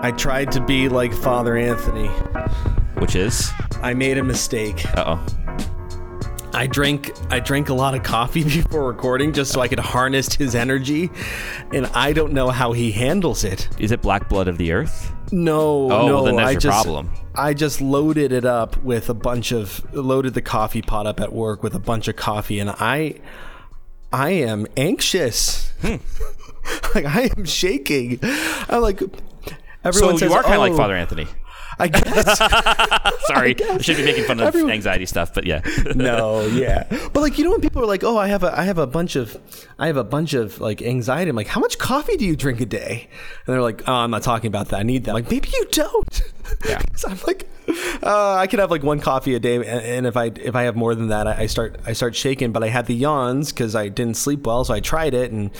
I 0.00 0.12
tried 0.12 0.52
to 0.52 0.60
be 0.60 0.88
like 0.88 1.12
Father 1.12 1.56
Anthony. 1.56 2.08
Which 3.00 3.16
is? 3.16 3.50
I 3.82 3.94
made 3.94 4.18
a 4.18 4.24
mistake. 4.24 4.84
Uh 4.96 5.18
oh. 5.18 5.26
I 6.52 6.66
drank 6.66 7.12
I 7.30 7.40
drank 7.40 7.68
a 7.68 7.74
lot 7.74 7.94
of 7.94 8.02
coffee 8.02 8.42
before 8.62 8.86
recording 8.86 9.32
just 9.32 9.52
so 9.52 9.60
I 9.60 9.68
could 9.68 9.80
harness 9.80 10.34
his 10.34 10.54
energy, 10.54 11.10
and 11.72 11.86
I 11.88 12.12
don't 12.12 12.32
know 12.32 12.50
how 12.50 12.72
he 12.72 12.92
handles 12.92 13.44
it. 13.44 13.68
Is 13.78 13.90
it 13.92 14.00
black 14.00 14.28
blood 14.28 14.48
of 14.48 14.56
the 14.58 14.72
earth? 14.72 15.12
No, 15.30 15.90
Oh, 15.92 16.06
no, 16.06 16.14
well, 16.14 16.24
then 16.24 16.36
that's 16.36 16.48
I 16.48 16.50
your 16.52 16.60
just, 16.60 16.84
problem. 16.84 17.10
I 17.34 17.52
just 17.52 17.80
loaded 17.80 18.32
it 18.32 18.44
up 18.44 18.82
with 18.82 19.10
a 19.10 19.14
bunch 19.14 19.52
of 19.52 19.84
loaded 19.92 20.34
the 20.34 20.42
coffee 20.42 20.80
pot 20.80 21.06
up 21.06 21.20
at 21.20 21.32
work 21.32 21.62
with 21.62 21.74
a 21.74 21.78
bunch 21.78 22.08
of 22.08 22.16
coffee, 22.16 22.58
and 22.60 22.70
I, 22.70 23.20
I 24.12 24.30
am 24.30 24.66
anxious. 24.76 25.70
Hmm. 25.82 25.96
like 26.94 27.04
I 27.04 27.30
am 27.36 27.44
shaking. 27.44 28.18
I'm 28.22 28.80
like, 28.80 29.02
So 29.92 30.08
everyone 30.08 30.22
you 30.30 30.32
are 30.36 30.42
kind 30.42 30.54
of 30.54 30.60
like 30.60 30.72
"Oh," 30.72 30.76
Father 30.76 30.94
Anthony. 30.96 31.26
I 31.80 31.86
guess. 31.86 32.38
Sorry, 33.28 33.54
I, 33.64 33.78
should 33.78 33.98
be 33.98 34.04
making 34.04 34.24
fun 34.24 34.40
of 34.40 34.48
Everyone- 34.48 34.72
anxiety 34.72 35.06
stuff, 35.06 35.32
but 35.32 35.46
yeah. 35.46 35.60
no, 35.94 36.44
yeah. 36.46 36.84
But 37.12 37.20
like 37.20 37.38
you 37.38 37.44
know 37.44 37.52
when 37.52 37.60
people 37.60 37.80
are 37.80 37.86
like, 37.86 38.02
"Oh, 38.02 38.16
I 38.16 38.26
have 38.28 38.42
a 38.42 38.58
I 38.58 38.64
have 38.64 38.78
a 38.78 38.86
bunch 38.86 39.14
of 39.14 39.36
I 39.78 39.86
have 39.86 39.96
a 39.96 40.02
bunch 40.02 40.34
of 40.34 40.60
like 40.60 40.82
anxiety." 40.82 41.30
I'm 41.30 41.36
like, 41.36 41.46
"How 41.46 41.60
much 41.60 41.78
coffee 41.78 42.16
do 42.16 42.24
you 42.24 42.34
drink 42.34 42.60
a 42.60 42.66
day?" 42.66 43.08
And 43.46 43.52
they're 43.54 43.62
like, 43.62 43.82
"Oh, 43.88 43.92
I'm 43.92 44.10
not 44.10 44.22
talking 44.24 44.48
about 44.48 44.70
that. 44.70 44.80
I 44.80 44.82
need 44.82 45.04
that." 45.04 45.12
I'm 45.12 45.14
like, 45.14 45.30
maybe 45.30 45.50
you 45.52 45.66
don't. 45.70 46.22
Yeah. 46.66 46.82
'Cause 46.92 47.04
I'm 47.08 47.18
like, 47.28 47.48
uh, 48.02 48.34
I 48.34 48.48
could 48.48 48.58
have 48.58 48.72
like 48.72 48.82
one 48.82 48.98
coffee 48.98 49.34
a 49.36 49.38
day, 49.40 49.54
and, 49.56 49.66
and 49.66 50.06
if 50.06 50.16
I 50.16 50.32
if 50.34 50.56
I 50.56 50.62
have 50.62 50.74
more 50.74 50.96
than 50.96 51.08
that, 51.08 51.28
I, 51.28 51.42
I 51.42 51.46
start 51.46 51.78
I 51.86 51.92
start 51.92 52.16
shaking. 52.16 52.50
But 52.50 52.64
I 52.64 52.68
had 52.68 52.86
the 52.86 52.94
yawns 52.94 53.52
because 53.52 53.76
I 53.76 53.88
didn't 53.88 54.16
sleep 54.16 54.44
well, 54.46 54.64
so 54.64 54.74
I 54.74 54.80
tried 54.80 55.14
it 55.14 55.30
and. 55.30 55.50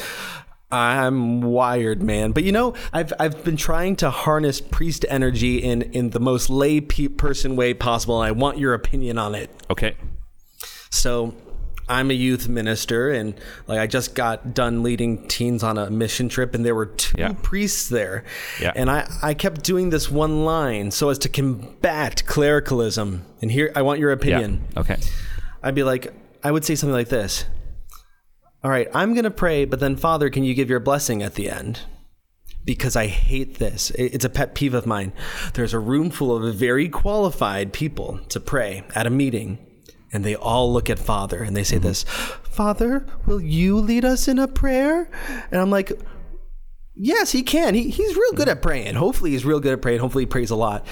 I'm 0.70 1.40
wired, 1.40 2.02
man. 2.02 2.33
But 2.33 2.44
you 2.44 2.52
know, 2.52 2.74
I've 2.92 3.12
I've 3.19 3.42
been 3.44 3.56
trying 3.56 3.97
to 3.97 4.11
harness 4.11 4.61
priest 4.61 5.06
energy 5.08 5.58
in 5.58 5.83
in 5.83 6.10
the 6.10 6.20
most 6.20 6.50
lay 6.50 6.80
pe- 6.80 7.08
person 7.08 7.56
way 7.56 7.72
possible, 7.75 8.20
and 8.22 8.28
I 8.28 8.33
want 8.33 8.58
your 8.58 8.75
opinion 8.75 9.19
on 9.19 9.34
it. 9.34 9.50
Okay. 9.70 9.97
So 10.91 11.34
I'm 11.88 12.10
a 12.10 12.14
youth 12.14 12.48
minister 12.48 13.10
and 13.10 13.34
like 13.66 13.78
I 13.78 13.86
just 13.86 14.14
got 14.14 14.52
done 14.55 14.83
leading 14.83 15.27
teens 15.28 15.62
on 15.62 15.78
a 15.78 15.88
mission 15.91 16.28
trip 16.28 16.55
and 16.55 16.64
there 16.64 16.75
were 16.75 16.84
two 16.86 17.16
Yeah. 17.19 17.32
priests 17.42 17.88
there. 17.88 18.25
Yeah. 18.60 18.72
And 18.77 18.91
I, 18.91 19.10
I 19.22 19.32
kept 19.34 19.62
doing 19.64 19.88
this 19.88 20.10
one 20.10 20.44
line 20.44 20.91
so 20.91 21.08
as 21.08 21.19
to 21.20 21.28
combat 21.30 22.25
clericalism. 22.27 23.25
And 23.41 23.50
here 23.50 23.72
I 23.75 23.80
want 23.82 24.00
your 24.00 24.10
Yeah. 24.10 24.16
opinion. 24.16 24.64
Okay. 24.77 24.97
I'd 25.62 25.75
be 25.75 25.82
like 25.82 26.12
I 26.44 26.50
would 26.50 26.64
say 26.64 26.75
something 26.75 26.92
like 26.94 27.08
this. 27.08 27.47
All 28.64 28.70
right, 28.70 28.89
I'm 28.92 29.14
going 29.14 29.25
to 29.25 29.31
pray, 29.31 29.64
but 29.64 29.81
then 29.81 29.97
Father, 29.97 30.31
can 30.31 30.45
you 30.45 30.55
give 30.55 30.69
your 30.69 30.81
blessing 30.81 31.23
at 31.23 31.34
the 31.34 31.48
end? 31.51 31.83
because 32.69 32.97
I 32.97 33.06
hate 33.06 33.59
this. 33.59 33.91
It's 33.92 34.27
a 34.27 34.28
pet 34.28 34.55
peeve 34.55 34.75
of 34.75 34.84
mine. 34.84 35.15
There's 35.55 35.73
a 35.73 35.78
room 35.78 36.11
full 36.11 36.37
of 36.37 36.55
very 36.55 36.91
qualified 36.91 37.73
people 37.73 38.20
to 38.28 38.39
pray 38.39 38.83
at 38.95 39.06
a 39.06 39.11
meeting, 39.11 39.56
and 40.12 40.23
they 40.23 40.34
all 40.34 40.70
look 40.70 40.91
at 40.91 40.98
Father 40.98 41.42
and 41.42 41.56
they 41.56 41.65
say 41.65 41.78
this 41.78 42.03
Father, 42.05 43.06
will 43.25 43.41
you 43.41 43.78
lead 43.78 44.05
us 44.05 44.28
in 44.28 44.39
a 44.39 44.47
prayer? 44.47 45.09
And 45.50 45.62
I'm 45.62 45.70
like, 45.70 45.98
Yes, 47.00 47.31
he 47.31 47.43
can. 47.43 47.75
He, 47.75 47.91
he's 47.91 48.17
real 48.17 48.33
good 48.33 48.48
at 48.48 48.61
praying. 48.61 48.97
Hopefully, 48.97 49.31
he's 49.31 49.45
real 49.45 49.61
good 49.61 49.72
at 49.72 49.81
praying. 49.81 50.00
Hopefully, 50.00 50.25
he 50.25 50.27
prays 50.27 50.50
a 50.50 50.56
lot. 50.56 50.84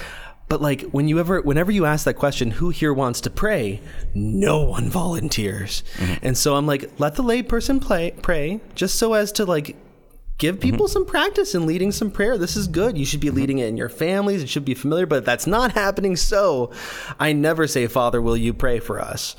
But 0.49 0.61
like 0.61 0.81
when 0.91 1.07
you 1.07 1.19
ever, 1.19 1.41
whenever 1.41 1.71
you 1.71 1.85
ask 1.85 2.05
that 2.05 2.13
question, 2.13 2.51
who 2.51 2.69
here 2.69 2.93
wants 2.93 3.21
to 3.21 3.29
pray? 3.29 3.81
No 4.13 4.63
one 4.63 4.89
volunteers. 4.89 5.83
Mm-hmm. 5.97 6.25
And 6.25 6.37
so 6.37 6.55
I'm 6.55 6.65
like, 6.65 6.89
let 6.99 7.15
the 7.15 7.21
lay 7.23 7.43
person 7.43 7.79
play, 7.79 8.11
pray, 8.21 8.61
just 8.73 8.95
so 8.95 9.13
as 9.13 9.31
to 9.33 9.45
like 9.45 9.75
give 10.37 10.55
mm-hmm. 10.55 10.61
people 10.61 10.87
some 10.87 11.05
practice 11.05 11.53
in 11.53 11.65
leading 11.65 11.91
some 11.91 12.11
prayer. 12.11 12.37
This 12.37 12.55
is 12.55 12.67
good. 12.67 12.97
You 12.97 13.05
should 13.05 13.19
be 13.19 13.27
mm-hmm. 13.27 13.37
leading 13.37 13.59
it 13.59 13.67
in 13.67 13.75
your 13.75 13.89
families. 13.89 14.41
It 14.41 14.47
should 14.47 14.63
be 14.63 14.73
familiar, 14.73 15.05
but 15.05 15.25
that's 15.25 15.47
not 15.47 15.73
happening. 15.73 16.15
So 16.15 16.71
I 17.19 17.33
never 17.33 17.67
say, 17.67 17.87
Father, 17.87 18.21
will 18.21 18.37
you 18.37 18.53
pray 18.53 18.79
for 18.79 19.01
us? 19.01 19.35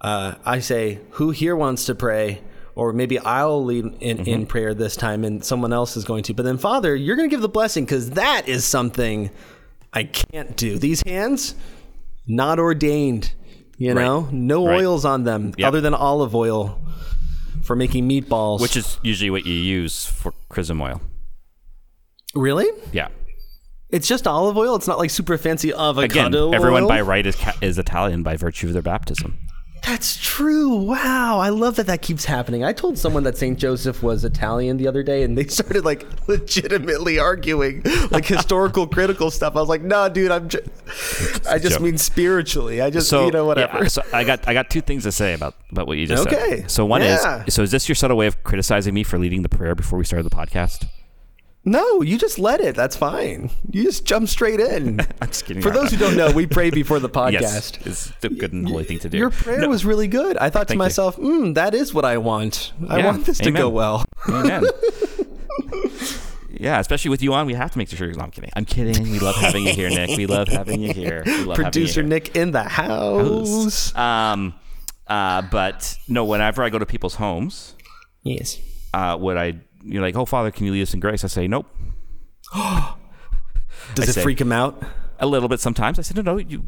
Uh, 0.00 0.34
I 0.44 0.58
say, 0.58 1.00
who 1.10 1.30
here 1.30 1.54
wants 1.54 1.86
to 1.86 1.94
pray? 1.94 2.40
Or 2.74 2.92
maybe 2.92 3.18
I'll 3.18 3.64
lead 3.64 3.86
in, 4.00 4.24
in 4.24 4.46
prayer 4.46 4.72
this 4.72 4.94
time 4.94 5.24
and 5.24 5.44
someone 5.44 5.72
else 5.72 5.96
is 5.96 6.04
going 6.04 6.22
to. 6.24 6.34
But 6.34 6.44
then, 6.44 6.58
Father, 6.58 6.94
you're 6.94 7.16
going 7.16 7.28
to 7.28 7.34
give 7.34 7.42
the 7.42 7.48
blessing 7.48 7.84
because 7.84 8.10
that 8.10 8.46
is 8.46 8.64
something 8.64 9.30
I 9.92 10.04
can't 10.04 10.56
do. 10.56 10.78
These 10.78 11.02
hands, 11.06 11.54
not 12.26 12.58
ordained. 12.58 13.32
You 13.78 13.94
Right. 13.94 14.04
know, 14.04 14.28
no 14.32 14.66
Right. 14.66 14.80
oils 14.80 15.04
on 15.04 15.24
them 15.24 15.52
Yep. 15.56 15.68
other 15.68 15.80
than 15.80 15.94
olive 15.94 16.34
oil 16.34 16.80
for 17.62 17.76
making 17.76 18.08
meatballs. 18.08 18.60
Which 18.60 18.76
is 18.76 18.98
usually 19.02 19.30
what 19.30 19.46
you 19.46 19.54
use 19.54 20.04
for 20.06 20.32
chrism 20.48 20.80
oil. 20.80 21.00
really? 22.34 22.66
Yeah. 22.92 23.08
It's 23.90 24.06
just 24.06 24.26
olive 24.26 24.56
oil. 24.56 24.74
It's 24.76 24.86
not 24.86 24.98
like 24.98 25.10
super 25.10 25.38
fancy 25.38 25.72
avocado 25.72 26.48
Again, 26.48 26.54
everyone 26.54 26.82
oil? 26.82 26.88
by 26.88 27.00
right 27.00 27.24
is, 27.26 27.36
ca- 27.36 27.56
is 27.62 27.78
Italian 27.78 28.22
by 28.22 28.36
virtue 28.36 28.66
of 28.66 28.74
their 28.74 28.82
baptism. 28.82 29.38
That's 29.86 30.16
true. 30.22 30.74
Wow, 30.76 31.38
I 31.38 31.48
love 31.48 31.76
that 31.76 31.86
that 31.86 32.02
keeps 32.02 32.24
happening. 32.24 32.62
I 32.64 32.72
told 32.72 32.98
someone 32.98 33.22
that 33.24 33.36
Saint 33.38 33.58
Joseph 33.58 34.02
was 34.02 34.24
Italian 34.24 34.76
the 34.76 34.86
other 34.86 35.02
day, 35.02 35.22
and 35.22 35.36
they 35.36 35.44
started 35.48 35.84
like 35.84 36.06
legitimately 36.28 37.18
arguing, 37.18 37.82
like 38.10 38.26
historical 38.26 38.86
critical 38.96 39.30
stuff. 39.30 39.56
I 39.56 39.60
was 39.60 39.68
like, 39.68 39.82
"No, 39.82 40.08
dude, 40.08 40.30
I'm. 40.30 40.44
I 41.48 41.58
just 41.58 41.70
joke. 41.76 41.80
mean 41.80 41.96
spiritually. 41.98 42.80
I 42.82 42.90
just, 42.90 43.08
So 43.08 43.26
you 43.26 43.30
know, 43.32 43.46
whatever." 43.46 43.78
yeah, 43.82 43.88
so 43.88 44.02
I 44.12 44.24
got 44.24 44.46
I 44.46 44.52
got 44.54 44.68
two 44.70 44.80
things 44.82 45.04
to 45.04 45.12
say 45.12 45.32
about 45.34 45.54
about 45.72 45.86
what 45.86 45.96
you 45.98 46.06
just 46.06 46.26
Okay. 46.26 46.36
said. 46.36 46.52
Okay. 46.60 46.64
So 46.68 46.84
one 46.84 47.00
Yeah. 47.02 47.44
is 47.46 47.54
so 47.54 47.62
is 47.62 47.70
this 47.70 47.88
your 47.88 47.96
subtle 47.96 48.16
way 48.16 48.26
of 48.26 48.42
criticizing 48.44 48.92
me 48.94 49.04
for 49.04 49.18
leading 49.18 49.42
the 49.42 49.48
prayer 49.48 49.74
before 49.74 49.98
we 49.98 50.04
started 50.04 50.24
the 50.24 50.34
podcast? 50.36 50.86
No, 51.64 52.00
you 52.02 52.16
just 52.18 52.38
let 52.38 52.60
it. 52.60 52.74
That's 52.76 52.96
fine. 52.96 53.50
You 53.70 53.82
just 53.84 54.04
jump 54.04 54.28
straight 54.28 54.58
in. 54.60 55.00
I'm 55.20 55.28
just 55.28 55.44
kidding. 55.44 55.62
For 55.62 55.70
those 55.70 55.90
who 55.90 55.96
don't 55.98 56.16
know, 56.16 56.30
we 56.30 56.46
pray 56.46 56.70
before 56.70 56.98
the 56.98 57.08
podcast. 57.20 57.32
yes, 57.40 57.72
it's 57.84 58.10
the 58.20 58.28
good 58.30 58.52
and 58.52 58.66
holy 58.68 58.84
thing 58.84 58.98
to 59.00 59.08
do. 59.08 59.18
Your 59.18 59.30
prayer 59.30 59.68
was 59.68 59.84
really 59.84 60.08
good. 60.08 60.36
I 60.38 60.50
thought 60.50 60.60
to 60.60 60.66
Thank 60.68 60.76
you. 60.76 60.78
myself, 60.78 61.16
mm, 61.16 61.54
that 61.54 61.74
is 61.74 61.92
what 61.92 62.04
I 62.04 62.16
want. 62.18 62.72
I 62.88 63.04
want 63.04 63.26
this 63.26 63.38
to 63.38 63.50
go 63.50 63.68
well. 63.68 64.04
Amen. 64.28 64.64
yeah, 66.50 66.80
especially 66.80 67.10
with 67.10 67.22
you 67.22 67.34
on, 67.34 67.46
we 67.46 67.54
have 67.54 67.70
to 67.72 67.78
make 67.78 67.88
sure. 67.88 68.10
No, 68.12 68.22
I'm 68.24 68.30
kidding. 68.30 68.50
I'm 68.56 68.64
kidding. 68.64 69.10
We 69.10 69.18
love 69.18 69.36
having 69.36 69.64
you 69.66 69.72
here, 69.74 69.90
Nick. 69.90 70.16
We 70.16 70.26
love 70.26 70.48
having 70.48 70.80
you 70.80 70.92
here. 70.92 71.22
We 71.26 71.44
love 71.44 71.56
Producer 71.56 72.00
having 72.00 72.10
you 72.12 72.14
Nick 72.16 72.36
in 72.36 72.52
the 72.52 72.62
house. 72.64 73.92
here. 73.92 74.00
Um, 74.02 74.54
uh, 75.06 75.42
but 75.42 75.96
no, 76.08 76.24
whenever 76.24 76.62
I 76.62 76.70
go 76.70 76.78
to 76.78 76.86
people's 76.86 77.14
homes, 77.16 77.74
Yes. 78.24 78.58
uh, 78.94 79.16
what 79.16 79.38
I 79.38 79.54
you're 79.82 80.02
like, 80.02 80.16
oh 80.16 80.24
Father, 80.24 80.50
can 80.50 80.66
you 80.66 80.72
lead 80.72 80.82
us 80.82 80.94
in 80.94 81.00
grace? 81.00 81.24
I 81.24 81.28
say, 81.28 81.48
nope. 81.48 81.66
Does 82.54 84.06
I 84.06 84.10
it 84.10 84.12
say- 84.14 84.22
freak 84.22 84.40
him 84.40 84.52
out? 84.52 84.82
a 85.18 85.26
little 85.26 85.48
bit 85.48 85.60
sometimes. 85.60 85.98
I 85.98 86.02
said, 86.02 86.16
no, 86.16 86.22
no, 86.22 86.38
you, 86.38 86.62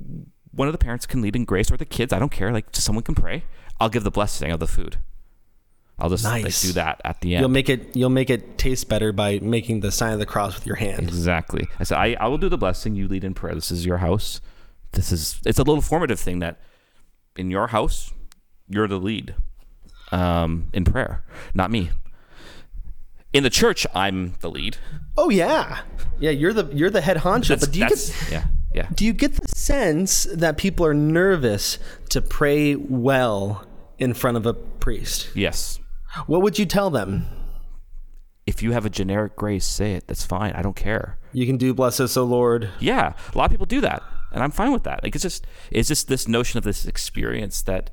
one 0.52 0.68
of 0.68 0.72
the 0.72 0.78
parents 0.78 1.06
can 1.06 1.22
lead 1.22 1.36
in 1.36 1.44
grace 1.44 1.70
or 1.70 1.76
the 1.76 1.84
kids. 1.84 2.12
I 2.12 2.18
don't 2.18 2.32
care. 2.32 2.52
Like, 2.52 2.66
someone 2.72 3.04
can 3.04 3.14
pray. 3.14 3.44
I'll 3.78 3.88
give 3.88 4.04
the 4.04 4.10
blessing 4.10 4.50
of 4.50 4.60
the 4.60 4.66
food. 4.66 4.98
I'll 5.98 6.08
just 6.08 6.24
like, 6.24 6.44
do 6.60 6.72
that 6.72 7.00
at 7.04 7.20
the 7.20 7.34
end. 7.34 7.42
You'll 7.42 7.50
make 7.50 7.68
it. 7.68 7.94
You'll 7.94 8.08
make 8.08 8.30
it 8.30 8.56
taste 8.56 8.88
better 8.88 9.12
by 9.12 9.38
making 9.40 9.80
the 9.80 9.92
sign 9.92 10.14
of 10.14 10.18
the 10.18 10.26
cross 10.26 10.54
with 10.54 10.66
your 10.66 10.76
hand. 10.76 11.00
exactly. 11.00 11.68
I 11.78 11.84
said, 11.84 11.98
I, 11.98 12.16
I 12.18 12.26
will 12.26 12.38
do 12.38 12.48
the 12.48 12.56
blessing. 12.56 12.94
You 12.94 13.06
lead 13.06 13.22
in 13.22 13.34
prayer. 13.34 13.54
This 13.54 13.70
is 13.70 13.84
your 13.84 13.98
house. 13.98 14.40
This 14.92 15.12
is, 15.12 15.38
it's 15.44 15.58
a 15.58 15.62
little 15.62 15.82
formative 15.82 16.18
thing 16.18 16.38
that 16.38 16.58
in 17.36 17.50
your 17.50 17.68
house, 17.68 18.12
you're 18.66 18.88
the 18.88 18.98
lead 18.98 19.34
um, 20.10 20.68
in 20.72 20.84
prayer, 20.84 21.22
not 21.54 21.70
me. 21.70 21.90
In 23.32 23.44
the 23.44 23.50
church, 23.50 23.86
I'm 23.94 24.34
the 24.40 24.50
lead. 24.50 24.78
Oh 25.16 25.30
yeah, 25.30 25.82
yeah. 26.18 26.30
You're 26.30 26.52
the 26.52 26.68
you're 26.74 26.90
the 26.90 27.00
head 27.00 27.18
honcho. 27.18 27.48
That's, 27.48 27.66
but 27.66 27.72
do 27.72 27.78
you 27.78 27.88
get 27.88 28.28
yeah, 28.30 28.44
yeah. 28.74 28.88
do 28.92 29.04
you 29.04 29.12
get 29.12 29.34
the 29.34 29.48
sense 29.48 30.24
that 30.32 30.56
people 30.56 30.84
are 30.84 30.94
nervous 30.94 31.78
to 32.08 32.20
pray 32.20 32.74
well 32.74 33.64
in 33.98 34.14
front 34.14 34.36
of 34.36 34.46
a 34.46 34.54
priest? 34.54 35.30
Yes. 35.34 35.78
What 36.26 36.42
would 36.42 36.58
you 36.58 36.66
tell 36.66 36.90
them? 36.90 37.26
If 38.46 38.64
you 38.64 38.72
have 38.72 38.84
a 38.84 38.90
generic 38.90 39.36
grace, 39.36 39.64
say 39.64 39.94
it. 39.94 40.08
That's 40.08 40.24
fine. 40.24 40.52
I 40.54 40.62
don't 40.62 40.74
care. 40.74 41.18
You 41.32 41.46
can 41.46 41.56
do 41.56 41.72
bless 41.72 42.00
us, 42.00 42.16
O 42.16 42.24
Lord. 42.24 42.68
Yeah, 42.80 43.12
a 43.32 43.38
lot 43.38 43.44
of 43.44 43.50
people 43.52 43.66
do 43.66 43.80
that, 43.82 44.02
and 44.32 44.42
I'm 44.42 44.50
fine 44.50 44.72
with 44.72 44.82
that. 44.84 45.04
Like 45.04 45.14
it's 45.14 45.22
just 45.22 45.46
it's 45.70 45.86
just 45.86 46.08
this 46.08 46.26
notion 46.26 46.58
of 46.58 46.64
this 46.64 46.84
experience 46.84 47.62
that 47.62 47.90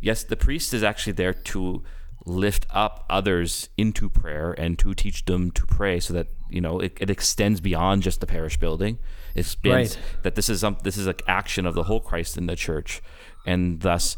yes, 0.00 0.24
the 0.24 0.36
priest 0.36 0.72
is 0.72 0.82
actually 0.82 1.12
there 1.12 1.34
to 1.34 1.82
lift 2.28 2.66
up 2.70 3.04
others 3.08 3.68
into 3.76 4.08
prayer 4.10 4.52
and 4.52 4.78
to 4.78 4.94
teach 4.94 5.24
them 5.24 5.50
to 5.52 5.66
pray, 5.66 5.98
so 6.00 6.12
that 6.14 6.28
you 6.50 6.60
know 6.60 6.78
it, 6.80 6.96
it 7.00 7.10
extends 7.10 7.60
beyond 7.60 8.02
just 8.02 8.20
the 8.20 8.26
parish 8.26 8.56
building. 8.58 8.98
It 9.34 9.40
expands 9.40 9.96
Right. 9.96 10.04
that 10.22 10.34
this 10.34 10.48
is 10.48 10.60
some 10.60 10.76
this 10.82 10.96
is 10.96 11.06
an 11.06 11.14
action 11.26 11.66
of 11.66 11.74
the 11.74 11.84
whole 11.84 12.00
Christ 12.00 12.36
in 12.36 12.46
the 12.46 12.56
church, 12.56 13.00
and 13.46 13.80
thus, 13.80 14.16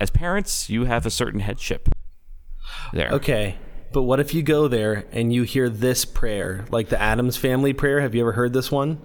as 0.00 0.10
parents, 0.10 0.70
you 0.70 0.84
have 0.84 1.04
a 1.06 1.10
certain 1.10 1.40
headship 1.40 1.88
there. 2.92 3.10
Okay. 3.10 3.56
But 3.92 4.02
what 4.02 4.20
if 4.20 4.34
you 4.34 4.42
go 4.42 4.68
there 4.68 5.06
and 5.12 5.32
you 5.32 5.44
hear 5.44 5.70
this 5.70 6.04
prayer, 6.04 6.66
like 6.70 6.90
the 6.90 7.00
Addams 7.00 7.38
family 7.38 7.72
prayer? 7.72 8.00
Have 8.02 8.14
you 8.14 8.20
ever 8.20 8.32
heard 8.32 8.52
this 8.52 8.70
one? 8.70 9.00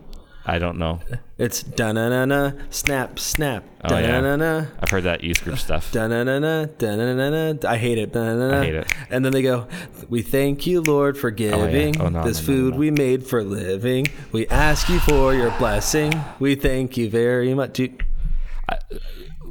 I 0.45 0.59
don't 0.59 0.77
know. 0.77 0.99
It's 1.37 1.63
da 1.63 1.91
na 1.93 2.09
na 2.09 2.25
na 2.25 2.51
snap 2.69 3.17
snap 3.17 3.63
Oh, 3.85 3.89
da 3.89 3.99
yeah. 3.99 4.19
na 4.19 4.35
na 4.35 4.35
na 4.35 4.65
I've 4.81 4.89
heard 4.89 5.03
that 5.03 5.23
youth 5.23 5.43
group 5.43 5.57
stuff. 5.57 5.91
da 5.93 6.07
na 6.07 6.23
na 6.23 6.37
na 6.39 6.65
da 6.77 6.95
na 6.95 7.13
na 7.15 7.29
na. 7.29 7.69
I 7.69 7.77
hate 7.77 7.97
it. 7.97 8.11
Da-na-na-na. 8.11 8.59
I 8.61 8.65
hate 8.65 8.75
it. 8.75 8.93
And 9.09 9.23
then 9.23 9.31
they 9.31 9.41
go, 9.41 9.67
"We 10.09 10.21
thank 10.21 10.67
you, 10.67 10.81
Lord, 10.81 11.17
for 11.17 11.29
oh, 11.29 11.33
oh, 11.33 11.35
giving 11.35 11.99
Oh, 12.01 12.09
no, 12.09 12.23
this 12.25 12.45
no, 12.45 12.53
no, 12.53 12.59
no, 12.59 12.63
food 12.65 12.73
no. 12.73 12.79
we 12.79 12.91
made 12.91 13.25
for 13.25 13.41
living. 13.43 14.07
We 14.33 14.47
ask 14.47 14.89
you 14.89 14.99
for 14.99 15.33
your 15.33 15.51
blessing. 15.57 16.13
We 16.39 16.55
thank 16.55 16.97
you 16.97 17.09
very 17.09 17.53
much." 17.53 17.73
Do- 17.73 17.97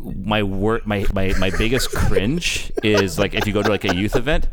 my 0.05 0.43
word 0.43 0.85
my, 0.85 1.06
my 1.15 1.33
my 1.39 1.50
biggest 1.50 1.91
cringe 1.93 2.73
is 2.83 3.19
like 3.21 3.35
if 3.35 3.47
you 3.47 3.53
go 3.53 3.62
to 3.62 3.69
like 3.69 3.85
a 3.85 3.94
youth 3.94 4.17
event 4.17 4.49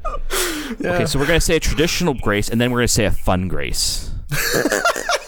okay 0.86 1.06
so 1.08 1.18
we're 1.18 1.26
gonna 1.26 1.42
say 1.42 1.56
a 1.56 1.60
traditional 1.60 2.14
grace 2.14 2.50
and 2.50 2.62
then 2.62 2.70
we're 2.72 2.78
gonna 2.80 2.88
say 2.88 3.06
a 3.06 3.12
fun 3.12 3.48
grace 3.48 4.12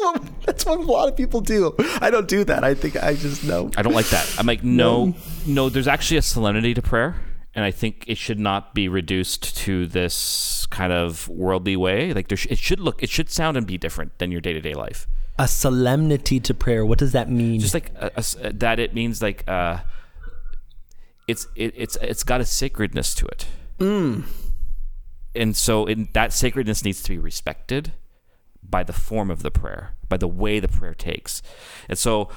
what 0.00 0.22
that's 0.46 0.64
what 0.66 0.78
a 0.78 0.82
lot 0.82 1.08
of 1.08 1.16
people 1.16 1.40
do. 1.40 1.74
I 2.00 2.10
don't 2.10 2.28
do 2.28 2.44
that. 2.44 2.64
I 2.64 2.74
think 2.74 2.96
I 3.02 3.14
just 3.14 3.44
know. 3.44 3.70
i 3.76 3.82
don't 3.82 3.94
like 3.94 4.08
that 4.10 4.26
i'm 4.38 4.46
like 4.46 4.62
no 4.64 5.14
no 5.46 5.68
there's 5.68 5.88
actually 5.88 6.16
a 6.16 6.22
solemnity 6.22 6.74
to 6.74 6.82
prayer 6.82 7.16
and 7.54 7.64
i 7.64 7.70
think 7.70 8.04
it 8.06 8.16
should 8.18 8.38
not 8.38 8.74
be 8.74 8.88
reduced 8.88 9.56
to 9.56 9.86
this 9.86 10.66
kind 10.70 10.92
of 10.92 11.28
worldly 11.28 11.76
way 11.76 12.12
like 12.12 12.28
there 12.28 12.36
sh- 12.36 12.46
it 12.50 12.58
should 12.58 12.80
look 12.80 13.02
it 13.02 13.08
should 13.10 13.30
sound 13.30 13.56
and 13.56 13.66
be 13.66 13.76
different 13.78 14.18
than 14.18 14.30
your 14.32 14.40
day-to-day 14.40 14.74
life 14.74 15.06
A 15.38 15.48
solemnity 15.48 16.38
to 16.40 16.52
prayer. 16.54 16.84
What 16.84 16.98
does 16.98 17.12
that 17.12 17.28
mean? 17.30 17.60
just 17.60 17.74
like 17.74 17.90
a, 17.96 18.06
a 18.16 18.18
s- 18.18 18.36
uh, 18.36 18.50
that 18.54 18.78
it 18.78 18.94
means 18.94 19.22
like 19.22 19.44
uh 19.48 19.78
it's 21.26 21.46
it, 21.56 21.72
it's 21.76 21.96
it's 22.02 22.24
got 22.24 22.40
a 22.40 22.44
sacredness 22.44 23.14
to 23.14 23.26
it 23.26 23.46
mm. 23.78 24.24
and 25.34 25.56
so 25.56 25.86
in, 25.86 26.08
that 26.12 26.32
sacredness 26.32 26.84
needs 26.84 27.02
to 27.02 27.10
be 27.10 27.18
respected 27.18 27.92
by 28.62 28.82
the 28.82 28.92
form 28.92 29.30
of 29.30 29.42
the 29.42 29.50
prayer 29.50 29.94
by 30.10 30.16
the 30.18 30.28
way 30.28 30.60
the 30.60 30.68
prayer 30.68 30.94
takes. 30.94 31.40
And 31.88 31.96
so 31.96 32.28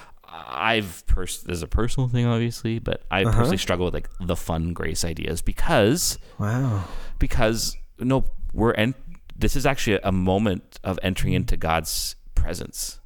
i've 0.47 1.03
pers- 1.05 1.43
there's 1.43 1.61
a 1.61 1.67
personal 1.67 2.09
thing 2.09 2.25
obviously 2.25 2.79
but 2.79 3.03
i 3.11 3.21
uh-huh. 3.21 3.37
personally 3.37 3.57
struggle 3.57 3.85
with 3.85 3.93
like 3.93 4.09
the 4.19 4.35
fun 4.35 4.73
grace 4.73 5.05
ideas 5.05 5.43
because 5.43 6.17
wow. 6.39 6.83
because 7.19 7.77
no 7.99 8.25
we're 8.51 8.73
en- 8.73 8.95
this 9.35 9.55
is 9.55 9.67
actually 9.67 9.99
a 10.03 10.11
moment 10.11 10.79
of 10.83 10.97
entering 11.03 11.33
into 11.33 11.55
god's 11.55 12.15
presence. 12.33 12.99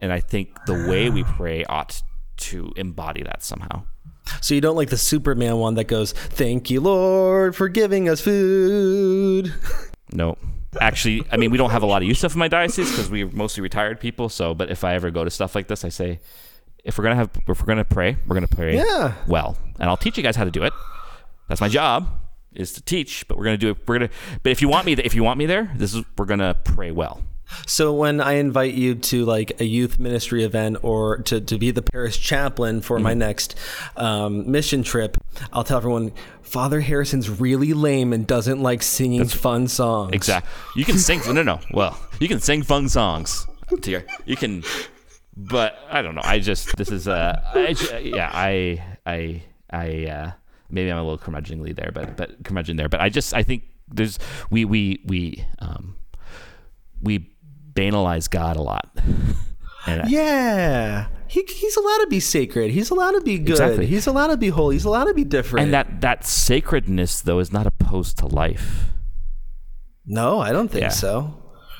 And 0.00 0.12
i 0.12 0.20
think 0.20 0.58
the 0.66 0.74
way 0.74 1.08
we 1.08 1.24
pray 1.24 1.64
ought 1.64 2.02
to 2.36 2.72
embody 2.76 3.22
that 3.22 3.42
somehow. 3.42 3.84
So 4.42 4.54
you 4.54 4.60
don't 4.60 4.76
like 4.76 4.90
the 4.90 4.98
Superman 4.98 5.56
one 5.56 5.74
that 5.74 5.84
goes, 5.84 6.12
"Thank 6.12 6.70
you, 6.70 6.80
Lord, 6.80 7.56
for 7.56 7.68
giving 7.68 8.08
us 8.08 8.20
food." 8.20 9.52
no 10.12 10.36
actually 10.80 11.24
i 11.32 11.36
mean 11.36 11.50
we 11.50 11.56
don't 11.58 11.70
have 11.70 11.82
a 11.82 11.86
lot 11.86 12.02
of 12.02 12.16
stuff 12.16 12.34
in 12.34 12.38
my 12.38 12.48
diocese 12.48 12.90
because 12.90 13.10
we're 13.10 13.28
mostly 13.30 13.62
retired 13.62 13.98
people 14.00 14.28
so 14.28 14.54
but 14.54 14.70
if 14.70 14.84
i 14.84 14.94
ever 14.94 15.10
go 15.10 15.24
to 15.24 15.30
stuff 15.30 15.54
like 15.54 15.66
this 15.68 15.84
i 15.84 15.88
say 15.88 16.20
if 16.84 16.96
we're 16.98 17.04
gonna 17.04 17.16
have 17.16 17.30
if 17.48 17.60
we're 17.60 17.66
gonna 17.66 17.84
pray 17.84 18.16
we're 18.26 18.34
gonna 18.34 18.46
pray 18.46 18.76
Yeah. 18.76 19.14
well. 19.26 19.56
And 19.80 19.88
i'll 19.88 19.96
teach 19.96 20.16
you 20.16 20.22
guys 20.22 20.36
how 20.36 20.44
to 20.44 20.50
do 20.50 20.62
it. 20.64 20.72
That's 21.48 21.60
my 21.60 21.68
job 21.68 22.08
is 22.54 22.72
to 22.74 22.82
teach 22.82 23.26
but 23.28 23.36
we're 23.38 23.44
gonna 23.44 23.56
do 23.56 23.70
it 23.70 23.78
we're 23.86 23.98
gonna 23.98 24.10
but 24.42 24.52
if 24.52 24.60
you 24.62 24.68
want 24.68 24.84
me 24.86 24.92
if 24.92 25.14
you 25.14 25.22
want 25.24 25.38
me 25.38 25.46
there 25.46 25.70
this 25.76 25.94
is 25.94 26.04
we're 26.16 26.24
gonna 26.26 26.54
pray 26.64 26.90
well 26.90 27.22
So 27.66 27.92
when 27.94 28.20
I 28.20 28.32
invite 28.34 28.74
you 28.74 28.94
to 28.94 29.24
like 29.24 29.60
a 29.60 29.64
youth 29.64 29.98
ministry 29.98 30.44
event 30.44 30.78
or 30.82 31.18
to, 31.22 31.40
to 31.40 31.58
be 31.58 31.70
the 31.70 31.82
parish 31.82 32.20
chaplain 32.20 32.80
for 32.80 32.96
Mm-hmm. 32.96 33.04
my 33.04 33.14
next 33.14 33.54
um, 33.96 34.50
mission 34.50 34.82
trip, 34.82 35.16
I'll 35.52 35.64
tell 35.64 35.76
everyone 35.78 36.12
Father 36.42 36.80
Harrison's 36.80 37.28
really 37.28 37.72
lame 37.74 38.12
and 38.12 38.26
doesn't 38.26 38.60
like 38.62 38.82
singing 38.82 39.26
fun 39.28 39.68
songs. 39.68 40.12
Exactly. 40.14 40.50
You 40.76 40.84
can 40.84 40.98
sing. 40.98 41.20
No, 41.32 41.42
no. 41.42 41.60
Well, 41.72 41.98
you 42.20 42.28
can 42.28 42.40
sing 42.40 42.62
fun 42.62 42.88
songs. 42.88 43.46
To 43.82 43.90
your, 43.90 44.04
you 44.24 44.34
can, 44.34 44.64
but 45.36 45.78
I 45.90 46.00
don't 46.02 46.14
know. 46.14 46.22
I 46.24 46.38
just 46.38 46.74
this 46.76 46.90
is 46.90 47.06
uh, 47.06 47.40
I, 47.54 47.76
yeah. 48.02 48.30
I 48.32 48.82
I 49.04 49.42
I 49.70 50.06
uh, 50.06 50.32
maybe 50.70 50.90
I'm 50.90 50.96
a 50.98 51.02
little 51.02 51.18
curmudgeonly 51.18 51.76
there, 51.76 51.90
but 51.92 52.16
but 52.16 52.42
curmudgeon 52.44 52.76
there. 52.78 52.88
But 52.88 53.00
I 53.00 53.10
just 53.10 53.34
I 53.34 53.42
think 53.42 53.64
there's 53.86 54.18
we 54.50 54.64
we 54.64 55.02
we 55.04 55.44
um 55.58 55.96
we 57.02 57.30
banalize 57.78 58.28
God 58.28 58.56
a 58.56 58.62
lot. 58.62 58.88
Yeah. 60.06 61.06
He, 61.28 61.42
he's 61.48 61.76
allowed 61.76 61.98
to 61.98 62.06
be 62.08 62.20
sacred. 62.20 62.70
He's 62.72 62.90
allowed 62.90 63.12
to 63.12 63.20
be 63.22 63.38
good. 63.38 63.52
Exactly. 63.52 63.86
He's 63.86 64.06
allowed 64.06 64.28
to 64.28 64.36
be 64.36 64.48
holy. 64.48 64.74
He's 64.76 64.84
allowed 64.84 65.04
to 65.06 65.14
be 65.14 65.24
different. 65.24 65.64
and 65.64 65.72
that 65.72 66.00
that 66.02 66.26
sacredness 66.26 67.22
though 67.22 67.38
is 67.38 67.52
not 67.52 67.66
opposed 67.66 68.18
to 68.18 68.26
life. 68.26 68.84
no, 70.04 70.40
I 70.40 70.52
don't 70.52 70.68
think 70.68 70.82
Yeah. 70.82 70.88
so. 70.90 71.34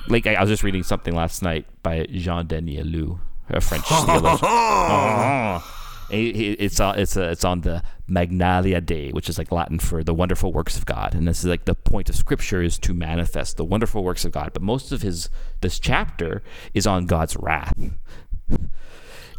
like 0.09 0.27
I, 0.27 0.35
I 0.35 0.41
was 0.41 0.49
just 0.51 0.63
reading 0.63 0.83
something 0.83 1.15
last 1.15 1.43
night 1.43 1.67
by 1.83 2.07
Jean 2.11 2.47
Danielou, 2.47 3.19
a 3.51 3.61
French 3.61 3.85
theologian. 3.89 4.39
Oh. 4.43 5.75
He- 6.11 6.33
he- 6.33 6.53
It's 6.53 6.81
on 6.81 6.99
it's 6.99 7.17
a, 7.17 7.29
it's 7.31 7.45
on 7.45 7.61
the 7.61 7.83
Magnalia 8.09 8.81
Dei, 8.81 9.11
which 9.11 9.29
is 9.29 9.39
like 9.39 9.53
Latin 9.53 9.79
for 9.79 10.03
the 10.03 10.15
wonderful 10.15 10.53
works 10.53 10.77
of 10.77 10.87
God, 10.87 11.15
and 11.15 11.29
this 11.29 11.41
is 11.41 11.47
like 11.47 11.65
the 11.67 11.75
point 11.75 12.09
of 12.09 12.17
Scripture 12.17 12.63
is 12.63 12.79
to 12.81 12.95
manifest 12.95 13.57
the 13.57 13.65
wonderful 13.65 14.03
works 14.03 14.25
of 14.25 14.33
God. 14.33 14.51
But 14.53 14.63
most 14.63 14.93
of 14.93 15.03
his 15.03 15.29
this 15.61 15.79
chapter 15.79 16.43
is 16.75 16.87
on 16.87 17.07
God's 17.07 17.37
wrath, 17.37 17.79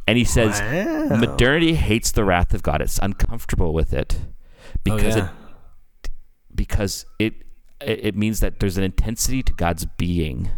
and 0.08 0.18
he 0.18 0.24
says 0.24 0.62
Wow. 0.62 1.18
modernity 1.18 1.74
hates 1.74 2.12
the 2.12 2.24
wrath 2.24 2.54
of 2.54 2.64
God. 2.64 2.82
It's 2.82 3.00
uncomfortable 3.02 3.74
with 3.74 3.94
it 3.94 4.18
oh, 4.20 4.80
because 4.84 5.16
oh, 5.16 5.20
yeah. 5.20 5.30
it 5.30 6.12
because 6.54 7.06
it 7.18 7.34
it 7.82 8.06
it 8.06 8.16
means 8.16 8.40
that 8.40 8.60
there's 8.60 8.78
an 8.78 8.84
intensity 8.84 9.42
to 9.44 9.54
God's 9.54 9.86
being 9.86 10.50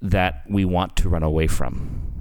that 0.00 0.44
we 0.48 0.64
want 0.64 0.96
to 0.96 1.08
run 1.08 1.22
away 1.22 1.46
from. 1.46 2.15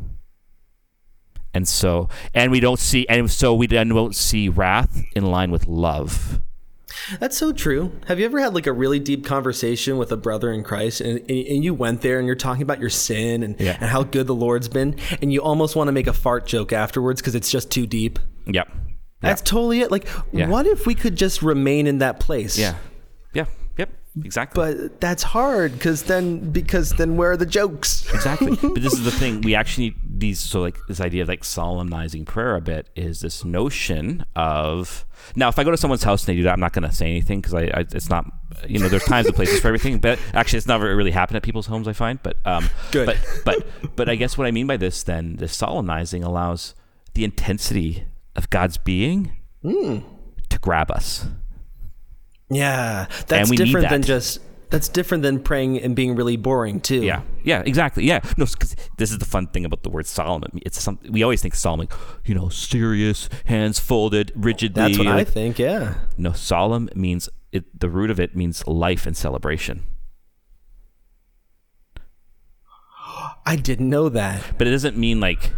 And 1.55 1.67
so 1.67 2.09
and 2.33 2.51
we 2.51 2.59
don't 2.59 2.79
see 2.79 3.07
and 3.07 3.31
so 3.31 3.55
we 3.55 3.65
then 3.65 3.95
won't 3.95 4.15
see 4.15 4.49
wrath 4.49 5.01
in 5.15 5.25
line 5.25 5.49
with 5.51 5.65
love. 5.67 6.39
That's 7.19 7.37
so 7.37 7.51
true. 7.51 7.91
Have 8.07 8.19
you 8.19 8.25
ever 8.25 8.39
had 8.39 8.53
like 8.53 8.67
a 8.67 8.71
really 8.73 8.99
deep 8.99 9.25
conversation 9.25 9.97
with 9.97 10.11
a 10.11 10.17
brother 10.17 10.51
in 10.51 10.63
Christ 10.63 11.01
and, 11.01 11.19
and, 11.29 11.63
you 11.63 11.73
went 11.73 12.01
there 12.01 12.17
and 12.19 12.25
you're 12.25 12.35
talking 12.35 12.63
about 12.63 12.79
your 12.79 12.89
sin 12.89 13.43
and, 13.43 13.59
Yeah. 13.59 13.77
and 13.79 13.89
how 13.89 14.03
good 14.03 14.27
the 14.27 14.35
Lord's 14.35 14.67
been 14.67 14.97
and 15.21 15.31
you 15.31 15.41
almost 15.41 15.75
want 15.75 15.87
to 15.87 15.91
make 15.91 16.07
a 16.07 16.13
fart 16.13 16.45
joke 16.45 16.73
afterwards 16.73 17.21
because 17.21 17.35
it's 17.35 17.51
just 17.51 17.69
too 17.71 17.85
deep? 17.85 18.17
Yep. 18.47 18.69
That's 19.21 19.41
totally 19.41 19.81
it. 19.81 19.91
Like, 19.91 20.07
Yeah. 20.31 20.47
what 20.47 20.65
if 20.67 20.85
we 20.85 20.95
could 20.95 21.15
just 21.15 21.41
remain 21.41 21.87
in 21.87 21.99
that 21.99 22.19
place? 22.19 22.57
Yeah. 22.57 22.75
Yeah. 23.33 23.45
Exactly. 24.23 24.73
But 24.73 25.01
that's 25.01 25.23
hard 25.23 25.73
because 25.73 26.03
then 26.03 26.51
because 26.51 26.91
then 26.91 27.17
where 27.17 27.31
are 27.31 27.37
the 27.37 27.45
jokes? 27.45 28.09
exactly. 28.13 28.55
But 28.55 28.81
this 28.81 28.93
is 28.93 29.03
the 29.03 29.11
thing. 29.11 29.41
We 29.41 29.55
actually 29.55 29.85
need 29.85 29.95
these. 30.19 30.39
So 30.39 30.61
like 30.61 30.77
this 30.87 31.01
idea 31.01 31.23
of 31.23 31.27
like 31.27 31.43
solemnizing 31.43 32.23
prayer 32.23 32.55
a 32.55 32.61
bit 32.61 32.89
is 32.95 33.21
this 33.21 33.43
notion 33.43 34.25
of 34.35 35.05
now. 35.35 35.49
If 35.49 35.59
I 35.59 35.63
go 35.63 35.71
to 35.71 35.77
someone's 35.77 36.03
house 36.03 36.23
and 36.23 36.27
they 36.27 36.37
do 36.37 36.43
that, 36.43 36.53
I'm 36.53 36.59
not 36.59 36.71
going 36.71 36.87
to 36.87 36.95
say 36.95 37.07
anything 37.07 37.41
because 37.41 37.53
I, 37.53 37.63
I 37.63 37.79
it's 37.79 38.09
not 38.09 38.25
you 38.67 38.79
know 38.79 38.87
there's 38.87 39.03
times 39.03 39.27
and 39.27 39.35
places 39.35 39.59
for 39.59 39.67
everything. 39.67 39.99
But 39.99 40.17
actually, 40.33 40.57
it's 40.57 40.67
never 40.67 40.95
really 40.95 41.11
happened 41.11 41.37
at 41.37 41.43
people's 41.43 41.67
homes. 41.67 41.87
I 41.87 41.93
find. 41.93 42.21
But 42.23 42.37
um, 42.45 42.69
Good. 42.91 43.07
But 43.07 43.17
but 43.43 43.95
but 43.95 44.09
I 44.09 44.15
guess 44.15 44.37
what 44.37 44.47
I 44.47 44.51
mean 44.51 44.67
by 44.67 44.77
this 44.77 45.03
then, 45.03 45.35
this 45.37 45.53
solemnizing 45.55 46.23
allows 46.23 46.73
the 47.15 47.25
intensity 47.25 48.05
of 48.35 48.49
God's 48.49 48.77
being 48.77 49.31
to 50.49 50.59
grab 50.59 50.91
us. 50.91 51.25
Yeah, 52.49 53.07
that's 53.27 53.49
different 53.51 53.89
than 53.89 54.01
just 54.03 54.39
that's 54.69 54.89
different 54.89 55.23
than 55.23 55.39
praying 55.39 55.79
and 55.81 55.95
being 55.95 56.15
really 56.15 56.37
boring 56.37 56.79
too. 56.81 57.01
Yeah, 57.01 57.21
yeah, 57.43 57.61
exactly. 57.65 58.03
Yeah, 58.05 58.19
no, 58.37 58.45
because 58.45 58.75
this 58.97 59.11
is 59.11 59.17
the 59.19 59.25
fun 59.25 59.47
thing 59.47 59.63
about 59.65 59.83
the 59.83 59.89
word 59.89 60.05
solemn. 60.05 60.43
It's 60.65 60.81
some 60.81 60.99
we 61.09 61.23
always 61.23 61.41
think 61.41 61.55
solemn, 61.55 61.79
like 61.81 61.93
you 62.25 62.35
know, 62.35 62.49
serious, 62.49 63.29
hands 63.45 63.79
folded, 63.79 64.31
rigidly. 64.35 64.81
that's 64.81 64.97
what 64.97 65.07
I 65.07 65.15
like- 65.15 65.27
think. 65.29 65.59
Yeah, 65.59 65.95
No, 66.17 66.33
solemn 66.33 66.89
means 66.95 67.29
it. 67.51 67.79
The 67.79 67.89
root 67.89 68.09
of 68.11 68.19
it 68.19 68.35
means 68.35 68.65
life 68.67 69.05
and 69.07 69.15
celebration, 69.17 69.83
I 73.45 73.55
didn't 73.55 73.89
know 73.89 74.09
that. 74.09 74.43
but 74.57 74.67
it 74.67 74.71
doesn't 74.71 74.97
mean 74.97 75.19
like. 75.19 75.51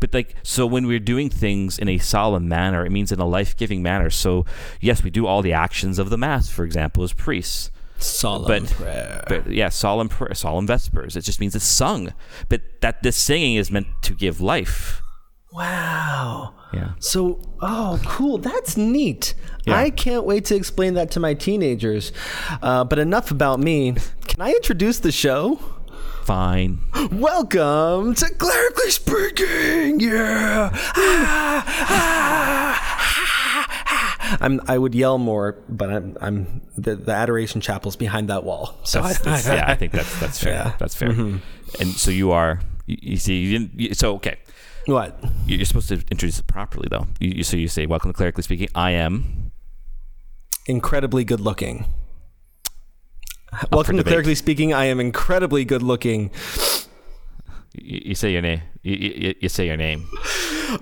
But 0.00 0.12
like, 0.14 0.34
so 0.42 0.66
when 0.66 0.86
we're 0.86 0.98
doing 0.98 1.28
things 1.30 1.78
in 1.78 1.88
a 1.88 1.98
solemn 1.98 2.48
manner, 2.48 2.84
it 2.86 2.90
means 2.90 3.12
in 3.12 3.20
a 3.20 3.26
life-giving 3.26 3.82
manner. 3.82 4.10
So 4.10 4.46
yes, 4.80 5.04
we 5.04 5.10
do 5.10 5.26
all 5.26 5.42
the 5.42 5.52
actions 5.52 5.98
of 5.98 6.10
the 6.10 6.16
mass, 6.18 6.48
for 6.48 6.64
example, 6.64 7.02
as 7.04 7.12
priests. 7.12 7.70
Solemn 7.98 8.46
But- 8.64 8.70
prayer. 8.70 9.24
But 9.28 9.50
yeah, 9.50 9.68
solemn 9.68 10.08
prayer, 10.08 10.34
solemn 10.34 10.66
vespers. 10.66 11.16
It 11.16 11.20
just 11.22 11.38
means 11.38 11.54
it's 11.54 11.66
sung. 11.66 12.14
But 12.48 12.62
that 12.80 13.02
this 13.02 13.16
singing 13.16 13.56
is 13.56 13.70
meant 13.70 13.88
to 14.02 14.14
give 14.14 14.40
life. 14.40 15.02
wow. 15.52 16.54
Yeah. 16.72 16.92
So, 17.00 17.40
oh, 17.60 18.00
cool. 18.06 18.38
That's 18.38 18.76
neat. 18.76 19.34
Yeah. 19.66 19.76
I 19.76 19.90
can't 19.90 20.24
wait 20.24 20.44
to 20.46 20.54
explain 20.54 20.94
that 20.94 21.10
to 21.10 21.20
my 21.20 21.34
teenagers. 21.34 22.12
Uh, 22.62 22.84
but 22.84 23.00
enough 23.00 23.32
about 23.32 23.58
me. 23.58 23.94
Can 24.28 24.40
I 24.40 24.50
introduce 24.52 25.00
the 25.00 25.10
show? 25.10 25.58
Fine. 26.24 26.78
Welcome 27.12 28.14
to 28.14 28.30
Clerically 28.34 28.90
Speaking. 28.90 29.98
Yeah. 30.00 30.70
Ah, 30.72 31.64
ah, 31.66 32.76
ah. 33.62 34.38
I'm, 34.40 34.60
I 34.68 34.78
would 34.78 34.94
yell 34.94 35.18
more, 35.18 35.58
but 35.68 35.90
I'm, 35.90 36.16
I'm 36.20 36.60
the, 36.76 36.94
the 36.94 37.12
adoration 37.12 37.60
chapel's 37.60 37.96
behind 37.96 38.28
that 38.28 38.44
wall. 38.44 38.76
So 38.84 39.02
That's, 39.02 39.20
I, 39.20 39.24
that's- 39.24 39.46
yeah, 39.46 39.64
I 39.66 39.74
think 39.74 39.92
that's 39.92 40.20
that's 40.20 40.38
fair. 40.42 40.52
Yeah. 40.52 40.72
That's 40.78 40.94
fair. 40.94 41.10
And 41.10 41.40
so 41.96 42.10
you 42.12 42.30
are 42.30 42.60
You, 42.86 42.96
you 43.02 43.16
see, 43.16 43.40
you 43.40 43.58
didn't. 43.58 43.78
You, 43.80 43.94
so 43.94 44.14
okay, 44.16 44.36
What? 44.86 45.18
You- 45.46 45.56
you're 45.56 45.64
supposed 45.66 45.88
to 45.88 45.94
introduce 46.10 46.38
it 46.38 46.46
properly, 46.46 46.86
though. 46.90 47.08
You, 47.18 47.30
you 47.38 47.42
so 47.42 47.56
you 47.56 47.66
say, 47.68 47.86
"Welcome 47.86 48.10
to 48.12 48.16
clerically 48.16 48.42
speaking." 48.44 48.68
I 48.74 48.92
am. 48.92 49.50
Incredibly 50.66 51.24
good 51.24 51.40
looking. 51.40 51.86
Welcome 53.72 53.96
to. 53.96 54.04
Clerically 54.04 54.34
Speaking. 54.34 54.72
I 54.72 54.84
am 54.86 55.00
incredibly 55.00 55.64
good 55.64 55.82
looking. 55.82 56.30
You, 57.74 58.00
you 58.06 58.14
say 58.14 58.32
your 58.32 58.42
name. 58.42 58.62
You, 58.82 58.94
you, 58.96 59.34
you 59.40 59.48
say 59.48 59.66
your 59.66 59.76
name, 59.76 60.08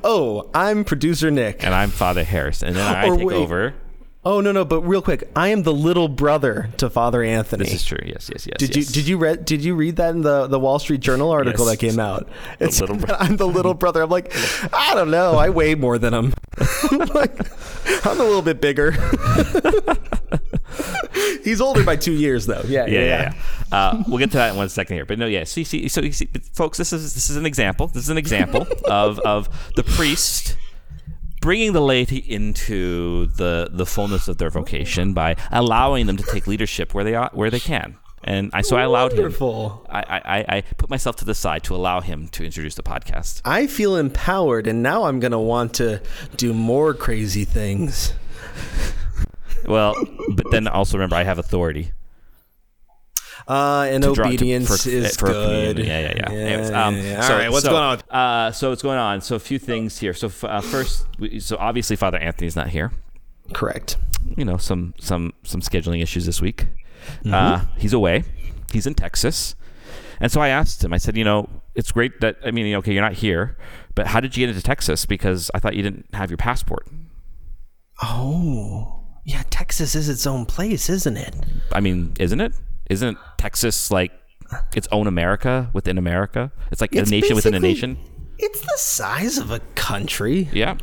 Oh, 0.05 0.49
I'm 0.55 0.85
producer 0.85 1.31
Nick. 1.31 1.65
and 1.65 1.75
I'm 1.75 1.91
Father 1.91 2.23
Harris, 2.25 2.63
and 2.63 2.77
then 2.77 2.87
I 2.87 3.09
Or 3.09 3.17
take 3.17 3.27
wait. 3.27 3.35
over. 3.37 3.75
Oh 4.25 4.41
no 4.41 4.53
no, 4.53 4.65
but 4.65 4.83
real 4.83 5.01
quick, 5.01 5.29
I 5.35 5.49
am 5.49 5.63
the 5.63 5.73
little 5.73 6.09
brother 6.09 6.69
to 6.77 6.91
Father 6.91 7.23
Anthony. 7.23 7.65
This 7.65 7.75
is 7.75 7.85
true. 7.85 7.99
Yes, 8.05 8.29
yes, 8.33 8.47
yes. 8.47 8.57
Did 8.59 8.77
yes. 8.77 8.89
you 8.89 8.95
did 8.95 9.09
you 9.09 9.17
read 9.17 9.45
did 9.45 9.65
you 9.65 9.75
read 9.75 9.97
that 9.97 10.11
in 10.15 10.21
the 10.23 10.47
the 10.47 10.59
Wall 10.61 10.79
Street 10.79 11.01
Journal 11.01 11.31
article 11.31 11.65
Yes. 11.67 11.79
that 11.79 11.87
came 11.87 11.99
out? 11.99 12.29
It's 12.61 12.81
little 12.81 12.97
bro- 12.97 13.17
I'm 13.19 13.37
the 13.37 13.47
little 13.47 13.75
brother. 13.75 14.03
I'm 14.03 14.11
like, 14.11 14.33
I 14.75 14.95
don't 14.95 15.11
know. 15.11 15.37
I 15.37 15.49
weigh 15.49 15.75
more 15.77 15.99
than 15.99 16.13
him. 16.13 16.35
like, 17.15 17.35
I'm 18.07 18.21
a 18.21 18.25
little 18.25 18.43
bit 18.43 18.61
bigger. 18.61 18.93
He's 21.45 21.61
older 21.61 21.85
by 21.85 21.97
two 21.97 22.13
years 22.13 22.47
though. 22.47 22.63
Yeah, 22.67 22.87
Yeah, 22.87 23.01
yeah, 23.01 23.33
yeah. 23.71 23.77
Uh, 23.77 24.03
we'll 24.07 24.19
get 24.19 24.31
to 24.33 24.37
that 24.39 24.51
in 24.51 24.57
one 24.57 24.69
second 24.69 24.97
here. 24.97 25.05
But 25.07 25.19
no, 25.19 25.27
yeah. 25.27 25.45
See, 25.45 25.65
see, 25.65 25.89
so 25.89 26.01
you 26.01 26.13
see, 26.13 26.29
folks, 26.55 26.79
this 26.79 26.93
is 26.93 27.15
this 27.15 27.31
is 27.31 27.37
an 27.37 27.47
example. 27.47 27.87
This 27.89 28.05
is 28.05 28.11
an 28.11 28.19
example 28.19 28.67
of 28.87 29.19
of 29.21 29.49
the 29.77 29.83
priest 29.83 30.57
bringing 31.41 31.73
the 31.73 31.81
laity 31.81 32.17
into 32.19 33.27
the 33.37 33.69
the 33.73 33.87
fullness 33.87 34.27
of 34.29 34.39
their 34.39 34.51
vocation 34.51 35.15
by 35.15 35.37
allowing 35.53 36.07
them 36.07 36.17
to 36.17 36.25
take 36.25 36.47
leadership 36.47 36.95
where 36.95 37.05
they 37.05 37.15
are, 37.15 37.31
where 37.33 37.51
they 37.51 37.61
can. 37.61 37.97
And 38.25 38.51
I 38.53 38.63
so 38.63 38.77
I 38.77 38.83
allowed 38.83 39.13
him. 39.13 39.19
Wonderful. 39.23 39.87
I, 39.89 40.01
I, 40.01 40.39
I- 40.39 40.45
I 40.57 40.61
put 40.77 40.91
myself 40.91 41.17
to 41.17 41.25
the 41.25 41.35
side 41.35 41.63
to 41.65 41.75
allow 41.77 42.01
him 42.01 42.27
to 42.29 42.45
introduce 42.45 42.75
the 42.75 42.83
podcast. 42.83 43.41
I 43.45 43.69
feel 43.69 43.97
empowered, 43.97 44.67
and 44.67 44.83
now 44.83 45.05
I'm 45.05 45.21
gonna 45.21 45.41
want 45.41 45.75
to 45.75 46.03
do 46.37 46.53
more 46.53 46.95
crazy 46.95 47.45
things. 47.45 48.13
Well, 49.67 49.95
but 50.35 50.51
then 50.51 50.69
also 50.69 50.97
remember 50.97 51.17
I 51.17 51.25
have 51.25 51.39
authority. 51.39 51.93
Uh, 53.47 53.89
and 53.91 54.03
to 54.03 54.13
draw- 54.13 54.25
to- 54.27 54.35
obedience 54.35 54.83
for- 54.85 54.89
is 54.91 55.17
for 55.17 55.29
good. 55.29 55.79
Yeah, 55.79 55.85
yeah, 55.85 56.01
yeah. 56.01 56.13
yeah, 56.17 56.37
Anyways, 56.39 56.71
yeah, 56.71 56.87
um, 56.87 56.97
yeah. 56.97 57.21
so- 57.23 57.33
All 57.33 57.39
right, 57.39 57.51
what's 57.51 57.65
so, 57.65 57.71
going 57.71 57.83
on? 57.83 57.99
Uh, 58.11 58.53
so 58.53 58.69
what's 58.71 58.83
going 58.83 58.99
on? 58.99 59.21
So 59.23 59.37
a 59.37 59.39
few 59.39 59.59
things 59.59 59.99
here. 59.99 60.13
So 60.13 60.27
f- 60.27 60.45
uh, 60.45 60.61
first, 60.61 61.07
so 61.41 61.57
obviously 61.59 61.97
Father 61.97 62.19
Anthony's 62.19 62.57
not 62.57 62.69
here. 62.69 62.93
Correct. 63.55 63.97
You 64.37 64.45
know, 64.45 64.59
some 64.59 64.93
some 65.01 65.33
some 65.45 65.63
scheduling 65.63 66.03
issues 66.03 66.27
this 66.27 66.43
week. 66.43 66.67
Mm-hmm. 67.21 67.33
Uh, 67.33 67.61
he's 67.79 67.95
away. 67.95 68.25
He's 68.73 68.87
in 68.87 68.93
Texas, 68.95 69.55
and 70.21 70.31
so 70.31 70.43
I 70.43 70.49
asked 70.49 70.85
him. 70.85 70.93
I 70.93 70.99
said, 70.99 71.17
you 71.17 71.25
know, 71.25 71.49
it's 71.75 71.91
great 71.91 72.21
that 72.21 72.37
I 72.45 72.51
mean, 72.51 72.75
okay, 72.77 72.93
you're 72.93 73.01
not 73.03 73.15
here, 73.15 73.57
but 73.95 74.09
how 74.09 74.21
did 74.21 74.37
you 74.37 74.43
get 74.43 74.51
into 74.51 74.63
Texas? 74.63 75.07
Because 75.07 75.51
I 75.55 75.59
thought 75.61 75.75
you 75.75 75.83
didn't 75.83 76.07
have 76.13 76.29
your 76.29 76.37
passport. 76.37 76.87
Oh, 78.03 78.98
yeah. 79.29 79.43
Texas 79.51 79.95
is 79.95 80.09
its 80.09 80.27
own 80.27 80.47
place, 80.47 80.89
isn't 80.89 81.17
it? 81.17 81.35
I 81.73 81.81
mean, 81.81 82.15
isn't 82.19 82.41
it? 82.41 82.53
Isn't 82.91 83.19
Texas 83.37 83.91
like 83.91 84.11
its 84.75 84.89
own 84.91 85.07
America 85.07 85.69
within 85.75 85.99
America? 85.99 86.51
It's 86.73 86.81
like 86.81 86.95
It's 86.95 87.11
a 87.11 87.13
nation 87.13 87.37
within 87.37 87.55
a 87.55 87.61
nation. 87.61 87.99
It's 88.39 88.61
the 88.61 88.75
size 88.79 89.37
of 89.39 89.51
a 89.51 89.61
country. 89.75 90.49
Yeah, 90.53 90.77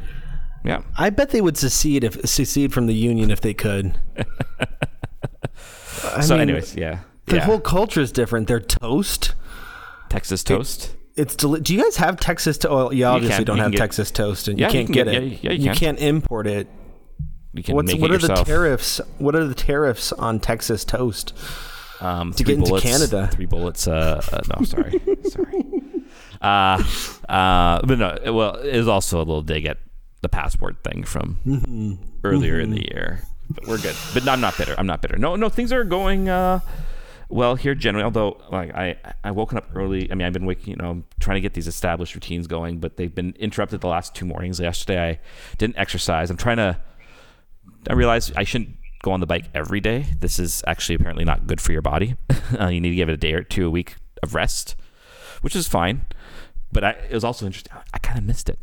yeah. 0.64 0.82
I 0.98 1.10
bet 1.10 1.30
they 1.32 1.42
would 1.42 1.58
secede 1.58 2.04
if 2.04 2.14
secede 2.30 2.74
from 2.74 2.86
the 2.88 2.94
union 2.94 3.32
if 3.32 3.42
they 3.42 3.54
could. 3.54 3.98
I 6.14 6.22
so, 6.22 6.34
mean, 6.36 6.42
anyways, 6.42 6.76
yeah, 6.76 7.00
the 7.26 7.38
yeah. 7.38 7.46
whole 7.46 7.60
culture 7.60 8.02
is 8.02 8.12
different. 8.12 8.48
Their 8.48 8.60
toast. 8.60 9.34
Texas 10.10 10.44
toast. 10.44 10.96
It's 11.16 11.36
deli- 11.36 11.62
Do 11.62 11.74
you 11.74 11.82
guys 11.84 11.96
have 11.98 12.20
Texas 12.20 12.58
toast? 12.58 12.72
Well, 12.74 12.94
you 12.94 13.06
obviously 13.06 13.38
can- 13.38 13.46
don't 13.46 13.58
you 13.58 13.64
have 13.64 13.72
get- 13.72 13.78
Texas 13.80 14.12
toast, 14.12 14.48
and 14.48 14.60
Yeah, 14.60 14.68
you 14.70 14.80
you 14.82 14.86
can't 14.86 14.88
can 14.88 14.94
get, 14.94 15.06
get- 15.12 15.24
it. 15.24 15.28
yeah, 15.32 15.38
yeah, 15.44 15.52
you 15.54 15.66
can. 15.72 15.76
can't 15.76 16.00
import 16.00 16.46
it. 16.48 16.68
You 17.56 17.64
can 17.64 17.76
What's 17.76 17.92
make 17.94 18.02
what 18.02 18.12
it 18.12 18.24
are 18.24 18.28
the 18.28 18.44
tariffs? 18.44 19.00
What 19.18 19.36
are 19.36 19.46
the 19.46 19.56
tariffs 19.56 20.12
on 20.12 20.40
Texas 20.40 20.84
toast? 20.86 21.34
Um, 22.02 22.34
to 22.34 22.44
get 22.44 22.58
into 22.58 22.70
bullets, 22.70 22.84
Canada? 22.86 23.30
Three 23.32 23.46
bullets. 23.46 23.88
Uh, 23.88 24.22
uh, 24.32 24.42
no, 24.60 24.66
sorry, 24.66 25.00
sorry. 25.24 25.64
Uh, 26.42 26.84
uh, 27.30 27.80
but 27.86 27.98
no. 27.98 28.18
it- 28.22 28.32
Well, 28.34 28.56
it 28.58 28.78
was 28.78 28.88
also 28.90 29.18
a 29.18 29.20
little 29.20 29.42
dig 29.42 29.66
at 29.66 29.78
the 30.22 30.28
passport 30.30 30.84
thing 30.84 31.04
from 31.04 31.38
Mm-hmm. 31.46 31.94
earlier 32.26 32.60
in 32.60 32.72
the 32.72 32.82
year. 32.92 33.22
But 33.50 33.68
we're 33.68 33.78
good. 33.78 33.96
But 34.14 34.26
no, 34.26 34.34
I'm 34.34 34.42
not 34.42 34.58
bitter. 34.58 34.76
I'm 34.78 34.88
not 34.88 35.02
bitter. 35.02 35.18
No, 35.18 35.36
no, 35.36 35.48
things 35.50 35.72
are 35.72 35.84
going 35.86 36.28
uh, 36.28 36.60
well 37.30 37.56
here 37.56 37.76
generally. 37.76 38.04
Although, 38.04 38.42
like 38.52 38.74
I, 38.76 38.98
I 39.24 39.32
woken 39.32 39.58
up 39.58 39.70
early. 39.76 40.12
I 40.12 40.16
mean, 40.16 40.26
I've 40.28 40.34
been 40.34 40.46
waking, 40.48 40.72
you 40.72 40.76
know, 40.78 41.04
trying 41.22 41.36
to 41.36 41.42
get 41.42 41.54
these 41.54 41.68
established 41.68 42.16
routines 42.16 42.48
going, 42.48 42.80
but 42.80 42.98
they've 42.98 43.14
been 43.14 43.34
interrupted 43.40 43.80
the 43.82 43.88
last 43.88 44.14
two 44.16 44.26
mornings. 44.26 44.60
Yesterday, 44.60 45.10
I 45.12 45.20
didn't 45.58 45.78
exercise. 45.78 46.30
I'm 46.30 46.38
trying 46.38 46.58
to. 46.58 46.78
I 47.90 47.94
realized 47.94 48.34
I 48.36 48.44
shouldn't 48.44 48.76
go 49.04 49.12
on 49.12 49.20
the 49.20 49.28
bike 49.28 49.46
every 49.54 49.80
day. 49.80 50.08
This 50.20 50.40
is 50.40 50.64
actually 50.66 50.96
apparently 50.96 51.26
not 51.26 51.48
good 51.48 51.62
for 51.62 51.72
your 51.72 51.82
body. 51.82 52.16
uh, 52.60 52.68
you 52.68 52.82
need 52.82 52.90
to 52.90 52.96
give 52.96 53.10
it 53.10 53.14
a 53.14 53.18
day 53.18 53.34
or 53.34 53.44
two 53.44 53.68
a 53.68 53.70
week 53.70 53.96
of 54.24 54.36
rest, 54.36 54.76
which 55.42 55.56
is 55.56 55.68
fine. 55.68 56.06
But 56.72 56.84
I, 56.84 56.90
it 56.92 57.14
was 57.14 57.24
also 57.24 57.46
interesting. 57.46 57.72
I 57.94 58.00
kind 58.00 58.18
of 58.18 58.26
missed 58.26 58.50
it. 58.50 58.60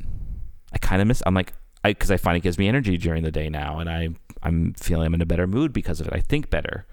I 0.72 0.78
kind 0.78 1.00
of 1.00 1.08
miss. 1.08 1.22
I'm 1.24 1.34
like, 1.34 1.52
I 1.84 1.92
because 1.92 2.10
I 2.10 2.16
find 2.16 2.36
it 2.36 2.40
gives 2.42 2.58
me 2.58 2.68
energy 2.68 2.96
during 2.96 3.22
the 3.22 3.30
day 3.30 3.48
now, 3.48 3.78
and 3.78 3.88
I 3.88 4.10
I'm 4.42 4.74
feeling 4.74 5.06
I'm 5.06 5.14
in 5.14 5.22
a 5.22 5.26
better 5.26 5.46
mood 5.46 5.72
because 5.72 6.00
of 6.00 6.08
it. 6.08 6.12
I 6.12 6.20
think 6.20 6.50
better, 6.50 6.86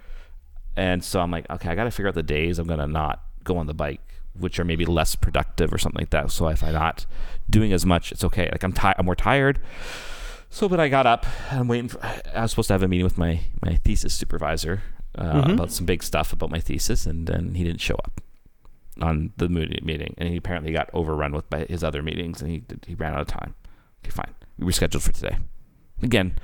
and 0.75 1.03
so 1.03 1.19
I'm 1.19 1.31
like, 1.31 1.49
okay, 1.49 1.69
I 1.69 1.75
got 1.75 1.85
to 1.85 1.91
figure 1.91 2.07
out 2.07 2.15
the 2.15 2.23
days 2.23 2.59
I'm 2.59 2.67
gonna 2.67 2.87
not 2.87 3.21
go 3.43 3.57
on 3.57 3.67
the 3.67 3.73
bike, 3.73 4.01
which 4.37 4.59
are 4.59 4.65
maybe 4.65 4.85
less 4.85 5.15
productive 5.15 5.73
or 5.73 5.77
something 5.77 5.99
like 5.99 6.09
that. 6.11 6.31
So 6.31 6.47
if 6.47 6.63
I'm 6.63 6.73
not 6.73 7.05
doing 7.49 7.73
as 7.73 7.85
much, 7.85 8.11
it's 8.11 8.23
okay. 8.23 8.49
Like 8.51 8.63
I'm 8.63 8.73
tired. 8.73 8.95
I'm 8.97 9.05
more 9.05 9.15
tired. 9.15 9.59
So, 10.49 10.67
but 10.67 10.79
I 10.79 10.89
got 10.89 11.05
up. 11.05 11.25
I'm 11.51 11.67
waiting. 11.67 11.89
For, 11.89 12.03
I 12.03 12.41
was 12.41 12.51
supposed 12.51 12.67
to 12.67 12.73
have 12.73 12.83
a 12.83 12.87
meeting 12.87 13.03
with 13.03 13.17
my 13.17 13.41
my 13.63 13.75
thesis 13.75 14.13
supervisor 14.13 14.81
uh, 15.17 15.43
about 15.45 15.71
some 15.71 15.85
big 15.85 16.01
stuff 16.03 16.33
about 16.33 16.49
my 16.49 16.59
thesis, 16.59 17.05
and 17.05 17.27
then 17.27 17.53
he 17.55 17.63
didn't 17.63 17.81
show 17.81 17.95
up 18.03 18.21
on 19.01 19.31
the 19.37 19.47
meeting, 19.47 20.15
and 20.17 20.29
he 20.29 20.37
apparently 20.37 20.71
got 20.71 20.89
overrun 20.93 21.31
with 21.33 21.49
by 21.49 21.65
his 21.65 21.83
other 21.83 22.01
meetings, 22.01 22.41
and 22.41 22.49
he 22.51 22.63
he 22.87 22.95
ran 22.95 23.13
out 23.13 23.21
of 23.21 23.27
time. 23.27 23.55
Okay, 24.03 24.11
fine. 24.11 24.33
We 24.57 24.71
rescheduled 24.71 25.01
for 25.01 25.11
today. 25.13 25.37
Again, 26.01 26.37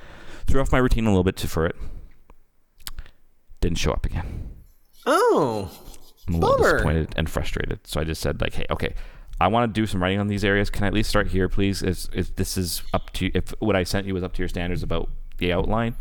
threw 0.46 0.60
off 0.60 0.72
my 0.72 0.78
routine 0.78 1.06
a 1.06 1.10
little 1.10 1.24
bit 1.24 1.36
to 1.38 1.48
for 1.48 1.66
it. 1.66 1.76
Didn't 3.60 3.78
show 3.78 3.92
up 3.92 4.06
again. 4.06 4.50
Oh, 5.06 5.70
I'm 6.28 6.34
a 6.34 6.38
little 6.38 6.56
Bummer. 6.56 6.72
disappointed 6.74 7.12
and 7.16 7.28
frustrated. 7.30 7.86
So 7.86 8.00
I 8.00 8.04
just 8.04 8.20
said 8.20 8.40
like, 8.40 8.54
hey, 8.54 8.66
okay, 8.70 8.94
I 9.40 9.48
want 9.48 9.72
to 9.74 9.80
do 9.80 9.86
some 9.86 10.02
writing 10.02 10.18
on 10.20 10.28
these 10.28 10.44
areas. 10.44 10.70
Can 10.70 10.84
I 10.84 10.86
at 10.88 10.94
least 10.94 11.10
start 11.10 11.28
here, 11.28 11.48
please? 11.48 11.82
If, 11.82 12.06
if 12.14 12.34
this 12.36 12.56
is 12.56 12.82
up 12.94 13.12
to 13.14 13.30
if 13.34 13.50
what 13.60 13.76
I 13.76 13.84
sent 13.84 14.06
you 14.06 14.14
was 14.14 14.22
up 14.22 14.32
to 14.34 14.38
your 14.42 14.48
standards 14.48 14.82
about 14.82 15.10
the 15.38 15.52
outline, 15.52 15.94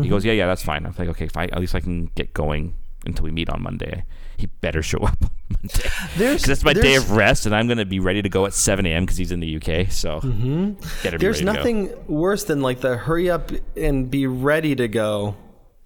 he 0.00 0.08
goes, 0.08 0.24
yeah, 0.24 0.32
yeah, 0.32 0.46
that's 0.46 0.62
fine. 0.64 0.84
I'm 0.86 0.94
like, 0.98 1.08
okay, 1.10 1.28
fine. 1.28 1.50
At 1.50 1.60
least 1.60 1.74
I 1.74 1.80
can 1.80 2.06
get 2.14 2.32
going 2.34 2.74
until 3.06 3.24
we 3.24 3.30
meet 3.30 3.50
on 3.50 3.62
Monday. 3.62 4.04
He 4.36 4.46
better 4.46 4.82
show 4.82 4.98
up 5.02 5.22
on 5.22 5.30
Monday 5.50 5.90
there's 6.16 6.42
because 6.42 6.46
that's 6.60 6.64
my 6.64 6.72
day 6.72 6.94
of 6.96 7.10
rest, 7.12 7.46
and 7.46 7.54
I'm 7.54 7.66
going 7.66 7.78
to 7.78 7.84
be 7.84 8.00
ready 8.00 8.22
to 8.22 8.28
go 8.28 8.46
at 8.46 8.54
7 8.54 8.84
a.m. 8.86 9.04
because 9.04 9.16
he's 9.18 9.30
in 9.30 9.40
the 9.40 9.56
UK. 9.56 9.90
So 9.92 10.20
Mm-hmm. 10.20 10.72
There's 11.02 11.22
ready 11.22 11.38
to 11.38 11.44
go. 11.44 11.52
nothing 11.52 11.94
worse 12.08 12.44
than 12.44 12.62
like 12.62 12.80
the 12.80 12.96
hurry 12.96 13.30
up 13.30 13.52
and 13.76 14.10
be 14.10 14.26
ready 14.26 14.74
to 14.74 14.88
go, 14.88 15.36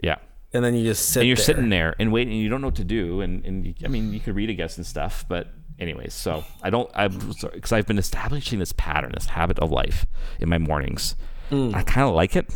Yeah. 0.03 0.17
and 0.55 0.65
then 0.65 0.75
you 0.75 0.85
just 0.85 1.09
sit. 1.11 1.21
and 1.21 1.29
you're 1.29 1.37
there. 1.37 1.45
sitting 1.45 1.69
there 1.69 1.95
and 1.99 2.13
waiting 2.13 2.33
and 2.35 2.43
you 2.43 2.49
don't 2.49 2.61
know 2.63 2.69
what 2.69 2.77
to 2.77 2.85
do 2.85 3.21
and, 3.21 3.45
and 3.45 3.67
you, 3.67 3.75
i 3.85 3.89
mean 3.89 4.13
you 4.13 4.21
could 4.21 4.35
read 4.37 4.49
a 4.49 4.55
guess 4.55 4.77
and 4.79 4.87
stuff 4.87 5.25
but 5.29 5.49
anyways 5.79 6.15
so 6.15 6.45
i 6.63 6.71
don't 6.71 6.91
i'm 6.95 7.17
because 7.53 7.73
i've 7.73 7.87
been 7.87 7.99
establishing 7.99 8.59
this 8.59 8.73
pattern 8.73 9.13
this 9.15 9.27
habit 9.27 9.59
of 9.59 9.71
life 9.71 10.07
in 10.41 10.49
my 10.49 10.59
mornings 10.59 11.17
mm. 11.51 11.75
i 11.75 11.83
kind 11.83 12.09
of 12.09 12.15
like 12.15 12.35
it 12.35 12.47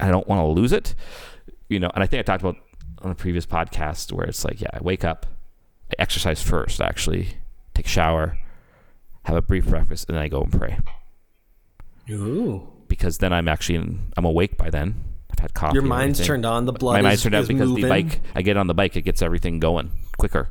i 0.00 0.10
don't 0.10 0.26
want 0.26 0.40
to 0.40 0.46
lose 0.46 0.72
it 0.72 0.94
you 1.68 1.78
know 1.78 1.90
and 1.94 2.02
i 2.02 2.06
think 2.06 2.20
i 2.20 2.22
talked 2.22 2.42
about 2.42 2.56
on 3.02 3.10
a 3.10 3.14
previous 3.14 3.46
podcast 3.46 4.12
where 4.12 4.26
it's 4.26 4.44
like 4.44 4.60
yeah 4.60 4.70
i 4.72 4.78
wake 4.82 5.04
up 5.04 5.26
i 5.90 5.94
exercise 5.98 6.42
first 6.42 6.80
actually 6.80 7.28
take 7.74 7.86
a 7.86 7.88
shower 7.88 8.38
have 9.24 9.36
a 9.36 9.42
brief 9.42 9.66
breakfast 9.66 10.08
and 10.08 10.16
then 10.16 10.24
i 10.24 10.28
go 10.28 10.42
and 10.42 10.52
pray 10.52 10.78
Ooh, 12.10 12.68
because 12.88 13.18
then 13.18 13.32
i'm 13.32 13.48
actually 13.48 13.76
in, 13.76 14.12
i'm 14.16 14.24
awake 14.24 14.56
by 14.56 14.68
then 14.68 15.04
i've 15.30 15.38
had 15.38 15.54
coffee 15.54 15.74
your 15.74 15.82
mind's 15.82 16.24
turned 16.24 16.44
on. 16.44 16.64
The 16.64 16.72
blood 16.72 16.94
my 16.94 16.98
is, 16.98 17.04
mind's 17.04 17.22
turned 17.22 17.34
out 17.36 17.46
because 17.46 17.68
moving. 17.68 17.84
the 17.84 17.88
bike 17.88 18.20
I 18.34 18.42
get 18.42 18.56
on 18.56 18.66
the 18.66 18.74
bike 18.74 18.96
it 18.96 19.02
gets 19.02 19.22
everything 19.22 19.60
going 19.60 19.90
quicker. 20.18 20.50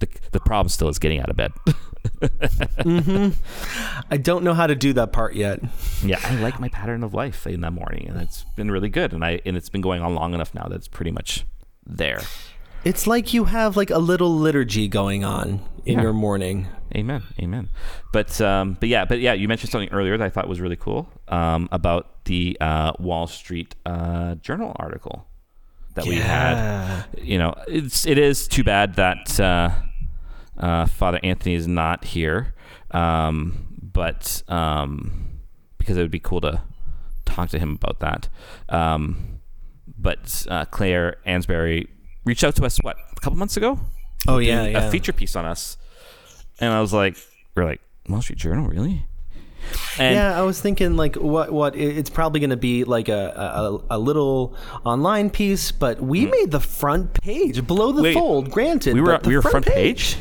The 0.00 0.08
the 0.32 0.40
problem 0.40 0.68
still 0.68 0.88
is 0.88 0.98
getting 0.98 1.20
out 1.20 1.28
of 1.30 1.36
bed. 1.36 1.52
I 4.10 4.16
don't 4.16 4.42
know 4.44 4.54
how 4.54 4.66
to 4.66 4.74
do 4.74 4.92
that 4.94 5.12
part 5.12 5.34
yet. 5.34 5.60
yeah, 6.02 6.18
I 6.24 6.36
like 6.36 6.58
my 6.60 6.68
pattern 6.68 7.02
of 7.02 7.14
life 7.14 7.46
in 7.46 7.60
the 7.60 7.70
morning 7.70 8.08
and 8.08 8.20
it's 8.20 8.44
been 8.56 8.70
really 8.70 8.88
good 8.88 9.12
and 9.12 9.24
I 9.24 9.40
and 9.44 9.56
it's 9.56 9.68
been 9.68 9.80
going 9.80 10.02
on 10.02 10.14
long 10.14 10.34
enough 10.34 10.54
now 10.54 10.64
that 10.68 10.74
it's 10.76 10.88
pretty 10.88 11.10
much 11.10 11.44
there. 11.86 12.20
It's 12.84 13.06
like 13.06 13.34
you 13.34 13.44
have 13.44 13.76
like 13.76 13.90
a 13.90 13.98
little 13.98 14.34
liturgy 14.34 14.88
going 14.88 15.24
on 15.24 15.60
in 15.84 15.96
Yeah. 15.98 16.02
your 16.04 16.12
morning. 16.14 16.66
Amen. 16.96 17.22
Amen. 17.38 17.68
But 18.12 18.40
um 18.40 18.76
but 18.80 18.88
yeah, 18.88 19.04
but 19.04 19.20
yeah, 19.20 19.34
you 19.34 19.48
mentioned 19.48 19.70
something 19.70 19.90
earlier 19.92 20.16
that 20.16 20.24
I 20.24 20.30
thought 20.30 20.48
was 20.48 20.60
really 20.60 20.76
cool 20.76 21.08
um 21.28 21.68
about 21.72 22.24
the 22.24 22.56
uh, 22.60 22.92
Wall 22.98 23.26
Street 23.26 23.74
uh, 23.86 24.36
Journal 24.36 24.74
article 24.78 25.26
that 25.94 26.06
we 26.06 26.16
had. 26.16 27.04
You 27.20 27.38
know, 27.38 27.54
it's 27.66 28.06
it 28.06 28.18
is 28.18 28.46
too 28.48 28.62
bad 28.62 28.94
that 28.94 29.38
uh, 29.40 29.70
uh, 30.60 30.86
Father 30.86 31.18
Anthony 31.22 31.54
is 31.54 31.66
not 31.66 32.04
here 32.04 32.54
Um, 32.92 33.66
but 33.82 34.42
um, 34.48 35.40
because 35.78 35.96
it 35.96 36.02
would 36.02 36.10
be 36.10 36.20
cool 36.20 36.40
to 36.42 36.62
talk 37.24 37.48
to 37.50 37.58
him 37.58 37.78
about 37.82 38.00
that. 38.00 38.28
Um, 38.68 39.40
but 39.98 40.46
uh, 40.48 40.64
Clare 40.66 41.16
Ansberry 41.26 41.88
reached 42.24 42.44
out 42.44 42.56
to 42.56 42.64
us 42.64 42.78
what 42.78 42.96
a 43.16 43.20
couple 43.20 43.38
months 43.38 43.56
ago. 43.56 43.78
Oh 44.28 44.38
yeah, 44.38 44.66
yeah. 44.66 44.86
a 44.86 44.90
feature 44.90 45.12
piece 45.12 45.34
on 45.36 45.44
us, 45.44 45.76
and 46.60 46.72
I 46.72 46.80
was 46.80 46.92
like, 46.92 47.16
we're 47.54 47.64
like 47.64 47.80
Wall 48.08 48.22
Street 48.22 48.38
Journal, 48.38 48.68
really? 48.68 49.06
And 49.98 50.14
yeah, 50.14 50.38
I 50.38 50.42
was 50.42 50.60
thinking 50.60 50.96
like 50.96 51.16
what 51.16 51.52
what 51.52 51.76
it's 51.76 52.10
probably 52.10 52.40
going 52.40 52.50
to 52.50 52.56
be 52.56 52.84
like 52.84 53.08
a, 53.08 53.80
a 53.90 53.96
a 53.96 53.98
little 53.98 54.56
online 54.84 55.30
piece, 55.30 55.70
but 55.72 56.00
we 56.00 56.26
made 56.26 56.50
the 56.50 56.60
front 56.60 57.14
page 57.14 57.66
below 57.66 57.92
the. 57.92 58.02
Wait, 58.02 58.14
fold. 58.14 58.50
Granted, 58.50 58.94
we 58.94 59.00
were 59.00 59.20
we 59.24 59.36
were 59.36 59.42
front 59.42 59.66
page. 59.66 60.16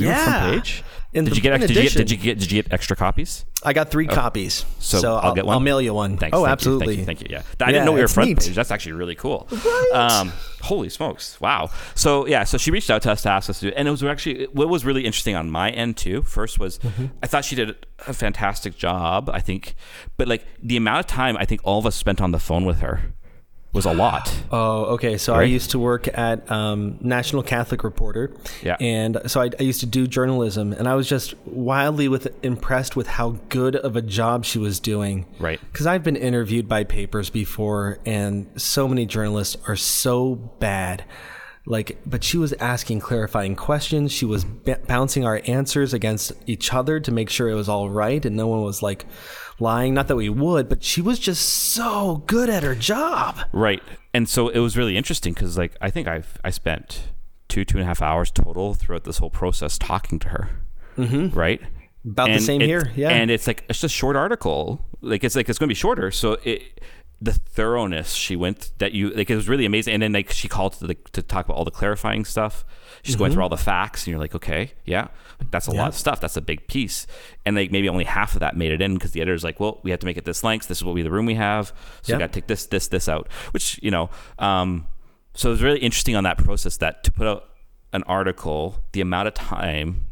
We 0.00 0.06
were 0.06 0.12
Yeah. 0.12 0.40
front 0.40 0.64
page. 0.64 0.82
In 1.12 1.24
did 1.24 1.32
the 1.32 1.36
you 1.36 1.42
get? 1.42 1.60
Did 1.60 1.70
you 1.70 1.82
get? 1.82 1.92
Did 1.94 2.10
you 2.12 2.16
get? 2.16 2.38
Did 2.38 2.52
you 2.52 2.62
get 2.62 2.72
extra 2.72 2.94
copies? 2.96 3.44
I 3.64 3.72
got 3.72 3.90
three 3.90 4.06
copies, 4.06 4.64
So, 4.78 5.00
so, 5.00 5.16
I'll, 5.16 5.34
get 5.34 5.44
one. 5.44 5.54
I'll 5.54 5.60
mail 5.60 5.82
you 5.82 5.92
one. 5.92 6.16
Thanks. 6.16 6.34
oh, 6.34 6.38
thank 6.38 6.46
you, 6.48 6.52
absolutely. 6.52 6.86
thank 6.86 6.98
you. 6.98 7.04
Thank 7.04 7.20
you. 7.22 7.26
Yeah, 7.30 7.42
I 7.60 7.64
Yeah, 7.70 7.72
didn't 7.72 7.84
know 7.86 7.92
we 7.92 8.00
were 8.00 8.06
front 8.08 8.28
neat. 8.30 8.38
page. 8.38 8.54
That's 8.54 8.70
actually 8.70 8.92
really 8.92 9.16
cool. 9.16 9.48
Right. 9.50 9.90
Um, 9.92 10.32
holy 10.62 10.88
smokes! 10.88 11.38
Wow. 11.40 11.70
So 11.96 12.26
yeah, 12.28 12.44
so 12.44 12.58
she 12.58 12.70
reached 12.70 12.90
out 12.90 13.02
to 13.02 13.10
us 13.12 13.22
to 13.22 13.28
ask 13.28 13.50
us 13.50 13.58
to 13.58 13.66
do, 13.66 13.68
it. 13.70 13.74
and 13.76 13.88
it 13.88 13.90
was 13.90 14.04
actually 14.04 14.44
what 14.52 14.68
was 14.68 14.84
really 14.84 15.04
interesting 15.04 15.34
on 15.34 15.50
my 15.50 15.70
end 15.70 15.96
too. 15.96 16.22
First 16.22 16.60
was 16.60 16.78
Mm-hmm. 16.78 17.06
I 17.22 17.26
thought 17.26 17.44
she 17.44 17.56
did 17.56 17.74
a 18.06 18.14
fantastic 18.14 18.76
job. 18.78 19.28
I 19.32 19.40
think, 19.40 19.74
but 20.16 20.28
like 20.28 20.46
the 20.62 20.76
amount 20.76 21.00
of 21.00 21.06
time 21.08 21.36
I 21.36 21.44
think 21.44 21.60
all 21.64 21.80
of 21.80 21.86
us 21.86 21.96
spent 21.96 22.20
on 22.20 22.30
the 22.30 22.38
phone 22.38 22.64
with 22.64 22.78
her 22.80 23.02
was 23.72 23.84
a 23.84 23.92
lot. 23.92 24.34
Oh, 24.50 24.84
okay. 24.94 25.16
So 25.16 25.34
I 25.34 25.44
used 25.44 25.70
to 25.70 25.78
work 25.78 26.08
at 26.08 26.50
um, 26.50 26.98
National 27.00 27.42
Catholic 27.42 27.84
Reporter, 27.84 28.32
Yeah. 28.62 28.76
and 28.80 29.20
so 29.26 29.40
I, 29.42 29.50
I 29.60 29.62
used 29.62 29.78
to 29.80 29.86
do 29.86 30.06
journalism, 30.08 30.72
and 30.72 30.88
I 30.88 30.94
was 30.96 31.08
just 31.08 31.34
wildly 31.46 32.08
with 32.08 32.26
impressed 32.44 32.96
with 32.96 33.06
how 33.06 33.36
good 33.48 33.76
of 33.76 33.94
a 33.94 34.02
job 34.02 34.44
she 34.44 34.58
was 34.58 34.80
doing. 34.80 35.24
Right. 35.38 35.60
Because 35.72 35.86
I've 35.86 36.02
been 36.02 36.16
interviewed 36.16 36.68
by 36.68 36.82
papers 36.84 37.30
before, 37.30 38.00
and 38.04 38.48
so 38.60 38.88
many 38.88 39.06
journalists 39.06 39.56
are 39.68 39.76
so 39.76 40.34
bad. 40.34 41.04
Like, 41.66 41.98
but 42.06 42.24
she 42.24 42.38
was 42.38 42.52
asking 42.54 43.00
clarifying 43.00 43.54
questions. 43.54 44.12
She 44.12 44.24
was 44.24 44.44
b- 44.44 44.74
bouncing 44.86 45.24
our 45.24 45.42
answers 45.46 45.92
against 45.92 46.32
each 46.46 46.72
other 46.72 47.00
to 47.00 47.12
make 47.12 47.28
sure 47.28 47.48
it 47.48 47.54
was 47.54 47.68
all 47.68 47.90
right, 47.90 48.24
and 48.24 48.34
no 48.36 48.46
one 48.46 48.62
was 48.62 48.82
like 48.82 49.04
lying. 49.58 49.94
Not 49.94 50.08
that 50.08 50.16
we 50.16 50.28
would, 50.28 50.68
but 50.68 50.82
she 50.82 51.00
was 51.00 51.18
just 51.18 51.46
so 51.46 52.22
good 52.26 52.48
at 52.48 52.62
her 52.62 52.74
job. 52.74 53.40
Right. 53.52 53.82
And 54.14 54.28
so 54.28 54.48
it 54.48 54.58
was 54.58 54.76
really 54.76 54.96
interesting 54.96 55.34
because 55.34 55.58
like 55.58 55.76
I 55.80 55.90
think 55.90 56.08
I've 56.08 56.38
I 56.42 56.50
spent 56.50 57.10
two 57.48 57.64
two 57.64 57.76
and 57.76 57.84
a 57.84 57.86
half 57.86 58.00
hours 58.00 58.30
total 58.30 58.74
throughout 58.74 59.04
this 59.04 59.18
whole 59.18 59.30
process 59.30 59.76
talking 59.78 60.18
to 60.20 60.28
her. 60.28 60.50
Mm-hmm. 60.96 61.38
Right. 61.38 61.60
About 62.04 62.28
the 62.28 62.38
same 62.38 62.62
here, 62.62 62.90
yeah. 62.96 63.10
And 63.10 63.30
it's 63.30 63.46
like 63.46 63.64
it's 63.68 63.80
just 63.80 63.94
a 63.94 63.96
short 63.96 64.16
article. 64.16 64.82
Like 65.02 65.22
it's 65.22 65.36
like 65.36 65.50
it's 65.50 65.58
going 65.58 65.68
to 65.68 65.70
be 65.70 65.78
shorter. 65.78 66.10
So 66.10 66.38
it 66.44 66.80
the 67.22 67.32
thoroughness 67.32 68.14
she 68.14 68.34
went 68.34 68.70
that 68.78 68.92
you 68.92 69.10
like 69.10 69.28
it 69.28 69.36
was 69.36 69.48
really 69.48 69.66
amazing. 69.66 69.92
And 69.94 70.02
then 70.02 70.12
like 70.12 70.30
she 70.30 70.48
called 70.48 70.72
to 70.74 70.86
the, 70.86 70.94
to 71.12 71.22
talk 71.22 71.44
about 71.44 71.56
all 71.58 71.64
the 71.64 71.70
clarifying 71.70 72.24
stuff. 72.24 72.64
She's 73.02 73.16
going 73.16 73.32
through 73.32 73.42
all 73.42 73.48
the 73.48 73.56
facts, 73.56 74.02
and 74.04 74.10
you're 74.10 74.18
like, 74.20 74.34
okay, 74.34 74.72
yeah, 74.84 75.08
like 75.38 75.50
that's 75.50 75.66
a 75.66 75.70
Mm-hmm. 75.70 75.76
Yeah. 75.76 75.82
lot 75.82 75.88
of 75.88 75.94
stuff. 75.94 76.20
That's 76.20 76.36
a 76.36 76.42
big 76.42 76.66
piece. 76.66 77.06
And 77.46 77.56
like 77.56 77.70
maybe 77.70 77.88
only 77.88 78.04
half 78.04 78.34
of 78.34 78.40
that 78.40 78.56
made 78.56 78.72
it 78.72 78.82
in 78.82 78.94
because 78.94 79.12
the 79.12 79.20
editor's 79.22 79.44
like, 79.44 79.58
well, 79.60 79.80
we 79.82 79.90
have 79.90 80.00
to 80.00 80.06
make 80.06 80.16
it 80.18 80.24
this 80.26 80.44
length. 80.44 80.68
This 80.68 80.78
is 80.78 80.84
what 80.84 80.94
we 80.94 81.02
the 81.02 81.10
room 81.10 81.24
we 81.26 81.34
have. 81.34 81.68
So 82.02 82.12
Yeah. 82.12 82.16
we 82.16 82.20
got 82.20 82.32
to 82.32 82.40
take 82.40 82.46
this, 82.46 82.66
this, 82.66 82.88
this 82.88 83.08
out. 83.08 83.28
Which 83.52 83.78
you 83.82 83.90
know, 83.90 84.10
um, 84.38 84.86
so 85.34 85.48
it 85.48 85.52
was 85.52 85.62
really 85.62 85.78
interesting 85.80 86.14
on 86.16 86.24
that 86.24 86.36
process 86.38 86.76
that 86.78 87.02
to 87.04 87.12
put 87.12 87.26
out 87.26 87.44
an 87.92 88.02
article, 88.04 88.76
the 88.92 89.00
amount 89.00 89.28
of 89.28 89.34
time 89.34 90.06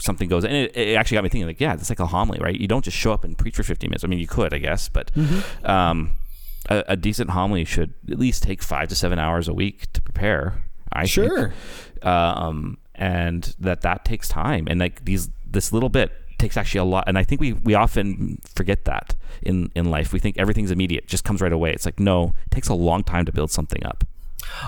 something 0.00 0.28
goes, 0.28 0.44
and 0.44 0.52
it, 0.54 0.76
it 0.76 0.94
actually 0.96 1.16
got 1.16 1.24
me 1.24 1.30
thinking, 1.30 1.46
like, 1.46 1.60
yeah, 1.60 1.74
it's 1.74 1.88
like 1.90 2.00
a 2.00 2.06
homily, 2.06 2.38
right? 2.40 2.58
You 2.58 2.66
don't 2.68 2.84
just 2.84 2.96
show 2.96 3.12
up 3.12 3.24
and 3.24 3.36
preach 3.38 3.56
for 3.56 3.62
15 3.62 3.88
minutes. 3.90 4.04
I 4.04 4.06
mean, 4.08 4.18
you 4.18 4.26
could, 4.26 4.52
I 4.54 4.58
guess, 4.58 4.88
but 4.88 5.10
Mm-hmm. 5.14 5.66
um, 5.70 6.12
a, 6.68 6.82
a 6.88 6.96
decent 6.96 7.30
homily 7.30 7.64
should 7.64 7.92
at 8.10 8.18
least 8.18 8.42
take 8.42 8.62
five 8.62 8.88
to 8.88 8.94
seven 8.94 9.18
hours 9.18 9.48
a 9.48 9.52
week 9.54 9.92
to 9.92 10.00
prepare. 10.02 10.64
I 10.92 11.04
Sure. 11.06 11.52
think. 11.94 12.04
Um, 12.06 12.78
and 12.94 13.54
that 13.58 13.80
that 13.82 14.04
takes 14.04 14.28
time, 14.28 14.66
and 14.70 14.78
like 14.80 15.04
these, 15.04 15.28
this 15.44 15.72
little 15.72 15.88
bit 15.88 16.12
takes 16.38 16.56
actually 16.56 16.78
a 16.80 16.84
lot. 16.84 17.04
And 17.06 17.16
I 17.18 17.24
think 17.24 17.40
we 17.40 17.52
we 17.54 17.74
often 17.74 18.38
forget 18.54 18.84
that 18.84 19.14
in 19.42 19.70
in 19.74 19.90
life. 19.90 20.12
We 20.12 20.18
think 20.20 20.38
everything's 20.38 20.70
immediate, 20.70 21.06
just 21.08 21.24
comes 21.24 21.40
right 21.40 21.52
away. 21.52 21.72
It's 21.72 21.84
like 21.86 21.98
no, 21.98 22.34
it 22.46 22.50
takes 22.50 22.68
a 22.68 22.74
long 22.74 23.02
time 23.04 23.24
to 23.24 23.32
build 23.32 23.50
something 23.50 23.84
up. 23.84 24.04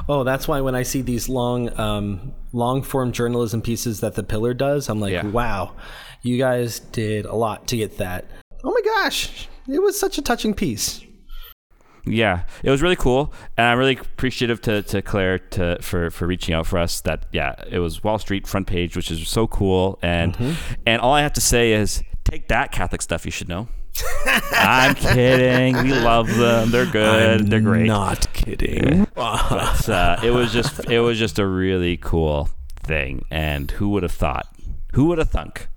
Oh, 0.09 0.25
that's 0.25 0.47
why 0.49 0.61
when 0.61 0.75
I 0.75 0.83
see 0.83 1.03
these 1.03 1.29
long, 1.29 1.79
um, 1.79 2.33
long 2.53 2.83
form 2.83 3.13
journalism 3.13 3.63
pieces 3.63 4.01
that 4.01 4.15
the 4.15 4.23
Pillar 4.23 4.55
does, 4.55 4.89
I'm 4.89 5.01
like, 5.01 5.13
Yeah. 5.13 5.27
wow, 5.27 5.75
you 6.23 6.39
guys 6.39 6.81
did 6.81 7.25
a 7.27 7.35
lot 7.35 7.67
to 7.69 7.77
get 7.77 7.99
that. 7.99 8.27
Oh 8.65 8.71
my 8.73 8.81
gosh, 9.03 9.49
it 9.69 9.81
was 9.83 9.99
such 9.99 10.19
a 10.19 10.23
touching 10.23 10.55
piece. 10.55 11.03
Yeah, 12.09 12.45
it 12.63 12.71
was 12.71 12.83
really 12.83 12.95
cool, 12.97 13.33
and 13.57 13.67
I'm 13.67 13.79
really 13.79 13.97
appreciative 13.97 14.61
to, 14.63 14.83
to 14.83 15.03
Claire 15.03 15.41
to 15.41 15.79
for, 15.81 16.09
for 16.11 16.27
reaching 16.29 16.55
out 16.55 16.67
for 16.67 16.79
us. 16.79 17.01
That 17.01 17.27
yeah, 17.33 17.57
it 17.69 17.81
was 17.81 18.05
Wall 18.05 18.19
Street 18.21 18.47
front 18.47 18.69
page, 18.69 18.95
which 18.97 19.11
is 19.11 19.29
so 19.29 19.49
cool, 19.49 19.99
and 20.03 20.57
and 20.87 21.01
all 21.01 21.13
I 21.13 21.23
have 21.23 21.33
to 21.33 21.41
say 21.41 21.73
is 21.73 22.05
take 22.25 22.47
that 22.47 22.71
Catholic 22.71 23.03
stuff. 23.03 23.25
You 23.25 23.33
should 23.33 23.49
know. 23.49 23.67
I'm 24.53 24.95
kidding. 24.95 25.77
We 25.83 25.93
love 25.95 26.29
them. 26.37 26.71
They're 26.71 26.87
good. 26.87 27.49
They're 27.51 27.61
great. 27.61 27.87
Not 27.87 28.33
kidding. 28.33 29.07
But, 29.17 29.89
uh, 29.89 30.21
it 30.23 30.31
was 30.31 30.53
just 30.53 30.85
it 30.91 31.01
was 31.01 31.19
just 31.19 31.39
a 31.39 31.47
really 31.47 31.97
cool 31.97 32.51
thing, 32.83 33.25
and 33.31 33.71
who 33.71 33.89
would 33.91 34.03
have 34.03 34.13
thought? 34.13 34.47
Who 34.93 35.07
would 35.07 35.19
have 35.19 35.31
thunk? 35.31 35.69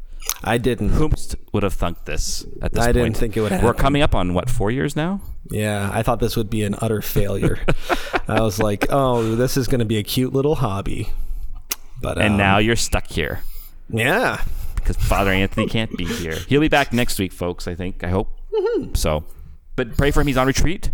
I 0.44 0.58
didn't. 0.58 0.90
Whomst 0.92 1.36
would 1.54 1.64
have 1.64 1.74
thunk 1.74 2.04
this 2.06 2.46
at 2.62 2.74
this 2.74 2.80
point? 2.80 2.80
I 2.80 2.86
point? 2.86 2.94
didn't 2.96 3.18
think 3.18 3.38
it 3.38 3.42
would 3.42 3.52
happen. 3.52 3.66
We're 3.66 3.74
coming 3.74 4.02
up 4.02 4.14
on 4.14 4.34
what 4.34 4.50
four 4.50 4.72
years 4.72 4.96
now? 4.96 5.22
Yeah, 5.50 5.90
I 5.94 6.04
thought 6.04 6.20
this 6.20 6.36
would 6.36 6.50
be 6.50 6.64
an 6.64 6.76
utter 6.82 7.02
failure. 7.02 7.60
I 8.28 8.42
was 8.42 8.60
like, 8.60 8.88
oh, 8.90 9.36
this 9.36 9.56
is 9.58 9.68
going 9.68 9.80
to 9.80 9.86
be 9.86 9.98
a 9.98 10.04
cute 10.04 10.34
little 10.34 10.56
hobby. 10.56 11.10
But 12.02 12.18
And 12.18 12.34
um, 12.34 12.38
now 12.38 12.58
you're 12.60 12.76
stuck 12.76 13.08
here. 13.08 13.40
yeah, 13.90 14.44
because 14.90 15.04
Father 15.08 15.32
Anthony 15.32 15.68
can't 15.68 15.96
be 15.98 16.06
here. 16.06 16.36
He'll 16.48 16.62
be 16.62 16.68
back 16.68 16.92
next 16.94 17.20
week, 17.20 17.32
folks. 17.32 17.68
I 17.68 17.76
think. 17.76 18.04
I 18.04 18.10
hope. 18.10 18.30
So, 18.96 19.24
but 19.76 19.96
pray 19.98 20.12
for 20.12 20.22
him. 20.22 20.28
He's 20.28 20.38
on 20.38 20.48
retreat. 20.48 20.92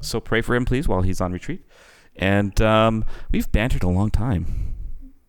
So 0.00 0.20
pray 0.20 0.40
for 0.40 0.54
him, 0.54 0.64
please, 0.64 0.86
while 0.88 1.02
he's 1.02 1.20
on 1.20 1.32
retreat. 1.32 1.64
And 2.16 2.60
um, 2.60 3.04
we've 3.30 3.50
bantered 3.50 3.82
a 3.82 3.88
long 3.88 4.10
time, 4.10 4.74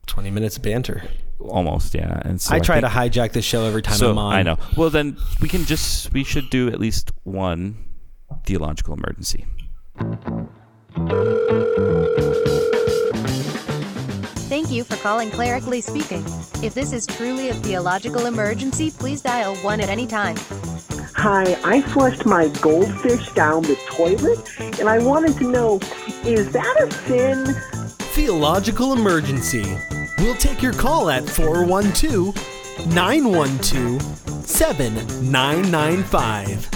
twenty 0.06 0.30
minutes 0.30 0.58
of 0.58 0.63
banter. 0.63 1.04
almost, 1.39 1.93
yeah. 1.95 2.21
And 2.23 2.39
so 2.41 2.54
I 2.56 2.60
try 2.60 2.80
think- 2.82 2.91
to 2.93 2.99
hijack 2.99 3.32
the 3.32 3.41
show 3.41 3.65
every 3.65 3.82
time 3.82 3.95
So 3.95 4.12
I'm 4.12 4.17
on. 4.17 4.34
I 4.36 4.43
know. 4.43 4.58
Well, 4.78 4.89
then 4.89 5.17
we 5.41 5.49
can 5.49 5.65
just 5.65 6.12
we 6.13 6.23
should 6.23 6.49
do 6.49 6.67
at 6.69 6.80
least 6.80 7.12
one 7.23 7.84
theological 8.45 8.93
emergency. 8.93 9.45
Thank 14.54 14.70
you 14.70 14.84
for 14.84 14.98
calling 14.98 15.32
Clerically 15.32 15.82
Speaking. 15.82 16.24
If 16.62 16.76
this 16.76 16.94
is 16.94 17.08
truly 17.08 17.50
a 17.50 17.56
theological 17.56 18.28
emergency, 18.28 18.92
please 18.92 19.20
dial 19.20 19.56
1 19.56 19.82
at 19.82 19.89
any 19.89 20.06
time. 20.06 20.36
Hi, 21.16 21.58
I 21.63 21.82
flushed 21.82 22.28
my 22.28 22.50
goldfish 22.62 23.32
down 23.32 23.63
the 23.63 23.76
toilet, 23.88 24.48
and 24.80 24.88
I 24.88 25.00
wanted 25.00 25.39
to 25.39 25.50
know 25.50 25.80
is 26.24 26.52
that 26.52 26.80
a 26.80 26.92
sin? 27.08 27.56
Theological 28.13 28.94
emergency. 28.94 29.66
We'll 30.20 30.36
take 30.36 30.62
your 30.62 30.74
call 30.74 31.10
at 31.10 31.28
412 31.28 32.36
912 32.94 34.04
7995. 34.48 36.70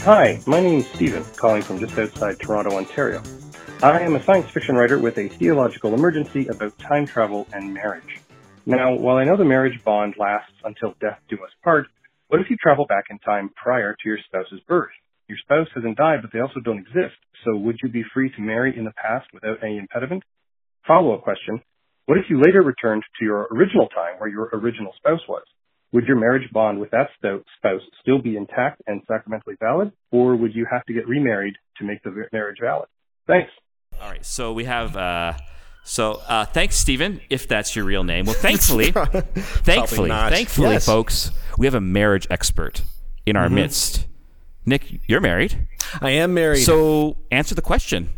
Hi, 0.00 0.38
my 0.44 0.60
name 0.60 0.80
is 0.80 0.86
Stephen, 0.88 1.24
calling 1.36 1.62
from 1.62 1.78
just 1.78 1.96
outside 1.96 2.38
Toronto, 2.38 2.76
Ontario. 2.76 3.22
I 3.82 4.00
am 4.00 4.16
a 4.16 4.24
science 4.24 4.46
fiction 4.54 4.74
writer 4.74 4.98
with 4.98 5.18
a 5.18 5.28
theological 5.38 5.92
emergency 5.92 6.48
about 6.48 6.72
time 6.78 7.06
travel 7.06 7.46
and 7.52 7.74
marriage. 7.74 8.20
Now, 8.64 8.94
while 8.94 9.16
I 9.16 9.24
know 9.24 9.36
the 9.36 9.44
marriage 9.44 9.78
bond 9.84 10.14
lasts 10.18 10.54
until 10.64 10.94
death 10.98 11.18
do 11.28 11.36
us 11.44 11.50
part, 11.62 11.86
what 12.28 12.40
if 12.40 12.48
you 12.48 12.56
travel 12.56 12.86
back 12.86 13.04
in 13.10 13.18
time 13.18 13.50
prior 13.54 13.92
to 13.92 14.08
your 14.08 14.16
spouse's 14.26 14.60
birth? 14.66 14.90
Your 15.28 15.36
spouse 15.42 15.68
hasn't 15.74 15.98
died, 15.98 16.20
but 16.22 16.32
they 16.32 16.40
also 16.40 16.60
don't 16.64 16.78
exist, 16.78 17.20
so 17.44 17.54
would 17.54 17.76
you 17.82 17.90
be 17.90 18.02
free 18.14 18.30
to 18.30 18.40
marry 18.40 18.76
in 18.76 18.84
the 18.84 18.96
past 18.96 19.26
without 19.34 19.62
any 19.62 19.76
impediment? 19.76 20.22
Follow-up 20.86 21.22
question, 21.22 21.60
what 22.06 22.16
if 22.16 22.24
you 22.30 22.40
later 22.40 22.62
returned 22.62 23.02
to 23.18 23.24
your 23.26 23.46
original 23.52 23.88
time 23.88 24.14
where 24.18 24.30
your 24.30 24.48
original 24.54 24.94
spouse 24.96 25.22
was? 25.28 25.44
Would 25.92 26.04
your 26.06 26.18
marriage 26.18 26.50
bond 26.50 26.80
with 26.80 26.92
that 26.92 27.10
spouse 27.20 27.82
still 28.00 28.22
be 28.22 28.38
intact 28.38 28.80
and 28.86 29.02
sacramentally 29.06 29.56
valid, 29.60 29.92
or 30.10 30.34
would 30.34 30.54
you 30.54 30.66
have 30.72 30.84
to 30.86 30.94
get 30.94 31.06
remarried 31.06 31.54
to 31.76 31.84
make 31.84 32.02
the 32.02 32.10
marriage 32.32 32.58
valid? 32.60 32.88
Thanks. 33.26 33.50
All 34.00 34.10
right. 34.10 34.24
So 34.24 34.52
we 34.52 34.64
have. 34.64 34.96
Uh, 34.96 35.34
so 35.84 36.20
uh, 36.26 36.44
thanks, 36.46 36.76
Stephen, 36.76 37.20
if 37.30 37.46
that's 37.46 37.76
your 37.76 37.84
real 37.84 38.02
name. 38.04 38.26
Well, 38.26 38.34
thankfully, 38.34 38.90
thankfully, 38.92 40.10
thankfully, 40.10 40.70
Yes. 40.70 40.86
folks, 40.86 41.30
we 41.58 41.66
have 41.66 41.74
a 41.74 41.80
marriage 41.80 42.26
expert 42.30 42.82
in 43.24 43.36
our 43.36 43.48
midst. 43.48 44.06
Nick, 44.64 45.00
you're 45.08 45.20
married. 45.20 45.68
I 46.00 46.10
am 46.10 46.34
married. 46.34 46.64
So 46.64 47.18
answer 47.30 47.54
the 47.54 47.62
question. 47.62 48.08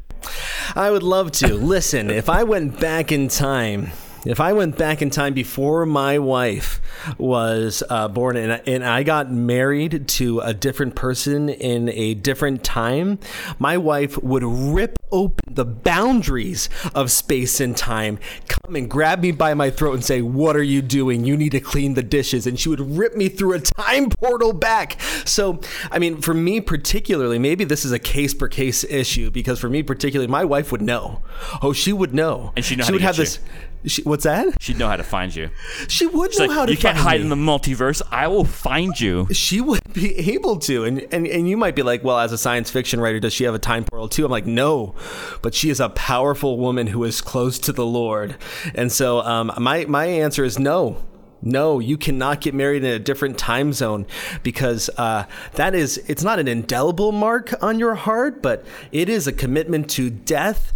I 0.75 0.91
would 0.91 1.03
love 1.03 1.31
to. 1.33 1.55
Listen, 1.55 2.11
if 2.11 2.29
I 2.31 2.43
went 2.45 2.81
back 2.81 3.13
in 3.13 3.29
time, 3.29 3.91
If 4.27 4.41
I 4.41 4.53
went 4.53 4.77
back 4.77 5.01
in 5.01 5.11
time 5.11 5.33
before 5.33 5.87
my 5.87 6.19
wife 6.19 6.81
was 7.19 7.83
uh, 7.89 8.09
born 8.09 8.37
and, 8.37 8.61
and 8.67 8.85
I 8.85 9.03
got 9.05 9.31
married 9.31 10.09
to 10.09 10.41
a 10.41 10.53
different 10.53 10.97
person 10.97 11.49
in 11.49 11.89
a 11.91 12.15
different 12.15 12.65
time, 12.65 13.21
my 13.61 13.77
wife 13.79 14.21
would 14.23 14.43
rip 14.43 14.98
open 15.11 15.55
the 15.55 15.65
boundaries 15.65 16.69
of 16.95 17.11
space 17.11 17.61
and 17.61 17.77
time, 17.77 18.19
come 18.49 18.77
and 18.77 18.89
grab 18.89 19.21
me 19.23 19.33
by 19.33 19.55
my 19.55 19.71
throat 19.71 19.95
and 19.95 20.05
say, 20.05 20.23
What 20.23 20.57
are 20.57 20.63
you 20.63 20.83
doing? 20.83 21.25
You 21.25 21.37
need 21.37 21.53
to 21.53 21.61
clean 21.61 21.95
the 21.95 22.03
dishes. 22.03 22.47
And 22.47 22.59
she 22.59 22.69
would 22.69 22.81
rip 22.81 23.17
me 23.17 23.29
through 23.29 23.55
a 23.55 23.61
time 23.61 24.11
portal 24.21 24.53
back. 24.53 25.01
So, 25.25 25.61
I 25.91 25.99
mean, 25.99 26.21
for 26.21 26.35
me 26.35 26.61
particularly, 26.61 27.39
maybe 27.39 27.65
this 27.65 27.85
is 27.85 27.93
a 27.93 27.99
case 27.99 28.35
per 28.35 28.49
case 28.49 28.85
issue 28.85 29.31
because 29.31 29.59
for 29.59 29.69
me 29.69 29.83
particularly, 29.83 30.31
my 30.31 30.45
wife 30.45 30.73
would 30.73 30.83
know. 30.83 31.23
Oh, 31.63 31.73
she 31.73 31.93
would 31.93 32.15
know. 32.15 32.53
And 32.57 32.65
she'd 32.65 32.79
know 32.79 32.85
she 32.85 32.93
would 32.93 33.03
have 33.03 33.17
you. 33.17 33.25
this. 33.25 33.41
She, 33.87 34.03
what's 34.03 34.25
that? 34.25 34.61
She'd 34.61 34.79
know 34.79 34.89
how 34.89 34.97
to 34.97 35.03
find 35.05 35.35
you. 35.35 35.51
She 35.89 36.07
would 36.07 36.33
She's 36.33 36.41
know 36.41 36.47
like, 36.47 36.55
how 36.57 36.67
to 36.67 36.73
you 36.73 36.79
can't 36.79 36.97
hide 36.99 37.21
me. 37.21 37.25
in 37.25 37.29
the 37.29 37.37
multiverse. 37.37 38.03
I 38.11 38.27
will 38.29 38.45
find 38.45 38.99
you. 39.01 39.29
she 39.33 39.61
would 39.61 39.81
be 39.93 40.17
able 40.33 40.59
to 40.59 40.85
and, 40.85 41.07
and 41.13 41.27
and 41.27 41.49
you 41.49 41.57
might 41.57 41.75
be 41.75 41.83
like 41.83 42.05
well 42.05 42.19
as 42.19 42.33
a 42.33 42.39
science 42.39 42.71
fiction 42.71 43.01
writer 43.01 43.19
does 43.19 43.33
she 43.33 43.45
have 43.45 43.55
a 43.55 43.59
time 43.59 43.85
portal 43.85 44.09
too 44.09 44.25
i'm 44.25 44.31
like 44.31 44.47
no 44.47 44.95
but 45.43 45.55
she 45.55 45.71
is 45.71 45.81
a 45.81 45.89
powerful 45.89 46.59
woman 46.59 46.89
who 46.89 47.03
is 47.05 47.21
close 47.21 47.59
to 47.59 47.73
the 47.73 47.87
lord 47.87 48.37
and 48.75 48.93
so 48.93 49.21
um, 49.21 49.51
my 49.59 49.85
my 49.87 50.07
answer 50.07 50.45
is 50.45 50.59
no 50.59 51.03
no, 51.41 51.79
you 51.79 51.97
cannot 51.97 52.41
get 52.41 52.53
married 52.53 52.83
in 52.83 52.91
a 52.91 52.99
different 52.99 53.39
time 53.39 53.73
zone 53.73 54.07
because 54.43 54.91
uh, 54.97 55.25
that 55.53 55.73
is, 55.73 55.99
it's 56.09 56.25
not 56.25 56.41
an 56.41 56.49
indelible 56.49 57.13
mark 57.13 57.55
on 57.63 57.79
your 57.79 57.95
heart, 57.95 58.43
but 58.43 58.67
it 58.91 59.09
is 59.09 59.29
a 59.29 59.33
commitment 59.33 59.89
to 59.91 60.11
death 60.11 60.73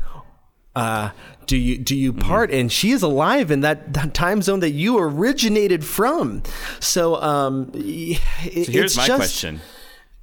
uh, 0.76 1.10
do 1.46 1.56
you 1.56 1.78
do 1.78 1.94
you 1.96 2.12
part? 2.12 2.50
And 2.50 2.70
she 2.70 2.90
is 2.92 3.02
alive 3.02 3.50
in 3.50 3.60
that, 3.60 3.92
that 3.94 4.14
time 4.14 4.42
zone 4.42 4.60
that 4.60 4.70
you 4.70 4.98
originated 4.98 5.84
from. 5.84 6.42
So, 6.80 7.20
um, 7.22 7.70
it, 7.74 8.16
So 8.18 8.50
here's 8.72 8.76
it's 8.92 8.96
my 8.96 9.06
just, 9.06 9.18
question. 9.18 9.60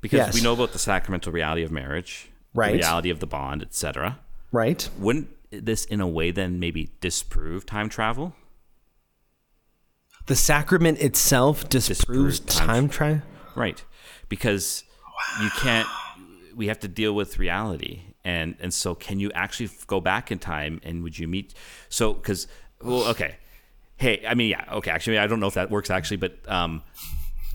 Because 0.01 0.17
Yes. 0.17 0.33
we 0.33 0.41
know 0.41 0.53
about 0.53 0.71
the 0.71 0.79
sacramental 0.79 1.31
reality 1.33 1.63
of 1.63 1.71
marriage, 1.71 2.29
Right. 2.53 2.71
the 2.71 2.77
reality 2.79 3.09
of 3.09 3.19
the 3.19 3.27
bond, 3.27 3.61
etc. 3.61 4.19
right? 4.51 4.89
Wouldn't 4.97 5.29
this, 5.51 5.85
in 5.85 5.99
a 5.99 6.07
way, 6.07 6.31
then 6.31 6.59
maybe 6.59 6.91
disprove 7.01 7.65
time 7.65 7.89
travel? 7.89 8.33
The 10.27 10.35
sacrament 10.35 10.99
itself 10.99 11.67
disproves 11.69 12.39
Disproves 12.39 12.39
time 12.39 12.67
time 12.67 12.89
travel. 12.89 13.21
Right. 13.55 13.83
Because 14.29 14.83
you 15.41 15.49
can't 15.57 15.87
we 16.55 16.67
have 16.67 16.79
to 16.79 16.87
deal 16.87 17.13
with 17.13 17.39
reality. 17.39 18.01
And 18.23 18.55
and 18.59 18.73
so 18.73 18.95
can 18.95 19.19
you 19.19 19.31
actually 19.33 19.69
go 19.87 20.01
back 20.01 20.31
in 20.31 20.39
time 20.39 20.81
and 20.83 21.03
would 21.03 21.17
you 21.17 21.27
meet 21.27 21.53
so 21.87 22.13
cuz 22.13 22.47
well 22.81 23.03
okay. 23.05 23.37
Hey, 23.95 24.23
I 24.27 24.33
mean 24.33 24.49
yeah, 24.49 24.65
okay, 24.73 24.91
actually 24.91 25.17
I 25.17 25.27
don't 25.27 25.39
know 25.39 25.47
if 25.47 25.53
that 25.55 25.71
works 25.71 25.89
actually, 25.89 26.17
but 26.17 26.37
um 26.47 26.83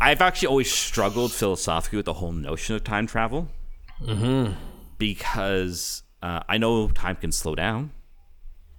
I've 0.01 0.21
actually 0.21 0.49
always 0.49 0.71
struggled 0.71 1.33
philosophically 1.33 1.97
with 1.97 2.07
the 2.07 2.15
whole 2.15 2.33
notion 2.33 2.75
of 2.75 2.85
time 2.85 3.07
travel. 3.07 3.49
Because 4.99 6.03
uh, 6.23 6.41
I 6.49 6.59
know 6.59 6.89
time 6.89 7.17
can 7.17 7.33
slow 7.33 7.55
down. 7.55 7.93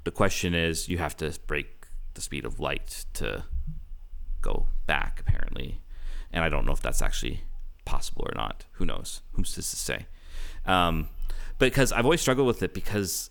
The 0.03 0.11
question 0.11 0.53
is, 0.53 0.89
you 0.89 0.97
have 0.97 1.15
to 1.17 1.37
break 1.47 1.87
the 2.13 2.21
speed 2.21 2.45
of 2.45 2.59
light 2.59 3.05
to 3.13 3.45
go 4.41 4.67
back, 4.87 5.19
apparently. 5.19 5.81
And 6.31 6.43
I 6.43 6.49
don't 6.49 6.65
know 6.65 6.73
if 6.73 6.81
that's 6.81 7.01
actually 7.01 7.43
possible 7.85 8.25
or 8.27 8.33
not. 8.35 8.65
Who 8.73 8.85
knows? 8.85 9.21
Who's 9.33 9.53
to 9.53 9.61
say? 9.61 10.05
Um, 10.65 11.09
because 11.59 11.91
I've 11.91 12.05
always 12.05 12.21
struggled 12.21 12.47
with 12.47 12.61
it 12.63 12.73
because 12.73 13.29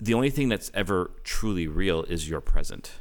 the 0.00 0.14
only 0.14 0.30
thing 0.30 0.48
that's 0.48 0.70
ever 0.74 1.10
truly 1.24 1.66
real 1.66 2.02
is 2.04 2.28
your 2.28 2.40
present. 2.40 2.92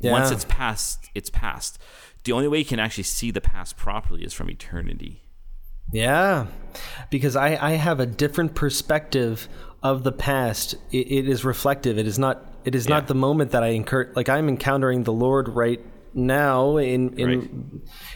Yeah. 0.00 0.12
Once 0.12 0.30
it's 0.30 0.44
past, 0.44 1.08
it's 1.14 1.30
past. 1.30 1.78
The 2.24 2.32
only 2.32 2.48
way 2.48 2.58
you 2.58 2.64
can 2.64 2.78
actually 2.78 3.04
see 3.04 3.30
the 3.30 3.40
past 3.40 3.76
properly 3.76 4.24
is 4.24 4.32
from 4.32 4.50
eternity. 4.50 5.22
Yeah, 5.92 6.46
because 7.10 7.36
I, 7.36 7.56
I 7.56 7.72
have 7.72 8.00
a 8.00 8.06
different 8.06 8.54
perspective 8.54 9.48
of 9.82 10.02
the 10.02 10.12
past. 10.12 10.74
It, 10.90 11.10
it 11.12 11.28
is 11.28 11.44
reflective. 11.44 11.98
It 11.98 12.06
is 12.06 12.18
not. 12.18 12.42
It 12.64 12.74
is 12.74 12.86
Yeah. 12.86 12.96
not 12.96 13.06
the 13.06 13.14
moment 13.14 13.50
that 13.50 13.62
I 13.62 13.68
incur. 13.68 14.10
Like 14.16 14.30
I'm 14.30 14.48
encountering 14.48 15.04
the 15.04 15.12
Lord 15.12 15.48
right 15.50 15.80
now 16.14 16.76
in 16.76 17.12
in 17.18 17.26
Right. 17.40 17.50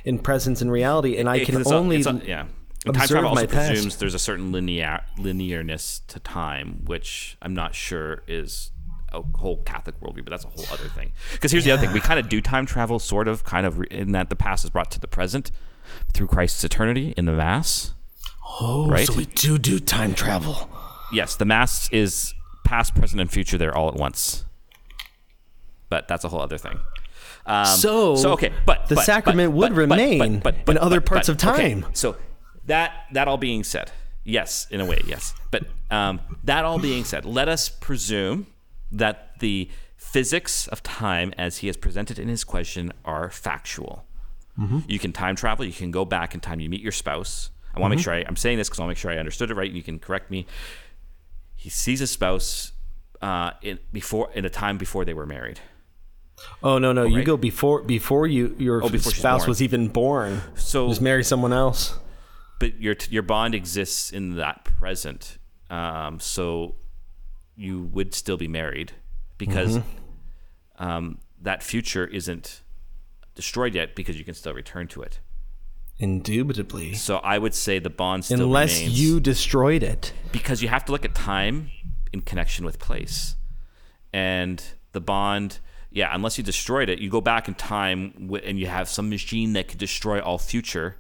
in 0.05 0.19
presence 0.19 0.61
and 0.63 0.71
reality, 0.71 1.17
and 1.19 1.29
I 1.29 1.45
can 1.45 1.61
a- 1.63 1.69
only 1.75 1.97
it's 1.97 2.07
a- 2.07 2.21
yeah. 2.27 2.47
And 2.87 2.95
time 2.95 3.09
travel 3.09 3.31
also 3.31 3.41
my 3.43 3.47
past. 3.47 3.69
presumes 3.71 3.97
there's 3.97 4.15
a 4.15 4.19
certain 4.19 4.53
linear 4.53 5.01
linearness 5.19 6.01
to 6.09 6.21
time, 6.21 6.83
which 6.87 7.37
I'm 7.43 7.53
not 7.55 7.75
sure 7.75 8.23
is 8.29 8.71
a 9.13 9.23
whole 9.39 9.63
Catholic 9.65 9.99
worldview, 10.01 10.25
but 10.25 10.31
that's 10.31 10.45
a 10.45 10.49
whole 10.49 10.65
other 10.73 10.89
thing. 10.89 11.13
Because 11.33 11.51
here's 11.51 11.65
the 11.65 11.73
other 11.73 11.85
thing: 11.85 11.93
we 11.93 12.01
kind 12.01 12.21
of 12.21 12.29
do 12.29 12.41
time 12.41 12.67
travel, 12.67 12.99
sort 12.99 13.27
of, 13.27 13.43
kind 13.45 13.67
of, 13.67 13.83
in 13.91 14.13
that 14.13 14.31
the 14.31 14.37
past 14.37 14.65
is 14.65 14.71
brought 14.71 14.91
to 14.93 15.01
the 15.01 15.09
present 15.09 15.51
through 16.15 16.29
Christ's 16.29 16.63
eternity 16.63 17.15
in 17.17 17.25
the 17.25 17.33
Mass. 17.33 17.95
Oh, 18.61 18.89
right? 18.89 19.07
so 19.07 19.15
we 19.15 19.27
do 19.27 19.59
do 19.59 19.79
time 19.81 20.15
travel. 20.15 20.71
Yes, 21.13 21.35
the 21.37 21.45
Mass 21.45 21.89
is 21.91 22.33
past, 22.65 22.95
present, 22.95 23.21
and 23.21 23.31
future 23.31 23.59
there 23.59 23.75
all 23.77 23.89
at 23.89 23.95
once. 23.95 24.45
But 25.89 26.07
that's 26.07 26.25
a 26.25 26.29
whole 26.29 26.41
other 26.41 26.59
thing. 26.59 26.79
Um, 27.49 27.65
So, 27.67 28.15
so 28.17 28.33
okay, 28.33 28.53
but 28.67 28.87
the 28.89 28.95
but- 28.97 29.05
sacrament 29.05 29.53
but- 29.53 29.57
would 29.59 29.73
remain 29.73 30.39
but- 30.41 30.65
but- 30.65 30.77
in 30.77 30.79
other 30.79 31.01
parts 31.01 31.29
of 31.29 31.37
okay, 31.43 31.75
time. 31.81 31.87
So 31.95 32.17
that 32.67 33.07
that 33.13 33.27
all 33.29 33.39
being 33.39 33.65
said, 33.65 33.91
yes, 34.25 34.67
in 34.71 34.81
a 34.81 34.85
way, 34.85 35.01
yes. 35.07 35.35
But 35.51 35.65
um, 35.91 36.21
that 36.45 36.65
all 36.65 36.79
being 36.79 37.05
said, 37.05 37.25
let 37.25 37.49
us 37.49 37.69
presume 37.69 38.47
that 38.93 39.39
the 39.41 39.71
physics 39.97 40.69
of 40.69 40.83
time, 40.83 41.33
as 41.39 41.59
he 41.59 41.67
has 41.67 41.77
presented 41.77 42.19
in 42.19 42.29
his 42.29 42.45
question, 42.45 42.93
are 43.05 43.31
factual. 43.31 44.05
Mm-hmm. 44.59 44.81
You 44.89 44.99
can 44.99 45.13
time 45.13 45.35
travel. 45.37 45.65
You 45.65 45.73
can 45.73 45.91
go 45.91 46.05
back 46.05 46.35
in 46.35 46.41
time. 46.41 46.61
You 46.61 46.69
meet 46.69 46.83
your 46.83 46.93
spouse. 46.93 47.51
I 47.75 47.81
want 47.81 47.93
to 47.93 47.97
make 47.97 48.01
Mm-hmm. 48.01 48.05
sure 48.05 48.15
I, 48.15 48.25
I'm 48.29 48.37
saying 48.37 48.59
this 48.59 48.69
because 48.69 48.81
I 48.81 48.83
want 48.83 48.89
to 48.91 48.93
make 48.93 48.99
sure 48.99 49.11
I 49.11 49.19
understood 49.19 49.51
it 49.51 49.55
right. 49.55 49.71
You 49.71 49.83
can 49.83 49.99
correct 49.99 50.31
me. 50.31 50.47
He 51.57 51.71
sees 51.71 52.01
his 52.01 52.11
spouse 52.11 52.73
uh, 53.23 53.53
in 53.63 53.79
before 53.93 54.31
in 54.35 54.45
a 54.45 54.51
time 54.51 54.77
before 54.79 55.05
they 55.05 55.15
were 55.15 55.27
married. 55.27 55.61
Oh 56.63 56.79
no, 56.79 56.93
no, 56.93 57.05
you 57.05 57.25
go 57.25 57.37
before 57.37 57.83
before 57.83 58.27
you 58.27 58.55
your 58.59 58.83
Oh, 58.85 58.89
before 58.89 59.13
spouse 59.13 59.47
was 59.47 59.61
even 59.63 59.89
born. 59.89 60.41
So 60.55 60.89
Just 60.89 61.01
marry 61.01 61.25
someone 61.25 61.53
else. 61.53 61.99
but 62.61 62.81
your 62.81 62.97
your 63.11 63.23
bond 63.23 63.55
exists 63.55 64.13
in 64.13 64.37
that 64.37 64.65
present. 64.65 65.39
Um, 65.71 66.19
so 66.21 66.75
you 67.57 67.83
would 67.93 68.15
still 68.15 68.37
be 68.37 68.49
married 68.49 68.93
because 69.37 69.79
um, 70.79 71.19
that 71.43 71.63
future 71.63 72.07
isn't 72.07 72.63
destroyed 73.35 73.75
yet 73.75 73.95
because 73.95 74.17
you 74.19 74.25
can 74.25 74.35
still 74.35 74.55
return 74.55 74.87
to 74.89 75.03
it. 75.03 75.21
Indubitably. 75.99 76.95
So 76.95 77.17
I 77.19 77.39
would 77.39 77.55
say 77.55 77.79
the 77.81 77.91
bond 77.91 78.25
still 78.25 78.41
Unless 78.43 78.83
you 78.83 79.19
destroyed 79.21 79.83
it. 79.83 80.13
because 80.33 80.63
you 80.63 80.69
have 80.69 80.85
to 80.85 80.93
look 80.93 81.05
at 81.05 81.15
time 81.15 81.71
in 82.13 82.21
connection 82.21 82.65
with 82.65 82.79
place, 82.79 83.35
and 84.13 84.63
the 84.93 85.01
bond. 85.01 85.59
Yeah, 85.91 86.11
unless 86.15 86.37
you 86.39 86.45
destroyed 86.45 86.89
it, 86.89 86.99
you 86.99 87.09
go 87.09 87.21
back 87.21 87.49
in 87.49 87.55
time 87.55 88.31
and 88.45 88.59
you 88.59 88.67
have 88.67 88.89
some 88.89 89.09
machine 89.09 89.55
that 89.55 89.69
could 89.69 89.79
destroy 89.79 90.21
all 90.21 90.39
future. 90.39 90.97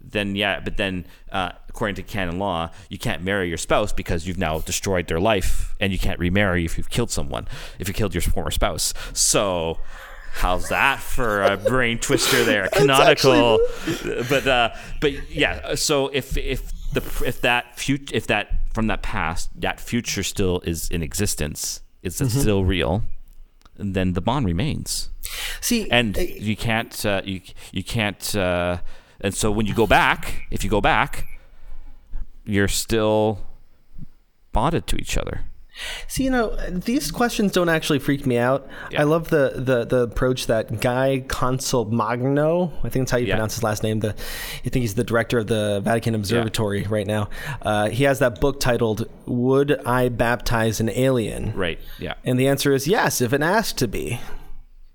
Then 0.00 0.36
yeah, 0.36 0.60
but 0.60 0.76
then 0.76 1.04
uh, 1.30 1.52
according 1.68 1.96
to 1.96 2.02
canon 2.02 2.38
law, 2.38 2.70
you 2.88 2.98
can't 2.98 3.22
marry 3.22 3.48
your 3.48 3.58
spouse 3.58 3.92
because 3.92 4.26
you've 4.26 4.38
now 4.38 4.60
destroyed 4.60 5.08
their 5.08 5.20
life, 5.20 5.74
and 5.80 5.92
you 5.92 5.98
can't 5.98 6.18
remarry 6.18 6.64
if 6.64 6.78
you've 6.78 6.90
killed 6.90 7.10
someone, 7.10 7.48
if 7.78 7.88
you 7.88 7.94
killed 7.94 8.14
your 8.14 8.22
former 8.22 8.50
spouse. 8.50 8.94
So. 9.12 9.78
How's 10.34 10.70
that 10.70 10.98
for 11.00 11.42
a 11.42 11.58
brain 11.58 11.98
twister 11.98 12.42
there? 12.42 12.66
Canonical, 12.72 13.58
but 14.30 14.46
uh, 14.46 14.70
but 14.98 15.30
yeah. 15.30 15.74
So 15.74 16.08
if 16.08 16.38
if 16.38 16.72
the 16.94 17.02
if 17.26 17.42
that 17.42 17.78
future 17.78 18.16
if 18.16 18.28
that 18.28 18.72
from 18.72 18.86
that 18.86 19.02
past 19.02 19.50
that 19.60 19.78
future 19.78 20.22
still 20.22 20.60
is 20.64 20.88
in 20.88 21.02
existence, 21.02 21.82
is 22.02 22.18
it 22.22 22.30
still 22.30 22.64
real? 22.64 23.02
Then 23.76 24.12
the 24.12 24.20
bond 24.20 24.46
remains. 24.46 25.10
See, 25.60 25.90
and 25.90 26.16
eh, 26.18 26.34
you 26.38 26.56
can't 26.56 27.04
uh, 27.06 27.22
you 27.24 27.40
you 27.72 27.82
can't 27.82 28.34
uh, 28.36 28.78
and 29.20 29.34
so 29.34 29.50
when 29.50 29.66
you 29.66 29.74
go 29.74 29.86
back 29.86 30.46
if 30.50 30.62
you 30.64 30.70
go 30.70 30.80
back 30.80 31.26
you're 32.44 32.68
still 32.68 33.46
bonded 34.52 34.86
to 34.88 34.96
each 34.96 35.16
other 35.16 35.44
See, 36.06 36.24
you 36.24 36.30
know, 36.30 36.54
these 36.68 37.10
questions 37.10 37.52
don't 37.52 37.68
actually 37.70 37.98
freak 37.98 38.26
me 38.26 38.36
out. 38.36 38.68
Yeah. 38.90 39.00
I 39.00 39.04
love 39.04 39.30
the, 39.30 39.52
the 39.56 39.84
the 39.84 40.02
approach 40.02 40.46
that 40.46 40.80
Guy 40.80 41.24
Consolmagno, 41.26 42.72
I 42.84 42.88
think 42.88 43.04
that's 43.04 43.10
how 43.10 43.16
you 43.18 43.26
Yeah. 43.26 43.34
pronounce 43.36 43.54
his 43.54 43.62
last 43.62 43.82
name. 43.82 44.00
The, 44.00 44.10
I 44.10 44.68
think 44.68 44.82
he's 44.82 44.94
the 44.94 45.04
director 45.04 45.38
of 45.38 45.46
the 45.46 45.80
Vatican 45.82 46.14
Observatory 46.14 46.82
right 46.84 47.06
now. 47.06 47.28
Uh, 47.62 47.88
he 47.88 48.04
has 48.04 48.18
that 48.18 48.40
book 48.40 48.60
titled 48.60 49.08
"Would 49.26 49.80
I 49.86 50.08
Baptize 50.08 50.80
an 50.80 50.90
Alien?" 50.90 51.52
right 51.54 51.78
yeah 51.98 52.14
And 52.24 52.38
the 52.38 52.48
answer 52.48 52.72
is 52.72 52.86
yes, 52.86 53.20
if 53.20 53.32
it 53.32 53.42
asked 53.42 53.78
to 53.78 53.88
be. 53.88 54.20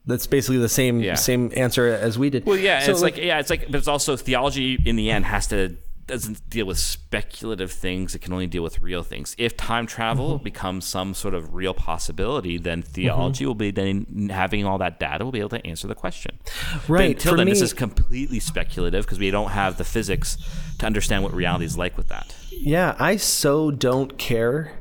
That's 0.05 0.25
basically 0.27 0.59
the 0.59 0.69
same 0.69 1.01
Yeah. 1.01 1.15
same 1.15 1.51
answer 1.55 1.87
as 1.87 2.17
we 2.17 2.29
did. 2.29 2.45
well 2.45 2.55
yeah 2.57 2.79
So, 2.81 2.91
it's 2.91 3.01
like, 3.01 3.17
yeah 3.17 3.39
it's 3.39 3.49
like 3.49 3.65
but 3.69 3.75
it's 3.75 3.89
also 3.89 4.15
theology 4.15 4.77
in 4.85 4.95
the 4.95 5.11
end 5.11 5.25
has 5.25 5.47
to 5.47 5.75
doesn't 6.07 6.49
deal 6.49 6.65
with 6.65 6.77
speculative 6.79 7.71
things. 7.71 8.15
It 8.15 8.19
can 8.19 8.33
only 8.33 8.47
deal 8.47 8.63
with 8.63 8.81
real 8.81 9.03
things. 9.03 9.35
If 9.37 9.55
time 9.57 9.85
travel 9.85 10.35
Mm-hmm. 10.35 10.43
becomes 10.43 10.85
some 10.85 11.13
sort 11.13 11.33
of 11.33 11.53
real 11.53 11.73
possibility, 11.73 12.57
then 12.57 12.81
theology 12.81 13.45
will 13.45 13.55
be 13.55 13.71
then 13.71 14.29
having 14.31 14.65
all 14.65 14.77
that 14.79 14.99
data 14.99 15.23
will 15.25 15.31
be 15.31 15.39
able 15.39 15.49
to 15.49 15.65
answer 15.67 15.87
the 15.87 15.95
question. 15.95 16.39
But 16.73 16.89
Right, 16.89 17.09
until 17.11 17.33
for 17.33 17.37
then, 17.37 17.47
this 17.47 17.61
is 17.61 17.73
completely 17.73 18.39
speculative 18.39 19.05
because 19.05 19.19
we 19.19 19.29
don't 19.31 19.49
have 19.51 19.77
the 19.77 19.83
physics 19.83 20.37
to 20.79 20.85
understand 20.85 21.23
what 21.23 21.33
reality 21.33 21.65
is 21.65 21.77
like 21.77 21.97
with 21.97 22.07
that. 22.07 22.35
Yeah, 22.51 22.95
I 22.99 23.17
so 23.17 23.69
don't 23.71 24.17
care 24.17 24.71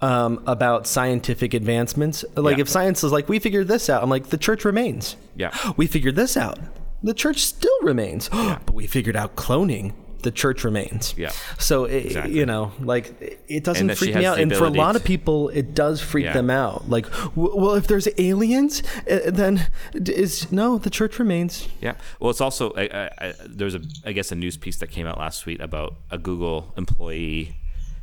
um, 0.00 0.42
about 0.46 0.86
scientific 0.86 1.54
advancements. 1.54 2.24
Like, 2.34 2.56
Yeah. 2.56 2.62
if 2.62 2.68
science 2.68 3.04
is 3.04 3.12
like, 3.12 3.28
we 3.28 3.38
figured 3.38 3.68
this 3.68 3.88
out, 3.90 4.02
I'm 4.02 4.10
like, 4.10 4.28
the 4.28 4.38
church 4.38 4.64
remains. 4.64 5.16
Yeah. 5.36 5.50
We 5.76 5.86
figured 5.86 6.16
this 6.16 6.36
out. 6.36 6.58
The 7.02 7.14
church 7.14 7.40
still 7.40 7.78
remains. 7.82 8.28
but 8.32 8.72
we 8.74 8.86
figured 8.86 9.16
out 9.16 9.36
cloning. 9.36 9.92
The 10.22 10.30
church 10.30 10.64
remains. 10.64 11.14
Yeah. 11.16 11.30
So, 11.58 11.84
it, 11.84 12.06
Exactly. 12.06 12.38
you 12.38 12.46
know, 12.46 12.72
like, 12.80 13.38
it- 13.48 13.64
doesn't 13.64 13.94
freak 13.96 14.14
me 14.14 14.24
out. 14.24 14.38
And 14.40 14.54
for 14.54 14.64
a 14.66 14.70
lot 14.70 14.96
of 14.96 15.04
people, 15.04 15.48
it 15.50 15.74
does 15.74 16.00
freak 16.00 16.24
Yeah. 16.26 16.32
them 16.32 16.50
out. 16.50 16.88
Like, 16.88 17.10
w- 17.34 17.54
well, 17.56 17.74
if 17.74 17.86
there's 17.86 18.08
aliens, 18.18 18.82
uh, 19.10 19.30
then 19.30 19.66
is 19.94 20.50
no, 20.52 20.78
the 20.78 20.90
church 20.90 21.18
remains. 21.18 21.68
Yeah. 21.80 21.94
Well, 22.20 22.30
it's 22.30 22.40
also 22.40 22.70
I, 22.72 22.82
I, 22.82 23.10
I, 23.28 23.34
there's 23.46 23.74
a 23.74 23.82
I 24.04 24.12
guess 24.12 24.32
a 24.32 24.34
news 24.34 24.56
piece 24.56 24.76
that 24.78 24.88
came 24.88 25.06
out 25.06 25.18
last 25.18 25.44
week 25.46 25.60
about 25.60 25.94
a 26.10 26.18
Google 26.18 26.72
employee 26.76 27.56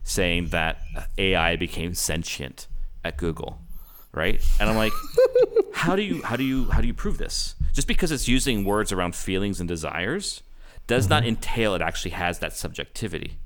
saying 0.04 0.48
that 0.50 0.82
AI 1.18 1.56
became 1.56 1.94
sentient 1.94 2.68
at 3.04 3.18
Google, 3.18 3.60
right? 4.12 4.42
And 4.60 4.70
I'm 4.70 4.76
like, 4.78 4.94
how 5.74 5.96
do 5.96 6.02
you 6.02 6.22
how 6.24 6.36
do 6.36 6.44
you 6.44 6.66
how 6.72 6.82
do 6.82 6.88
you 6.88 6.94
prove 6.94 7.18
this? 7.18 7.56
Just 7.74 7.88
because 7.88 8.12
it's 8.12 8.28
using 8.28 8.64
words 8.66 8.92
around 8.92 9.16
feelings 9.16 9.60
and 9.60 9.68
desires 9.70 10.42
does 10.90 11.08
not 11.08 11.24
entail 11.24 11.76
it 11.76 11.82
actually 11.82 12.12
has 12.12 12.40
that 12.40 12.52
subjectivity. 12.52 13.38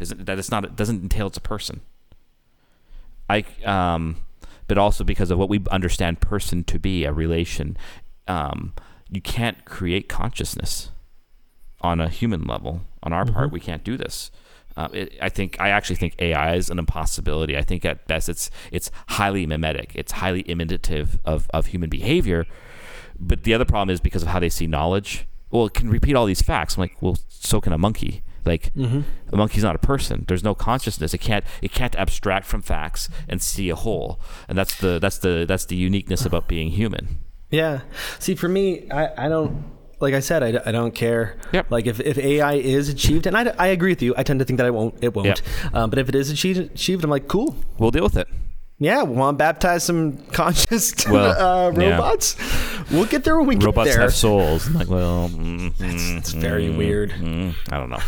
Isn't 0.00 0.26
that 0.26 0.38
it's 0.38 0.50
not 0.50 0.64
it 0.64 0.76
doesn't 0.76 1.02
entail 1.02 1.26
it's 1.26 1.36
a 1.36 1.42
person. 1.42 1.82
I 3.28 3.44
um, 3.64 4.16
but 4.68 4.78
also 4.78 5.04
because 5.04 5.30
of 5.30 5.38
what 5.38 5.48
we 5.48 5.60
understand 5.70 6.20
person 6.20 6.64
to 6.64 6.78
be 6.78 7.04
a 7.04 7.12
relation, 7.12 7.76
um, 8.28 8.72
you 9.10 9.20
can't 9.20 9.64
create 9.64 10.08
consciousness 10.08 10.90
on 11.80 12.00
a 12.00 12.08
human 12.08 12.44
level. 12.44 12.82
On 13.02 13.12
our 13.12 13.26
part, 13.26 13.50
we 13.50 13.60
can't 13.60 13.82
do 13.82 13.96
this. 13.96 14.30
Uh, 14.76 14.88
it, 14.92 15.18
I 15.20 15.28
think 15.28 15.60
I 15.60 15.70
actually 15.70 15.96
think 15.96 16.14
AI 16.20 16.54
is 16.54 16.70
an 16.70 16.78
impossibility. 16.78 17.56
I 17.58 17.62
think 17.62 17.84
at 17.84 18.06
best 18.06 18.28
it's 18.28 18.50
it's 18.70 18.90
highly 19.08 19.46
mimetic. 19.46 19.92
It's 19.94 20.12
highly 20.12 20.42
imitative 20.42 21.18
of, 21.24 21.50
of 21.52 21.66
human 21.66 21.90
behavior. 21.90 22.46
But 23.18 23.42
the 23.42 23.52
other 23.52 23.64
problem 23.64 23.90
is 23.90 24.00
because 24.00 24.22
of 24.22 24.28
how 24.28 24.38
they 24.38 24.48
see 24.48 24.66
knowledge. 24.66 25.26
Well, 25.52 25.66
it 25.66 25.74
can 25.74 25.88
repeat 25.88 26.16
all 26.16 26.26
these 26.26 26.42
facts. 26.42 26.76
I'm 26.76 26.80
like, 26.80 27.00
well, 27.00 27.16
so 27.28 27.60
can 27.60 27.72
a 27.72 27.78
monkey. 27.78 28.22
Like 28.44 28.72
a 28.74 29.36
monkey's 29.36 29.62
not 29.62 29.76
a 29.76 29.78
person. 29.78 30.24
There's 30.26 30.42
no 30.42 30.52
consciousness. 30.52 31.14
It 31.14 31.18
can't 31.18 31.44
it 31.60 31.70
can't 31.70 31.94
abstract 31.94 32.44
from 32.44 32.60
facts 32.60 33.08
and 33.28 33.40
see 33.40 33.68
a 33.68 33.76
whole. 33.76 34.18
And 34.48 34.58
that's 34.58 34.76
the 34.76 34.98
that's 34.98 35.18
the 35.18 35.44
that's 35.46 35.66
the 35.66 35.76
uniqueness 35.76 36.26
about 36.26 36.48
being 36.48 36.72
human. 36.72 37.20
Yeah. 37.52 37.82
See, 38.18 38.34
for 38.34 38.48
me, 38.48 38.90
I, 38.90 39.26
I 39.26 39.28
don't, 39.28 39.62
like 40.00 40.14
I 40.14 40.20
said, 40.20 40.42
I, 40.42 40.68
I 40.68 40.72
don't 40.72 40.94
care. 40.94 41.38
Yep. 41.52 41.70
Like 41.70 41.86
if, 41.86 42.00
if 42.00 42.18
AI 42.18 42.54
is 42.54 42.88
achieved, 42.88 43.26
and 43.26 43.36
I, 43.36 43.54
I 43.58 43.68
agree 43.68 43.92
with 43.92 44.02
you, 44.02 44.14
I 44.16 44.22
tend 44.22 44.40
to 44.40 44.44
think 44.44 44.56
that 44.56 44.66
I 44.66 44.70
won't, 44.70 44.94
it 45.04 45.14
won't. 45.14 45.26
Yep. 45.26 45.38
Um, 45.74 45.90
but 45.90 45.98
if 45.98 46.08
it 46.08 46.14
is 46.14 46.30
achieved, 46.30 46.58
achieved, 46.58 47.04
I'm 47.04 47.10
like, 47.10 47.28
cool. 47.28 47.54
We'll 47.78 47.90
deal 47.90 48.04
with 48.04 48.16
it. 48.16 48.26
Yeah, 48.82 49.04
we 49.04 49.14
want 49.14 49.36
to 49.36 49.38
baptize 49.38 49.84
some 49.84 50.16
conscious 50.32 51.06
Well, 51.06 51.30
uh, 51.40 51.70
yeah. 51.70 51.90
robots. 51.90 52.36
We'll 52.90 53.06
get 53.06 53.22
there 53.24 53.38
when 53.38 53.46
we 53.46 53.54
Robots 53.56 53.90
get 53.90 53.92
there. 53.92 54.00
Robots 54.00 54.14
have 54.14 54.14
souls. 54.14 54.66
I'm 54.66 54.74
like, 54.74 54.88
well, 54.88 55.28
mm, 55.28 55.72
mm, 55.74 56.18
It's 56.18 56.32
very 56.32 56.66
mm, 56.66 56.76
weird. 56.76 57.10
mm, 57.12 57.54
I 57.70 57.78
don't 57.78 57.90
know. 57.90 58.00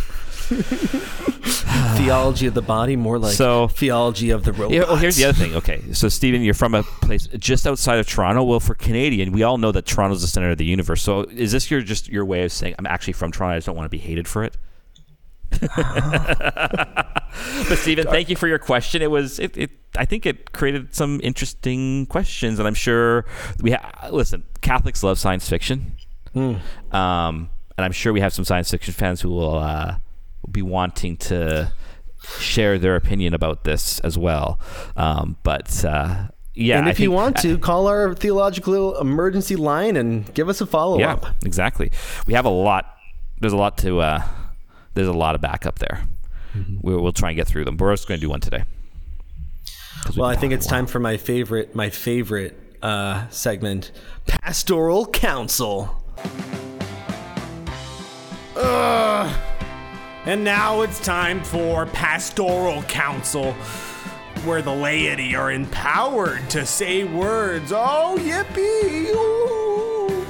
Theology 1.97 2.47
of 2.47 2.55
the 2.55 2.63
body, 2.63 2.97
more 2.97 3.19
like 3.19 3.35
So- 3.35 3.69
theology 3.69 4.31
of 4.31 4.45
the 4.45 4.53
robots. 4.53 4.75
Yeah, 4.75 4.81
well, 4.83 4.97
here's 4.97 5.17
the 5.17 5.25
other 5.27 5.39
thing. 5.39 5.55
Okay, 5.55 5.81
so 5.93 6.09
Stephen, 6.09 6.43
you're 6.43 6.55
from 6.55 6.75
a 6.75 6.83
place 6.83 7.27
just 7.39 7.67
outside 7.67 7.99
of 7.99 8.07
Toronto. 8.07 8.43
Well, 8.43 8.61
for 8.61 8.75
Canadian, 8.75 9.33
we 9.33 9.43
all 9.43 9.59
know 9.59 9.73
that 9.73 9.87
Toronto's 9.87 10.21
the 10.23 10.27
center 10.29 10.51
of 10.51 10.59
the 10.59 10.65
universe. 10.65 11.03
So, 11.03 11.21
is 11.23 11.53
this 11.53 11.71
your 11.71 11.81
just 11.83 12.09
your 12.09 12.25
way 12.25 12.45
of 12.45 12.53
saying 12.53 12.75
I'm 12.79 12.87
actually 12.87 13.15
from 13.15 13.31
Toronto? 13.33 13.55
I 13.55 13.57
just 13.59 13.67
don't 13.67 13.77
want 13.77 13.87
to 13.87 13.91
be 13.91 13.99
hated 13.99 14.27
for 14.29 14.45
it. 14.45 14.57
but 17.69 17.79
Stephen, 17.79 18.07
thank 18.07 18.29
you 18.29 18.37
for 18.37 18.49
your 18.49 18.59
question. 18.59 19.03
It 19.03 19.11
was 19.11 19.39
it, 19.39 19.57
it 19.57 19.71
I 19.97 20.05
think 20.05 20.27
it 20.27 20.53
created 20.53 20.95
some 20.95 21.21
interesting 21.23 22.07
questions, 22.07 22.59
and 22.59 22.67
I'm 22.67 22.75
sure 22.75 23.25
we 23.61 23.73
ha- 23.73 24.09
listen. 24.11 24.45
Catholics 24.61 25.03
love 25.03 25.19
science 25.19 25.49
fiction, 25.49 25.97
um, 26.35 26.61
and 26.93 27.51
I'm 27.79 27.93
sure 27.93 28.13
we 28.13 28.21
have 28.21 28.33
some 28.33 28.45
science 28.45 28.71
fiction 28.71 28.95
fans 28.95 29.21
who 29.21 29.31
will 29.31 29.59
uh, 29.59 29.97
be 30.51 30.63
wanting 30.63 31.17
to 31.19 31.73
share 32.39 32.79
their 32.79 32.97
opinion 32.97 33.35
about 33.35 33.65
this 33.65 34.01
as 34.01 34.17
well. 34.17 34.59
Um, 34.97 35.37
but 35.43 35.85
uh, 35.85 36.29
yeah, 36.55 36.79
and 36.79 36.87
I 36.87 36.91
if 36.91 37.01
you 37.01 37.11
want 37.11 37.37
to, 37.39 37.59
call 37.59 37.87
our 37.89 38.15
theological 38.15 38.99
emergency 38.99 39.57
line 39.57 39.97
and 39.97 40.33
give 40.35 40.49
us 40.49 40.61
a 40.61 40.67
follow 40.67 40.99
yeah, 40.99 41.15
up. 41.15 41.27
exactly. 41.45 41.91
We 42.27 42.35
have 42.35 42.45
a 42.45 42.51
lot. 42.51 42.97
There's 43.41 43.53
a 43.53 43.57
lot 43.57 43.79
to. 43.79 44.01
Uh, 44.01 44.23
there's 44.95 45.09
a 45.09 45.13
lot 45.13 45.35
of 45.35 45.41
backup 45.41 45.79
there. 45.79 46.07
Mm-hmm. 46.55 46.79
We'll, 46.83 47.01
we'll 47.01 47.13
try 47.13 47.31
and 47.31 47.37
get 47.37 47.47
through 47.47 47.65
them. 47.65 47.77
But 47.77 47.85
we're 47.85 47.93
just 47.95 48.09
going 48.09 48.19
to 48.21 48.25
do 48.25 48.31
one 48.31 48.41
today. 48.41 48.65
we've 50.07 50.17
Well, 50.17 50.29
I 50.29 50.37
think 50.37 50.53
it's 50.53 50.67
time 50.67 50.87
for 50.87 51.01
my 51.01 51.17
favorite, 51.17 51.75
my 51.75 51.91
favorite 51.91 52.77
uh, 52.83 53.29
segment, 53.29 53.91
pastoral 54.27 55.07
counsel. 55.07 56.01
Ugh. 58.57 59.41
And 60.27 60.45
now 60.45 60.83
it's 60.83 61.01
time 61.01 61.43
for 61.43 61.87
pastoral 61.87 62.83
counsel, 62.85 63.53
where 64.45 64.63
the 64.63 64.75
laity 64.75 65.35
are 65.35 65.51
empowered 65.53 66.49
to 66.51 66.65
say 66.65 67.05
words. 67.05 67.73
Oh, 67.73 68.17
yippee! 68.19 69.11
Ooh. 69.11 70.25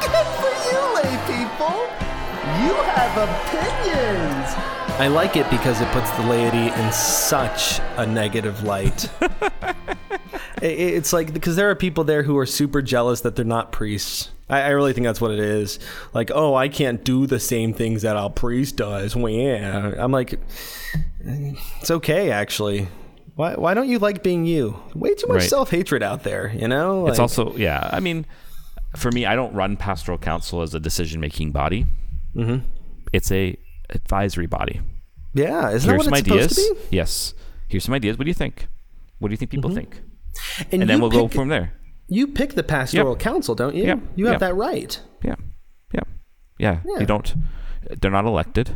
Good 0.00 0.26
for 0.38 0.52
you, 0.70 0.80
lay 0.96 1.16
people. 1.26 2.05
You 2.46 2.74
have 2.74 3.16
opinions. 3.16 4.54
I 4.98 5.08
like 5.08 5.36
it 5.36 5.48
because 5.50 5.80
it 5.80 5.88
puts 5.88 6.10
the 6.12 6.22
laity 6.26 6.72
in 6.80 6.92
such 6.92 7.80
a 7.96 8.06
negative 8.06 8.62
light. 8.62 9.10
I- 9.20 9.74
I- 10.62 10.64
it's 10.64 11.12
like 11.12 11.32
because 11.34 11.56
there 11.56 11.68
are 11.70 11.74
people 11.74 12.04
there 12.04 12.22
who 12.22 12.38
are 12.38 12.46
super 12.46 12.80
jealous 12.82 13.20
that 13.22 13.36
they're 13.36 13.44
not 13.44 13.72
priests. 13.72 14.30
I, 14.48 14.60
I 14.62 14.68
really 14.68 14.92
think 14.92 15.04
that's 15.06 15.20
what 15.20 15.32
it 15.32 15.40
is. 15.40 15.78
Like, 16.14 16.30
oh, 16.34 16.54
I 16.54 16.68
can't 16.68 17.02
do 17.04 17.26
the 17.26 17.40
same 17.40 17.74
things 17.74 18.02
that 18.02 18.16
a 18.16 18.30
priest 18.30 18.76
does. 18.76 19.14
Well, 19.16 19.28
yeah. 19.32 19.92
I'm 19.98 20.12
like, 20.12 20.38
it's 21.20 21.90
okay 21.90 22.30
actually. 22.30 22.88
Why, 23.34 23.54
why 23.54 23.74
don't 23.74 23.88
you 23.88 23.98
like 23.98 24.22
being 24.22 24.46
you? 24.46 24.80
Way 24.94 25.14
too 25.14 25.26
much 25.26 25.40
Right. 25.40 25.50
self 25.50 25.70
hatred 25.70 26.02
out 26.02 26.22
there, 26.22 26.52
you 26.56 26.68
know? 26.68 27.06
It's 27.08 27.18
also 27.18 27.54
yeah. 27.56 27.90
I 27.92 28.00
mean, 28.00 28.24
for 28.96 29.12
me, 29.12 29.26
I 29.26 29.34
don't 29.36 29.52
run 29.52 29.76
pastoral 29.76 30.16
council 30.16 30.62
as 30.62 30.74
a 30.74 30.80
decision 30.80 31.20
making 31.20 31.50
body. 31.52 31.84
Mm-hmm. 32.36 32.66
It's 33.12 33.30
a 33.32 33.56
advisory 33.90 34.46
body. 34.46 34.80
yeah. 35.34 35.70
Isn't 35.70 35.88
Here's 35.90 36.04
that 36.04 36.04
some 36.04 36.10
what 36.12 36.20
it's 36.20 36.30
ideas. 36.30 36.54
supposed 36.56 36.80
to 36.82 36.88
be? 36.90 36.96
Yes. 36.96 37.34
Here's 37.68 37.84
some 37.84 37.94
ideas. 37.94 38.18
What 38.18 38.24
do 38.24 38.30
you 38.30 38.34
think? 38.34 38.68
What 39.18 39.28
do 39.28 39.32
you 39.32 39.36
think 39.36 39.50
people 39.50 39.70
think? 39.70 40.00
And, 40.70 40.82
And 40.82 40.90
then 40.90 41.00
we'll 41.00 41.10
go 41.10 41.28
from 41.28 41.48
there. 41.48 41.72
You 42.08 42.26
pick 42.28 42.54
the 42.54 42.62
pastoral 42.62 43.12
Yep. 43.12 43.18
council, 43.20 43.54
don't 43.54 43.74
you? 43.74 43.84
Yep. 43.84 43.98
You 44.16 44.26
have 44.26 44.34
Yep. 44.34 44.40
that 44.40 44.54
right. 44.54 45.00
Yeah. 45.24 45.34
Yeah. 45.94 46.00
Yeah. 46.58 46.80
Yeah. 46.84 47.00
You 47.00 47.06
don't. 47.06 47.34
They're 48.00 48.10
not 48.10 48.24
elected. 48.26 48.70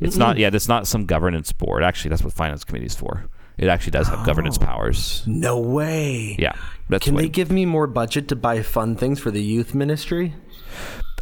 It's 0.00 0.16
not. 0.16 0.38
Yeah. 0.38 0.50
It's 0.52 0.68
not 0.68 0.86
some 0.86 1.06
governance 1.06 1.52
board. 1.52 1.82
Actually, 1.82 2.10
that's 2.10 2.22
what 2.22 2.32
finance 2.32 2.64
committee 2.64 2.86
is 2.86 2.94
for. 2.94 3.24
It 3.58 3.68
actually 3.68 3.92
does 3.92 4.08
have 4.08 4.24
governance 4.26 4.58
powers. 4.58 5.22
No 5.26 5.58
way. 5.58 6.36
Yeah. 6.38 6.52
Can 7.00 7.14
what, 7.14 7.22
they 7.22 7.28
give 7.30 7.50
me 7.50 7.64
more 7.64 7.86
budget 7.86 8.28
to 8.28 8.36
buy 8.36 8.60
fun 8.62 8.96
things 8.96 9.18
for 9.18 9.30
the 9.30 9.42
youth 9.42 9.74
ministry? 9.74 10.34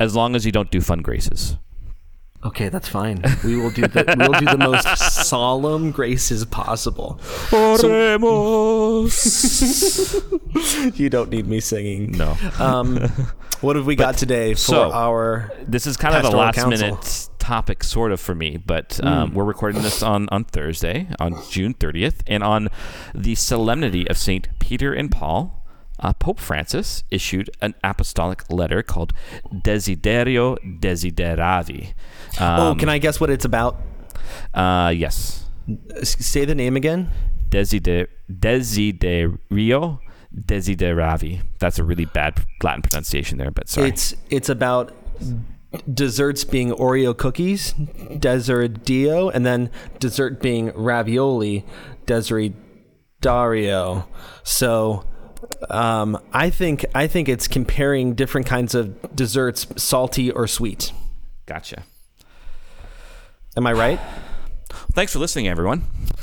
As 0.01 0.15
long 0.17 0.35
as 0.37 0.47
you 0.47 0.53
don't 0.53 0.71
do 0.71 0.81
fun 0.81 1.01
graces. 1.03 1.57
Okay, 2.45 2.69
that's 2.69 2.89
fine. 2.89 3.23
We 3.43 3.57
will 3.57 3.71
do 3.71 3.83
the 3.89 4.05
we'll 4.19 4.39
do 4.39 4.45
the 4.45 4.59
most 4.59 4.87
solemn 5.27 5.91
graces 5.91 6.45
possible. 6.45 7.19
You 10.95 11.11
don't 11.11 11.31
need 11.31 11.47
me 11.47 11.61
singing. 11.61 12.13
No. 12.13 12.37
Um, 12.59 12.97
what 13.61 13.77
have 13.77 13.87
we 13.87 13.97
got 14.05 14.17
today 14.17 14.55
for 14.55 14.59
so- 14.59 14.93
our? 14.93 15.51
This 15.67 15.87
is 15.87 15.97
kind 15.97 16.15
of 16.15 16.25
a 16.33 16.37
last 16.37 16.67
minute 16.69 17.29
topic, 17.39 17.83
sort 17.83 18.13
of, 18.13 18.21
for 18.21 18.35
me. 18.35 18.57
But 18.59 19.01
um, 19.03 19.31
Hmm. 19.31 19.35
we're 19.35 19.45
recording 19.45 19.83
this 19.83 20.03
on, 20.03 20.29
on 20.31 20.45
Thursday, 20.45 21.09
on 21.19 21.35
June 21.51 21.75
30th. 21.75 22.21
And 22.27 22.43
on 22.43 22.69
the 23.15 23.35
solemnity 23.35 24.07
of 24.09 24.17
St. 24.19 24.49
Peter 24.59 24.93
and 24.93 25.11
Paul, 25.11 25.63
uh, 26.01 26.13
Pope 26.13 26.41
Francis 26.41 27.05
issued 27.11 27.51
an 27.61 27.75
apostolic 27.83 28.51
letter 28.51 28.83
called 28.83 29.13
Desiderio 29.53 30.59
Desideravi. 30.81 31.95
Um, 32.41 32.61
oh, 32.61 32.75
can 32.79 32.89
I 32.89 32.99
guess 32.99 33.21
what 33.21 33.31
it's 33.31 33.45
about? 33.45 33.77
Uh, 34.53 34.93
yes. 34.95 35.49
Say 36.03 36.45
the 36.45 36.55
name 36.55 36.77
again. 36.77 37.11
Deside- 37.49 38.09
Desiderio 38.31 39.99
Desideravi. 40.35 41.43
That's 41.59 41.79
a 41.79 41.85
really 41.85 42.07
bad 42.07 42.45
Latin 42.63 42.83
pronunciation 42.83 43.39
there, 43.39 43.51
but 43.51 43.69
sorry. 43.69 43.89
It's 43.89 44.15
it's 44.31 44.49
about 44.49 44.93
desserts 45.93 46.45
being 46.45 46.71
Oreo 46.73 47.17
cookies, 47.17 47.73
Desiderio, 47.75 49.31
and 49.33 49.47
then 49.47 49.71
dessert 50.01 50.43
being 50.43 50.73
ravioli, 50.75 51.65
Desiderio. 52.07 54.07
So 54.43 55.05
um, 55.71 56.19
I 56.33 56.51
think 56.51 56.85
I 56.95 57.07
think 57.07 57.29
it's 57.29 57.49
comparing 57.49 58.14
different 58.14 58.47
kinds 58.47 58.75
of 58.75 59.14
desserts, 59.14 59.67
salty 59.77 60.31
or 60.31 60.47
sweet. 60.47 60.93
Gotcha. 61.47 61.85
Am 63.57 63.67
I 63.67 63.73
right? 63.73 64.01
Thanks 64.93 65.12
for 65.12 65.19
listening, 65.19 65.49
everyone. 65.49 65.85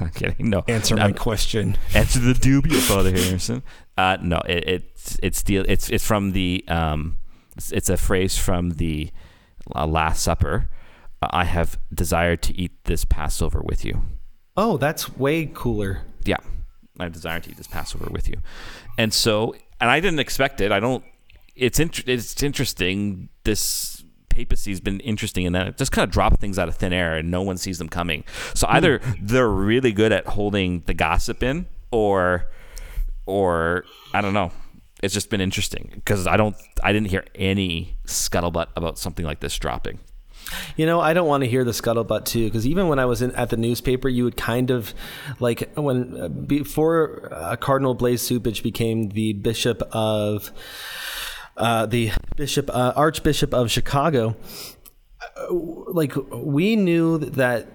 Not 0.00 0.14
kidding. 0.14 0.50
No. 0.50 0.64
Answer 0.68 0.96
my 0.96 1.12
question. 1.12 1.76
Answer 1.94 2.20
the 2.20 2.34
dubious, 2.34 2.88
Father 2.88 3.10
Harrison. 3.10 3.62
Uh, 3.96 4.16
no, 4.22 4.40
it, 4.46 4.64
it's 4.66 5.18
it's 5.22 5.42
deal. 5.42 5.64
It's 5.68 5.90
it's 5.90 6.06
from 6.06 6.32
the 6.32 6.64
um, 6.68 7.18
it's, 7.56 7.72
it's 7.72 7.88
a 7.88 7.96
phrase 7.96 8.38
from 8.38 8.70
the 8.72 9.10
uh, 9.74 9.86
Last 9.86 10.22
Supper. 10.22 10.68
Uh, 11.20 11.28
I 11.30 11.44
have 11.44 11.78
desired 11.92 12.42
to 12.42 12.58
eat 12.58 12.72
this 12.84 13.04
Passover 13.04 13.60
with 13.62 13.84
you. 13.84 14.02
Oh, 14.56 14.76
that's 14.76 15.16
way 15.16 15.50
cooler. 15.52 16.02
Yeah, 16.24 16.38
I 17.02 17.08
desire 17.08 17.40
to 17.40 17.50
eat 17.50 17.56
this 17.56 17.66
Passover 17.66 18.08
with 18.10 18.28
you, 18.28 18.36
and 18.98 19.12
so 19.12 19.54
and 19.80 19.90
I 19.90 20.00
didn't 20.00 20.20
expect 20.20 20.60
it. 20.60 20.70
I 20.72 20.80
don't. 20.80 21.04
It's 21.56 21.80
int- 21.80 22.08
it's 22.08 22.42
interesting. 22.42 23.28
This 23.44 24.04
papacy's 24.28 24.80
been 24.80 25.00
interesting 25.00 25.44
in 25.44 25.52
that 25.52 25.66
it 25.66 25.76
just 25.76 25.92
kind 25.92 26.04
of 26.04 26.10
drop 26.10 26.40
things 26.40 26.58
out 26.58 26.66
of 26.66 26.76
thin 26.76 26.92
air 26.92 27.16
and 27.16 27.30
no 27.30 27.42
one 27.42 27.58
sees 27.58 27.76
them 27.76 27.88
coming. 27.88 28.24
So 28.54 28.66
hmm. 28.66 28.76
either 28.76 29.00
they're 29.20 29.48
really 29.48 29.92
good 29.92 30.12
at 30.12 30.26
holding 30.26 30.82
the 30.86 30.94
gossip 30.94 31.42
in, 31.42 31.66
or 31.90 32.48
or 33.26 33.84
I 34.14 34.20
don't 34.20 34.34
know. 34.34 34.52
It's 35.02 35.12
just 35.12 35.30
been 35.30 35.40
interesting 35.40 35.90
because 35.94 36.26
I 36.26 36.36
don't. 36.36 36.56
I 36.82 36.92
didn't 36.92 37.08
hear 37.08 37.24
any 37.34 37.96
scuttlebutt 38.06 38.68
about 38.76 38.98
something 38.98 39.24
like 39.24 39.40
this 39.40 39.58
dropping. 39.58 39.98
You 40.76 40.86
know, 40.86 41.00
I 41.00 41.12
don't 41.12 41.28
want 41.28 41.44
to 41.44 41.50
hear 41.50 41.64
the 41.64 41.72
scuttlebutt 41.72 42.24
too, 42.24 42.44
because 42.44 42.66
even 42.66 42.88
when 42.88 42.98
I 42.98 43.04
was 43.04 43.22
in, 43.22 43.32
at 43.32 43.50
the 43.50 43.56
newspaper, 43.56 44.08
you 44.08 44.24
would 44.24 44.36
kind 44.36 44.70
of 44.70 44.94
like 45.38 45.72
when 45.74 46.20
uh, 46.20 46.28
before 46.28 47.28
uh, 47.32 47.56
Cardinal 47.56 47.94
Blase 47.94 48.28
Cupich 48.28 48.62
became 48.62 49.10
the 49.10 49.34
bishop 49.34 49.82
of 49.92 50.50
uh, 51.56 51.86
the 51.86 52.12
bishop 52.36 52.70
uh, 52.70 52.92
Archbishop 52.96 53.52
of 53.52 53.70
Chicago. 53.70 54.36
uh, 55.36 55.52
Like 55.52 56.14
we 56.32 56.76
knew 56.76 57.18
that 57.18 57.68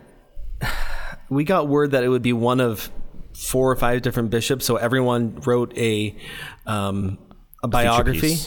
we 1.30 1.44
got 1.44 1.68
word 1.68 1.92
that 1.92 2.04
it 2.04 2.10
would 2.10 2.24
be 2.24 2.34
one 2.34 2.60
of 2.60 2.90
four 3.34 3.72
or 3.72 3.76
five 3.76 4.02
different 4.02 4.32
bishops, 4.32 4.66
so 4.66 4.78
everyone 4.78 5.36
wrote 5.46 5.78
a 5.78 6.16
um, 6.66 7.20
a 7.62 7.68
biography. 7.68 8.38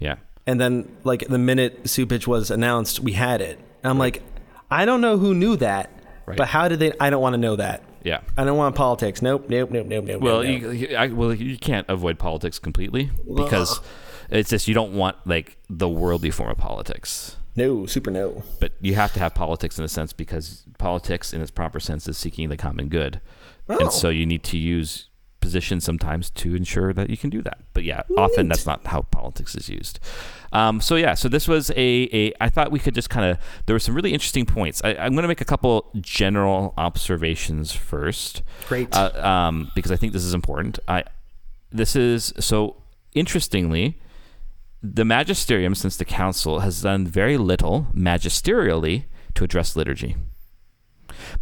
Yeah. 0.00 0.16
And 0.46 0.60
then, 0.60 0.96
like 1.04 1.28
the 1.28 1.38
minute 1.38 1.84
Cupich 1.84 2.26
was 2.26 2.50
announced, 2.50 2.98
we 2.98 3.12
had 3.12 3.40
it. 3.40 3.60
And 3.82 3.90
I'm 3.90 3.98
like, 3.98 4.22
I 4.70 4.84
don't 4.84 5.00
know 5.00 5.16
who 5.18 5.34
knew 5.34 5.56
that, 5.56 5.90
Right. 6.26 6.36
but 6.36 6.48
how 6.48 6.68
did 6.68 6.78
they? 6.78 6.92
I 7.00 7.10
don't 7.10 7.20
want 7.22 7.34
to 7.34 7.38
know 7.38 7.56
that. 7.56 7.82
Yeah. 8.02 8.20
I 8.36 8.44
don't 8.44 8.56
want 8.56 8.74
politics. 8.76 9.20
Nope, 9.20 9.50
nope, 9.50 9.70
nope, 9.70 9.86
nope, 9.86 10.04
nope. 10.06 10.22
Well, 10.22 10.42
nope, 10.42 10.74
you, 10.74 10.96
I, 10.96 11.08
well, 11.08 11.34
you 11.34 11.58
can't 11.58 11.86
avoid 11.88 12.18
politics 12.18 12.58
completely 12.58 13.10
because 13.36 13.78
it's 14.30 14.48
just 14.50 14.66
you 14.68 14.74
don't 14.74 14.94
want 14.94 15.16
like 15.26 15.58
the 15.68 15.88
worldly 15.88 16.30
form 16.30 16.50
of 16.50 16.56
politics, 16.56 17.36
no, 17.56 17.84
super 17.84 18.10
no. 18.10 18.42
but 18.58 18.72
you 18.80 18.94
have 18.94 19.12
to 19.14 19.18
have 19.18 19.34
politics 19.34 19.78
in 19.78 19.84
a 19.84 19.88
sense 19.88 20.14
because 20.14 20.64
politics, 20.78 21.34
in 21.34 21.42
its 21.42 21.50
proper 21.50 21.78
sense, 21.80 22.08
is 22.08 22.16
seeking 22.16 22.48
the 22.48 22.56
common 22.56 22.88
good, 22.88 23.20
Oh. 23.68 23.76
and 23.78 23.92
so 23.92 24.08
you 24.08 24.24
need 24.24 24.44
to 24.44 24.56
use 24.56 25.09
positions 25.40 25.84
sometimes 25.84 26.30
to 26.30 26.54
ensure 26.54 26.92
that 26.92 27.10
you 27.10 27.16
can 27.16 27.30
do 27.30 27.42
that. 27.42 27.58
But 27.72 27.84
yeah, 27.84 28.02
often 28.16 28.48
that's 28.48 28.66
not 28.66 28.86
how 28.86 29.02
politics 29.02 29.54
is 29.54 29.68
used. 29.68 29.98
Um, 30.52 30.80
so 30.80 30.96
yeah, 30.96 31.14
so 31.14 31.28
this 31.28 31.46
was 31.46 31.70
a, 31.70 32.08
a 32.12 32.32
I 32.40 32.48
thought 32.48 32.70
we 32.70 32.78
could 32.78 32.94
just 32.94 33.10
kind 33.10 33.30
of 33.30 33.38
there 33.66 33.74
were 33.74 33.80
some 33.80 33.94
really 33.94 34.12
interesting 34.12 34.46
points. 34.46 34.80
I, 34.84 34.90
I'm 34.94 35.12
going 35.12 35.22
to 35.22 35.28
make 35.28 35.40
a 35.40 35.44
couple 35.44 35.90
general 36.00 36.74
observations 36.76 37.72
first 37.72 38.42
Great. 38.68 38.94
uh, 38.94 39.10
um, 39.26 39.70
because 39.74 39.92
I 39.92 39.96
think 39.96 40.12
this 40.12 40.24
is 40.24 40.34
important. 40.34 40.78
I 40.88 41.04
this 41.70 41.94
is 41.94 42.32
so 42.38 42.82
interestingly, 43.14 44.00
the 44.82 45.04
magisterium 45.04 45.74
since 45.74 45.96
the 45.96 46.04
council 46.04 46.60
has 46.60 46.82
done 46.82 47.06
very 47.06 47.36
little 47.36 47.86
magisterially 47.94 49.04
to 49.34 49.44
address 49.44 49.76
liturgy. 49.76 50.16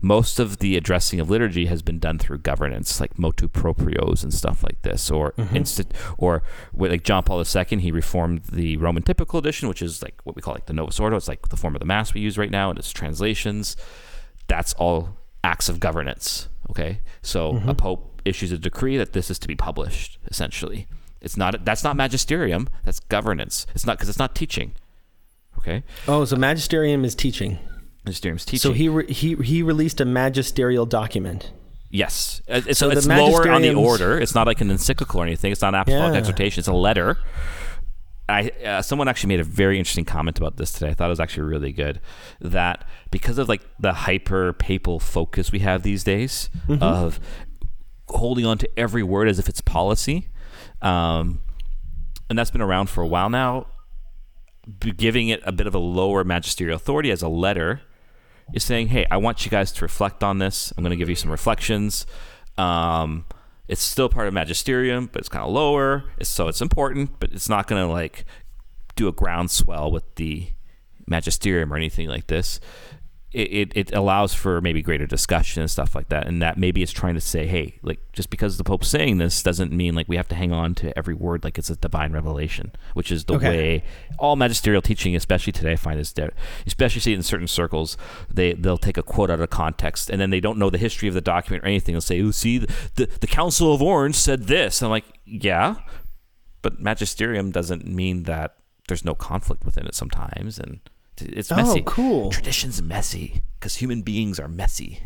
Most 0.01 0.38
of 0.38 0.59
the 0.59 0.77
addressing 0.77 1.21
of 1.21 1.31
liturgy 1.31 1.67
has 1.67 1.83
been 1.83 1.99
done 1.99 2.19
through 2.19 2.38
governance, 2.38 3.01
like 3.01 3.19
motu 3.19 3.49
proprios 3.49 4.23
and 4.23 4.33
stuff 4.33 4.62
like 4.62 4.83
this, 4.83 5.11
or 5.11 5.33
mm-hmm. 5.33 5.57
instit- 5.57 5.93
or 6.17 6.43
like 6.75 7.05
John 7.05 7.23
Paul 7.23 7.43
II, 7.43 7.79
he 7.81 7.91
reformed 7.91 8.45
the 8.45 8.77
Roman 8.77 9.03
Typical 9.03 9.38
Edition, 9.38 9.69
which 9.69 9.83
is 9.83 10.03
like 10.03 10.21
what 10.25 10.37
we 10.37 10.43
call 10.43 10.55
like 10.55 10.67
the 10.67 10.73
Novus 10.73 11.01
Ordo. 11.01 11.17
It's 11.17 11.29
like 11.29 11.49
the 11.49 11.57
form 11.57 11.75
of 11.75 11.81
the 11.81 11.87
Mass 11.87 12.14
we 12.14 12.21
use 12.21 12.38
right 12.38 12.51
now, 12.51 12.71
and 12.71 12.79
its 12.79 12.91
translations 12.91 13.77
that's 14.49 14.73
all 14.75 15.17
acts 15.45 15.69
of 15.69 15.79
governance. 15.79 16.49
Okay, 16.71 17.01
so 17.23 17.53
mm-hmm. 17.53 17.69
a 17.69 17.75
pope 17.75 18.21
issues 18.25 18.51
a 18.51 18.59
decree 18.59 18.97
that 18.97 19.12
this 19.12 19.31
is 19.31 19.38
to 19.38 19.49
be 19.49 19.55
published. 19.55 20.19
Essentially, 20.27 20.88
it's 21.21 21.37
not 21.37 21.64
that's 21.64 21.85
not 21.85 21.97
magisterium. 21.97 22.69
That's 22.85 23.01
governance. 23.01 23.67
It's 23.75 23.87
not 23.87 23.97
because 23.97 24.09
it's 24.09 24.19
not 24.19 24.35
teaching. 24.35 24.75
Okay, 25.59 25.85
oh, 26.09 26.25
so 26.25 26.37
magisterium 26.37 27.05
is 27.05 27.14
teaching. 27.14 27.59
Magisterium's 28.05 28.45
teaching. 28.45 28.59
So 28.71 28.73
he 28.73 28.89
re- 28.89 29.13
he 29.13 29.35
he 29.37 29.63
released 29.63 30.01
a 30.01 30.05
magisterial 30.05 30.87
document. 30.87 31.53
yes, 31.91 32.43
Uh, 32.49 32.61
it's, 32.67 32.79
So 32.79 32.91
it's 32.91 33.07
lower 33.07 33.49
on 33.51 33.63
the 33.63 33.75
order. 33.75 34.19
It's 34.21 34.35
not 34.35 34.47
like 34.47 34.61
an 34.61 34.71
encyclical 34.71 35.21
or 35.21 35.25
anything. 35.25 35.53
It's 35.53 35.63
not 35.63 35.75
an 35.75 35.81
apostolic 35.81 36.13
Yeah. 36.15 36.19
exhortation. 36.19 36.61
It's 36.61 36.69
a 36.69 36.73
letter. 36.73 37.19
I 38.31 38.51
uh, 38.65 38.83
someone 38.83 39.09
actually 39.09 39.29
made 39.29 39.41
a 39.41 39.45
very 39.45 39.79
interesting 39.79 40.05
comment 40.05 40.37
about 40.39 40.59
this 40.59 40.71
today. 40.73 40.91
I 40.91 40.95
thought 40.95 41.07
it 41.07 41.17
was 41.17 41.21
actually 41.21 41.45
really 41.45 41.73
good. 41.73 42.01
That 42.43 42.85
because 43.11 43.39
of 43.39 43.49
like 43.49 43.63
the 43.81 43.93
hyper 43.95 44.53
papal 44.53 45.01
focus 45.01 45.51
we 45.51 45.61
have 45.61 45.83
these 45.83 46.05
days 46.05 46.51
of 46.81 47.19
holding 48.09 48.45
on 48.45 48.59
to 48.59 48.69
every 48.79 49.03
word 49.03 49.29
as 49.29 49.39
if 49.39 49.49
it's 49.49 49.63
policy, 49.63 50.29
um, 50.83 51.41
and 52.29 52.39
that's 52.39 52.51
been 52.51 52.61
around 52.61 52.91
for 52.91 53.03
a 53.03 53.07
while 53.07 53.31
now. 53.31 53.67
Giving 54.99 55.29
it 55.29 55.41
a 55.45 55.53
bit 55.53 55.67
of 55.67 55.75
a 55.75 55.79
lower 55.79 56.23
magisterial 56.25 56.77
authority 56.77 57.11
as 57.11 57.23
a 57.23 57.29
letter 57.29 57.81
is 58.53 58.65
saying, 58.65 58.89
"Hey, 58.89 59.07
I 59.11 59.17
want 59.17 59.45
you 59.45 59.51
guys 59.51 59.73
to 59.73 59.85
reflect 59.85 60.23
on 60.23 60.39
this. 60.39 60.73
I'm 60.77 60.85
going 60.85 60.91
to 60.91 60.97
give 60.97 61.09
you 61.09 61.17
some 61.17 61.31
reflections." 61.31 62.07
Um, 62.57 63.25
it's 63.69 63.83
still 63.83 64.09
part 64.09 64.27
of 64.27 64.35
magisterium, 64.35 65.11
but 65.13 65.21
it's 65.21 65.29
kind 65.29 65.45
of 65.45 65.51
lower. 65.51 66.05
It's, 66.19 66.31
so 66.31 66.49
it's 66.49 66.63
important, 66.63 67.21
but 67.21 67.33
it's 67.33 67.49
not 67.49 67.67
going 67.67 67.83
to 67.87 67.91
like 67.91 68.25
do 68.97 69.09
a 69.09 69.13
groundswell 69.13 69.91
with 69.91 70.15
the 70.17 70.49
magisterium 71.07 71.73
or 71.73 71.77
anything 71.77 72.09
like 72.09 72.27
this. 72.27 72.61
It, 73.31 73.53
it, 73.53 73.73
it 73.77 73.95
allows 73.95 74.33
for 74.33 74.62
maybe 74.62 74.81
greater 74.81 75.07
discussion 75.07 75.61
and 75.61 75.71
stuff 75.71 75.95
like 75.95 76.09
that. 76.09 76.27
And 76.27 76.41
that 76.41 76.57
maybe 76.57 76.83
it's 76.83 76.93
trying 76.93 77.12
to 77.14 77.21
say, 77.21 77.47
hey, 77.47 77.79
like 77.83 78.01
just 78.14 78.31
because 78.31 78.57
the 78.57 78.64
Pope's 78.64 78.88
saying 78.88 79.19
this 79.19 79.43
doesn't 79.43 79.71
mean 79.71 79.95
like 79.95 80.09
we 80.09 80.17
have 80.17 80.29
to 80.29 80.35
hang 80.35 80.51
on 80.51 80.75
to 80.77 80.97
every 80.97 81.12
word 81.12 81.45
like 81.45 81.59
it's 81.59 81.69
a 81.69 81.77
divine 81.77 82.12
revelation, 82.12 82.73
which 82.95 83.12
is 83.12 83.27
the 83.27 83.35
Okay. 83.35 83.49
way 83.49 83.85
all 84.19 84.35
magisterial 84.35 84.81
teaching, 84.81 85.14
especially 85.14 85.53
today, 85.53 85.73
I 85.73 85.77
find 85.77 86.01
is 86.01 86.11
there. 86.14 86.33
Especially 86.67 87.03
see 87.03 87.12
it 87.12 87.17
in 87.17 87.23
certain 87.23 87.49
circles, 87.49 87.99
they 88.33 88.55
they'll 88.55 88.79
take 88.79 88.97
a 88.97 89.03
quote 89.03 89.29
out 89.31 89.41
of 89.43 89.51
context 89.51 90.09
and 90.09 90.19
then 90.19 90.31
they 90.31 90.41
don't 90.41 90.59
know 90.59 90.71
the 90.71 90.79
history 90.79 91.07
of 91.07 91.14
the 91.14 91.21
document 91.21 91.62
or 91.64 91.67
anything. 91.67 91.93
They'll 91.93 92.01
say, 92.01 92.23
"Oh, 92.23 92.31
see, 92.31 92.57
the 92.57 92.73
the, 92.95 93.07
the 93.21 93.27
Council 93.27 93.75
of 93.75 93.83
Orange 93.83 94.17
said 94.17 94.45
this." 94.45 94.81
And 94.81 94.87
I'm 94.87 94.91
like, 94.91 95.05
yeah, 95.27 95.75
but 96.62 96.81
magisterium 96.81 97.51
doesn't 97.51 97.87
mean 97.87 98.23
that 98.23 98.57
there's 98.88 99.05
no 99.05 99.14
conflict 99.14 99.67
within 99.67 99.87
it 99.87 99.95
sometimes, 99.95 100.59
and 100.59 100.81
it's 101.22 101.50
messy. 101.50 101.62
Oh, 101.62 101.66
messy. 101.74 101.83
cool. 101.87 102.31
Tradition's 102.31 102.83
messy 102.83 103.42
because 103.59 103.76
human 103.76 104.02
beings 104.02 104.38
are 104.40 104.48
messy. 104.48 105.00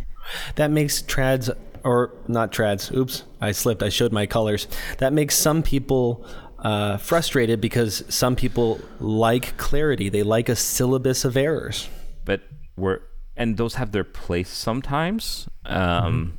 That 0.56 0.70
makes 0.70 1.02
trads 1.02 1.50
or 1.84 2.12
not 2.28 2.52
trads. 2.52 2.94
Oops, 2.94 3.24
I 3.40 3.52
slipped. 3.52 3.82
I 3.82 3.88
showed 3.88 4.12
my 4.12 4.26
colors. 4.26 4.68
That 4.98 5.12
makes 5.12 5.36
some 5.36 5.62
people 5.62 6.24
uh, 6.60 6.96
frustrated 6.98 7.60
because 7.60 8.04
some 8.08 8.36
people 8.36 8.80
like 9.00 9.56
clarity. 9.56 10.08
They 10.08 10.22
like 10.22 10.48
a 10.48 10.56
syllabus 10.56 11.24
of 11.24 11.36
errors. 11.36 11.88
but 12.24 12.42
we're 12.76 13.00
and 13.36 13.56
those 13.56 13.74
have 13.74 13.92
their 13.92 14.04
place 14.04 14.48
sometimes. 14.50 15.48
Um, 15.66 16.38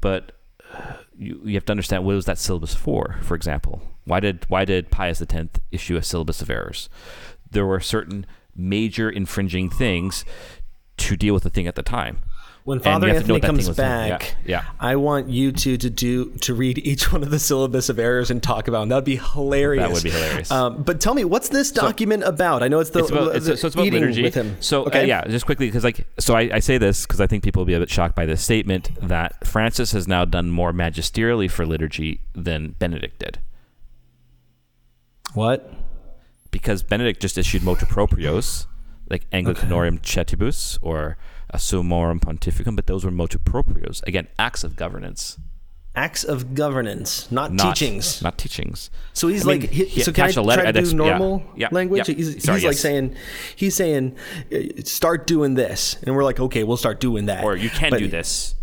But 0.00 0.32
uh, 0.72 0.94
you, 1.16 1.40
you 1.44 1.54
have 1.54 1.64
to 1.66 1.72
understand 1.72 2.04
what 2.04 2.14
was 2.14 2.24
that 2.26 2.38
syllabus 2.38 2.74
for? 2.74 3.16
For 3.22 3.34
example, 3.34 3.82
why 4.04 4.20
did 4.20 4.44
why 4.48 4.64
did 4.64 4.90
Pius 4.90 5.20
X 5.20 5.34
issue 5.70 5.96
a 5.96 6.02
syllabus 6.02 6.40
of 6.40 6.50
errors? 6.50 6.88
There 7.50 7.66
were 7.66 7.80
certain 7.80 8.26
major 8.58 9.08
infringing 9.08 9.70
things 9.70 10.24
to 10.98 11.16
deal 11.16 11.32
with 11.32 11.44
the 11.44 11.50
thing 11.50 11.66
at 11.66 11.76
the 11.76 11.82
time. 11.82 12.18
When 12.64 12.80
Father 12.80 13.08
you 13.08 13.14
have 13.14 13.22
to 13.22 13.28
know 13.28 13.34
Anthony 13.36 13.56
what 13.56 13.56
that 13.56 13.64
thing 13.64 13.64
comes 13.64 14.20
back, 14.20 14.36
Yeah, 14.44 14.60
yeah. 14.60 14.64
I 14.78 14.96
want 14.96 15.30
you 15.30 15.52
two 15.52 15.78
to 15.78 15.88
do 15.88 16.32
to 16.40 16.52
read 16.52 16.76
each 16.84 17.10
one 17.10 17.22
of 17.22 17.30
the 17.30 17.38
syllabus 17.38 17.88
of 17.88 17.98
errors 17.98 18.30
and 18.30 18.42
talk 18.42 18.68
about 18.68 18.80
them. 18.80 18.90
That'd 18.90 19.04
be 19.04 19.16
hilarious. 19.16 19.86
That 19.86 19.90
would 19.90 20.02
be 20.02 20.10
hilarious. 20.10 20.50
Um, 20.50 20.82
but 20.82 21.00
tell 21.00 21.14
me, 21.14 21.24
what's 21.24 21.48
this 21.48 21.70
document 21.72 22.24
about? 22.24 22.62
I 22.62 22.68
know 22.68 22.80
it's 22.80 22.90
the, 22.90 22.98
it's 22.98 23.10
about, 23.10 23.32
the 23.32 23.36
it's, 23.52 23.62
so 23.62 23.68
it's 23.68 23.74
about 23.74 23.86
eating 23.86 24.00
liturgy. 24.00 24.22
with 24.22 24.34
him. 24.34 24.58
So 24.60 24.84
uh, 24.84 24.98
yeah, 24.98 25.26
just 25.28 25.46
quickly 25.46 25.66
because 25.66 25.82
like 25.82 26.06
so 26.18 26.34
I, 26.34 26.50
I 26.52 26.58
say 26.58 26.76
this 26.76 27.06
because 27.06 27.22
I 27.22 27.26
think 27.26 27.42
people 27.42 27.60
will 27.60 27.66
be 27.66 27.72
a 27.72 27.78
bit 27.78 27.88
shocked 27.88 28.14
by 28.14 28.26
this 28.26 28.42
statement 28.42 28.90
that 29.00 29.46
Francis 29.46 29.92
has 29.92 30.06
now 30.06 30.26
done 30.26 30.50
more 30.50 30.74
magisterially 30.74 31.50
for 31.50 31.64
liturgy 31.64 32.20
than 32.34 32.72
Benedict 32.72 33.18
did 33.18 33.38
What? 35.32 35.72
Because 36.58 36.82
Benedict 36.82 37.20
just 37.20 37.38
issued 37.38 37.62
motu 37.62 37.86
proprios, 37.86 38.66
like 39.08 39.28
Anglicanorum 39.30 40.00
Coetibus 40.02 40.78
or 40.82 41.16
Summorum 41.54 42.20
Pontificum, 42.20 42.74
but 42.76 42.86
those 42.86 43.04
were 43.04 43.10
motu 43.10 43.38
proprios. 43.38 44.02
Again, 44.06 44.28
acts 44.38 44.64
of 44.64 44.76
governance, 44.76 45.38
Acts 45.96 46.22
of 46.22 46.54
governance, 46.54 47.30
not, 47.32 47.52
not 47.52 47.74
teachings. 47.74 48.22
Not 48.22 48.38
teachings. 48.38 48.88
So 49.14 49.26
he's 49.26 49.44
I 49.44 49.52
mean, 49.52 49.60
like, 49.62 49.70
he, 49.70 49.84
he 49.86 50.02
so 50.02 50.12
can 50.12 50.24
I 50.26 50.40
letter- 50.40 50.62
try 50.62 50.70
to 50.72 50.80
do 50.82 50.86
yeah, 50.88 50.94
normal 50.94 51.42
yeah, 51.56 51.68
language? 51.72 52.08
yeah. 52.08 52.14
He's, 52.14 52.44
Sorry, 52.44 52.58
he's 52.60 52.66
like 52.68 52.76
saying, 52.76 53.16
he's 53.56 53.74
saying, 53.74 54.14
uh, 54.54 54.58
start 54.84 55.26
doing 55.26 55.54
this, 55.54 55.96
and 56.04 56.14
we're 56.14 56.22
like, 56.22 56.38
okay, 56.38 56.62
we'll 56.62 56.76
start 56.76 57.00
doing 57.00 57.26
that. 57.26 57.42
Or 57.42 57.56
you 57.56 57.70
can 57.70 57.90
But- 57.90 57.98
do 57.98 58.06
this. 58.08 58.54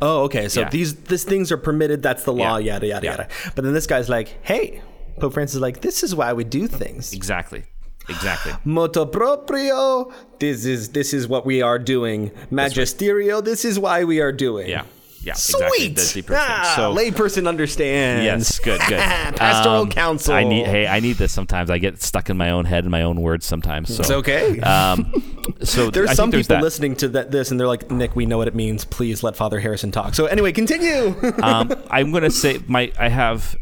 Oh, 0.00 0.24
okay. 0.24 0.46
So 0.48 0.60
Yeah. 0.60 0.68
these 0.68 0.94
these 0.94 1.24
things 1.24 1.50
are 1.50 1.56
permitted. 1.56 2.00
That's 2.00 2.22
the 2.22 2.32
law. 2.32 2.58
Yeah. 2.58 2.74
Yada 2.74 2.86
yada 2.86 3.04
Yeah. 3.06 3.10
yada. 3.12 3.28
But 3.56 3.64
then 3.64 3.72
this 3.74 3.88
guy's 3.88 4.08
like, 4.08 4.28
hey, 4.42 4.80
Pope 5.20 5.34
Francis 5.34 5.56
is 5.56 5.60
like, 5.60 5.80
this 5.80 6.02
is 6.02 6.14
why 6.14 6.32
we 6.32 6.44
do 6.44 6.66
things. 6.66 7.12
Exactly. 7.12 7.64
Exactly. 8.08 8.52
Motu 8.64 9.04
proprio. 9.06 10.12
This 10.38 10.64
is 10.64 10.90
this 10.90 11.12
is 11.12 11.28
what 11.28 11.44
we 11.44 11.60
are 11.62 11.78
doing. 11.78 12.30
Magisterio. 12.50 13.44
This 13.44 13.64
is 13.64 13.78
why 13.78 14.04
we 14.04 14.20
are 14.20 14.32
doing. 14.32 14.68
Yeah. 14.68 14.84
Yeah. 15.20 15.32
Exactly. 15.32 15.94
Sweet. 15.96 16.24
Thing. 16.26 16.36
ah, 16.38 16.72
So 16.76 16.94
layperson 16.94 17.46
understands. 17.48 18.24
Yes, 18.24 18.58
good, 18.60 18.80
good. 18.88 18.98
Pastoral 19.36 19.82
Um, 19.82 19.90
counsel. 19.90 20.32
I 20.32 20.44
need. 20.44 20.64
Hey, 20.64 20.86
I 20.86 21.00
need 21.00 21.16
this 21.16 21.32
sometimes. 21.32 21.68
I 21.70 21.78
get 21.78 22.00
stuck 22.00 22.30
in 22.30 22.36
my 22.38 22.50
own 22.50 22.64
head 22.64 22.84
and 22.84 22.90
my 22.90 23.02
own 23.02 23.20
words 23.20 23.44
sometimes. 23.44 23.94
So 23.94 24.00
It's 24.00 24.10
okay. 24.10 24.60
Um, 24.60 25.12
so 25.64 25.90
there's 25.90 26.10
I 26.10 26.14
some 26.14 26.30
there's 26.30 26.46
people 26.46 26.56
that. 26.58 26.62
listening 26.62 26.94
to 26.96 27.08
that, 27.08 27.30
this, 27.32 27.50
and 27.50 27.58
they're 27.60 27.66
like, 27.66 27.90
Nick, 27.90 28.14
we 28.16 28.24
know 28.26 28.38
what 28.38 28.48
it 28.48 28.54
means. 28.54 28.84
Please 28.86 29.22
let 29.22 29.34
Father 29.36 29.58
Harrison 29.60 29.90
talk. 29.90 30.14
So 30.14 30.26
anyway, 30.26 30.52
continue. 30.52 31.14
um, 31.42 31.74
I'm 31.90 32.10
going 32.12 32.22
to 32.22 32.30
say 32.30 32.60
my. 32.68 32.90
I 32.98 33.08
have. 33.08 33.54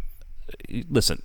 Listen. 0.90 1.22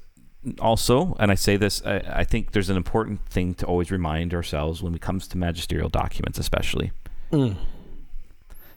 Also, 0.60 1.16
and 1.20 1.32
I 1.32 1.36
say 1.36 1.56
this, 1.56 1.82
I, 1.86 2.02
I 2.08 2.24
think 2.24 2.52
there's 2.52 2.70
an 2.70 2.78
important 2.78 3.26
thing 3.28 3.54
to 3.56 3.66
always 3.66 3.92
remind 3.92 4.34
ourselves 4.34 4.82
when 4.82 4.96
it 4.96 5.02
comes 5.02 5.28
to 5.30 5.38
magisterial 5.38 5.89
documents, 5.89 6.39
especially. 6.39 6.92
Mm. 7.32 7.56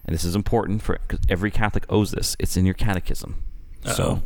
And 0.06 0.14
this 0.14 0.24
is 0.24 0.36
important 0.36 0.82
for 0.82 0.98
because 1.06 1.20
every 1.28 1.50
Catholic 1.50 1.86
owes 1.88 2.10
this. 2.10 2.36
It's 2.38 2.56
in 2.56 2.66
your 2.66 2.74
catechism. 2.74 3.42
Uh-oh. 3.86 3.92
So 3.94 4.22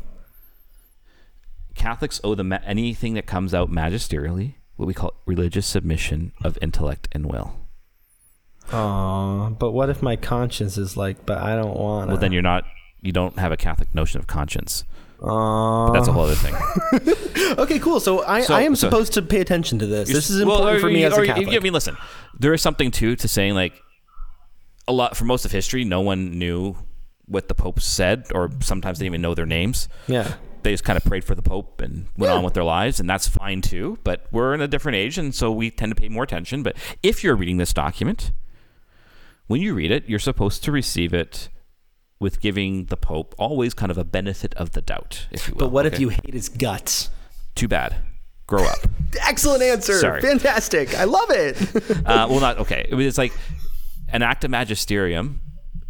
Catholics 1.76 2.20
owe 2.24 2.34
the 2.34 2.44
ma- 2.44 2.58
anything 2.64 3.14
that 3.14 3.26
comes 3.26 3.54
out 3.54 3.70
magisterially, 3.70 4.54
what 4.76 4.86
we 4.86 4.94
call 4.94 5.14
religious 5.26 5.66
submission 5.66 6.32
of 6.42 6.58
intellect 6.60 7.08
and 7.12 7.26
will. 7.26 7.54
Aw, 8.72 9.50
but 9.50 9.70
what 9.70 9.88
if 9.88 10.02
my 10.02 10.16
conscience 10.16 10.76
is 10.76 10.96
like, 10.96 11.24
but 11.24 11.38
I 11.38 11.56
don't 11.56 11.76
want? 11.76 12.08
Well, 12.08 12.18
then 12.18 12.32
you're 12.32 12.42
not. 12.42 12.64
You 13.00 13.12
don't 13.12 13.38
have 13.38 13.52
a 13.52 13.56
Catholic 13.56 13.94
notion 13.94 14.18
of 14.20 14.26
conscience. 14.26 14.84
Aw. 15.22 15.86
But 15.86 15.92
that's 15.92 16.08
a 16.08 16.12
whole 16.12 16.24
other 16.24 16.34
thing. 16.34 16.54
Okay, 17.58 17.78
cool. 17.78 18.00
So 18.00 18.24
I, 18.24 18.42
So- 18.42 18.54
I 18.54 18.62
am 18.62 18.76
so- 18.76 18.88
supposed 18.88 19.12
to 19.14 19.22
pay 19.22 19.40
attention 19.40 19.78
to 19.80 19.86
this. 19.86 20.08
This 20.10 20.30
is 20.30 20.44
Well, 20.44 20.56
important 20.56 20.76
or 20.78 20.80
for 20.80 20.92
me 20.92 21.00
you- 21.00 21.06
as 21.06 21.16
a 21.16 21.20
you- 21.20 21.26
Catholic. 21.26 21.48
I 21.56 21.58
mean, 21.60 21.72
listen, 21.72 21.96
there 22.38 22.52
is 22.54 22.62
something 22.62 22.90
too 22.90 23.16
to 23.16 23.28
saying 23.28 23.54
like 23.54 23.72
a 24.86 24.92
lot 24.92 25.16
for 25.16 25.24
most 25.24 25.44
of 25.44 25.52
history, 25.52 25.84
no 25.84 26.00
one 26.00 26.38
knew 26.38 26.76
what 27.26 27.48
the 27.48 27.54
popes 27.54 27.84
said, 27.84 28.24
or 28.34 28.50
sometimes 28.60 28.98
they 28.98 29.04
didn't 29.04 29.14
even 29.14 29.22
know 29.22 29.34
their 29.34 29.46
names. 29.46 29.88
yeah. 30.06 30.34
They 30.64 30.72
just 30.72 30.82
kind 30.82 30.96
of 30.96 31.04
prayed 31.04 31.22
for 31.24 31.36
the 31.36 31.42
pope 31.42 31.80
and 31.80 32.08
went 32.16 32.32
on 32.32 32.42
with 32.42 32.54
their 32.54 32.64
lives, 32.64 32.98
and 32.98 33.08
that's 33.08 33.28
fine 33.28 33.60
too. 33.62 33.96
But 34.02 34.26
we're 34.32 34.54
in 34.54 34.60
a 34.60 34.66
different 34.66 34.96
age, 34.96 35.16
and 35.16 35.32
so 35.32 35.52
we 35.52 35.70
tend 35.70 35.92
to 35.92 35.96
pay 35.96 36.08
more 36.08 36.24
attention. 36.24 36.64
But 36.64 36.76
if 37.00 37.22
you're 37.22 37.36
reading 37.36 37.58
this 37.58 37.72
document, 37.72 38.32
when 39.46 39.60
you 39.62 39.72
read 39.72 39.92
it, 39.92 40.08
you're 40.08 40.18
supposed 40.18 40.64
to 40.64 40.72
receive 40.72 41.14
it 41.14 41.48
with 42.18 42.40
giving 42.40 42.86
the 42.86 42.96
pope 42.96 43.36
always 43.38 43.72
kind 43.72 43.90
of 43.92 43.98
a 43.98 44.04
benefit 44.04 44.52
of 44.54 44.72
the 44.72 44.82
doubt, 44.82 45.28
if 45.30 45.46
you 45.46 45.54
will. 45.54 45.60
But 45.60 45.68
what 45.70 45.86
if 45.86 46.00
you 46.00 46.08
hate 46.08 46.34
his 46.34 46.48
guts? 46.48 47.08
Too 47.58 47.68
bad. 47.68 47.96
Grow 48.46 48.64
up. 48.64 48.78
Excellent 49.26 49.62
answer. 49.62 49.98
Sorry. 49.98 50.20
Fantastic. 50.22 50.94
I 50.98 51.04
love 51.04 51.30
it. 51.30 51.60
uh, 52.06 52.26
well, 52.30 52.40
not 52.40 52.58
okay. 52.58 52.86
It 52.88 52.94
was- 52.94 53.06
It's 53.06 53.18
like 53.18 53.32
an 54.10 54.22
act 54.22 54.44
of 54.44 54.50
magisterium 54.50 55.40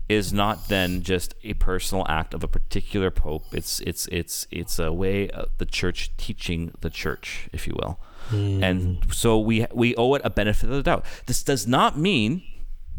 is 0.08 0.32
not 0.32 0.68
then 0.68 1.02
just 1.02 1.34
a 1.44 1.52
personal 1.54 2.04
act 2.08 2.32
of 2.32 2.42
a 2.42 2.48
particular 2.48 3.10
pope. 3.10 3.44
It's 3.52 3.80
it's 3.80 4.06
it's 4.08 4.46
it's 4.50 4.78
a 4.78 4.90
way 4.92 5.28
of 5.28 5.50
the 5.58 5.66
church 5.66 6.16
teaching 6.16 6.72
the 6.80 6.88
church, 6.90 7.48
if 7.52 7.66
you 7.66 7.74
will. 7.78 8.00
And 8.30 8.98
so 9.12 9.38
we 9.38 9.66
we 9.72 9.94
owe 9.96 10.14
it 10.14 10.22
a 10.24 10.30
benefit 10.30 10.68
of 10.70 10.76
the 10.76 10.82
doubt. 10.82 11.04
This 11.26 11.42
does 11.42 11.66
not 11.66 11.98
mean 11.98 12.42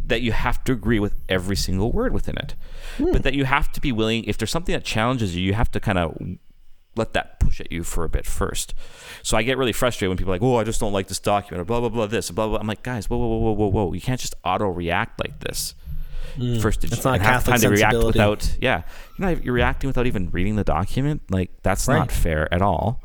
that 0.05 0.21
you 0.21 0.31
have 0.31 0.63
to 0.65 0.71
agree 0.71 0.99
with 0.99 1.15
every 1.27 1.55
single 1.55 1.91
word 1.91 2.13
within 2.13 2.35
it, 2.37 2.55
but 2.97 3.23
that 3.23 3.33
you 3.33 3.45
have 3.45 3.71
to 3.73 3.81
be 3.81 3.91
willing. 3.91 4.23
If 4.25 4.37
there's 4.37 4.49
something 4.51 4.73
that 4.73 4.83
challenges 4.83 5.35
you, 5.35 5.41
you 5.43 5.53
have 5.53 5.69
to 5.71 5.79
kind 5.79 5.97
of 5.97 6.15
let 6.99 7.13
that 7.13 7.39
push 7.39 7.59
at 7.59 7.71
you 7.71 7.83
for 7.83 8.03
a 8.03 8.09
bit 8.09 8.25
first. 8.27 8.73
So 9.23 9.35
I 9.37 9.41
get 9.43 9.57
really 9.57 9.73
frustrated 9.73 10.09
when 10.09 10.17
people 10.17 10.31
are 10.31 10.35
like, 10.35 10.43
"Oh, 10.43 10.57
I 10.57 10.63
just 10.63 10.79
don't 10.79 10.93
like 10.93 11.07
this 11.07 11.19
document," 11.19 11.61
or 11.61 11.65
blah 11.65 11.79
blah 11.79 11.89
blah 11.89 12.05
this, 12.05 12.29
blah 12.29 12.47
blah. 12.47 12.59
I'm 12.59 12.67
like, 12.67 12.83
guys, 12.83 13.09
whoa 13.09 13.17
whoa 13.17 13.27
whoa 13.27 13.39
whoa 13.39 13.53
whoa 13.53 13.67
whoa! 13.67 13.93
You 13.93 14.01
can't 14.01 14.19
just 14.21 14.35
auto 14.43 14.67
react 14.67 15.19
like 15.19 15.39
this. 15.39 15.73
First, 16.61 16.83
it's 16.83 17.03
not 17.03 17.19
Catholic 17.19 17.55
time 17.55 17.61
to 17.61 17.69
react 17.69 17.97
without? 17.97 18.57
Yeah, 18.61 18.83
you 19.17 19.25
know, 19.25 19.31
you're 19.31 19.53
reacting 19.53 19.87
without 19.87 20.05
even 20.05 20.29
reading 20.29 20.55
the 20.55 20.63
document. 20.63 21.23
Like 21.31 21.49
that's 21.63 21.87
Right. 21.87 21.97
not 21.97 22.11
fair 22.11 22.53
at 22.53 22.61
all. 22.61 23.01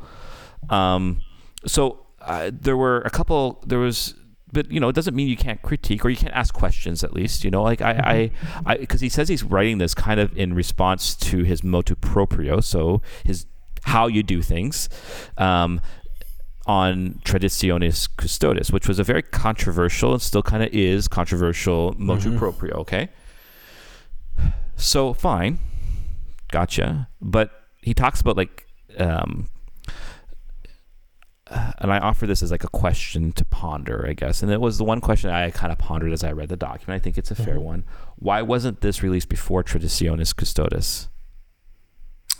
Um, 0.69 1.21
so 1.65 2.05
uh, 2.21 2.51
there 2.53 2.77
were 2.77 3.01
a 3.01 3.09
couple. 3.09 3.63
There 3.65 3.79
was. 3.79 4.13
But 4.53 4.71
you 4.71 4.79
know, 4.79 4.87
it 4.87 4.95
doesn't 4.95 5.15
mean 5.15 5.27
you 5.27 5.35
can't 5.35 5.61
critique 5.63 6.05
or 6.05 6.09
you 6.09 6.15
can't 6.15 6.33
ask 6.33 6.53
questions. 6.53 7.03
At 7.03 7.11
least 7.13 7.43
you 7.43 7.51
know, 7.51 7.61
like 7.63 7.81
I, 7.81 7.91
I, 7.91 8.31
I, 8.73 8.77
because 8.77 9.01
he 9.01 9.09
says 9.09 9.27
he's 9.27 9.43
writing 9.43 9.79
this 9.79 9.93
kind 9.93 10.17
of 10.17 10.37
in 10.37 10.53
response 10.53 11.13
to 11.15 11.43
his 11.43 11.61
motu 11.61 11.95
proprio, 11.95 12.61
so 12.61 13.01
his 13.25 13.47
how 13.85 14.07
you 14.07 14.23
do 14.23 14.41
things, 14.41 14.89
um, 15.37 15.79
on 16.67 17.21
Traditionis 17.23 18.09
Custodes, 18.17 18.71
which 18.71 18.87
was 18.87 18.97
a 18.97 19.03
very 19.03 19.21
controversial 19.21 20.13
and 20.13 20.21
still 20.21 20.41
kind 20.41 20.63
of 20.63 20.73
is 20.73 21.07
controversial 21.07 21.95
motu 21.97 22.35
proprio. 22.37 22.75
Okay, 22.77 23.09
so 24.75 25.13
fine, 25.13 25.59
gotcha. 26.51 27.07
But 27.21 27.51
he 27.81 27.93
talks 27.93 28.21
about 28.21 28.35
like, 28.37 28.65
um, 28.97 29.49
uh, 31.47 31.73
and 31.77 31.93
I 31.93 31.99
offer 31.99 32.25
this 32.25 32.41
as 32.41 32.49
like 32.49 32.63
a 32.63 32.69
question 32.69 33.31
to 33.33 33.45
ponder, 33.45 34.03
I 34.09 34.13
guess. 34.13 34.41
And 34.41 34.51
it 34.51 34.59
was 34.59 34.79
the 34.79 34.83
one 34.83 35.01
question 35.01 35.29
I 35.29 35.51
kind 35.51 35.71
of 35.71 35.77
pondered 35.77 36.11
as 36.11 36.23
I 36.23 36.31
read 36.31 36.49
the 36.49 36.57
document. 36.57 36.99
I 36.99 37.03
think 37.03 37.19
it's 37.19 37.29
a 37.29 37.35
fair 37.35 37.59
one. 37.59 37.83
Why 38.15 38.41
wasn't 38.41 38.81
this 38.81 39.03
released 39.03 39.29
before 39.29 39.63
Traditionis 39.63 40.35
Custodes? 40.35 41.09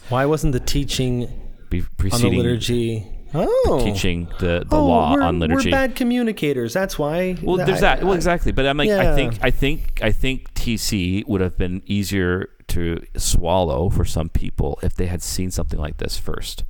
Why 0.10 0.26
wasn't 0.26 0.54
the 0.54 0.60
teaching 0.60 1.30
Be- 1.70 1.84
on 2.12 2.22
the 2.22 2.30
liturgy? 2.30 3.08
Oh, 3.34 3.82
teaching 3.84 4.28
the, 4.40 4.66
the 4.70 4.78
oh, 4.78 4.86
law 4.86 5.18
on 5.18 5.40
liturgy. 5.40 5.70
We're 5.70 5.76
bad 5.76 5.96
communicators. 5.96 6.74
That's 6.74 6.98
why. 6.98 7.36
Well, 7.42 7.58
there's 7.58 7.80
I- 7.84 7.96
that. 7.96 8.04
Well, 8.04 8.14
exactly. 8.14 8.52
But 8.52 8.66
I'm 8.66 8.78
like, 8.78 8.90
I 8.90 9.16
think, 9.16 9.40
I 9.42 9.52
think, 9.52 10.00
I 10.02 10.12
think 10.12 10.54
TC 10.54 11.28
would 11.28 11.42
have 11.42 11.58
been 11.58 11.82
easier 11.86 12.50
to 12.68 13.06
swallow 13.18 13.90
for 13.90 14.06
some 14.06 14.30
people 14.30 14.80
if 14.82 14.96
they 14.96 15.08
had 15.08 15.22
seen 15.22 15.52
something 15.52 15.80
like 15.80 15.98
this 15.98 16.18
first. 16.18 16.64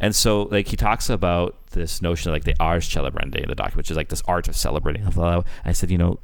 And 0.00 0.14
so, 0.14 0.42
like, 0.42 0.68
he 0.68 0.76
talks 0.76 1.10
about 1.10 1.68
this 1.70 2.00
notion 2.00 2.30
of 2.30 2.34
like 2.34 2.44
the 2.44 2.54
ars 2.60 2.88
celebrandi 2.88 3.42
in 3.42 3.48
the 3.48 3.54
document, 3.54 3.76
which 3.76 3.90
is 3.90 3.96
like 3.96 4.08
this 4.08 4.22
art 4.26 4.48
of 4.48 4.56
celebrating. 4.56 5.04
I 5.64 5.72
said, 5.72 5.90
you 5.90 5.98
know, 5.98 6.20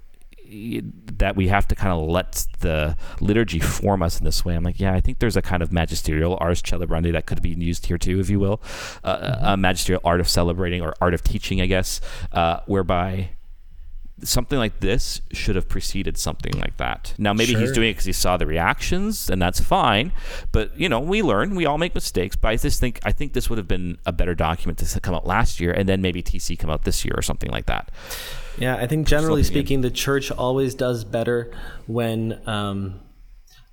that 1.18 1.36
we 1.36 1.49
have 1.49 1.66
to 1.68 1.74
kind 1.74 1.92
of 1.92 2.09
let 2.09 2.47
the 2.61 2.97
liturgy 3.20 3.59
form 3.61 4.03
us 4.03 4.18
in 4.18 4.24
this 4.24 4.45
way. 4.45 4.55
I'm 4.55 4.64
like, 4.64 4.80
yeah, 4.80 4.95
I 4.95 5.01
think 5.01 5.18
there's 5.18 5.36
a 5.36 5.42
kind 5.42 5.62
of 5.62 5.72
magisterial 5.72 6.36
ars 6.40 6.62
celebrandi 6.62 7.12
that 7.12 7.26
could 7.26 7.42
be 7.42 7.51
used 7.51 7.86
here 7.86 7.99
too, 7.99 8.20
if 8.20 8.28
you 8.30 8.38
will, 8.38 8.61
uh, 9.03 9.36
a 9.40 9.57
magisterial 9.57 10.03
art 10.05 10.20
of 10.20 10.28
celebrating 10.28 10.82
or 10.82 10.95
art 11.01 11.14
of 11.14 11.22
teaching, 11.22 11.61
I 11.61 11.66
guess, 11.66 12.01
uh, 12.32 12.61
whereby 12.66 13.30
something 14.22 14.58
like 14.58 14.80
this 14.80 15.20
should 15.32 15.56
have 15.56 15.68
preceded 15.68 16.16
something 16.16 16.52
like 16.60 16.76
that. 16.76 17.14
Now, 17.18 17.32
maybe 17.32 17.54
he's 17.54 17.72
doing 17.72 17.88
it 17.90 17.92
because 17.94 18.04
he 18.04 18.12
saw 18.12 18.36
the 18.36 18.46
reactions, 18.46 19.28
and 19.28 19.42
that's 19.42 19.60
fine. 19.60 20.12
But 20.52 20.78
you 20.78 20.88
know, 20.88 21.00
we 21.00 21.20
learn, 21.22 21.54
we 21.54 21.66
all 21.66 21.78
make 21.78 21.94
mistakes. 21.94 22.36
But 22.36 22.48
I 22.48 22.56
just 22.56 22.80
think 22.80 23.00
I 23.04 23.12
think 23.12 23.32
this 23.32 23.50
would 23.50 23.58
have 23.58 23.68
been 23.68 23.98
a 24.06 24.12
better 24.12 24.34
document 24.34 24.78
to 24.78 25.00
come 25.00 25.14
out 25.14 25.26
last 25.26 25.60
year, 25.60 25.72
and 25.72 25.88
then 25.88 26.00
maybe 26.00 26.22
TC 26.22 26.58
come 26.58 26.70
out 26.70 26.84
this 26.84 27.04
year 27.04 27.14
or 27.16 27.22
something 27.22 27.50
like 27.50 27.66
that. 27.66 27.90
Yeah, 28.56 28.76
I 28.76 28.86
think 28.86 29.08
generally 29.08 29.42
looking 29.42 29.56
in. 29.56 29.62
speaking, 29.64 29.80
the 29.80 29.90
church 29.90 30.30
always 30.30 30.76
does 30.76 31.02
better 31.02 31.52
when, 31.88 32.40
um, 32.48 33.00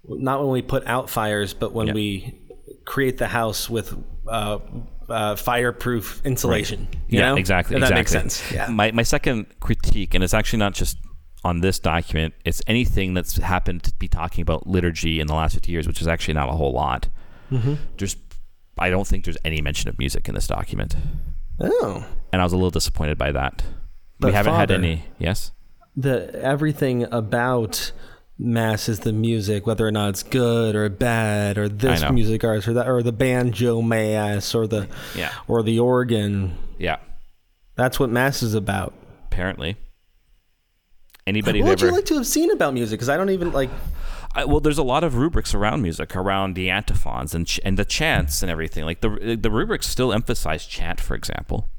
not 0.08 0.40
when 0.42 0.50
we 0.50 0.64
put 0.64 0.88
out 0.88 1.08
fires, 1.08 1.54
but 1.54 1.72
when 1.72 1.88
Yeah. 1.88 1.94
we 1.94 2.40
create 2.86 3.20
the 3.20 3.28
house 3.28 3.70
with 3.70 3.94
uh, 4.28 4.58
uh, 5.10 5.36
fireproof 5.36 6.22
insulation. 6.26 6.88
you 7.08 7.20
yeah, 7.20 7.30
know? 7.30 7.36
exactly. 7.36 7.76
If 7.76 7.82
that 7.82 7.92
exactly. 7.92 8.20
makes 8.20 8.36
sense. 8.36 8.52
Yeah. 8.52 8.68
My 8.68 8.92
my 8.92 9.04
second 9.04 9.48
critique, 9.60 10.14
and 10.14 10.24
it's 10.24 10.34
actually 10.34 10.60
not 10.60 10.74
just 10.74 10.98
on 11.44 11.62
this 11.62 11.80
document; 11.80 12.34
it's 12.46 12.62
anything 12.68 13.14
that's 13.14 13.38
happened 13.38 13.84
to 13.84 13.94
be 14.00 14.08
talking 14.08 14.42
about 14.42 14.68
liturgy 14.68 15.20
in 15.20 15.28
the 15.28 15.34
last 15.36 15.54
fifty 15.54 15.72
years, 15.72 15.88
which 15.88 16.02
is 16.02 16.08
actually 16.08 16.36
not 16.36 16.50
a 16.50 16.54
whole 16.54 16.72
lot. 16.72 17.10
Mm-hmm. 17.52 17.76
There's, 17.98 18.16
I 18.78 18.90
don't 18.90 19.08
think 19.08 19.26
there's 19.26 19.38
any 19.44 19.62
mention 19.62 19.90
of 19.90 20.00
music 20.00 20.30
in 20.30 20.36
this 20.36 20.48
document, 20.48 20.96
oh, 21.60 22.06
and 22.32 22.42
I 22.42 22.46
was 22.46 22.54
a 22.54 22.58
little 22.58 22.72
disappointed 22.72 23.18
by 23.18 23.32
that. 23.34 23.64
we 24.20 24.32
haven't 24.32 24.56
had 24.56 24.72
any. 24.72 25.06
Yes. 25.20 25.52
the 25.96 26.34
everything 26.42 27.04
about 27.12 27.92
mass 28.44 28.90
is 28.90 29.02
the 29.02 29.14
music, 29.14 29.68
whether 29.68 29.88
or 29.88 29.92
not 29.92 30.10
it's 30.10 30.24
good 30.24 30.76
or 30.76 30.90
bad, 30.90 31.58
or 31.58 31.70
this 31.70 32.02
music 32.12 32.44
artist 32.44 32.68
or 32.68 32.74
that, 32.74 32.88
or 32.88 33.04
the 33.04 33.12
banjo 33.12 33.82
mass, 33.82 34.56
or 34.56 34.66
the 34.68 34.88
Yeah. 35.16 35.32
or 35.48 35.62
the 35.64 35.80
organ. 35.80 36.58
Yeah. 36.80 36.98
That's 37.76 38.00
what 38.00 38.10
mass 38.10 38.42
is 38.44 38.54
about. 38.54 38.94
Apparently, 39.32 39.78
anybody 41.28 41.62
What 41.62 41.70
would 41.70 41.82
you 41.82 41.92
like 41.92 42.06
to 42.06 42.16
have 42.16 42.28
seen 42.28 42.52
about 42.52 42.74
music? 42.74 43.00
Because 43.00 43.10
I 43.10 43.18
don't 43.18 43.30
even 43.30 43.52
like. 43.52 43.70
I, 44.34 44.46
well, 44.46 44.62
there's 44.62 44.78
a 44.78 44.84
lot 44.84 45.04
of 45.04 45.16
rubrics 45.16 45.54
around 45.54 45.82
music, 45.82 46.16
around 46.16 46.56
the 46.56 46.70
antiphons 46.70 47.36
and 47.36 47.46
ch- 47.46 47.60
and 47.66 47.78
the 47.78 47.84
chants 47.86 48.42
and 48.42 48.50
everything. 48.50 48.86
Like 48.86 49.02
the 49.02 49.38
the 49.40 49.52
rubrics 49.52 49.88
still 49.88 50.14
emphasize 50.14 50.66
chant, 50.66 51.02
for 51.02 51.16
example, 51.16 51.70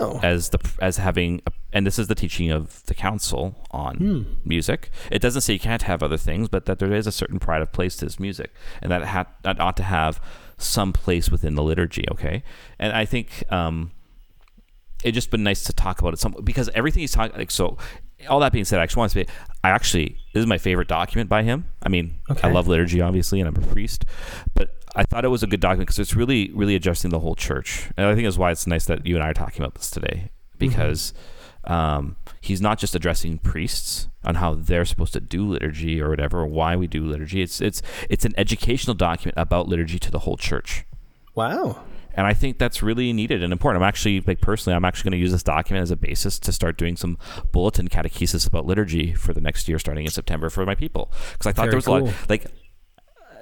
No. 0.00 0.20
as 0.22 0.50
the 0.50 0.58
as 0.80 0.96
having, 0.96 1.40
a, 1.46 1.52
and 1.72 1.86
this 1.86 1.98
is 1.98 2.08
the 2.08 2.14
teaching 2.14 2.50
of 2.50 2.84
the 2.86 2.94
council 2.94 3.66
on 3.70 4.38
music. 4.44 4.90
It 5.10 5.20
doesn't 5.20 5.42
say 5.42 5.52
you 5.52 5.58
can't 5.60 5.82
have 5.82 6.02
other 6.02 6.16
things, 6.16 6.48
but 6.48 6.66
that 6.66 6.78
there 6.78 6.92
is 6.92 7.06
a 7.06 7.12
certain 7.12 7.38
pride 7.38 7.62
of 7.62 7.72
place 7.72 7.96
to 7.98 8.06
this 8.06 8.18
music, 8.18 8.52
and 8.82 8.90
that 8.90 9.02
it 9.02 9.08
ha- 9.08 9.26
that 9.42 9.60
ought 9.60 9.76
to 9.78 9.82
have 9.82 10.20
some 10.58 10.92
place 10.92 11.30
within 11.30 11.54
the 11.54 11.62
liturgy. 11.62 12.06
Okay, 12.10 12.42
and 12.78 12.92
I 12.92 13.04
think. 13.04 13.44
Um, 13.52 13.92
it 15.04 15.12
just 15.12 15.30
been 15.30 15.42
nice 15.42 15.62
to 15.64 15.74
talk 15.74 16.00
about 16.00 16.14
it 16.14 16.18
some 16.18 16.34
because 16.42 16.70
everything 16.74 17.02
he's 17.02 17.12
talking 17.12 17.36
like 17.36 17.50
so 17.50 17.76
all 18.30 18.40
that 18.40 18.50
being 18.50 18.64
said 18.64 18.80
i 18.80 18.82
actually 18.82 19.00
want 19.00 19.12
to 19.12 19.20
say 19.20 19.26
i 19.62 19.68
actually 19.68 20.16
this 20.32 20.40
is 20.40 20.46
my 20.46 20.56
favorite 20.56 20.88
document 20.88 21.28
by 21.28 21.42
him 21.42 21.66
i 21.82 21.88
mean 21.90 22.14
i 22.42 22.50
love 22.50 22.66
liturgy 22.66 23.02
obviously 23.02 23.38
and 23.38 23.46
i'm 23.46 23.62
a 23.62 23.66
priest 23.66 24.06
but 24.54 24.75
i 24.96 25.04
thought 25.04 25.24
it 25.24 25.28
was 25.28 25.42
a 25.44 25.46
good 25.46 25.60
document 25.60 25.86
because 25.86 25.98
it's 26.00 26.16
really 26.16 26.50
really 26.52 26.74
addressing 26.74 27.10
the 27.10 27.20
whole 27.20 27.36
church 27.36 27.90
and 27.96 28.06
i 28.06 28.14
think 28.14 28.26
that's 28.26 28.36
why 28.38 28.50
it's 28.50 28.66
nice 28.66 28.86
that 28.86 29.06
you 29.06 29.14
and 29.14 29.22
i 29.22 29.28
are 29.28 29.34
talking 29.34 29.62
about 29.62 29.74
this 29.76 29.90
today 29.90 30.30
because 30.58 31.14
um, 31.64 32.16
he's 32.40 32.60
not 32.60 32.78
just 32.78 32.94
addressing 32.94 33.38
priests 33.38 34.08
on 34.24 34.36
how 34.36 34.54
they're 34.54 34.84
supposed 34.84 35.12
to 35.12 35.20
do 35.20 35.46
liturgy 35.48 36.00
or 36.00 36.10
whatever 36.10 36.40
or 36.40 36.46
why 36.46 36.76
we 36.76 36.86
do 36.86 37.04
liturgy 37.04 37.42
it's 37.42 37.60
it's 37.60 37.82
it's 38.08 38.24
an 38.24 38.32
educational 38.36 38.94
document 38.94 39.34
about 39.36 39.68
liturgy 39.68 39.98
to 39.98 40.10
the 40.10 40.20
whole 40.20 40.36
church 40.36 40.84
Wow. 41.34 41.82
and 42.14 42.26
I 42.26 42.32
think 42.32 42.58
that's 42.58 42.82
really 42.82 43.12
needed 43.12 43.42
and 43.42 43.52
important. 43.52 43.82
I'm 43.82 43.86
actually, 43.88 44.22
like 44.22 44.40
personally, 44.40 44.74
I'm 44.74 44.86
actually 44.86 45.10
going 45.10 45.18
to 45.18 45.22
use 45.22 45.32
this 45.32 45.42
document 45.42 45.82
as 45.82 45.90
a 45.90 45.96
basis 45.96 46.38
to 46.38 46.50
start 46.52 46.78
doing 46.78 46.96
some 46.96 47.18
bulletin 47.52 47.88
catechesis 47.88 48.48
about 48.48 48.64
liturgy 48.64 49.12
for 49.12 49.34
the 49.34 49.40
next 49.42 49.68
year, 49.68 49.78
starting 49.78 50.06
in 50.06 50.10
September, 50.10 50.48
for 50.48 50.64
my 50.64 50.74
people. 50.74 51.12
Because 51.32 51.46
I 51.48 51.52
thought 51.52 51.64
Very 51.64 51.72
there 51.72 51.76
was 51.76 51.86
a 51.88 51.90
lot, 51.90 52.14
like, 52.30 52.46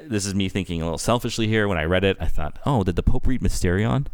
this 0.08 0.26
is 0.26 0.34
me 0.34 0.48
thinking 0.48 0.80
a 0.80 0.84
little 0.84 0.98
selfishly 0.98 1.46
here. 1.46 1.68
When 1.68 1.78
I 1.78 1.84
read 1.84 2.04
it, 2.04 2.16
I 2.20 2.26
thought, 2.26 2.58
oh, 2.64 2.84
did 2.84 2.96
the 2.96 3.02
Pope 3.02 3.26
read 3.26 3.40
Mysterion? 3.40 4.06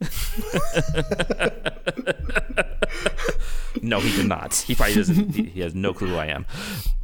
no, 3.82 4.00
he 4.00 4.16
did 4.16 4.26
not. 4.26 4.54
He 4.54 4.74
probably 4.74 4.94
doesn't. 4.94 5.30
He, 5.30 5.44
he 5.44 5.60
has 5.60 5.74
no 5.74 5.94
clue 5.94 6.08
who 6.08 6.16
I 6.16 6.26
am. 6.26 6.46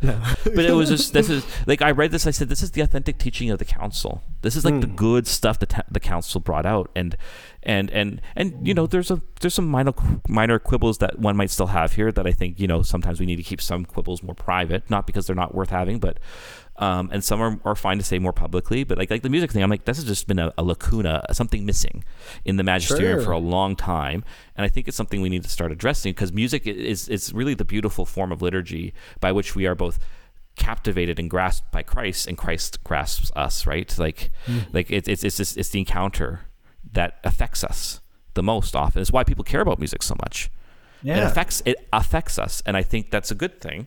But 0.00 0.64
it 0.64 0.72
was 0.72 0.88
just 0.88 1.12
this 1.12 1.30
is 1.30 1.44
like 1.66 1.82
I 1.82 1.90
read 1.90 2.10
this. 2.10 2.26
I 2.26 2.30
said 2.30 2.48
this 2.48 2.62
is 2.62 2.72
the 2.72 2.80
authentic 2.80 3.18
teaching 3.18 3.50
of 3.50 3.58
the 3.58 3.64
council. 3.64 4.22
This 4.42 4.56
is 4.56 4.64
like 4.64 4.80
the 4.80 4.86
hmm. 4.86 4.96
good 4.96 5.26
stuff 5.26 5.58
that 5.60 5.68
ta- 5.68 5.82
the 5.90 6.00
council 6.00 6.40
brought 6.40 6.66
out, 6.66 6.90
and 6.96 7.16
and 7.62 7.90
and 7.90 8.20
and 8.34 8.66
you 8.66 8.74
know 8.74 8.86
there's 8.86 9.10
a 9.10 9.20
there's 9.40 9.54
some 9.54 9.68
minor 9.68 9.92
minor 10.28 10.58
quibbles 10.58 10.98
that 10.98 11.18
one 11.18 11.36
might 11.36 11.50
still 11.50 11.68
have 11.68 11.92
here 11.92 12.10
that 12.12 12.26
I 12.26 12.32
think 12.32 12.58
you 12.58 12.66
know 12.66 12.82
sometimes 12.82 13.20
we 13.20 13.26
need 13.26 13.36
to 13.36 13.42
keep 13.42 13.60
some 13.60 13.84
quibbles 13.84 14.22
more 14.22 14.34
private, 14.34 14.88
not 14.90 15.06
because 15.06 15.26
they're 15.26 15.36
not 15.36 15.54
worth 15.54 15.70
having, 15.70 15.98
but 15.98 16.18
um, 16.80 17.10
and 17.12 17.22
some 17.22 17.40
are, 17.40 17.60
are 17.64 17.74
fine 17.76 17.98
to 17.98 18.04
say 18.04 18.18
more 18.18 18.32
publicly. 18.32 18.82
But 18.84 18.98
like 18.98 19.10
like 19.10 19.22
the 19.22 19.28
music 19.30 19.52
thing, 19.52 19.62
I'm 19.62 19.70
like 19.70 19.84
this 19.84 19.98
has 19.98 20.06
just 20.06 20.26
been 20.26 20.38
a, 20.38 20.52
a 20.58 20.62
lacuna, 20.64 21.24
something 21.32 21.64
missing 21.64 22.02
in 22.44 22.56
the 22.56 22.64
magisterium 22.64 23.18
Sure. 23.18 23.24
for 23.26 23.32
a 23.32 23.38
long 23.38 23.76
time, 23.76 24.24
and 24.56 24.64
I 24.64 24.68
think 24.68 24.88
it's 24.88 24.96
something 24.96 25.20
we 25.20 25.28
need 25.28 25.42
to 25.44 25.50
start 25.50 25.70
addressing 25.72 26.12
because 26.12 26.32
music 26.32 26.66
is 26.66 27.08
is 27.08 27.32
really 27.32 27.54
the 27.54 27.64
beautiful 27.64 28.04
form 28.06 28.32
of 28.32 28.42
liturgy 28.42 28.92
by 29.20 29.30
which 29.32 29.54
we 29.54 29.66
are 29.66 29.74
both 29.74 29.98
captivated 30.56 31.18
and 31.18 31.30
grasped 31.30 31.70
by 31.70 31.82
Christ, 31.82 32.26
and 32.26 32.36
Christ 32.36 32.82
grasps 32.84 33.30
us. 33.36 33.66
Right? 33.66 33.96
Like 33.98 34.30
like 34.72 34.90
it's 34.90 35.08
it's 35.08 35.22
it's 35.24 35.36
just, 35.36 35.56
it's 35.56 35.68
the 35.70 35.78
encounter 35.78 36.40
that 36.92 37.18
affects 37.24 37.62
us 37.62 38.00
the 38.34 38.42
most 38.42 38.74
often. 38.76 39.02
It's 39.02 39.12
why 39.12 39.24
people 39.24 39.44
care 39.44 39.60
about 39.60 39.78
music 39.78 40.02
so 40.02 40.14
much. 40.22 40.50
It 41.02 41.08
Yeah. 41.08 41.28
affects 41.28 41.62
it 41.64 41.76
affects 41.92 42.38
us, 42.38 42.62
and 42.66 42.76
I 42.76 42.82
think 42.82 43.10
that's 43.10 43.30
a 43.30 43.34
good 43.34 43.60
thing. 43.60 43.86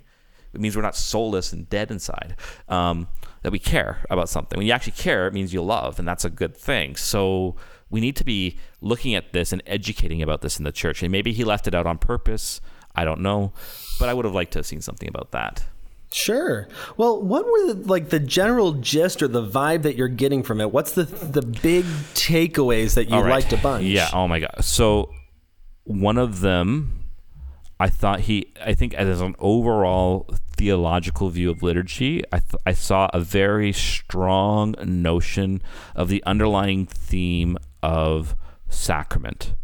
It 0.53 0.61
means 0.61 0.75
we're 0.75 0.81
not 0.83 0.95
soulless 0.95 1.51
and 1.53 1.69
dead 1.69 1.91
inside. 1.91 2.35
Um, 2.69 3.07
that 3.41 3.51
we 3.51 3.59
care 3.59 4.03
about 4.09 4.29
something. 4.29 4.57
When 4.57 4.65
you 4.65 4.73
actually 4.73 4.93
care, 4.93 5.27
it 5.27 5.33
means 5.33 5.53
you 5.53 5.61
love, 5.61 5.99
and 5.99 6.07
that's 6.07 6.23
a 6.23 6.29
good 6.29 6.55
thing. 6.55 6.95
So 6.95 7.55
we 7.89 7.99
need 7.99 8.15
to 8.15 8.23
be 8.23 8.57
looking 8.81 9.13
at 9.15 9.33
this 9.33 9.51
and 9.51 9.61
educating 9.67 10.21
about 10.21 10.41
this 10.41 10.57
in 10.57 10.63
the 10.63 10.71
church. 10.71 11.03
And 11.03 11.11
maybe 11.11 11.33
he 11.33 11.43
left 11.43 11.67
it 11.67 11.75
out 11.75 11.85
on 11.85 11.97
purpose. 11.97 12.61
I 12.95 13.05
don't 13.05 13.21
know, 13.21 13.53
but 13.99 14.09
I 14.09 14.13
would 14.13 14.25
have 14.25 14.33
liked 14.33 14.53
to 14.53 14.59
have 14.59 14.65
seen 14.65 14.81
something 14.81 15.09
about 15.09 15.31
that. 15.31 15.65
Sure. 16.11 16.67
Well, 16.95 17.21
what 17.21 17.45
were 17.45 17.73
the, 17.73 17.87
like 17.87 18.09
the 18.09 18.19
general 18.19 18.73
gist 18.73 19.23
or 19.23 19.27
the 19.27 19.43
vibe 19.43 19.81
that 19.81 19.95
you're 19.95 20.07
getting 20.07 20.43
from 20.43 20.61
it? 20.61 20.71
What's 20.71 20.91
the 20.91 21.03
the 21.03 21.41
big 21.41 21.85
takeaways 22.13 22.93
that 22.93 23.09
you 23.09 23.17
right. 23.17 23.29
liked 23.29 23.51
a 23.51 23.57
bunch? 23.57 23.85
Yeah. 23.85 24.09
Oh 24.13 24.27
my 24.27 24.39
god. 24.39 24.63
So 24.63 25.11
one 25.85 26.19
of 26.19 26.41
them, 26.41 27.02
I 27.79 27.89
thought 27.89 28.21
he. 28.21 28.53
I 28.63 28.73
think 28.73 28.93
as 28.93 29.19
an 29.19 29.35
overall 29.39 30.29
theological 30.55 31.29
view 31.29 31.49
of 31.49 31.63
liturgy, 31.63 32.23
I 32.31 32.39
th- 32.39 32.61
I 32.65 32.73
saw 32.73 33.09
a 33.13 33.19
very 33.19 33.73
strong 33.73 34.75
notion 34.83 35.61
of 35.95 36.07
the 36.07 36.23
underlying 36.25 36.85
theme 36.85 37.57
of 37.81 38.35
sacrament. 38.69 39.55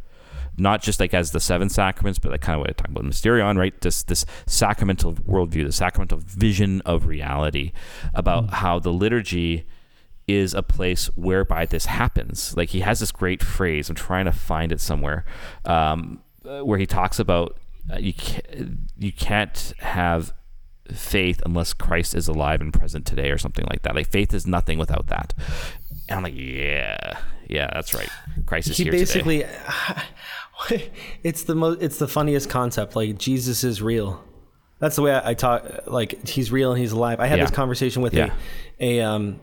Not 0.57 0.81
just 0.81 0.99
like 0.99 1.13
as 1.13 1.31
the 1.31 1.39
seven 1.39 1.69
sacraments, 1.69 2.19
but 2.19 2.31
like 2.31 2.41
kind 2.41 2.55
of 2.55 2.61
what 2.61 2.69
I 2.69 2.73
talked 2.73 2.89
about 2.89 3.05
Mysterion, 3.05 3.57
right? 3.57 3.79
This 3.79 4.03
this 4.03 4.25
sacramental 4.45 5.13
worldview, 5.13 5.65
the 5.65 5.71
sacramental 5.71 6.17
vision 6.17 6.81
of 6.81 7.05
reality, 7.05 7.71
about 8.13 8.55
how 8.55 8.79
the 8.79 8.91
liturgy 8.91 9.65
is 10.27 10.53
a 10.53 10.61
place 10.61 11.07
whereby 11.15 11.65
this 11.65 11.85
happens. 11.85 12.55
Like 12.57 12.69
he 12.69 12.81
has 12.81 12.99
this 12.99 13.11
great 13.11 13.41
phrase. 13.41 13.89
I'm 13.89 13.95
trying 13.95 14.25
to 14.25 14.31
find 14.31 14.71
it 14.71 14.81
somewhere, 14.81 15.25
um, 15.65 16.21
where 16.43 16.77
he 16.77 16.85
talks 16.85 17.19
about 17.19 17.57
uh, 17.91 17.97
you 17.97 18.13
can't, 18.13 18.79
you 18.97 19.11
can't 19.11 19.73
have 19.79 20.33
faith 20.93 21.41
unless 21.45 21.73
Christ 21.73 22.15
is 22.15 22.27
alive 22.27 22.61
and 22.61 22.73
present 22.73 23.05
today, 23.05 23.29
or 23.31 23.37
something 23.37 23.65
like 23.69 23.83
that. 23.83 23.95
Like 23.95 24.09
faith 24.09 24.33
is 24.33 24.45
nothing 24.47 24.77
without 24.79 25.07
that. 25.07 25.33
And 26.09 26.17
I'm 26.17 26.23
like, 26.23 26.35
yeah, 26.35 27.19
yeah, 27.47 27.69
that's 27.73 27.93
right. 27.93 28.09
Christ 28.45 28.69
is 28.69 28.77
he 28.77 28.83
here 28.83 28.91
today. 28.91 29.01
basically 29.03 29.45
it's 31.23 31.43
the 31.43 31.55
most 31.55 31.81
it's 31.81 31.97
the 31.99 32.07
funniest 32.07 32.49
concept 32.49 32.93
like 32.95 33.17
jesus 33.17 33.63
is 33.63 33.81
real 33.81 34.21
that's 34.79 34.97
the 34.97 35.01
way 35.01 35.13
i, 35.13 35.29
I 35.29 35.33
talk 35.33 35.63
like 35.87 36.27
he's 36.27 36.51
real 36.51 36.71
and 36.73 36.79
he's 36.81 36.91
alive 36.91 37.19
i 37.21 37.27
had 37.27 37.37
Yeah. 37.39 37.45
this 37.45 37.55
conversation 37.55 38.01
with 38.01 38.13
Yeah. 38.13 38.33
a 38.79 38.99
a 38.99 39.05
um 39.05 39.39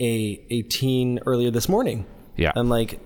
a 0.00 0.42
a 0.48 0.62
teen 0.62 1.20
earlier 1.26 1.50
this 1.50 1.68
morning 1.68 2.06
Yeah. 2.38 2.52
i'm 2.56 2.70
like 2.70 2.98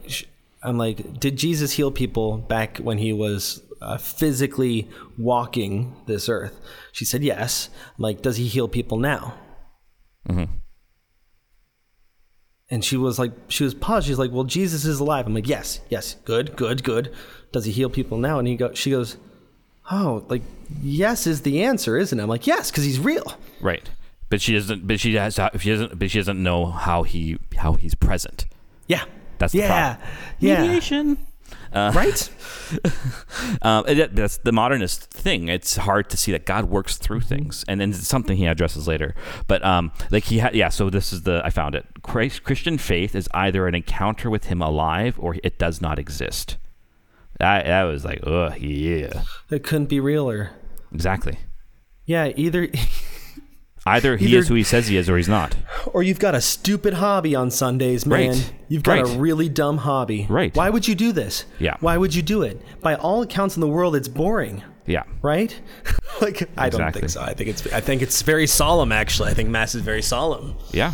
i'm 0.62 0.78
like 0.78 1.18
did 1.18 1.36
jesus 1.36 1.72
heal 1.72 1.90
people 1.90 2.38
back 2.38 2.78
when 2.78 2.98
he 2.98 3.12
was 3.12 3.60
uh, 3.84 3.96
physically 3.98 4.88
walking 5.18 5.94
this 6.06 6.28
earth 6.28 6.60
she 6.92 7.04
said 7.04 7.22
yes 7.22 7.68
i'm 7.96 8.02
like 8.02 8.22
does 8.22 8.36
he 8.36 8.46
heal 8.46 8.68
people 8.68 8.98
now 8.98 9.34
And 12.70 12.82
she 12.84 12.96
was 12.96 13.18
like, 13.18 13.32
she 13.48 13.62
was 13.62 13.74
paused. 13.74 14.06
She's 14.06 14.18
like, 14.18 14.32
well, 14.32 14.44
Jesus 14.44 14.84
is 14.86 14.98
alive. 14.98 15.26
I'm 15.26 15.34
like, 15.34 15.46
yes, 15.48 15.80
yes, 15.90 16.16
good, 16.24 16.56
good, 16.56 16.82
good. 16.82 17.12
Does 17.52 17.66
he 17.66 17.72
heal 17.72 17.90
people 17.90 18.16
now? 18.18 18.38
And 18.38 18.48
he 18.48 18.56
go, 18.56 18.72
she 18.72 18.90
goes, 18.90 19.18
oh, 19.90 20.24
like, 20.28 20.42
yes 20.82 21.26
is 21.26 21.42
the 21.42 21.62
answer, 21.62 21.96
isn't 21.98 22.18
it? 22.18 22.22
I'm 22.22 22.28
like, 22.28 22.46
yes, 22.46 22.70
because 22.70 22.84
he's 22.84 22.98
real. 22.98 23.38
right. 23.60 23.88
But 24.30 24.40
she 24.40 24.54
doesn't. 24.54 24.86
But 24.86 24.98
she 24.98 25.14
has. 25.14 25.38
She 25.60 25.70
doesn't. 25.70 25.98
But 25.98 26.10
she 26.10 26.18
doesn't 26.18 26.42
know 26.42 26.66
how 26.66 27.02
he 27.02 27.38
how 27.56 27.74
he's 27.74 27.94
present. 27.94 28.46
Yeah, 28.88 29.04
That's 29.38 29.52
the 29.52 29.58
yeah, 29.60 29.94
problem. 29.96 30.08
yeah, 30.40 30.62
Mediation. 30.62 31.18
Right. 31.74 32.30
Um, 33.62 33.84
and 33.88 33.98
that's 34.16 34.38
the 34.38 34.52
modernist 34.52 35.10
thing. 35.10 35.48
It's 35.48 35.76
hard 35.76 36.08
to 36.10 36.16
see 36.16 36.32
that 36.32 36.46
God 36.46 36.66
works 36.66 36.96
through 36.96 37.20
things, 37.22 37.64
and 37.68 37.80
then 37.80 37.90
it's 37.90 38.06
something 38.06 38.36
he 38.36 38.46
addresses 38.46 38.86
later. 38.88 39.14
But 39.46 39.64
um, 39.64 39.92
like 40.10 40.24
he 40.24 40.38
had, 40.38 40.54
yeah. 40.54 40.68
So 40.68 40.90
this 40.90 41.12
is 41.12 41.22
the 41.22 41.42
I 41.44 41.50
found 41.50 41.74
it. 41.74 41.86
Christ, 42.02 42.44
Christian 42.44 42.78
faith 42.78 43.14
is 43.14 43.28
either 43.34 43.66
an 43.66 43.74
encounter 43.74 44.30
with 44.30 44.44
Him 44.44 44.62
alive, 44.62 45.16
or 45.18 45.36
it 45.42 45.58
does 45.58 45.80
not 45.80 45.98
exist. 45.98 46.56
That 47.38 47.66
that 47.66 47.82
was 47.84 48.04
like, 48.04 48.20
ugh, 48.24 48.56
yeah, 48.58 49.22
It 49.50 49.64
couldn't 49.64 49.86
be 49.88 49.98
realer. 50.00 50.50
exactly. 50.92 51.38
Yeah, 52.06 52.32
either, 52.36 52.68
Either 53.86 54.16
he 54.16 54.26
Either- 54.28 54.38
is 54.38 54.48
who 54.48 54.54
he 54.54 54.62
says 54.62 54.88
he 54.88 54.96
is, 54.96 55.08
or 55.10 55.16
he's 55.16 55.28
not. 55.28 55.54
or 55.92 56.02
you've 56.02 56.18
got 56.18 56.34
a 56.34 56.40
stupid 56.40 56.94
hobby 56.94 57.34
on 57.34 57.50
Sundays, 57.50 58.06
man. 58.06 58.30
Right. 58.30 58.52
You've 58.68 58.82
got 58.82 59.00
a 59.00 59.06
really 59.18 59.48
dumb 59.48 59.78
hobby. 59.78 60.26
Right. 60.28 60.54
Why 60.56 60.70
would 60.70 60.88
you 60.88 60.94
do 60.94 61.12
this? 61.12 61.44
Yeah. 61.58 61.76
Why 61.80 61.96
would 61.98 62.14
you 62.14 62.22
do 62.22 62.42
it? 62.42 62.62
By 62.80 62.94
all 62.94 63.20
accounts 63.22 63.56
in 63.56 63.60
the 63.60 63.68
world, 63.68 63.94
it's 63.94 64.08
boring. 64.08 64.62
Yeah, 64.86 65.04
right? 65.22 65.58
like 66.20 66.48
I 66.58 66.68
don't 66.70 66.92
think 66.92 67.08
so. 67.10 67.20
I 67.20 67.32
think 67.34 67.48
it's 67.50 67.66
I 67.72 67.80
think 67.80 68.02
it's 68.02 68.20
very 68.22 68.46
solemn 68.46 68.92
actually. 68.92 69.30
I 69.30 69.34
think 69.34 69.48
mass 69.48 69.74
is 69.74 69.82
very 69.82 70.02
solemn. 70.02 70.56
Yeah. 70.72 70.92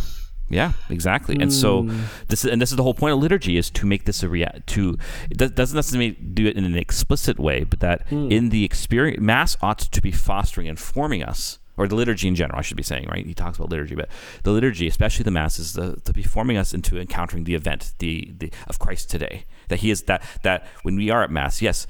Yeah, 0.48 0.72
exactly. 0.88 1.36
And 1.40 1.52
so 1.52 1.82
Hmm. 1.84 2.00
this 2.26 2.44
is, 2.44 2.50
and 2.50 2.60
this 2.60 2.70
is 2.72 2.76
the 2.76 2.82
whole 2.82 2.92
point 2.94 3.14
of 3.14 3.20
liturgy 3.20 3.56
is 3.56 3.70
to 3.70 3.86
make 3.86 4.04
this 4.04 4.24
a 4.24 4.28
rea- 4.28 4.62
to 4.66 4.96
it 5.30 5.36
does- 5.38 5.52
doesn't 5.52 5.76
necessarily 5.76 6.10
do 6.10 6.44
it 6.44 6.56
in 6.56 6.64
an 6.64 6.74
explicit 6.76 7.38
way, 7.38 7.62
but 7.62 7.78
that 7.80 8.04
Hmm. 8.08 8.32
in 8.32 8.48
the 8.48 8.64
experience 8.64 9.20
mass 9.20 9.56
ought 9.62 9.78
to 9.78 10.00
be 10.02 10.10
fostering 10.10 10.68
and 10.68 10.76
forming 10.76 11.22
us 11.22 11.59
or 11.80 11.88
the 11.88 11.94
liturgy 11.94 12.28
in 12.28 12.34
general, 12.34 12.58
I 12.58 12.62
should 12.62 12.76
be 12.76 12.82
saying, 12.82 13.08
right? 13.10 13.24
He 13.24 13.32
talks 13.32 13.56
about 13.56 13.70
liturgy, 13.70 13.94
but 13.94 14.10
the 14.42 14.50
liturgy, 14.50 14.86
especially 14.86 15.22
the 15.22 15.30
mass, 15.30 15.58
is 15.58 15.72
the, 15.72 15.96
to 16.04 16.12
be 16.12 16.22
forming 16.22 16.58
us 16.58 16.74
into 16.74 17.00
encountering 17.00 17.44
the 17.44 17.54
event, 17.54 17.94
the, 18.00 18.34
the 18.36 18.52
of 18.66 18.78
Christ 18.78 19.08
today. 19.08 19.46
That 19.68 19.78
he 19.78 19.90
is 19.90 20.02
that 20.02 20.22
that 20.42 20.66
when 20.82 20.96
we 20.96 21.08
are 21.08 21.22
at 21.24 21.30
mass, 21.30 21.62
yes, 21.62 21.86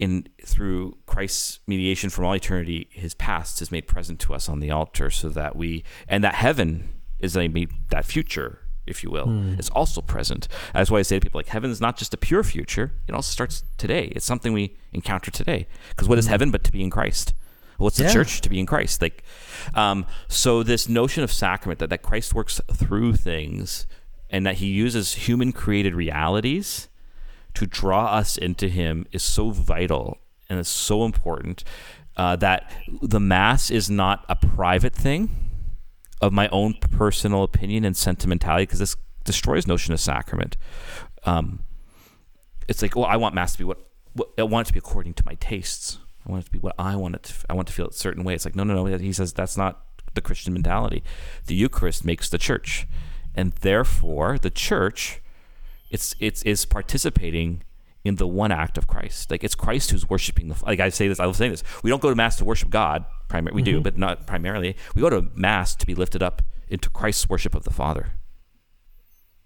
in 0.00 0.26
through 0.44 0.98
Christ's 1.06 1.60
mediation 1.68 2.10
from 2.10 2.24
all 2.24 2.34
eternity, 2.34 2.88
his 2.90 3.14
past 3.14 3.62
is 3.62 3.70
made 3.70 3.86
present 3.86 4.18
to 4.20 4.34
us 4.34 4.48
on 4.48 4.58
the 4.58 4.72
altar 4.72 5.08
so 5.08 5.28
that 5.28 5.54
we 5.54 5.84
and 6.08 6.24
that 6.24 6.34
heaven 6.34 6.88
is 7.20 7.36
a 7.36 7.46
that 7.90 8.04
future, 8.04 8.58
if 8.88 9.04
you 9.04 9.10
will, 9.12 9.26
hmm. 9.26 9.54
is 9.56 9.68
also 9.68 10.00
present. 10.00 10.48
That's 10.74 10.90
why 10.90 10.98
I 10.98 11.02
say 11.02 11.20
to 11.20 11.24
people 11.24 11.38
like 11.38 11.46
heaven 11.46 11.70
is 11.70 11.80
not 11.80 11.96
just 11.96 12.12
a 12.12 12.16
pure 12.16 12.42
future, 12.42 12.90
it 13.06 13.14
also 13.14 13.30
starts 13.30 13.62
today. 13.78 14.06
It's 14.16 14.26
something 14.26 14.52
we 14.52 14.76
encounter 14.92 15.30
today. 15.30 15.68
Because 15.90 16.08
what 16.08 16.18
is 16.18 16.24
hmm. 16.26 16.30
heaven 16.30 16.50
but 16.50 16.64
to 16.64 16.72
be 16.72 16.82
in 16.82 16.90
Christ? 16.90 17.34
What's 17.78 17.96
the 17.98 18.04
Yeah. 18.04 18.12
church 18.12 18.40
to 18.42 18.48
be 18.48 18.58
in 18.58 18.66
Christ? 18.66 19.02
Like 19.02 19.22
um, 19.74 20.06
so 20.28 20.62
this 20.62 20.88
notion 20.88 21.22
of 21.24 21.32
sacrament 21.32 21.78
that, 21.80 21.90
that 21.90 22.02
Christ 22.02 22.34
works 22.34 22.60
through 22.72 23.14
things 23.16 23.86
and 24.30 24.44
that 24.46 24.56
he 24.56 24.66
uses 24.66 25.14
human 25.14 25.52
created 25.52 25.94
realities 25.94 26.88
to 27.54 27.66
draw 27.66 28.06
us 28.06 28.36
into 28.36 28.68
him 28.68 29.06
is 29.12 29.22
so 29.22 29.50
vital 29.50 30.18
and 30.48 30.58
it's 30.58 30.68
so 30.68 31.04
important 31.04 31.64
uh, 32.16 32.36
that 32.36 32.70
the 33.02 33.20
mass 33.20 33.70
is 33.70 33.88
not 33.90 34.24
a 34.28 34.36
private 34.36 34.94
thing 34.94 35.30
of 36.20 36.32
my 36.32 36.48
own 36.48 36.74
personal 36.74 37.42
opinion 37.42 37.84
and 37.84 37.96
sentimentality 37.96 38.62
because 38.64 38.78
this 38.78 38.96
destroys 39.24 39.66
notion 39.66 39.92
of 39.92 40.00
sacrament 40.00 40.56
um, 41.24 41.60
it's 42.68 42.80
like 42.82 42.94
well 42.96 43.04
i 43.06 43.16
want 43.16 43.34
mass 43.34 43.52
to 43.52 43.58
be 43.58 43.64
what, 43.64 43.78
what 44.14 44.28
i 44.38 44.42
want 44.42 44.66
it 44.66 44.68
to 44.68 44.72
be 44.72 44.78
according 44.78 45.12
to 45.14 45.22
my 45.26 45.34
tastes 45.34 45.98
i 46.26 46.30
want 46.30 46.42
it 46.42 46.46
to 46.46 46.50
be 46.50 46.58
what 46.58 46.74
i 46.78 46.94
want 46.96 47.14
it 47.14 47.22
to 47.22 47.34
i 47.48 47.54
want 47.54 47.66
to 47.68 47.74
feel 47.74 47.86
a 47.88 47.92
certain 47.92 48.24
way 48.24 48.34
it's 48.34 48.44
like 48.44 48.56
no 48.56 48.64
no 48.64 48.74
no 48.84 48.98
he 48.98 49.12
says 49.12 49.32
that's 49.32 49.56
not 49.56 49.82
the 50.14 50.20
christian 50.20 50.52
mentality 50.52 51.02
the 51.46 51.54
eucharist 51.54 52.04
makes 52.04 52.28
the 52.28 52.38
church 52.38 52.86
and 53.34 53.52
therefore 53.60 54.38
the 54.38 54.50
church 54.50 55.20
it's 55.90 56.14
it's 56.18 56.42
is 56.42 56.64
participating 56.64 57.62
in 58.04 58.16
the 58.16 58.26
one 58.26 58.52
act 58.52 58.78
of 58.78 58.86
Christ. 58.86 59.32
Like 59.32 59.42
it's 59.42 59.56
Christ 59.56 59.90
who's 59.90 60.08
worshiping 60.08 60.46
the. 60.46 60.54
Like 60.64 60.78
I 60.78 60.90
say 60.90 61.08
this, 61.08 61.18
I 61.18 61.24
love 61.24 61.34
saying 61.34 61.50
this. 61.50 61.64
We 61.82 61.90
don't 61.90 62.00
go 62.00 62.08
to 62.08 62.14
mass 62.14 62.36
to 62.36 62.44
worship 62.44 62.70
God. 62.70 63.04
Primary, 63.26 63.52
we 63.54 63.62
Mm-hmm. 63.62 63.70
do, 63.78 63.80
but 63.80 63.98
not 63.98 64.28
primarily. 64.28 64.76
We 64.94 65.02
go 65.02 65.10
to 65.10 65.26
mass 65.34 65.74
to 65.74 65.86
be 65.86 65.94
lifted 65.94 66.22
up 66.22 66.40
into 66.68 66.88
Christ's 66.88 67.28
worship 67.28 67.52
of 67.56 67.64
the 67.64 67.72
Father, 67.72 68.12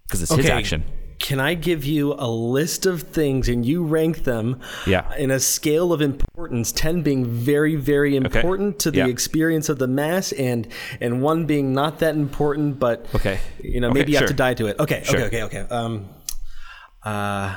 because 0.03 0.21
it's 0.21 0.31
His 0.31 0.45
action. 0.47 0.83
Can 1.21 1.39
I 1.39 1.53
give 1.53 1.85
you 1.85 2.13
a 2.17 2.27
list 2.27 2.85
of 2.87 3.03
things 3.03 3.47
and 3.47 3.63
you 3.65 3.83
rank 3.83 4.23
them 4.23 4.59
Yeah. 4.87 5.13
in 5.15 5.29
a 5.29 5.39
scale 5.39 5.93
of 5.93 6.01
importance, 6.01 6.71
10 6.71 7.03
being 7.03 7.25
very, 7.25 7.75
very 7.75 8.15
important 8.15 8.79
to 8.79 8.91
the 8.91 8.97
Yeah. 8.99 9.07
experience 9.07 9.69
of 9.69 9.77
the 9.77 9.87
Mass 9.87 10.31
and 10.31 10.67
and 10.99 11.21
one 11.21 11.45
being 11.45 11.73
not 11.73 11.99
that 11.99 12.15
important, 12.15 12.79
but 12.79 13.05
Okay. 13.13 13.39
you 13.63 13.79
know, 13.79 13.89
Okay, 13.89 13.99
maybe 13.99 14.11
you 14.13 14.17
have 14.17 14.27
to 14.27 14.33
die 14.33 14.55
to 14.55 14.65
it. 14.67 14.79
Okay, 14.79 15.01
Sure. 15.03 15.21
okay, 15.21 15.43
okay, 15.43 15.59
okay. 15.61 15.73
Um, 15.73 16.09
uh, 17.03 17.55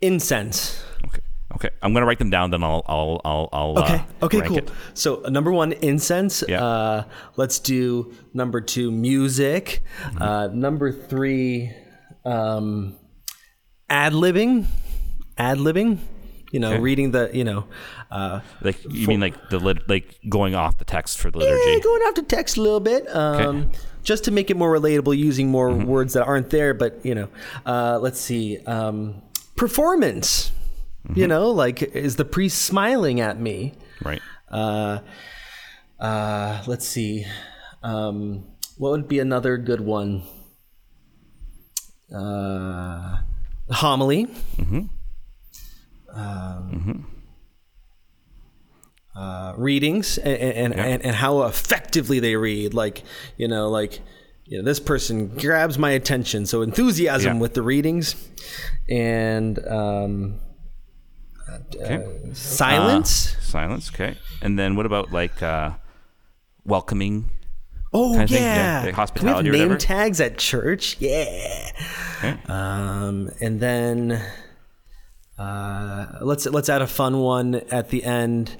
incense. 0.00 0.82
Okay. 1.06 1.20
Okay. 1.54 1.70
I'm 1.82 1.94
gonna 1.94 2.04
write 2.06 2.18
them 2.18 2.30
down. 2.30 2.50
Then 2.50 2.62
I'll 2.62 2.82
I'll 2.86 3.20
I'll, 3.24 3.48
I'll 3.52 3.78
Okay. 3.78 3.94
uh, 4.20 4.24
okay. 4.26 4.40
Cool. 4.42 4.58
it. 4.58 4.70
So 4.94 5.24
uh, 5.24 5.30
number 5.30 5.50
one, 5.52 5.72
incense. 5.72 6.44
Yeah. 6.46 6.62
Uh, 6.62 7.04
let's 7.36 7.58
do 7.58 8.12
number 8.34 8.60
two, 8.60 8.90
music. 8.90 9.82
Mm-hmm. 10.02 10.22
Uh, 10.22 10.46
number 10.48 10.92
three, 10.92 11.72
um, 12.26 12.96
ad 13.88 14.12
libbing. 14.12 14.66
Ad 15.38 15.58
libbing. 15.58 15.98
You 16.52 16.60
know, 16.60 16.72
Okay. 16.72 16.80
reading 16.80 17.10
the. 17.12 17.30
You 17.32 17.44
know. 17.44 17.64
Uh, 18.10 18.40
Like 18.62 18.78
you 18.88 19.06
mean 19.08 19.20
like 19.20 19.34
the 19.50 19.58
lit, 19.58 19.88
like 19.88 20.18
going 20.28 20.54
off 20.54 20.78
the 20.78 20.84
text 20.84 21.18
for 21.18 21.30
the 21.30 21.38
liturgy? 21.38 21.70
eh, 21.70 21.80
going 21.80 22.02
off 22.02 22.14
the 22.14 22.22
text 22.22 22.56
a 22.56 22.62
little 22.62 22.80
bit. 22.80 23.04
Um, 23.14 23.70
Just 24.04 24.24
to 24.24 24.30
make 24.30 24.50
it 24.50 24.56
more 24.56 24.72
relatable, 24.78 25.16
using 25.18 25.50
more 25.50 25.70
Mm-hmm. 25.70 25.86
words 25.86 26.12
that 26.14 26.24
aren't 26.24 26.50
there. 26.50 26.72
But 26.74 27.04
you 27.04 27.14
know, 27.14 27.28
uh, 27.66 27.98
let's 28.00 28.20
see. 28.20 28.58
Um, 28.66 29.22
performance. 29.56 30.52
Mm-hmm. 31.08 31.18
You 31.20 31.26
know, 31.28 31.50
like 31.50 31.82
is 31.82 32.16
the 32.16 32.24
priest 32.24 32.62
smiling 32.62 33.20
at 33.20 33.40
me? 33.40 33.74
Right. 34.04 34.22
Uh, 34.50 35.00
uh, 35.98 36.62
let's 36.66 36.86
see. 36.86 37.26
Um, 37.82 38.44
what 38.78 38.90
would 38.92 39.08
be 39.08 39.18
another 39.18 39.56
good 39.58 39.80
one? 39.80 40.22
Uh, 42.14 43.18
homily. 43.70 44.28
Um, 46.12 47.06
Uh, 49.14 49.54
readings 49.56 50.18
and 50.18 50.36
and, 50.36 50.74
and 50.74 51.02
and 51.02 51.16
how 51.16 51.44
effectively 51.44 52.20
they 52.20 52.36
read. 52.36 52.74
Like 52.74 53.02
you 53.38 53.48
know, 53.48 53.70
like 53.70 54.00
you 54.44 54.58
know, 54.58 54.64
this 54.64 54.78
person 54.78 55.28
grabs 55.28 55.78
my 55.78 55.90
attention. 55.92 56.44
So 56.44 56.60
enthusiasm 56.60 57.36
Yeah. 57.36 57.40
with 57.40 57.54
the 57.54 57.62
readings 57.62 58.14
and 58.90 59.58
um, 59.66 60.38
Okay. 61.74 62.04
silence. 62.34 63.36
Silence. 63.40 63.88
Okay. 63.90 64.18
And 64.42 64.58
then 64.58 64.76
what 64.76 64.84
about 64.84 65.12
like 65.12 65.42
uh, 65.42 65.70
welcoming? 66.66 67.30
Oh 67.92 68.10
kind 68.12 68.22
of 68.24 68.30
yeah, 68.30 68.80
Yeah, 68.80 68.86
like 68.86 68.94
hospitality 68.94 69.48
or 69.48 69.52
we 69.52 69.58
have 69.60 69.68
name 69.70 69.78
tags 69.78 70.20
at 70.20 70.38
church. 70.38 70.96
Yeah. 71.00 71.70
Okay. 72.18 72.36
Um, 72.48 73.30
and 73.40 73.60
then 73.60 74.22
uh, 75.38 76.18
let's 76.22 76.46
let's 76.46 76.68
add 76.68 76.82
a 76.82 76.86
fun 76.86 77.18
one 77.20 77.54
at 77.70 77.90
the 77.90 78.04
end. 78.04 78.56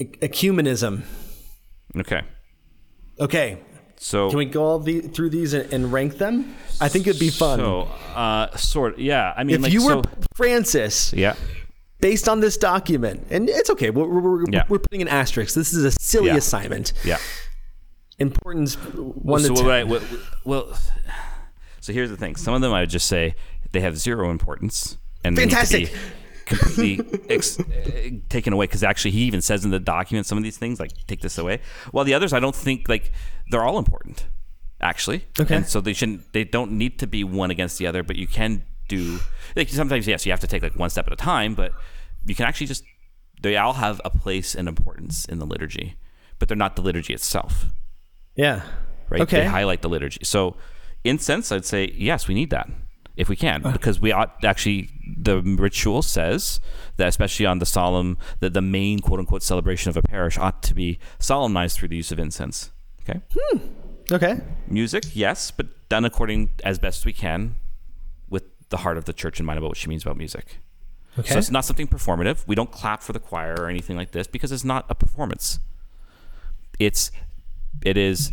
Ecumenism. 0.00 1.02
Okay. 1.96 2.22
Okay, 3.18 3.58
So 3.98 4.30
can 4.30 4.38
we 4.38 4.46
go 4.46 4.64
all 4.64 4.78
the, 4.78 5.00
through 5.02 5.28
these 5.28 5.52
and, 5.52 5.70
and 5.74 5.92
rank 5.92 6.16
them? 6.16 6.54
I 6.80 6.88
think 6.88 7.06
it'd 7.06 7.20
be 7.20 7.28
fun. 7.28 7.58
So, 7.58 7.82
uh, 8.14 8.56
sort. 8.56 8.98
Yeah. 8.98 9.34
I 9.36 9.44
mean, 9.44 9.56
if 9.56 9.62
like, 9.62 9.72
you 9.72 9.84
were 9.84 10.02
so- 10.02 10.10
Francis, 10.36 11.12
yeah. 11.12 11.34
based 12.00 12.26
on 12.30 12.40
this 12.40 12.56
document, 12.56 13.26
and 13.28 13.50
it's 13.50 13.68
okay, 13.68 13.90
we're, 13.90 14.06
we're, 14.06 14.44
Yeah. 14.50 14.64
we're 14.70 14.78
putting 14.78 15.02
an 15.02 15.08
asterisk. 15.08 15.54
This 15.54 15.74
is 15.74 15.84
a 15.84 15.90
silly 16.00 16.28
Yeah. 16.28 16.36
assignment. 16.36 16.94
Yeah. 17.04 17.18
Importance 18.20 18.74
one 18.76 19.40
so 19.40 19.48
to 19.48 19.54
ten. 19.54 19.64
what 19.64 19.74
I, 19.74 19.84
what, 19.84 20.02
well, 20.44 20.78
so 21.80 21.92
here's 21.92 22.10
the 22.10 22.16
thing. 22.16 22.36
Some 22.36 22.54
of 22.54 22.60
them 22.60 22.72
I 22.72 22.80
would 22.80 22.90
just 22.90 23.08
say 23.08 23.34
they 23.72 23.80
have 23.80 23.96
zero 23.96 24.30
importance 24.30 24.98
and 25.24 25.36
they 25.36 25.46
need 25.46 25.50
to 25.50 25.56
Fantastic. 25.56 25.92
be 25.92 25.98
completely 26.44 27.20
ex- 27.30 27.58
uh, 27.58 28.10
taken 28.28 28.52
away 28.52 28.66
because 28.66 28.82
actually 28.84 29.12
he 29.12 29.22
even 29.22 29.40
says 29.40 29.64
in 29.64 29.70
the 29.70 29.80
document 29.80 30.26
some 30.26 30.36
of 30.36 30.44
these 30.44 30.58
things 30.58 30.78
like 30.78 30.92
take 31.06 31.20
this 31.22 31.38
away. 31.38 31.60
While 31.90 32.04
the 32.04 32.14
others 32.14 32.32
I 32.32 32.40
don't 32.40 32.54
think 32.54 32.88
like 32.88 33.12
they're 33.50 33.64
all 33.64 33.78
important 33.78 34.26
actually. 34.80 35.26
Okay. 35.38 35.56
And 35.56 35.66
so 35.66 35.80
they 35.80 35.92
shouldn't. 35.92 36.32
They 36.32 36.44
don't 36.44 36.72
need 36.72 36.98
to 37.00 37.06
be 37.06 37.24
one 37.24 37.50
against 37.50 37.78
the 37.78 37.86
other, 37.86 38.02
but 38.02 38.16
you 38.16 38.26
can 38.26 38.64
do. 38.88 39.20
Like 39.56 39.68
sometimes 39.68 40.06
yes, 40.06 40.26
you 40.26 40.32
have 40.32 40.40
to 40.40 40.46
take 40.46 40.62
like 40.62 40.76
one 40.76 40.90
step 40.90 41.06
at 41.06 41.12
a 41.12 41.16
time, 41.16 41.54
but 41.54 41.72
you 42.26 42.34
can 42.34 42.46
actually 42.46 42.66
just. 42.66 42.84
They 43.42 43.56
all 43.56 43.72
have 43.74 44.02
a 44.04 44.10
place 44.10 44.54
and 44.54 44.68
importance 44.68 45.24
in 45.24 45.38
the 45.38 45.46
liturgy, 45.46 45.96
but 46.38 46.48
they're 46.48 46.56
not 46.58 46.76
the 46.76 46.82
liturgy 46.82 47.14
itself 47.14 47.66
yeah. 48.44 48.62
right? 49.10 49.22
Okay. 49.22 49.40
They 49.40 49.46
highlight 49.46 49.80
the 49.82 49.88
liturgy. 49.88 50.20
So, 50.24 50.56
incense, 51.04 51.52
I'd 51.52 51.64
say 51.64 51.92
yes, 51.94 52.28
we 52.28 52.34
need 52.34 52.50
that 52.50 52.68
if 53.16 53.28
we 53.28 53.36
can, 53.36 53.62
because 53.76 54.00
we 54.00 54.12
ought 54.12 54.42
actually. 54.44 54.88
The 55.22 55.42
ritual 55.42 56.00
says 56.02 56.60
that, 56.96 57.08
especially 57.08 57.44
on 57.44 57.58
the 57.58 57.66
solemn, 57.66 58.16
that 58.40 58.54
the 58.54 58.62
main 58.62 59.00
quote 59.00 59.18
unquote 59.18 59.42
celebration 59.42 59.90
of 59.90 59.96
a 59.96 60.02
parish 60.02 60.38
ought 60.38 60.62
to 60.68 60.74
be 60.74 60.98
solemnized 61.18 61.76
through 61.76 61.88
the 61.88 61.96
use 61.96 62.12
of 62.12 62.18
incense. 62.18 62.70
Okay, 63.02 63.20
Hmm. 63.36 63.58
okay. 64.12 64.40
music, 64.68 65.04
yes, 65.14 65.50
but 65.50 65.66
done 65.88 66.04
according 66.04 66.50
as 66.64 66.78
best 66.78 67.04
we 67.04 67.12
can, 67.12 67.56
with 68.28 68.44
the 68.70 68.78
heart 68.78 68.96
of 68.96 69.04
the 69.04 69.12
church 69.12 69.40
in 69.40 69.44
mind 69.46 69.58
about 69.58 69.68
what 69.72 69.76
she 69.76 69.88
means 69.88 70.02
about 70.04 70.16
music. 70.16 70.58
Okay. 71.18 71.32
So 71.32 71.38
it's 71.38 71.50
not 71.50 71.64
something 71.64 71.88
performative. 71.88 72.46
We 72.46 72.54
don't 72.54 72.70
clap 72.70 73.02
for 73.02 73.12
the 73.12 73.18
choir 73.18 73.54
or 73.58 73.68
anything 73.68 73.96
like 73.96 74.12
this 74.12 74.26
because 74.28 74.52
it's 74.52 74.64
not 74.64 74.86
a 74.88 74.94
performance. 74.94 75.58
It's 76.78 77.10
it 77.82 77.96
is 77.96 78.32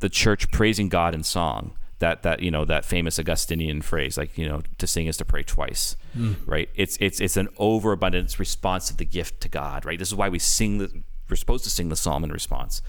the 0.00 0.08
church 0.08 0.50
praising 0.50 0.88
God 0.88 1.14
in 1.14 1.22
song. 1.22 1.76
That 1.98 2.24
that 2.24 2.42
you 2.42 2.50
know 2.50 2.64
that 2.64 2.84
famous 2.84 3.20
Augustinian 3.20 3.80
phrase, 3.80 4.18
like 4.18 4.36
you 4.36 4.48
know, 4.48 4.62
to 4.78 4.86
sing 4.88 5.06
is 5.06 5.16
to 5.18 5.24
pray 5.24 5.44
twice, 5.44 5.96
hmm. 6.14 6.32
right? 6.46 6.68
It's 6.74 6.96
it's 7.00 7.20
it's 7.20 7.36
an 7.36 7.48
overabundance 7.58 8.40
response 8.40 8.90
of 8.90 8.96
the 8.96 9.04
gift 9.04 9.40
to 9.42 9.48
God, 9.48 9.84
right? 9.84 9.98
This 9.98 10.08
is 10.08 10.14
why 10.16 10.28
we 10.28 10.40
sing 10.40 10.78
the 10.78 11.04
we're 11.30 11.36
supposed 11.36 11.62
to 11.62 11.70
sing 11.70 11.90
the 11.90 11.96
psalm 11.96 12.24
in 12.24 12.32
response. 12.32 12.82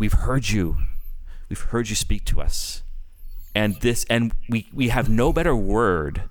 We've 0.00 0.12
heard 0.12 0.48
you, 0.48 0.78
we've 1.48 1.60
heard 1.60 1.88
you 1.88 1.94
speak 1.94 2.24
to 2.26 2.40
us, 2.40 2.82
and 3.54 3.80
this 3.80 4.04
and 4.10 4.32
we 4.48 4.68
we 4.74 4.88
have 4.88 5.08
no 5.08 5.32
better 5.32 5.54
word 5.54 6.28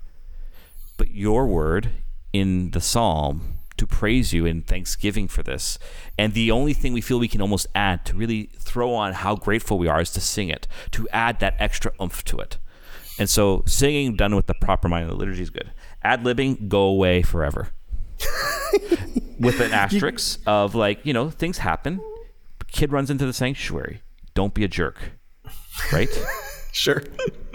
but 0.99 1.11
your 1.11 1.47
word 1.47 1.91
in 2.33 2.71
the 2.71 2.81
psalm 2.81 3.58
to 3.79 3.87
praise 3.87 4.33
you 4.33 4.45
in 4.45 4.61
thanksgiving 4.61 5.27
for 5.27 5.41
this. 5.41 5.79
And 6.17 6.33
the 6.33 6.51
only 6.51 6.73
thing 6.73 6.93
we 6.93 7.01
feel 7.01 7.17
we 7.17 7.29
can 7.29 7.41
almost 7.41 7.65
add 7.73 8.05
to 8.05 8.15
really 8.15 8.49
throw 8.59 8.93
on 8.93 9.13
how 9.13 9.35
grateful 9.35 9.79
we 9.79 9.87
are 9.87 10.01
is 10.01 10.11
to 10.11 10.21
sing 10.21 10.49
it, 10.49 10.67
to 10.91 11.07
add 11.09 11.39
that 11.39 11.55
extra 11.59 11.91
oomph 11.99 12.23
to 12.25 12.39
it. 12.39 12.57
And 13.17 13.29
so 13.29 13.63
singing 13.65 14.15
done 14.15 14.35
with 14.35 14.47
the 14.47 14.53
proper 14.53 14.87
mind 14.87 15.03
of 15.03 15.09
the 15.09 15.15
liturgy 15.15 15.41
is 15.41 15.49
good. 15.49 15.71
Ad 16.03 16.23
libbing, 16.23 16.67
go 16.67 16.81
away 16.81 17.21
forever. 17.21 17.69
with 19.39 19.61
an 19.61 19.71
asterisk 19.71 20.41
of 20.45 20.75
like, 20.75 21.05
you 21.05 21.13
know, 21.13 21.29
things 21.29 21.59
happen. 21.59 22.01
Kid 22.71 22.91
runs 22.91 23.09
into 23.09 23.25
the 23.25 23.33
sanctuary. 23.33 24.01
Don't 24.33 24.53
be 24.53 24.63
a 24.63 24.67
jerk. 24.67 24.97
Right? 25.91 26.09
Sure. 26.71 27.03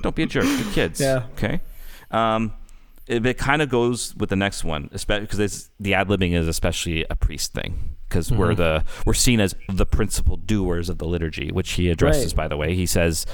Don't 0.02 0.16
be 0.16 0.24
a 0.24 0.26
jerk. 0.26 0.42
Good 0.42 0.72
kids. 0.72 1.00
Yeah. 1.00 1.26
Okay. 1.34 1.60
Um, 2.10 2.52
it, 3.06 3.24
it 3.26 3.38
kind 3.38 3.60
of 3.62 3.68
goes 3.68 4.14
with 4.16 4.30
the 4.30 4.36
next 4.36 4.64
one, 4.64 4.88
especially 4.92 5.26
because 5.26 5.70
the 5.78 5.94
ad 5.94 6.08
libbing 6.08 6.32
is 6.34 6.48
especially 6.48 7.04
a 7.10 7.16
priest 7.16 7.52
thing 7.52 7.96
because 8.08 8.30
we're 8.30 8.52
Mm-hmm. 8.52 8.56
the 8.62 8.84
we're 9.04 9.12
seen 9.14 9.40
as 9.40 9.54
the 9.68 9.86
principal 9.86 10.36
doers 10.36 10.88
of 10.88 10.98
the 10.98 11.04
liturgy, 11.06 11.50
which 11.50 11.72
he 11.72 11.88
addresses. 11.90 12.32
Right. 12.32 12.36
By 12.44 12.48
the 12.48 12.56
way, 12.56 12.74
he 12.74 12.86
says, 12.86 13.26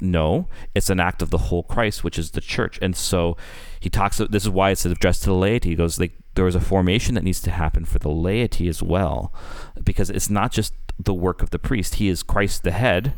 no, 0.00 0.48
it's 0.74 0.90
an 0.90 1.00
act 1.00 1.22
of 1.22 1.30
the 1.30 1.38
whole 1.38 1.62
Christ, 1.62 2.04
which 2.04 2.18
is 2.18 2.32
the 2.32 2.40
church, 2.40 2.78
and 2.82 2.94
so 2.96 3.36
he 3.80 3.88
talks. 3.90 4.18
This 4.18 4.44
is 4.44 4.50
why 4.50 4.70
it's 4.70 4.84
addressed 4.84 5.22
to 5.24 5.30
the 5.30 5.34
laity. 5.36 5.70
He 5.70 5.74
goes 5.76 5.98
like 5.98 6.12
there 6.34 6.44
was 6.44 6.54
a 6.54 6.60
formation 6.60 7.14
that 7.14 7.24
needs 7.24 7.40
to 7.42 7.50
happen 7.50 7.84
for 7.84 7.98
the 7.98 8.10
laity 8.10 8.68
as 8.68 8.82
well, 8.82 9.32
because 9.82 10.10
it's 10.10 10.28
not 10.30 10.52
just 10.52 10.74
the 10.98 11.14
work 11.14 11.42
of 11.42 11.50
the 11.50 11.58
priest. 11.58 11.94
He 11.96 12.08
is 12.08 12.22
Christ 12.22 12.62
the 12.62 12.70
head, 12.72 13.14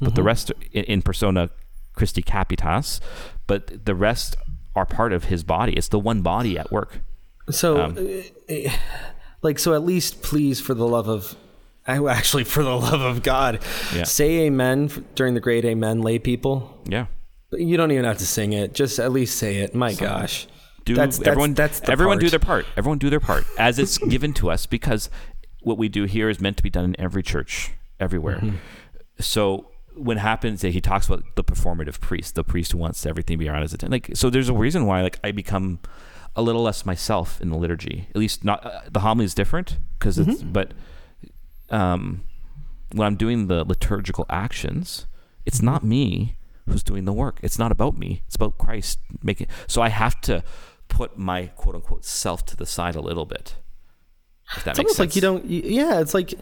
but 0.00 0.06
Mm-hmm. 0.08 0.14
the 0.14 0.22
rest 0.22 0.52
in, 0.72 0.84
in 0.84 1.02
persona 1.02 1.50
Christi 1.94 2.22
Capitis, 2.22 2.98
but 3.46 3.84
the 3.84 3.94
rest 3.94 4.34
are 4.74 4.86
part 4.86 5.12
of 5.12 5.24
his 5.24 5.44
body. 5.44 5.72
It's 5.74 5.88
the 5.88 5.98
one 5.98 6.22
body 6.22 6.58
at 6.58 6.70
work. 6.72 7.00
So, 7.50 7.80
Um, 7.82 7.98
uh, 7.98 8.52
uh, 8.54 8.70
like, 9.42 9.58
so 9.58 9.74
at 9.74 9.82
least 9.84 10.22
please, 10.22 10.60
for 10.60 10.74
the 10.74 10.86
love 10.86 11.08
of, 11.08 11.34
actually, 11.86 12.44
for 12.44 12.62
the 12.62 12.76
love 12.76 13.00
of 13.00 13.22
God, 13.22 13.58
Yeah. 13.94 14.04
say 14.04 14.40
amen 14.46 15.04
during 15.14 15.34
the 15.34 15.40
great 15.40 15.64
amen, 15.64 16.00
lay 16.02 16.18
people. 16.18 16.80
Yeah. 16.86 17.06
You 17.52 17.76
don't 17.76 17.90
even 17.90 18.04
have 18.04 18.18
to 18.18 18.26
sing 18.26 18.52
it. 18.54 18.72
Just 18.74 18.98
at 18.98 19.12
least 19.12 19.36
say 19.36 19.56
it. 19.56 19.74
My 19.74 19.92
gosh. 19.92 20.46
do 20.84 20.94
That's- 20.96 21.18
that's- 21.18 21.30
everyone 21.30 21.54
that's 21.54 21.78
the 21.80 21.92
everyone 21.92 22.18
do 22.18 22.28
their 22.28 22.40
part 22.40 22.66
everyone 22.76 22.98
do 22.98 23.08
their 23.08 23.20
part 23.20 23.44
as 23.56 23.78
it's 23.78 23.98
given 24.14 24.32
to 24.34 24.50
us 24.50 24.66
because 24.66 25.10
what 25.60 25.78
we 25.78 25.88
do 25.88 26.06
here 26.06 26.28
is 26.28 26.40
meant 26.40 26.56
to 26.56 26.62
be 26.64 26.70
done 26.70 26.84
in 26.86 27.00
every 27.00 27.22
church 27.22 27.70
everywhere 28.00 28.38
Mm-hmm. 28.38 28.56
so 29.20 29.66
when 29.96 30.16
happens 30.16 30.60
that 30.62 30.70
he 30.72 30.80
talks 30.80 31.06
about 31.06 31.22
the 31.36 31.44
performative 31.44 32.00
priest 32.00 32.34
the 32.34 32.44
priest 32.44 32.72
who 32.72 32.78
wants 32.78 33.04
everything 33.06 33.34
to 33.34 33.38
be 33.38 33.48
around 33.48 33.62
his 33.62 33.72
attention 33.74 33.92
like 33.92 34.10
so 34.14 34.30
there's 34.30 34.48
a 34.48 34.54
reason 34.54 34.86
why 34.86 35.02
like 35.02 35.18
i 35.22 35.30
become 35.30 35.78
a 36.34 36.40
little 36.42 36.62
less 36.62 36.86
myself 36.86 37.40
in 37.40 37.50
the 37.50 37.56
liturgy 37.56 38.06
at 38.10 38.16
least 38.16 38.42
not 38.44 38.64
uh, 38.64 38.80
the 38.90 39.00
homily 39.00 39.24
is 39.24 39.34
different 39.34 39.78
because 39.98 40.18
it's 40.18 40.40
Mm-hmm. 40.42 40.52
but 40.52 40.72
um 41.70 42.24
when 42.92 43.06
i'm 43.06 43.16
doing 43.16 43.46
the 43.48 43.64
liturgical 43.64 44.26
actions 44.30 45.06
it's 45.44 45.58
Mm-hmm. 45.58 45.66
not 45.66 45.84
me 45.84 46.36
who's 46.68 46.82
doing 46.82 47.04
the 47.04 47.12
work 47.12 47.38
it's 47.42 47.58
not 47.58 47.72
about 47.72 47.96
me 47.98 48.22
it's 48.26 48.36
about 48.36 48.56
christ 48.58 48.98
making 49.22 49.46
so 49.66 49.82
i 49.82 49.88
have 49.88 50.20
to 50.22 50.42
put 50.88 51.18
my 51.18 51.46
quote 51.56 51.74
unquote 51.74 52.04
self 52.04 52.44
to 52.46 52.56
the 52.56 52.66
side 52.66 52.94
a 52.94 53.00
little 53.00 53.26
bit 53.26 53.56
if 54.56 54.64
that 54.64 54.70
It's 54.72 54.78
makes 54.78 54.78
almost 54.78 54.96
sense 54.96 55.10
like 55.10 55.16
you 55.16 55.22
don't. 55.22 55.44
Yeah, 55.46 56.00
it's 56.00 56.12
like 56.14 56.34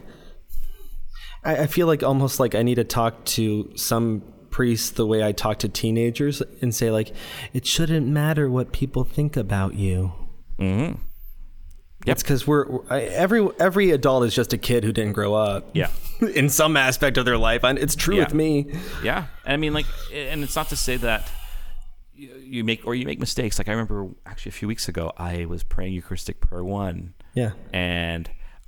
I, 1.43 1.57
I 1.63 1.67
feel 1.67 1.87
like 1.87 2.03
almost 2.03 2.39
like 2.39 2.55
I 2.55 2.63
need 2.63 2.75
to 2.75 2.83
talk 2.83 3.23
to 3.25 3.71
some 3.75 4.23
priest 4.49 4.95
the 4.97 5.05
way 5.05 5.23
I 5.23 5.31
talk 5.31 5.59
to 5.59 5.69
teenagers 5.69 6.41
and 6.61 6.73
say 6.75 6.91
like, 6.91 7.13
it 7.53 7.65
shouldn't 7.65 8.07
matter 8.07 8.49
what 8.49 8.71
people 8.73 9.03
think 9.03 9.37
about 9.37 9.75
you. 9.75 10.11
mm-hmm. 10.59 10.99
Yep. 12.03 12.13
It's 12.15 12.23
because 12.23 12.47
we're 12.47 12.65
I, 12.89 13.01
every 13.01 13.47
every 13.59 13.91
adult 13.91 14.23
is 14.25 14.33
just 14.33 14.53
a 14.53 14.57
kid 14.57 14.83
who 14.83 14.91
didn't 14.91 15.13
grow 15.13 15.35
up. 15.35 15.69
yeah 15.75 15.89
in 16.33 16.49
some 16.49 16.75
aspect 16.75 17.15
of 17.19 17.25
their 17.25 17.37
life. 17.37 17.63
And 17.63 17.77
it's 17.77 17.93
true 17.95 18.15
Yeah. 18.15 18.23
with 18.23 18.33
me. 18.33 18.73
Yeah, 19.03 19.27
and 19.45 19.53
I 19.53 19.57
mean, 19.57 19.73
like, 19.73 19.85
and 20.11 20.43
it's 20.43 20.55
not 20.55 20.69
to 20.69 20.75
say 20.75 20.97
that 20.97 21.29
you, 22.11 22.33
you 22.43 22.63
make 22.63 22.87
or 22.87 22.95
you 22.95 23.05
make 23.05 23.19
mistakes. 23.19 23.59
Like 23.59 23.67
I 23.67 23.71
remember 23.73 24.07
actually 24.25 24.49
a 24.49 24.53
few 24.53 24.67
weeks 24.67 24.87
ago, 24.87 25.11
I 25.15 25.45
was 25.45 25.61
praying 25.61 25.93
Eucharistic 25.93 26.39
Prayer 26.41 26.63
One, 26.63 27.13
Yeah. 27.35 27.51
and 27.71 28.27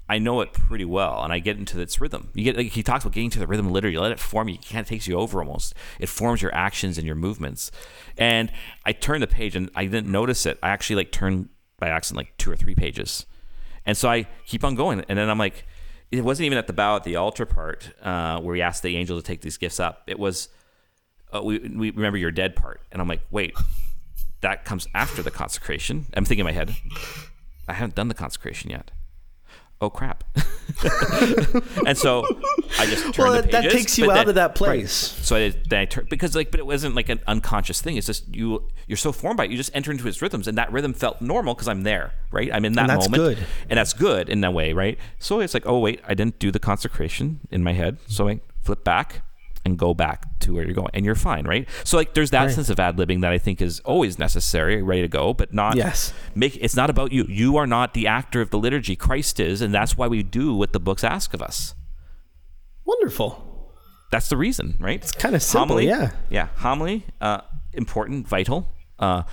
I 0.10 0.20
know 0.20 0.42
it 0.42 0.54
pretty 0.54 0.86
well, 0.86 1.24
and 1.24 1.32
I 1.32 1.40
get 1.40 1.58
into 1.58 1.80
its 1.80 2.02
rhythm. 2.02 2.30
You 2.34 2.44
get 2.44 2.58
like 2.58 2.68
he 2.68 2.84
talks 2.84 3.04
about 3.04 3.14
getting 3.14 3.30
to 3.32 3.40
the 3.40 3.48
rhythm 3.48 3.72
liturgy. 3.72 3.94
You 3.94 4.02
let 4.02 4.12
it 4.12 4.20
form 4.20 4.50
you. 4.50 4.56
It 4.56 4.68
kind 4.68 4.82
of 4.82 4.88
takes 4.88 5.08
you 5.08 5.16
over 5.16 5.40
almost. 5.40 5.74
It 6.00 6.10
forms 6.10 6.42
your 6.42 6.54
actions 6.54 6.98
and 6.98 7.08
your 7.08 7.16
movements. 7.16 7.72
And 8.18 8.52
I 8.86 8.92
turned 8.92 9.24
the 9.24 9.28
page, 9.28 9.56
and 9.56 9.70
I 9.76 9.86
didn't 9.86 10.12
notice 10.12 10.46
it. 10.46 10.60
I 10.62 10.70
actually 10.70 10.98
like 10.98 11.12
turned 11.12 11.50
by 11.80 11.88
accident 11.88 12.18
like 12.18 12.38
two 12.38 12.52
or 12.52 12.56
three 12.56 12.76
pages, 12.76 13.26
and 13.86 13.96
so 13.98 14.10
I 14.10 14.28
keep 14.46 14.64
on 14.64 14.76
going, 14.76 15.04
and 15.08 15.18
then 15.18 15.30
I'm 15.30 15.40
like. 15.40 15.66
It 16.12 16.24
wasn't 16.24 16.46
even 16.46 16.60
at 16.60 16.68
the 16.68 16.74
bow 16.74 16.96
at 16.96 17.06
the 17.06 17.16
altar 17.16 17.48
part 17.48 17.92
uh, 18.04 18.40
where 18.40 18.54
we 18.54 18.62
asked 18.62 18.84
the 18.84 18.96
angel 18.98 19.18
to 19.18 19.24
take 19.24 19.42
these 19.42 19.58
gifts 19.58 19.80
up. 19.80 20.04
It 20.06 20.20
was 20.20 20.48
uh, 21.34 21.42
we, 21.42 21.60
we 21.60 21.90
remember 21.90 22.18
your 22.18 22.32
dead 22.32 22.56
part. 22.56 22.82
And 22.92 23.02
I'm 23.02 23.08
like, 23.08 23.22
wait, 23.32 23.56
that 24.42 24.66
comes 24.66 24.88
after 24.94 25.22
the 25.24 25.32
consecration. 25.32 26.06
I'm 26.14 26.26
thinking 26.26 26.42
in 26.42 26.46
my 26.46 26.52
head, 26.52 26.76
I 27.68 27.74
haven't 27.74 27.96
done 27.96 28.10
the 28.10 28.14
consecration 28.14 28.70
yet. 28.70 28.92
Oh 29.84 29.90
crap! 29.90 30.24
and 31.86 31.98
so 31.98 32.26
I 32.80 32.86
just 32.86 33.04
turned 33.14 33.18
Well, 33.18 33.34
the 33.34 33.42
that- 33.42 33.52
that 33.64 33.72
takes 33.72 33.98
you 33.98 34.10
out 34.10 34.16
then- 34.16 34.30
of 34.30 34.36
that 34.36 34.48
right. 34.52 34.56
place. 34.56 34.94
So 34.94 35.36
I, 35.36 35.50
then 35.70 35.82
I 35.82 35.86
turned 35.86 36.08
because 36.08 36.36
like, 36.38 36.52
but 36.52 36.60
it 36.62 36.66
wasn't 36.66 36.96
like 36.96 37.10
an 37.10 37.20
unconscious 37.28 37.82
thing. 37.82 37.98
It's 37.98 38.08
just 38.08 38.34
you. 38.34 38.70
You're 38.88 38.96
so 38.96 39.12
formed 39.12 39.36
by 39.38 39.44
it. 39.46 39.52
You 39.52 39.58
just 39.58 39.72
enter 39.76 39.92
into 39.92 40.06
his 40.06 40.22
rhythms, 40.22 40.48
and 40.48 40.58
that 40.58 40.72
rhythm 40.72 40.94
felt 40.94 41.22
normal 41.22 41.54
because 41.54 41.68
I'm 41.68 41.84
there, 41.84 42.14
right? 42.32 42.50
I'm 42.54 42.64
in 42.64 42.74
that 42.74 42.82
And 42.84 42.90
that's 42.92 43.10
moment, 43.10 43.38
good. 43.40 43.48
and 43.70 43.78
that's 43.78 43.92
good 43.94 44.30
in 44.30 44.40
that 44.42 44.54
way, 44.54 44.72
right? 44.72 44.98
So 45.20 45.42
it's 45.42 45.54
like, 45.54 45.66
oh 45.66 45.80
wait, 45.80 46.00
I 46.08 46.14
didn't 46.14 46.40
do 46.40 46.50
the 46.50 46.60
consecration 46.60 47.42
in 47.52 47.62
my 47.62 47.74
head, 47.74 47.98
so 48.08 48.30
I 48.30 48.40
flip 48.62 48.86
back 48.86 49.24
and 49.66 49.78
go 49.78 49.94
back 49.94 50.40
to 50.40 50.54
where 50.54 50.66
you're 50.66 50.74
going, 50.74 50.90
and 50.94 51.06
you're 51.06 51.16
fine, 51.16 51.46
right? 51.48 51.68
So 51.86 51.96
like, 51.98 52.14
there's 52.14 52.32
that 52.32 52.46
Right. 52.46 52.52
sense 52.54 52.70
of 52.70 52.80
ad 52.80 52.98
libbing 52.98 53.22
that 53.22 53.32
I 53.32 53.38
think 53.38 53.62
is 53.62 53.80
always 53.82 54.20
necessary, 54.20 54.82
ready 54.82 55.02
to 55.02 55.08
go, 55.08 55.34
but 55.34 55.54
not 55.54 55.76
Yes. 55.78 56.14
make. 56.36 56.58
It's 56.60 56.76
not 56.76 56.90
about 56.90 57.12
you. 57.14 57.26
You 57.30 57.56
are 57.58 57.66
not 57.68 57.94
the 57.94 58.06
actor 58.08 58.42
of 58.42 58.50
the 58.50 58.60
liturgy. 58.60 58.96
Christ 58.98 59.40
is, 59.40 59.62
and 59.62 59.74
that's 59.74 59.96
why 59.98 60.08
we 60.08 60.22
do 60.22 60.54
what 60.54 60.74
the 60.74 60.80
books 60.82 61.04
ask 61.04 61.34
of 61.34 61.42
us. 61.42 61.76
Wonderful. 62.86 63.72
That's 64.12 64.30
the 64.30 64.38
reason, 64.38 64.76
right? 64.80 65.02
It's 65.02 65.12
kinda 65.12 65.40
simple, 65.40 65.68
homily, 65.78 65.88
yeah. 65.88 66.12
Yeah, 66.30 66.48
homily, 66.58 67.06
uh, 67.22 67.42
important, 67.72 68.28
vital. 68.28 68.70
Uh, 69.00 69.24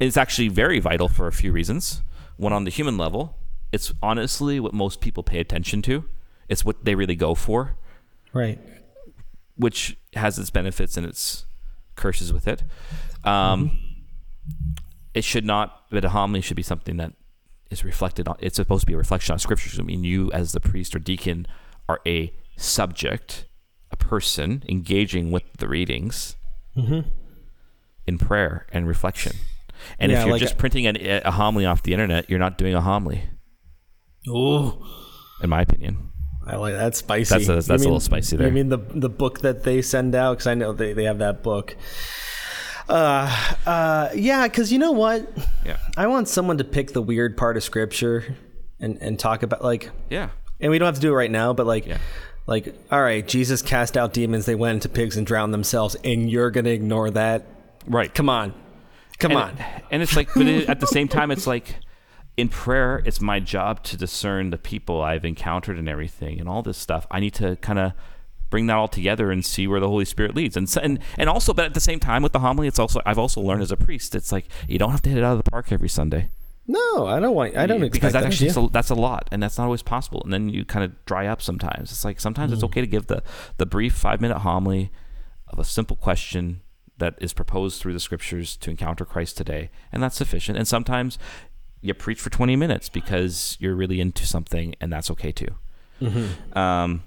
it's 0.00 0.16
actually 0.16 0.48
very 0.48 0.78
vital 0.80 1.08
for 1.08 1.26
a 1.26 1.32
few 1.32 1.52
reasons. 1.52 2.02
One 2.36 2.52
on 2.52 2.64
the 2.64 2.70
human 2.70 2.96
level, 2.96 3.36
it's 3.72 3.92
honestly 4.02 4.58
what 4.58 4.72
most 4.72 5.00
people 5.00 5.22
pay 5.22 5.38
attention 5.38 5.82
to. 5.82 6.04
It's 6.48 6.64
what 6.64 6.84
they 6.84 6.94
really 6.94 7.16
go 7.16 7.34
for, 7.34 7.76
Right. 8.34 8.58
Which 9.56 9.96
has 10.14 10.38
its 10.38 10.50
benefits 10.50 10.96
and 10.96 11.06
its 11.06 11.46
curses 11.96 12.32
with 12.32 12.46
it. 12.48 12.62
Um, 13.24 13.78
It 15.14 15.24
should 15.24 15.44
not, 15.44 15.84
but 15.90 16.04
a 16.06 16.08
homily 16.08 16.40
should 16.40 16.56
be 16.56 16.62
something 16.62 16.96
that 16.96 17.12
is 17.70 17.84
reflected 17.84 18.26
on. 18.28 18.36
It's 18.40 18.56
supposed 18.56 18.80
to 18.82 18.86
be 18.86 18.94
a 18.94 18.96
reflection 18.98 19.32
on 19.34 19.38
scriptures. 19.38 19.78
I 19.78 19.82
mean, 19.82 20.04
you 20.04 20.32
as 20.32 20.52
the 20.52 20.60
priest 20.60 20.96
or 20.96 20.98
deacon 20.98 21.46
are 21.88 22.00
a 22.06 22.32
subject, 22.56 23.46
a 23.90 23.96
person 23.96 24.62
engaging 24.68 25.30
with 25.30 25.42
the 25.58 25.68
readings 25.68 26.36
in 28.06 28.18
prayer 28.18 28.66
and 28.72 28.86
reflection. 28.88 29.36
And 29.98 30.10
Yeah, 30.10 30.20
if 30.20 30.24
you're 30.26 30.32
like 30.34 30.40
just 30.40 30.54
a- 30.54 30.56
printing 30.56 30.86
an, 30.86 30.96
a 31.24 31.30
homily 31.30 31.66
off 31.66 31.82
the 31.82 31.92
internet, 31.92 32.30
you're 32.30 32.38
not 32.38 32.56
doing 32.56 32.74
a 32.74 32.80
homily, 32.80 33.24
Ooh. 34.28 34.82
in 35.42 35.50
my 35.50 35.60
opinion. 35.60 36.11
I 36.46 36.56
like 36.56 36.74
that 36.74 36.96
spicy. 36.96 37.34
That's 37.44 37.48
a- 37.48 37.54
that's 37.68 37.68
You 37.68 37.74
a 37.88 37.90
little 37.90 38.00
spicy 38.00 38.36
there. 38.36 38.48
You 38.48 38.52
mean 38.52 38.68
the 38.68 38.78
the 38.78 39.08
book 39.08 39.40
that 39.40 39.62
they 39.62 39.80
send 39.82 40.14
out? 40.14 40.32
Because 40.38 40.46
I 40.48 40.54
know 40.54 40.72
they, 40.72 40.92
they 40.92 41.04
have 41.04 41.18
that 41.18 41.42
book. 41.42 41.76
Uh, 42.88 43.54
uh, 43.64 44.08
yeah. 44.14 44.46
Because 44.48 44.72
you 44.72 44.78
know 44.78 44.92
what? 44.92 45.30
Yeah. 45.64 45.78
I 45.96 46.06
want 46.08 46.28
someone 46.28 46.58
to 46.58 46.64
pick 46.64 46.92
the 46.92 47.02
weird 47.02 47.36
part 47.36 47.56
of 47.56 47.62
scripture 47.62 48.36
and 48.80 48.98
and 49.00 49.18
talk 49.18 49.42
about 49.42 49.62
like, 49.62 49.90
Yeah. 50.10 50.30
and 50.60 50.70
we 50.70 50.78
don't 50.78 50.86
have 50.86 50.96
to 50.96 51.00
do 51.00 51.12
it 51.12 51.16
right 51.16 51.30
now, 51.30 51.52
but 51.52 51.66
like. 51.66 51.86
Yeah. 51.86 51.98
Like, 52.44 52.74
all 52.90 53.00
right, 53.00 53.26
Jesus 53.26 53.62
cast 53.62 53.96
out 53.96 54.12
demons. 54.12 54.46
They 54.46 54.56
went 54.56 54.74
into 54.74 54.88
pigs 54.88 55.16
and 55.16 55.24
drowned 55.24 55.54
themselves, 55.54 55.94
and 56.02 56.28
you're 56.28 56.50
gonna 56.50 56.70
ignore 56.70 57.08
that? 57.12 57.46
Right. 57.86 58.12
Come 58.12 58.28
on, 58.28 58.52
come 59.20 59.30
and, 59.30 59.40
on. 59.40 59.58
And 59.92 60.02
it's 60.02 60.16
like, 60.16 60.28
but 60.34 60.48
it, 60.48 60.68
at 60.68 60.80
the 60.80 60.88
same 60.88 61.06
time, 61.06 61.30
it's 61.30 61.46
like 61.46 61.76
in 62.36 62.48
prayer, 62.48 63.02
it's 63.04 63.20
my 63.20 63.40
job 63.40 63.82
to 63.84 63.96
discern 63.96 64.50
the 64.50 64.58
people 64.58 65.02
I've 65.02 65.24
encountered 65.24 65.78
and 65.78 65.88
everything 65.88 66.40
and 66.40 66.48
all 66.48 66.62
this 66.62 66.78
stuff. 66.78 67.06
I 67.10 67.20
need 67.20 67.34
to 67.34 67.56
kind 67.56 67.78
of 67.78 67.92
bring 68.48 68.66
that 68.66 68.76
all 68.76 68.88
together 68.88 69.30
and 69.30 69.44
see 69.44 69.66
where 69.66 69.80
the 69.80 69.88
Holy 69.88 70.04
Spirit 70.04 70.34
leads. 70.34 70.56
And, 70.56 70.74
and 70.82 70.98
and 71.18 71.28
also, 71.28 71.52
but 71.52 71.64
at 71.64 71.74
the 71.74 71.80
same 71.80 72.00
time, 72.00 72.22
with 72.22 72.32
the 72.32 72.40
homily, 72.40 72.68
it's 72.68 72.78
also 72.78 73.00
I've 73.04 73.18
also 73.18 73.40
learned 73.40 73.62
as 73.62 73.70
a 73.72 73.76
priest, 73.76 74.14
it's 74.14 74.32
like 74.32 74.46
you 74.68 74.78
don't 74.78 74.90
have 74.90 75.02
to 75.02 75.10
hit 75.10 75.18
it 75.18 75.24
out 75.24 75.32
of 75.36 75.44
the 75.44 75.50
park 75.50 75.72
every 75.72 75.88
Sunday. 75.88 76.30
No, 76.66 77.06
I 77.06 77.18
don't 77.18 77.34
want. 77.34 77.56
I 77.56 77.66
don't 77.66 77.82
expect 77.82 77.92
because 77.94 78.12
that 78.12 78.24
actually 78.24 78.50
yeah. 78.50 78.66
a, 78.66 78.70
that's 78.70 78.90
a 78.90 78.94
lot, 78.94 79.28
and 79.32 79.42
that's 79.42 79.58
not 79.58 79.64
always 79.64 79.82
possible. 79.82 80.22
And 80.22 80.32
then 80.32 80.48
you 80.48 80.64
kind 80.64 80.84
of 80.84 81.04
dry 81.06 81.26
up 81.26 81.42
sometimes. 81.42 81.90
It's 81.90 82.04
like 82.04 82.20
sometimes 82.20 82.52
Mm. 82.52 82.54
it's 82.54 82.64
okay 82.64 82.80
to 82.80 82.86
give 82.86 83.08
the 83.08 83.22
the 83.56 83.66
brief 83.66 83.94
five 83.94 84.20
minute 84.20 84.38
homily 84.38 84.92
of 85.48 85.58
a 85.58 85.64
simple 85.64 85.96
question 85.96 86.62
that 86.98 87.14
is 87.20 87.32
proposed 87.32 87.80
through 87.80 87.92
the 87.94 88.00
scriptures 88.00 88.56
to 88.58 88.70
encounter 88.70 89.04
Christ 89.04 89.36
today, 89.36 89.70
and 89.90 90.02
that's 90.02 90.16
sufficient. 90.16 90.56
And 90.56 90.68
sometimes 90.68 91.18
you 91.82 91.92
preach 91.94 92.20
for 92.20 92.30
twenty 92.30 92.56
minutes 92.56 92.88
because 92.88 93.56
you're 93.60 93.74
really 93.74 94.00
into 94.00 94.24
something, 94.26 94.74
and 94.80 94.92
that's 94.92 95.10
okay 95.10 95.32
too. 95.32 95.54
Mm-hmm. 96.00 96.58
Um, 96.58 97.02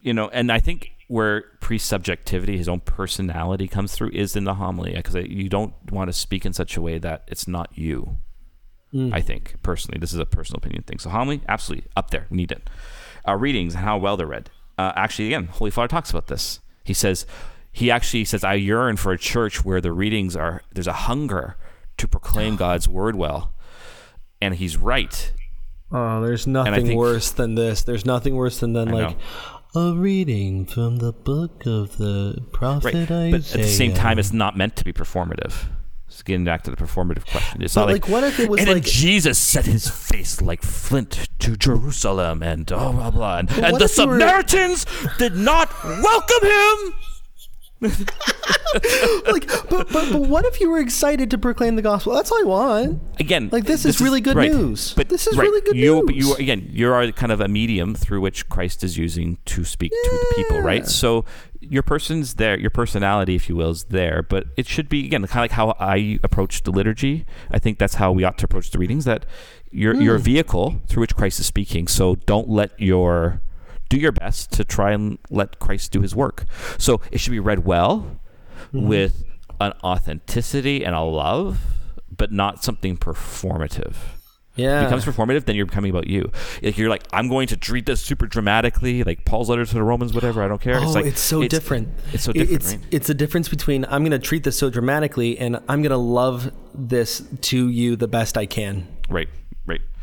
you 0.00 0.14
know, 0.14 0.28
and 0.28 0.52
I 0.52 0.60
think 0.60 0.92
where 1.08 1.42
priest 1.60 1.86
subjectivity, 1.86 2.56
his 2.56 2.68
own 2.68 2.80
personality 2.80 3.66
comes 3.66 3.92
through, 3.92 4.10
is 4.10 4.36
in 4.36 4.44
the 4.44 4.54
homily 4.54 4.94
because 4.94 5.14
you 5.14 5.48
don't 5.48 5.74
want 5.90 6.08
to 6.08 6.12
speak 6.12 6.46
in 6.46 6.52
such 6.52 6.76
a 6.76 6.80
way 6.80 6.98
that 6.98 7.24
it's 7.26 7.48
not 7.48 7.76
you. 7.76 8.18
I 9.12 9.20
think 9.20 9.56
personally, 9.62 9.98
this 9.98 10.12
is 10.12 10.20
a 10.20 10.26
personal 10.26 10.58
opinion 10.58 10.84
thing. 10.84 11.00
So 11.00 11.10
homily, 11.10 11.40
absolutely 11.48 11.90
up 11.96 12.10
there, 12.10 12.26
need 12.30 12.52
it. 12.52 12.70
Uh, 13.26 13.34
readings 13.34 13.74
and 13.74 13.84
how 13.84 13.98
well 13.98 14.16
they're 14.16 14.26
read. 14.26 14.50
Uh, 14.78 14.92
actually, 14.94 15.26
again, 15.26 15.46
Holy 15.46 15.72
Father 15.72 15.88
talks 15.88 16.10
about 16.10 16.28
this. 16.28 16.60
He 16.84 16.94
says 16.94 17.26
he 17.72 17.90
actually 17.90 18.24
says 18.24 18.44
I 18.44 18.54
yearn 18.54 18.96
for 18.96 19.10
a 19.10 19.18
church 19.18 19.64
where 19.64 19.80
the 19.80 19.90
readings 19.90 20.36
are 20.36 20.62
there's 20.72 20.86
a 20.86 20.92
hunger 20.92 21.56
to 22.04 22.08
proclaim 22.08 22.56
God's 22.56 22.86
word 22.88 23.16
well. 23.16 23.52
And 24.40 24.54
he's 24.54 24.76
right. 24.76 25.32
Oh, 25.90 26.20
there's 26.20 26.46
nothing 26.46 26.86
think- 26.88 26.98
worse 26.98 27.30
than 27.30 27.54
this. 27.54 27.82
There's 27.82 28.04
nothing 28.04 28.34
worse 28.34 28.60
than 28.60 28.72
then 28.74 28.88
like 28.88 29.16
a 29.74 29.92
reading 29.94 30.66
from 30.66 30.98
the 30.98 31.12
book 31.12 31.66
of 31.66 31.96
the 31.96 32.44
prophet 32.52 32.94
Right. 32.94 33.10
Isaiah. 33.10 33.30
But 33.32 33.40
at 33.40 33.52
the 33.62 33.64
same 33.68 33.94
time, 33.94 34.18
it's 34.18 34.32
not 34.32 34.56
meant 34.56 34.76
to 34.76 34.84
be 34.84 34.92
performative. 34.92 35.54
It's 36.06 36.22
getting 36.22 36.44
back 36.44 36.62
to 36.64 36.70
the 36.70 36.76
performative 36.76 37.26
question. 37.26 37.62
It's 37.62 37.74
not 37.74 37.86
like, 37.88 38.02
like, 38.04 38.08
what 38.12 38.22
if 38.22 38.38
it 38.38 38.48
was 38.48 38.60
and 38.60 38.68
then 38.68 38.76
like- 38.76 38.84
Jesus 38.84 39.38
set 39.38 39.64
his 39.66 39.88
face 39.88 40.40
like 40.40 40.62
flint 40.62 41.28
to 41.40 41.56
Jerusalem 41.56 42.42
and 42.42 42.70
oh 42.72 42.92
blah 42.92 43.10
blah, 43.10 43.38
and, 43.38 43.50
and 43.52 43.64
the 43.64 43.68
you 43.70 43.72
were- 43.80 43.88
Samaritans 43.88 44.86
did 45.18 45.34
not 45.36 45.72
welcome 45.82 46.48
him. 46.48 46.94
like, 49.26 49.46
but, 49.70 49.88
but 49.92 50.12
but 50.12 50.20
what 50.22 50.44
if 50.44 50.60
you 50.60 50.70
were 50.70 50.78
excited 50.78 51.30
to 51.30 51.38
proclaim 51.38 51.76
the 51.76 51.82
gospel? 51.82 52.14
That's 52.14 52.30
all 52.30 52.40
I 52.40 52.44
want. 52.44 53.00
Again, 53.18 53.48
Like, 53.52 53.64
this 53.64 53.84
is 53.84 54.00
really 54.00 54.20
good 54.20 54.36
right. 54.36 54.50
news. 54.52 54.94
But 54.94 55.08
This 55.08 55.26
is 55.26 55.36
right. 55.36 55.44
really 55.44 55.60
good 55.60 55.76
you, 55.76 56.02
But 56.04 56.14
news. 56.14 56.28
you 56.28 56.34
again, 56.36 56.68
you 56.72 56.90
are 56.92 57.10
kind 57.12 57.32
of 57.32 57.40
a 57.40 57.48
medium 57.48 57.94
through 57.94 58.20
which 58.20 58.48
Christ 58.48 58.82
is 58.84 58.96
using 58.98 59.38
to 59.46 59.64
speak 59.64 59.90
to 59.92 60.10
the 60.10 60.42
people, 60.42 60.60
right? 60.60 60.86
So 60.86 61.24
your 61.60 61.82
person's 61.82 62.34
there, 62.34 62.58
your 62.58 62.70
personality, 62.70 63.34
if 63.34 63.48
you 63.48 63.56
will, 63.56 63.70
is 63.70 63.84
there. 63.84 64.22
But 64.22 64.46
it 64.56 64.66
should 64.66 64.88
be 64.88 65.06
again 65.06 65.22
kind 65.26 65.38
of 65.38 65.44
like 65.44 65.50
how 65.52 65.76
I 65.80 66.18
approach 66.22 66.62
the 66.62 66.70
liturgy. 66.72 67.26
I 67.50 67.58
think 67.58 67.78
that's 67.78 67.94
how 67.96 68.12
we 68.12 68.24
ought 68.24 68.38
to 68.38 68.44
approach 68.44 68.70
the 68.70 68.78
readings. 68.78 69.04
That 69.04 69.24
you're 69.70 69.94
you're 69.94 70.16
a 70.16 70.18
Hmm. 70.18 70.24
vehicle 70.24 70.80
through 70.88 71.00
which 71.02 71.14
Christ 71.16 71.40
is 71.40 71.46
speaking. 71.46 71.86
So 71.88 72.16
don't 72.26 72.48
let 72.48 72.78
your 72.80 73.40
do 73.94 74.00
your 74.00 74.12
best 74.12 74.52
to 74.52 74.64
try 74.64 74.92
and 74.92 75.18
let 75.30 75.58
Christ 75.58 75.92
do 75.92 76.00
His 76.00 76.14
work. 76.14 76.44
So 76.78 77.00
it 77.12 77.18
should 77.20 77.30
be 77.32 77.40
read 77.40 77.64
well 77.64 78.20
Mm-hmm. 78.72 78.88
with 78.88 79.24
an 79.60 79.72
authenticity 79.84 80.84
and 80.84 80.94
a 80.96 81.00
love, 81.02 81.60
but 82.16 82.32
not 82.32 82.64
something 82.64 82.96
performative 82.96 83.94
Yeah. 84.56 84.84
becomes 84.84 85.04
performative, 85.04 85.44
then 85.44 85.54
you're 85.54 85.66
becoming 85.66 85.90
about 85.90 86.06
you. 86.08 86.30
Like 86.62 86.78
you're 86.78 86.88
like, 86.88 87.04
I'm 87.12 87.28
going 87.28 87.46
to 87.48 87.56
treat 87.56 87.86
this 87.86 88.00
super 88.00 88.26
dramatically, 88.26 89.04
like 89.04 89.24
Paul's 89.24 89.48
letter 89.50 89.64
to 89.64 89.74
the 89.74 89.82
Romans, 89.82 90.12
whatever. 90.14 90.42
I 90.42 90.48
don't 90.48 90.60
care. 90.60 90.78
Oh, 90.78 90.82
it's 90.84 90.94
like 90.94 91.06
it's 91.06 91.20
so 91.20 91.46
different. 91.46 91.88
It's 92.12 92.24
so 92.24 92.32
different, 92.32 92.52
It's 92.62 92.72
right? 92.74 92.80
it's 92.90 93.10
a 93.10 93.14
difference 93.14 93.48
between 93.48 93.84
I'm 93.86 94.02
going 94.02 94.12
to 94.12 94.18
treat 94.18 94.44
this 94.44 94.56
so 94.56 94.70
dramatically 94.70 95.38
and 95.38 95.56
I'm 95.68 95.82
going 95.82 95.90
to 95.90 95.96
love 95.96 96.50
this 96.74 97.22
to 97.42 97.68
you 97.68 97.96
the 97.96 98.08
best 98.08 98.36
I 98.38 98.46
can. 98.46 98.88
Right. 99.08 99.28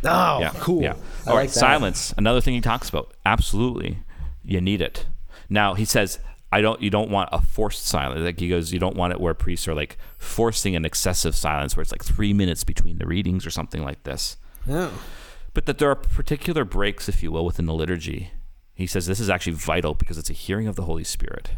Oh, 0.04 0.40
yeah, 0.40 0.52
cool. 0.60 0.82
Yeah. 0.82 0.94
All 1.28 1.36
right, 1.36 1.42
like 1.44 1.50
that. 1.50 1.60
silence. 1.60 2.14
Another 2.18 2.42
thing 2.42 2.54
he 2.54 2.62
talks 2.62 2.90
about. 2.90 3.14
Absolutely, 3.26 4.00
you 4.44 4.60
need 4.62 4.82
it. 4.82 5.06
Now 5.50 5.74
he 5.76 5.86
says, 5.86 6.20
I 6.52 6.62
don't. 6.62 6.82
You 6.82 6.90
don't 6.90 7.10
want 7.10 7.30
a 7.32 7.42
forced 7.42 7.86
silence. 7.86 8.22
Like 8.22 8.40
he 8.40 8.50
goes, 8.50 8.74
you 8.74 8.80
don't 8.80 8.96
want 8.96 9.14
it 9.14 9.20
where 9.22 9.34
priests 9.34 9.68
are 9.68 9.76
like 9.76 9.98
forcing 10.18 10.76
an 10.76 10.86
excessive 10.86 11.36
silence, 11.36 11.76
where 11.76 11.82
it's 11.82 11.92
like 11.92 12.04
three 12.04 12.34
minutes 12.34 12.64
between 12.64 12.98
the 12.98 13.06
readings 13.06 13.46
or 13.46 13.52
something 13.52 13.84
like 13.84 14.04
this. 14.04 14.38
Yeah. 14.68 14.90
but 15.54 15.66
that 15.66 15.78
there 15.80 15.90
are 15.90 15.96
particular 15.96 16.64
breaks, 16.66 17.10
if 17.10 17.24
you 17.24 17.32
will, 17.32 17.46
within 17.46 17.66
the 17.66 17.74
liturgy. 17.74 18.32
He 18.74 18.88
says 18.88 19.06
this 19.06 19.20
is 19.20 19.30
actually 19.30 19.54
vital 19.54 19.94
because 19.94 20.18
it's 20.18 20.30
a 20.30 20.34
hearing 20.34 20.68
of 20.68 20.76
the 20.76 20.84
Holy 20.84 21.04
Spirit. 21.04 21.52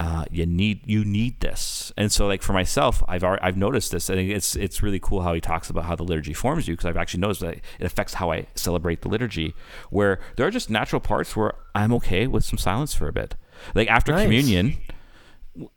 Uh, 0.00 0.24
you 0.30 0.46
need 0.46 0.80
you 0.86 1.04
need 1.04 1.38
this, 1.40 1.92
and 1.94 2.10
so 2.10 2.26
like 2.26 2.40
for 2.42 2.54
myself, 2.54 3.02
I've 3.06 3.22
already, 3.22 3.42
I've 3.42 3.58
noticed 3.58 3.92
this, 3.92 4.08
and 4.08 4.18
it's 4.18 4.56
it's 4.56 4.82
really 4.82 4.98
cool 4.98 5.20
how 5.20 5.34
he 5.34 5.42
talks 5.42 5.68
about 5.68 5.84
how 5.84 5.94
the 5.94 6.04
liturgy 6.04 6.32
forms 6.32 6.66
you 6.66 6.72
because 6.72 6.86
I've 6.86 6.96
actually 6.96 7.20
noticed 7.20 7.42
that 7.42 7.56
it 7.78 7.84
affects 7.84 8.14
how 8.14 8.32
I 8.32 8.46
celebrate 8.54 9.02
the 9.02 9.08
liturgy. 9.08 9.54
Where 9.90 10.18
there 10.36 10.46
are 10.46 10.50
just 10.50 10.70
natural 10.70 11.00
parts 11.00 11.36
where 11.36 11.52
I'm 11.74 11.92
okay 11.92 12.26
with 12.26 12.44
some 12.44 12.56
silence 12.58 12.94
for 12.94 13.08
a 13.08 13.12
bit, 13.12 13.36
like 13.74 13.88
after 13.88 14.12
Nice. 14.12 14.22
communion 14.24 14.78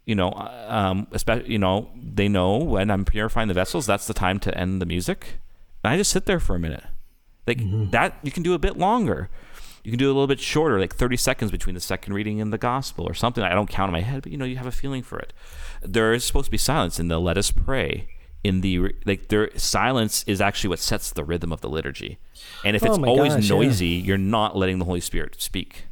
you 0.06 0.16
know, 0.16 0.32
um, 0.68 1.08
especially, 1.12 1.52
you 1.52 1.60
know, 1.60 1.90
they 1.96 2.30
know 2.30 2.58
when 2.58 2.92
I'm 2.92 3.06
purifying 3.06 3.48
the 3.48 3.54
vessels, 3.54 3.86
that's 3.86 4.08
the 4.08 4.14
time 4.14 4.40
to 4.42 4.58
end 4.58 4.82
the 4.82 4.86
music. 4.86 5.40
And 5.84 5.92
I 5.94 5.98
just 5.98 6.12
sit 6.12 6.26
there 6.26 6.40
for 6.40 6.56
a 6.56 6.60
minute. 6.60 6.84
Like 7.48 7.60
that, 7.92 8.18
you 8.24 8.32
can 8.32 8.44
do 8.44 8.54
a 8.54 8.60
bit 8.60 8.78
longer. 8.78 9.30
You 9.84 9.92
can 9.92 10.00
do 10.00 10.08
a 10.08 10.14
little 10.14 10.28
bit 10.28 10.40
shorter, 10.40 10.80
like 10.80 10.96
30 10.96 11.18
seconds 11.18 11.52
between 11.52 11.76
the 11.76 11.82
second 11.82 12.14
reading 12.14 12.40
and 12.40 12.54
the 12.54 12.58
gospel 12.58 13.06
or 13.06 13.14
something. 13.14 13.44
I 13.44 13.50
don't 13.54 13.70
count 13.70 13.90
in 13.90 13.94
my 13.94 14.02
head, 14.02 14.24
but 14.24 14.32
you 14.32 14.38
know, 14.38 14.46
you 14.46 14.56
have 14.58 14.66
a 14.66 14.72
feeling 14.72 15.04
for 15.04 15.20
it. 15.20 15.34
There 15.82 16.14
is 16.14 16.24
supposed 16.24 16.46
to 16.46 16.52
be 16.52 16.58
silence 16.58 17.00
in 17.00 17.10
the 17.10 17.20
let 17.20 17.38
us 17.38 17.52
pray. 17.52 18.08
In 18.46 18.62
the 18.62 18.94
like, 19.06 19.28
there 19.30 19.50
silence 19.58 20.24
is 20.28 20.42
actually 20.42 20.70
what 20.70 20.80
sets 20.80 21.12
the 21.12 21.24
rhythm 21.24 21.52
of 21.54 21.62
the 21.62 21.70
liturgy. 21.70 22.18
And 22.66 22.76
if 22.76 22.84
Oh 22.84 22.88
it's 22.88 22.98
always 22.98 23.34
gosh, 23.36 23.44
yeah. 23.50 23.56
noisy, 23.56 23.88
you're 23.88 24.18
not 24.18 24.56
letting 24.58 24.80
the 24.80 24.86
Holy 24.86 25.00
Spirit 25.02 25.42
speak. 25.42 25.86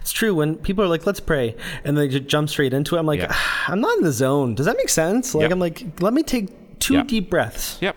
It's 0.00 0.12
true 0.12 0.34
when 0.34 0.56
people 0.56 0.84
are 0.84 0.88
like, 0.88 1.06
"Let's 1.06 1.20
pray," 1.20 1.56
and 1.84 1.96
they 1.96 2.08
just 2.08 2.26
jump 2.26 2.48
straight 2.50 2.72
into 2.74 2.96
it. 2.96 2.98
I'm 2.98 3.06
like, 3.06 3.20
Yeah. 3.20 3.28
Ah, 3.30 3.64
"I'm 3.68 3.80
not 3.80 3.96
in 3.98 4.04
the 4.04 4.12
zone." 4.12 4.54
Does 4.54 4.66
that 4.66 4.76
make 4.76 4.88
sense? 4.90 5.34
Like, 5.34 5.42
Yep. 5.42 5.52
I'm 5.52 5.58
like, 5.58 6.00
"Let 6.00 6.12
me 6.14 6.22
take 6.22 6.78
two 6.78 6.94
Yep. 6.94 7.08
deep 7.08 7.30
breaths." 7.30 7.78
Yep. 7.80 7.96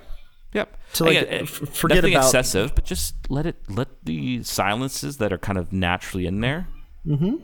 Yep. 0.55 0.77
So, 0.93 1.05
like, 1.05 1.17
Again, 1.17 1.45
forget 1.45 1.97
nothing 1.97 2.13
about- 2.15 2.25
excessive, 2.25 2.73
but 2.73 2.85
just 2.85 3.13
let 3.29 3.45
it 3.45 3.57
let 3.69 3.89
the 4.05 4.41
silences 4.43 5.17
that 5.17 5.31
are 5.31 5.37
kind 5.37 5.57
of 5.59 5.71
naturally 5.71 6.25
in 6.25 6.39
there 6.41 6.67
Mm-hmm. 7.05 7.35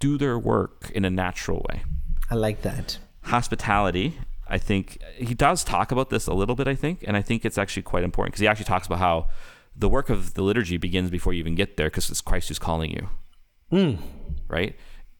do 0.00 0.18
their 0.18 0.36
work 0.38 0.90
in 0.94 1.04
a 1.04 1.10
natural 1.10 1.64
way. 1.70 1.82
I 2.30 2.34
like 2.34 2.62
that. 2.62 2.98
Hospitality, 3.24 4.18
I 4.48 4.58
think 4.58 4.98
he 5.16 5.34
does 5.34 5.62
talk 5.64 5.92
about 5.92 6.10
this 6.10 6.26
a 6.26 6.34
little 6.34 6.54
bit. 6.56 6.66
I 6.66 6.74
think, 6.74 7.04
and 7.06 7.16
I 7.16 7.22
think 7.22 7.44
it's 7.44 7.58
actually 7.58 7.82
quite 7.84 8.02
important 8.04 8.32
because 8.32 8.40
he 8.40 8.48
actually 8.48 8.64
talks 8.64 8.86
about 8.86 8.98
how 8.98 9.28
the 9.76 9.88
work 9.88 10.10
of 10.10 10.34
the 10.34 10.42
liturgy 10.42 10.76
begins 10.78 11.10
before 11.10 11.32
you 11.32 11.38
even 11.38 11.54
get 11.54 11.76
there 11.76 11.86
because 11.88 12.10
it's 12.10 12.20
Christ 12.20 12.48
who's 12.48 12.58
calling 12.58 12.90
you. 12.90 13.08
Hmm. 13.70 13.94
Right. 14.48 14.74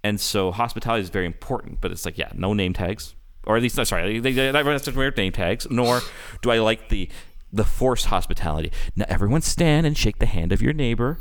And 0.05 0.21
so 0.21 0.51
hospitality 0.51 1.03
is 1.03 1.09
very 1.11 1.27
important, 1.27 1.81
but 1.81 1.91
it's 1.93 2.05
like, 2.05 2.19
yeah, 2.19 2.33
no 2.35 2.53
name 2.55 2.73
tags, 2.73 3.15
or 3.45 3.57
at 3.57 3.63
least, 3.63 3.77
no, 3.77 3.85
sorry, 3.85 4.19
they, 4.21 4.33
they, 4.33 4.47
have 4.47 4.83
to 4.83 4.91
wear 4.93 5.11
name 5.11 5.33
tags. 5.33 5.67
Nor 5.71 6.01
do 6.43 6.51
I 6.51 6.59
like 6.59 6.89
the 6.89 7.09
the 7.53 7.65
forced 7.65 8.07
hospitality. 8.07 8.73
Now 8.97 9.05
everyone 9.09 9.43
stand 9.43 9.87
and 9.87 9.97
shake 9.97 10.19
the 10.19 10.27
hand 10.27 10.53
of 10.53 10.63
your 10.63 10.73
neighbor. 10.73 11.19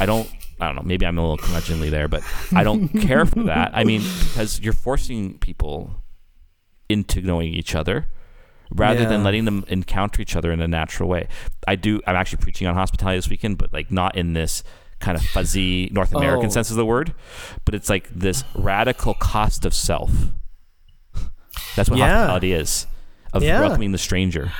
I 0.00 0.06
don't. 0.06 0.28
I 0.60 0.66
don't 0.66 0.76
know. 0.76 0.82
Maybe 0.84 1.04
I'm 1.06 1.18
a 1.18 1.20
little 1.20 1.38
curmudgeonly 1.38 1.90
there, 1.90 2.06
but 2.08 2.22
I 2.54 2.62
don't 2.62 2.88
care 3.00 3.26
for 3.26 3.42
that. 3.44 3.72
I 3.74 3.84
mean, 3.84 4.00
because 4.00 4.60
you're 4.60 4.72
forcing 4.72 5.38
people 5.38 6.02
into 6.88 7.20
knowing 7.20 7.52
each 7.52 7.74
other 7.74 8.06
rather 8.74 9.04
than 9.06 9.22
letting 9.24 9.44
them 9.44 9.64
encounter 9.68 10.22
each 10.22 10.36
other 10.36 10.52
in 10.52 10.60
a 10.60 10.68
natural 10.68 11.08
way. 11.08 11.28
I 11.66 11.74
do. 11.76 12.00
I'm 12.06 12.16
actually 12.16 12.42
preaching 12.42 12.66
on 12.66 12.74
hospitality 12.74 13.18
this 13.18 13.28
weekend, 13.28 13.58
but 13.58 13.72
like 13.72 13.90
not 13.90 14.16
in 14.16 14.32
this 14.32 14.62
kind 15.00 15.16
of 15.18 15.24
fuzzy 15.24 15.90
North 15.92 16.14
American 16.14 16.46
Oh. 16.46 16.50
sense 16.50 16.70
of 16.70 16.76
the 16.76 16.86
word, 16.86 17.12
but 17.64 17.74
it's 17.74 17.90
like 17.90 18.08
this 18.08 18.44
radical 18.54 19.14
cost 19.14 19.64
of 19.64 19.74
self. 19.74 20.10
That's 21.76 21.88
what 21.90 21.98
Yeah. 21.98 22.08
hospitality 22.08 22.52
is 22.52 22.86
of 23.32 23.42
Yeah. 23.42 23.60
welcoming 23.60 23.92
the 23.92 23.98
stranger. 23.98 24.52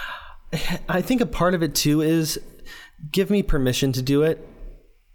I 0.88 1.00
think 1.02 1.20
a 1.20 1.26
part 1.26 1.54
of 1.54 1.62
it 1.62 1.74
too 1.74 2.00
is 2.02 2.38
give 3.10 3.30
me 3.30 3.42
permission 3.42 3.92
to 3.92 4.02
do 4.02 4.22
it. 4.22 4.46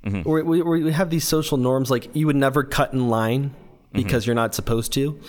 Mm-hmm. 0.06 0.28
Or 0.30 0.44
we, 0.44 0.62
we 0.62 0.92
have 0.92 1.10
these 1.10 1.26
social 1.28 1.58
norms 1.58 1.92
like 1.92 2.16
you 2.16 2.28
would 2.28 2.36
never 2.36 2.64
cut 2.64 2.94
in 2.94 3.10
line 3.10 3.54
because 3.94 4.24
Mm-hmm. 4.24 4.30
you're 4.30 4.36
not 4.36 4.54
supposed 4.56 4.94
to, 4.94 5.20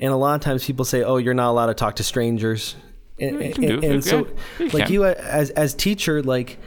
and 0.00 0.12
a 0.12 0.16
lot 0.16 0.34
of 0.34 0.40
times 0.40 0.64
people 0.64 0.84
say, 0.84 1.02
"Oh, 1.02 1.18
you're 1.18 1.34
not 1.34 1.50
allowed 1.50 1.66
to 1.66 1.74
talk 1.74 1.96
to 1.96 2.02
strangers." 2.02 2.74
And, 3.20 3.40
and- 3.40 3.84
and 3.84 4.04
so, 4.04 4.26
Yeah, 4.26 4.66
you 4.66 4.68
like 4.70 4.84
can. 4.84 4.92
you 4.92 5.04
as 5.04 5.50
as 5.50 5.74
teacher, 5.74 6.22
like, 6.22 6.58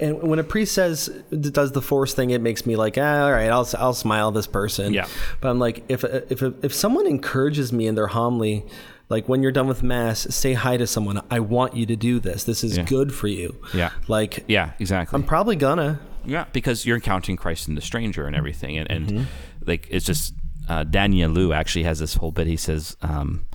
and 0.00 0.22
when 0.22 0.38
a 0.38 0.44
priest 0.44 0.74
says 0.74 1.08
does 1.30 1.72
the 1.72 1.80
force 1.82 2.12
thing, 2.14 2.30
it 2.30 2.40
makes 2.40 2.66
me 2.66 2.76
like, 2.76 2.98
ah, 2.98 3.24
all 3.24 3.32
right, 3.32 3.50
I'll 3.50 3.68
I'll 3.78 3.94
smile 3.94 4.30
this 4.32 4.46
person. 4.46 4.92
Yeah. 4.92 5.06
But 5.40 5.48
I'm 5.50 5.58
like, 5.58 5.84
if 5.88 6.04
if 6.04 6.42
if 6.42 6.74
someone 6.74 7.06
encourages 7.06 7.72
me 7.72 7.86
in 7.86 7.94
their 7.94 8.08
homily, 8.08 8.64
like 9.08 9.28
when 9.28 9.42
you're 9.42 9.52
done 9.52 9.66
with 9.68 9.82
mass, 9.82 10.26
say 10.34 10.52
hi 10.52 10.76
to 10.76 10.86
someone. 10.86 11.22
I 11.30 11.40
want 11.40 11.74
you 11.76 11.86
to 11.86 11.96
do 11.96 12.20
this. 12.20 12.44
This 12.44 12.62
is 12.64 12.76
Yeah. 12.76 12.84
good 12.84 13.14
for 13.14 13.28
you. 13.28 13.56
Yeah. 13.72 13.90
Like, 14.08 14.44
Yeah, 14.48 14.72
exactly. 14.78 15.16
I'm 15.16 15.22
probably 15.24 15.56
gonna. 15.56 16.00
Yeah, 16.24 16.44
because 16.52 16.84
you're 16.84 16.96
encountering 16.96 17.36
Christ 17.36 17.68
in 17.68 17.76
the 17.76 17.80
stranger 17.80 18.26
and 18.26 18.34
everything, 18.34 18.76
and, 18.78 18.90
and 18.90 19.06
Mm-hmm. 19.08 19.24
like 19.66 19.86
it's 19.90 20.04
just 20.04 20.34
uh, 20.68 20.82
Daniel 20.82 21.30
Liu 21.30 21.52
actually 21.52 21.84
has 21.84 22.00
this 22.00 22.14
whole 22.16 22.32
bit. 22.32 22.48
He 22.48 22.56
says 22.56 22.96
um, 23.00 23.46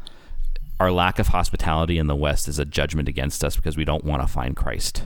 our 0.80 0.90
lack 0.92 1.20
of 1.20 1.28
hospitality 1.28 1.98
in 1.98 2.08
the 2.08 2.16
West 2.16 2.48
is 2.48 2.58
a 2.58 2.64
judgment 2.66 3.10
against 3.10 3.44
us 3.44 3.58
because 3.58 3.76
we 3.78 3.84
don't 3.84 4.06
want 4.06 4.22
to 4.24 4.28
find 4.28 4.56
Christ. 4.56 5.04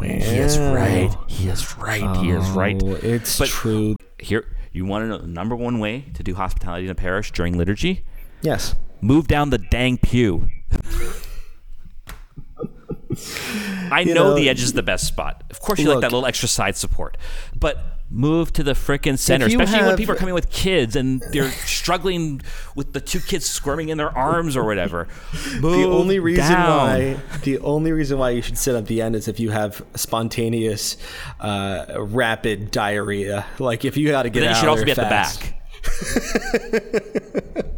He 0.00 0.08
is 0.38 0.58
right. 0.58 1.14
He 1.26 1.48
is 1.48 1.76
right. 1.78 2.16
He 2.18 2.30
is 2.30 2.48
right. 2.50 2.80
Oh, 2.84 2.94
it's 3.02 3.38
But- 3.38 3.48
true. 3.48 3.96
Here, 4.18 4.44
you 4.72 4.84
want 4.84 5.04
to 5.04 5.08
know 5.08 5.18
the 5.18 5.26
number 5.28 5.54
one 5.54 5.78
way 5.78 6.06
to 6.14 6.22
do 6.22 6.34
hospitality 6.34 6.84
in 6.86 6.90
a 6.90 6.94
parish 6.94 7.30
during 7.32 7.56
liturgy? 7.56 8.04
Yes. 8.42 8.74
Move 9.00 9.28
down 9.28 9.50
the 9.50 9.58
dang 9.58 9.98
pew. 9.98 10.48
I 13.90 14.04
know, 14.04 14.14
know, 14.14 14.34
the 14.34 14.48
edge 14.48 14.62
is 14.62 14.72
the 14.74 14.82
best 14.82 15.06
spot. 15.06 15.44
Of 15.50 15.60
course, 15.60 15.78
you 15.78 15.88
like 15.88 16.00
that 16.00 16.12
little 16.12 16.26
extra 16.26 16.48
side 16.48 16.76
support, 16.76 17.16
but 17.58 17.97
move 18.10 18.52
to 18.54 18.62
the 18.62 18.72
frickin' 18.72 19.18
center, 19.18 19.46
you 19.48 19.60
especially 19.60 19.86
when 19.86 19.96
people 19.96 20.14
are 20.14 20.18
coming 20.18 20.34
with 20.34 20.50
kids 20.50 20.96
and 20.96 21.22
they're 21.32 21.50
struggling 21.50 22.40
with 22.74 22.92
the 22.92 23.00
two 23.00 23.20
kids 23.20 23.44
squirming 23.46 23.90
in 23.90 23.98
their 23.98 24.16
arms 24.16 24.56
or 24.56 24.64
whatever. 24.64 25.08
Move 25.60 25.76
The 25.76 25.84
only 25.84 26.18
reason 26.18 26.44
down. 26.54 26.68
why 26.78 27.16
the 27.42 27.58
only 27.58 27.92
reason 27.92 28.18
why 28.18 28.30
you 28.30 28.40
should 28.42 28.56
sit 28.58 28.74
at 28.74 28.86
the 28.86 29.02
end 29.02 29.14
is 29.14 29.28
if 29.28 29.38
you 29.38 29.50
have 29.50 29.84
spontaneous, 29.94 30.96
uh, 31.40 31.84
rapid 31.98 32.70
diarrhea. 32.70 33.44
Like 33.58 33.84
if 33.84 33.96
you 33.96 34.08
got 34.08 34.22
to 34.22 34.30
get 34.30 34.40
then 34.40 34.50
you 34.50 34.54
out 34.54 34.60
should 34.60 34.68
of 34.68 34.70
also 34.70 34.84
be 34.84 34.90
at 34.92 34.96
the 34.96 35.02
back. 35.02 35.54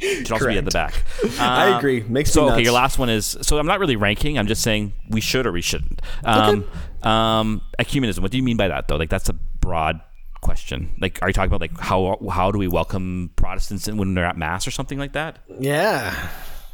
should 0.00 0.32
also 0.32 0.48
be 0.48 0.58
at 0.58 0.64
the 0.64 0.70
back. 0.70 1.02
I 1.38 1.72
Uh, 1.72 1.78
agree. 1.78 2.02
Makes 2.02 2.30
sense. 2.30 2.34
so 2.34 2.46
me 2.46 2.52
okay, 2.52 2.62
your 2.62 2.72
last 2.72 2.98
one 2.98 3.08
is 3.10 3.36
so 3.42 3.58
I'm 3.58 3.66
not 3.66 3.80
really 3.80 3.96
ranking. 3.96 4.38
I'm 4.38 4.46
just 4.46 4.62
saying 4.62 4.92
we 5.08 5.20
should 5.20 5.46
or 5.46 5.52
we 5.52 5.60
shouldn't. 5.62 6.00
Um, 6.24 6.64
um, 7.02 7.62
ecumenism. 7.78 8.20
What 8.20 8.30
do 8.30 8.36
you 8.36 8.42
mean 8.42 8.56
by 8.56 8.68
that 8.68 8.88
though? 8.88 8.96
Like 8.96 9.10
that's 9.10 9.28
a 9.28 9.34
broad 9.34 10.00
question. 10.40 10.90
Like, 11.00 11.18
are 11.22 11.28
you 11.28 11.32
talking 11.34 11.48
about 11.50 11.60
like 11.60 11.78
how 11.78 12.18
how 12.30 12.50
do 12.50 12.58
we 12.58 12.66
welcome 12.68 13.30
Protestants 13.36 13.88
when 13.88 14.14
they're 14.14 14.24
at 14.24 14.36
mass 14.38 14.66
or 14.66 14.70
something 14.70 14.98
like 14.98 15.12
that? 15.12 15.38
Yeah. 15.58 16.28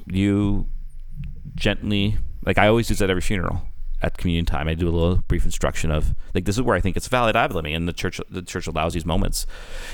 You 0.06 0.66
gently 1.54 2.16
like 2.44 2.58
I 2.58 2.68
always 2.68 2.88
use 2.90 2.98
that 3.00 3.10
every 3.10 3.22
funeral 3.22 3.62
at 4.02 4.18
communion 4.18 4.44
time. 4.44 4.68
I 4.68 4.74
do 4.74 4.88
a 4.88 4.90
little 4.90 5.16
brief 5.28 5.44
instruction 5.44 5.90
of 5.90 6.14
like 6.34 6.44
this 6.44 6.56
is 6.56 6.62
where 6.62 6.76
I 6.76 6.80
think 6.80 6.96
it's 6.96 7.08
valid 7.08 7.36
ad 7.36 7.50
libbing, 7.52 7.74
and 7.74 7.88
the 7.88 7.92
church 7.92 8.20
the 8.28 8.42
church 8.42 8.66
allows 8.66 8.94
these 8.94 9.06
moments. 9.06 9.46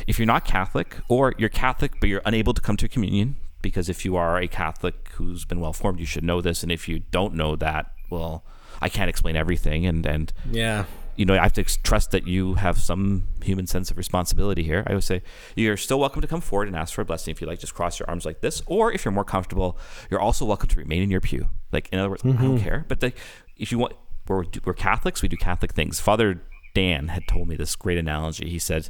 If 0.07 0.19
you're 0.19 0.27
not 0.27 0.45
Catholic 0.45 0.97
or 1.09 1.35
you're 1.39 1.49
Catholic 1.49 2.01
but 2.01 2.09
you're 2.09 2.23
unable 2.25 2.55
to 2.55 2.61
come 2.61 2.77
to 2.79 2.89
communion 2.89 3.37
because 3.63 3.89
if 3.89 4.05
you 4.05 4.17
are 4.17 4.39
a 4.39 4.49
Catholic 4.49 5.09
who's 5.13 5.45
been 5.45 5.61
well 5.61 5.73
formed, 5.73 6.01
you 6.01 6.07
should 6.07 6.25
know 6.25 6.41
this, 6.41 6.63
and 6.63 6.73
if 6.73 6.89
you 6.89 6.99
don't 6.99 7.35
know 7.35 7.57
that, 7.57 7.93
well, 8.11 8.45
I 8.81 8.89
can't 8.89 9.09
explain 9.09 9.37
everything, 9.37 9.87
and 9.87 10.05
and 10.05 10.33
Yeah. 10.51 10.85
you 11.15 11.25
know, 11.25 11.35
I 11.35 11.43
have 11.43 11.53
to 11.55 11.65
trust 11.65 12.11
that 12.11 12.27
you 12.27 12.55
have 12.55 12.79
some 12.79 13.29
human 13.43 13.67
sense 13.67 13.91
of 13.91 13.99
responsibility 13.99 14.63
here. 14.63 14.83
I 14.87 14.95
would 14.95 15.05
say 15.05 15.23
you're 15.55 15.77
still 15.77 16.01
welcome 16.01 16.23
to 16.23 16.29
come 16.29 16.41
forward 16.41 16.69
and 16.69 16.77
ask 16.77 16.95
for 16.95 17.03
a 17.03 17.05
blessing 17.05 17.33
if 17.33 17.41
you 17.41 17.47
like. 17.47 17.61
Just 17.61 17.75
cross 17.75 18.01
your 18.01 18.09
arms 18.09 18.25
like 18.25 18.41
this, 18.41 18.63
or 18.67 18.91
if 18.93 19.05
you're 19.05 19.13
more 19.13 19.25
comfortable, 19.25 19.79
you're 20.11 20.21
also 20.21 20.45
welcome 20.45 20.69
to 20.69 20.77
remain 20.79 21.03
in 21.03 21.11
your 21.11 21.21
pew. 21.21 21.49
Like 21.71 21.89
in 21.93 21.99
other 21.99 22.11
words, 22.11 22.23
I 22.25 22.29
don't 22.29 22.39
mm-hmm. 22.39 22.65
care. 22.65 22.85
But 22.89 23.03
like, 23.03 23.17
if 23.63 23.71
you 23.71 23.79
want, 23.79 23.95
we're, 24.27 24.45
we're 24.65 24.75
Catholics. 24.75 25.23
We 25.23 25.29
do 25.29 25.37
Catholic 25.37 25.73
things. 25.73 26.01
Father 26.01 26.43
Dan 26.75 27.09
had 27.09 27.29
told 27.29 27.49
me 27.49 27.57
this 27.57 27.77
great 27.77 27.97
analogy. 27.97 28.51
He 28.51 28.59
said, 28.59 28.89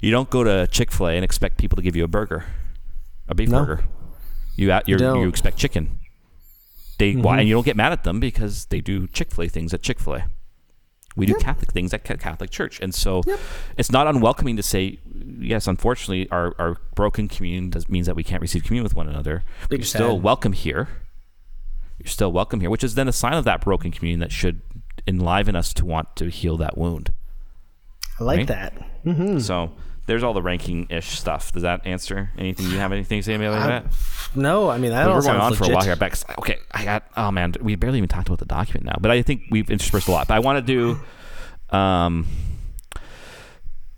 "You 0.00 0.10
don't 0.10 0.28
go 0.28 0.42
to 0.42 0.66
Chick 0.66 0.90
Fil 0.90 1.08
A 1.08 1.12
and 1.14 1.24
expect 1.24 1.58
people 1.58 1.76
to 1.76 1.82
give 1.82 1.94
you 1.94 2.04
a 2.04 2.08
burger, 2.08 2.44
a 3.28 3.34
beef 3.34 3.48
No. 3.48 3.64
burger. 3.64 3.84
You 4.56 4.72
out 4.72 4.88
you 4.88 4.98
you 4.98 5.28
expect 5.28 5.56
chicken. 5.56 6.00
They 6.98 7.14
why 7.14 7.32
mm-hmm. 7.32 7.38
and 7.40 7.48
you 7.48 7.54
don't 7.54 7.64
get 7.64 7.76
mad 7.76 7.92
at 7.92 8.04
them 8.04 8.20
because 8.20 8.66
they 8.66 8.80
do 8.80 9.06
Chick 9.06 9.30
Fil 9.30 9.44
A 9.44 9.48
things 9.48 9.72
at 9.72 9.82
Chick 9.82 10.00
Fil 10.00 10.14
A." 10.14 10.24
We 11.16 11.26
do 11.26 11.34
Catholic 11.34 11.70
things 11.70 11.94
at 11.94 12.02
Catholic 12.02 12.50
Church, 12.50 12.80
and 12.80 12.92
so 12.92 13.22
it's 13.76 13.92
not 13.92 14.08
unwelcoming 14.08 14.56
to 14.56 14.64
say, 14.64 14.98
yes. 15.38 15.68
Unfortunately, 15.68 16.28
our, 16.30 16.56
our 16.58 16.78
broken 16.96 17.28
communion 17.28 17.70
does 17.70 17.88
means 17.88 18.06
that 18.06 18.16
we 18.16 18.24
can't 18.24 18.42
receive 18.42 18.64
communion 18.64 18.82
with 18.82 18.96
one 18.96 19.08
another. 19.08 19.44
But 19.62 19.70
Big 19.70 19.78
you're 19.80 19.86
still 19.86 20.18
welcome 20.18 20.52
here. 20.52 20.88
You're 21.98 22.08
still 22.08 22.32
welcome 22.32 22.60
here, 22.60 22.70
which 22.70 22.84
is 22.84 22.94
then 22.94 23.08
a 23.08 23.12
sign 23.12 23.34
of 23.34 23.44
that 23.44 23.60
broken 23.60 23.90
communion 23.90 24.20
that 24.20 24.32
should 24.32 24.60
enliven 25.06 25.54
us 25.56 25.72
to 25.74 25.84
want 25.84 26.16
to 26.16 26.28
heal 26.28 26.56
that 26.58 26.76
wound. 26.76 27.12
I 28.20 28.24
like 28.24 28.38
Right? 28.38 28.46
that. 28.48 29.42
So 29.42 29.72
there's 30.06 30.22
all 30.22 30.32
the 30.34 30.42
ranking 30.42 30.86
ish 30.90 31.18
stuff. 31.18 31.52
Does 31.52 31.62
that 31.62 31.86
answer 31.86 32.30
anything? 32.38 32.66
You 32.66 32.78
have 32.78 32.92
anything 32.92 33.20
to 33.20 33.22
say 33.22 33.34
about 33.34 33.66
that? 33.68 33.86
No, 34.34 34.68
I 34.70 34.78
mean 34.78 34.90
that 34.90 35.08
all 35.08 35.16
we're 35.16 35.22
going 35.22 35.40
on 35.40 35.54
for 35.54 35.64
a 35.64 35.68
while 35.68 35.84
here. 35.84 35.96
But 35.96 36.24
okay, 36.38 36.56
I 36.72 36.84
got. 36.84 37.04
Oh 37.16 37.30
man, 37.30 37.54
we 37.60 37.74
barely 37.76 37.98
even 37.98 38.08
talked 38.08 38.28
about 38.28 38.38
the 38.38 38.44
document 38.46 38.86
now. 38.86 38.96
But 39.00 39.10
I 39.10 39.22
think 39.22 39.42
we've 39.50 39.70
interspersed 39.70 40.08
a 40.08 40.10
lot. 40.10 40.28
But 40.28 40.34
I 40.34 40.38
want 40.40 40.64
to 40.66 40.72
do. 41.70 41.76
Um, 41.76 42.26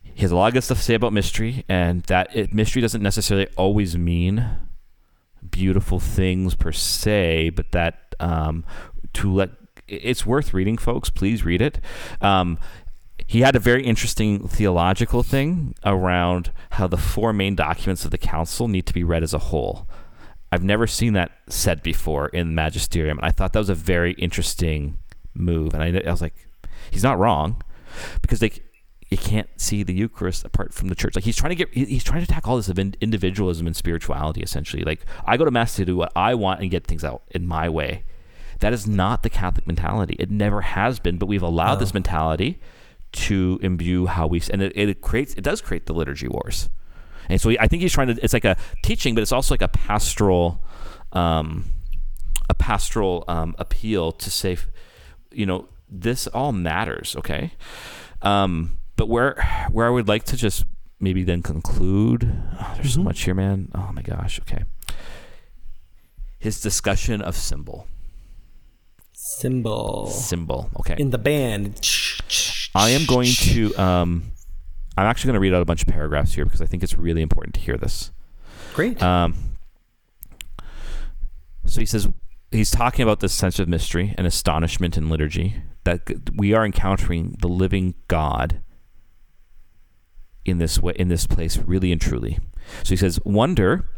he 0.02 0.22
has 0.22 0.30
a 0.30 0.36
lot 0.36 0.48
of 0.48 0.54
good 0.54 0.64
stuff 0.64 0.78
to 0.78 0.82
say 0.84 0.94
about 0.94 1.12
mystery, 1.12 1.64
and 1.68 2.02
that 2.04 2.34
it, 2.34 2.52
mystery 2.54 2.80
doesn't 2.82 3.02
necessarily 3.02 3.48
always 3.56 3.96
mean 3.98 4.44
beautiful 5.50 6.00
things 6.00 6.54
per 6.54 6.72
se, 6.72 7.50
but 7.50 7.72
that 7.72 8.14
um, 8.20 8.64
to 9.14 9.32
let 9.32 9.50
it's 9.88 10.26
worth 10.26 10.52
reading, 10.52 10.76
folks. 10.76 11.10
Please 11.10 11.44
read 11.44 11.62
it. 11.62 11.80
Um, 12.20 12.58
he 13.26 13.40
had 13.40 13.56
a 13.56 13.60
very 13.60 13.84
interesting 13.84 14.46
theological 14.46 15.22
thing 15.22 15.74
around 15.84 16.52
how 16.72 16.86
the 16.86 16.96
four 16.96 17.32
main 17.32 17.54
documents 17.54 18.04
of 18.04 18.10
the 18.10 18.18
council 18.18 18.68
need 18.68 18.86
to 18.86 18.94
be 18.94 19.04
read 19.04 19.22
as 19.22 19.34
a 19.34 19.38
whole. 19.38 19.88
I've 20.52 20.62
never 20.62 20.86
seen 20.86 21.12
that 21.14 21.32
said 21.48 21.82
before 21.82 22.28
in 22.28 22.54
magisterium, 22.54 23.18
and 23.18 23.26
I 23.26 23.30
thought 23.30 23.52
that 23.52 23.58
was 23.58 23.68
a 23.68 23.74
very 23.74 24.12
interesting 24.12 24.98
move. 25.34 25.74
And 25.74 25.82
I, 25.82 26.02
I 26.06 26.10
was 26.10 26.22
like, 26.22 26.34
he's 26.90 27.02
not 27.02 27.18
wrong, 27.18 27.62
because 28.22 28.40
they 28.40 28.52
you 29.08 29.16
can't 29.16 29.48
see 29.60 29.82
the 29.82 29.94
Eucharist 29.94 30.44
apart 30.44 30.74
from 30.74 30.88
the 30.88 30.94
church. 30.94 31.14
Like 31.14 31.24
he's 31.24 31.36
trying 31.36 31.50
to 31.50 31.56
get, 31.56 31.72
he's 31.72 32.02
trying 32.02 32.24
to 32.24 32.24
attack 32.24 32.48
all 32.48 32.56
this 32.56 32.68
of 32.68 32.78
individualism 32.78 33.66
and 33.66 33.76
spirituality. 33.76 34.40
Essentially, 34.40 34.82
like 34.82 35.06
I 35.24 35.36
go 35.36 35.44
to 35.44 35.50
mass 35.50 35.76
to 35.76 35.84
do 35.84 35.96
what 35.96 36.12
I 36.16 36.34
want 36.34 36.60
and 36.60 36.70
get 36.70 36.86
things 36.86 37.04
out 37.04 37.22
in 37.30 37.46
my 37.46 37.68
way. 37.68 38.04
That 38.60 38.72
is 38.72 38.86
not 38.86 39.22
the 39.22 39.30
Catholic 39.30 39.66
mentality. 39.66 40.16
It 40.18 40.30
never 40.30 40.62
has 40.62 40.98
been, 40.98 41.18
but 41.18 41.26
we've 41.26 41.42
allowed 41.42 41.76
this 41.76 41.92
mentality 41.92 42.58
to 43.12 43.58
imbue 43.62 44.06
how 44.06 44.26
we, 44.26 44.42
and 44.50 44.62
it, 44.62 44.72
it 44.76 45.00
creates, 45.02 45.34
it 45.34 45.42
does 45.42 45.60
create 45.60 45.86
the 45.86 45.92
liturgy 45.92 46.26
wars. 46.26 46.68
And 47.28 47.40
so 47.40 47.50
I 47.60 47.66
think 47.66 47.82
he's 47.82 47.92
trying 47.92 48.08
to. 48.08 48.22
It's 48.22 48.32
like 48.32 48.44
a 48.44 48.56
teaching, 48.82 49.14
but 49.14 49.22
it's 49.22 49.32
also 49.32 49.52
like 49.54 49.62
a 49.62 49.68
pastoral, 49.68 50.62
um, 51.12 51.64
a 52.48 52.54
pastoral 52.54 53.24
um, 53.28 53.54
appeal 53.58 54.12
to 54.12 54.30
say, 54.30 54.56
you 55.32 55.44
know, 55.44 55.68
this 55.88 56.26
all 56.28 56.52
matters. 56.52 57.16
Okay, 57.16 57.52
um, 58.22 58.78
but 58.96 59.08
where 59.08 59.68
where 59.70 59.86
I 59.86 59.90
would 59.90 60.08
like 60.08 60.24
to 60.24 60.36
just 60.36 60.64
maybe 61.00 61.22
then 61.22 61.42
conclude. 61.42 62.30
Oh, 62.60 62.72
there's 62.76 62.94
so 62.94 63.02
much 63.02 63.22
here, 63.22 63.34
man. 63.34 63.70
Oh 63.74 63.90
my 63.92 64.02
gosh. 64.02 64.40
Okay. 64.40 64.64
His 66.38 66.60
discussion 66.60 67.20
of 67.20 67.34
symbol, 67.34 67.86
Symbol 69.12 70.06
symbol. 70.08 70.70
Okay. 70.80 70.96
in 70.98 71.10
the 71.10 71.18
band. 71.18 71.80
I 72.74 72.90
am 72.90 73.06
going 73.06 73.28
to. 73.28 73.74
Um, 73.76 74.32
I'm 74.98 75.06
actually 75.06 75.28
going 75.28 75.34
to 75.34 75.40
read 75.40 75.54
out 75.54 75.62
a 75.62 75.66
bunch 75.66 75.82
of 75.82 75.88
paragraphs 75.88 76.34
here 76.34 76.44
because 76.44 76.62
I 76.62 76.66
think 76.66 76.82
it's 76.82 76.96
really 76.96 77.22
important 77.22 77.54
to 77.54 77.60
hear 77.60 77.76
this. 77.76 78.12
Great. 78.74 79.02
Um, 79.02 79.56
so 81.64 81.80
he 81.80 81.86
says 81.86 82.08
he's 82.50 82.70
talking 82.70 83.02
about 83.02 83.20
this 83.20 83.32
sense 83.32 83.58
of 83.58 83.68
mystery 83.68 84.14
and 84.16 84.26
astonishment 84.26 84.96
in 84.96 85.08
liturgy 85.10 85.62
that 85.84 86.30
we 86.36 86.54
are 86.54 86.64
encountering 86.64 87.36
the 87.40 87.48
living 87.48 87.94
God 88.08 88.62
in 90.48 90.58
this 90.58 90.80
way 90.80 90.94
in 90.96 91.08
this 91.08 91.26
place 91.26 91.58
really 91.58 91.92
and 91.92 92.00
truly. 92.00 92.38
So 92.82 92.90
he 92.90 92.96
says 92.96 93.20
wonder 93.24 93.88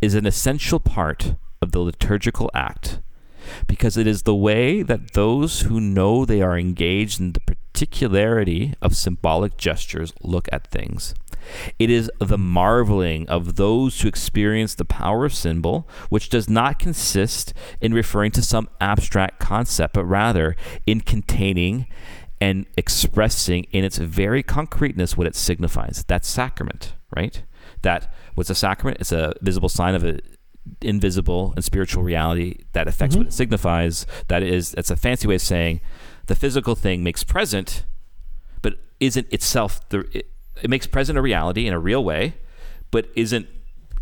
is 0.00 0.14
an 0.14 0.26
essential 0.26 0.80
part 0.80 1.34
of 1.60 1.72
the 1.72 1.80
liturgical 1.80 2.50
act 2.54 3.00
because 3.66 3.96
it 3.96 4.06
is 4.06 4.22
the 4.22 4.34
way 4.34 4.82
that 4.82 5.12
those 5.12 5.62
who 5.62 5.80
know 5.80 6.24
they 6.24 6.40
are 6.40 6.58
engaged 6.58 7.20
in 7.20 7.32
the 7.32 7.40
particularity 7.40 8.74
of 8.80 8.96
symbolic 8.96 9.56
gestures 9.56 10.12
look 10.22 10.48
at 10.52 10.70
things. 10.70 11.14
It 11.78 11.90
is 11.90 12.10
the 12.18 12.38
marveling 12.38 13.28
of 13.28 13.56
those 13.56 14.00
who 14.00 14.08
experience 14.08 14.74
the 14.74 14.84
power 14.84 15.26
of 15.26 15.34
symbol, 15.34 15.88
which 16.08 16.30
does 16.30 16.48
not 16.48 16.78
consist 16.78 17.52
in 17.80 17.92
referring 17.92 18.30
to 18.32 18.42
some 18.42 18.68
abstract 18.80 19.40
concept, 19.40 19.94
but 19.94 20.04
rather 20.04 20.56
in 20.86 21.00
containing 21.00 21.86
and 22.40 22.66
expressing 22.76 23.64
in 23.64 23.84
its 23.84 23.98
very 23.98 24.42
concreteness 24.42 25.16
what 25.16 25.26
it 25.26 25.34
signifies. 25.34 26.04
That's 26.06 26.28
sacrament, 26.28 26.94
right? 27.14 27.42
That 27.82 28.12
what's 28.34 28.50
a 28.50 28.54
sacrament? 28.54 28.98
It's 29.00 29.12
a 29.12 29.34
visible 29.40 29.68
sign 29.68 29.94
of 29.94 30.04
an 30.04 30.20
invisible 30.80 31.52
and 31.56 31.64
spiritual 31.64 32.02
reality 32.02 32.64
that 32.72 32.88
affects 32.88 33.16
what 33.16 33.22
it 33.22 33.28
mm-hmm. 33.28 33.34
signifies. 33.34 34.06
That 34.28 34.42
is, 34.42 34.74
it's 34.74 34.90
a 34.90 34.96
fancy 34.96 35.28
way 35.28 35.36
of 35.36 35.42
saying 35.42 35.80
the 36.26 36.34
physical 36.34 36.74
thing 36.74 37.02
makes 37.02 37.24
present, 37.24 37.84
but 38.62 38.78
isn't 39.00 39.32
itself 39.32 39.86
the. 39.88 40.00
It, 40.12 40.30
it 40.62 40.70
makes 40.70 40.86
present 40.86 41.18
a 41.18 41.22
reality 41.22 41.66
in 41.66 41.74
a 41.74 41.80
real 41.80 42.04
way, 42.04 42.34
but 42.92 43.08
isn't 43.16 43.48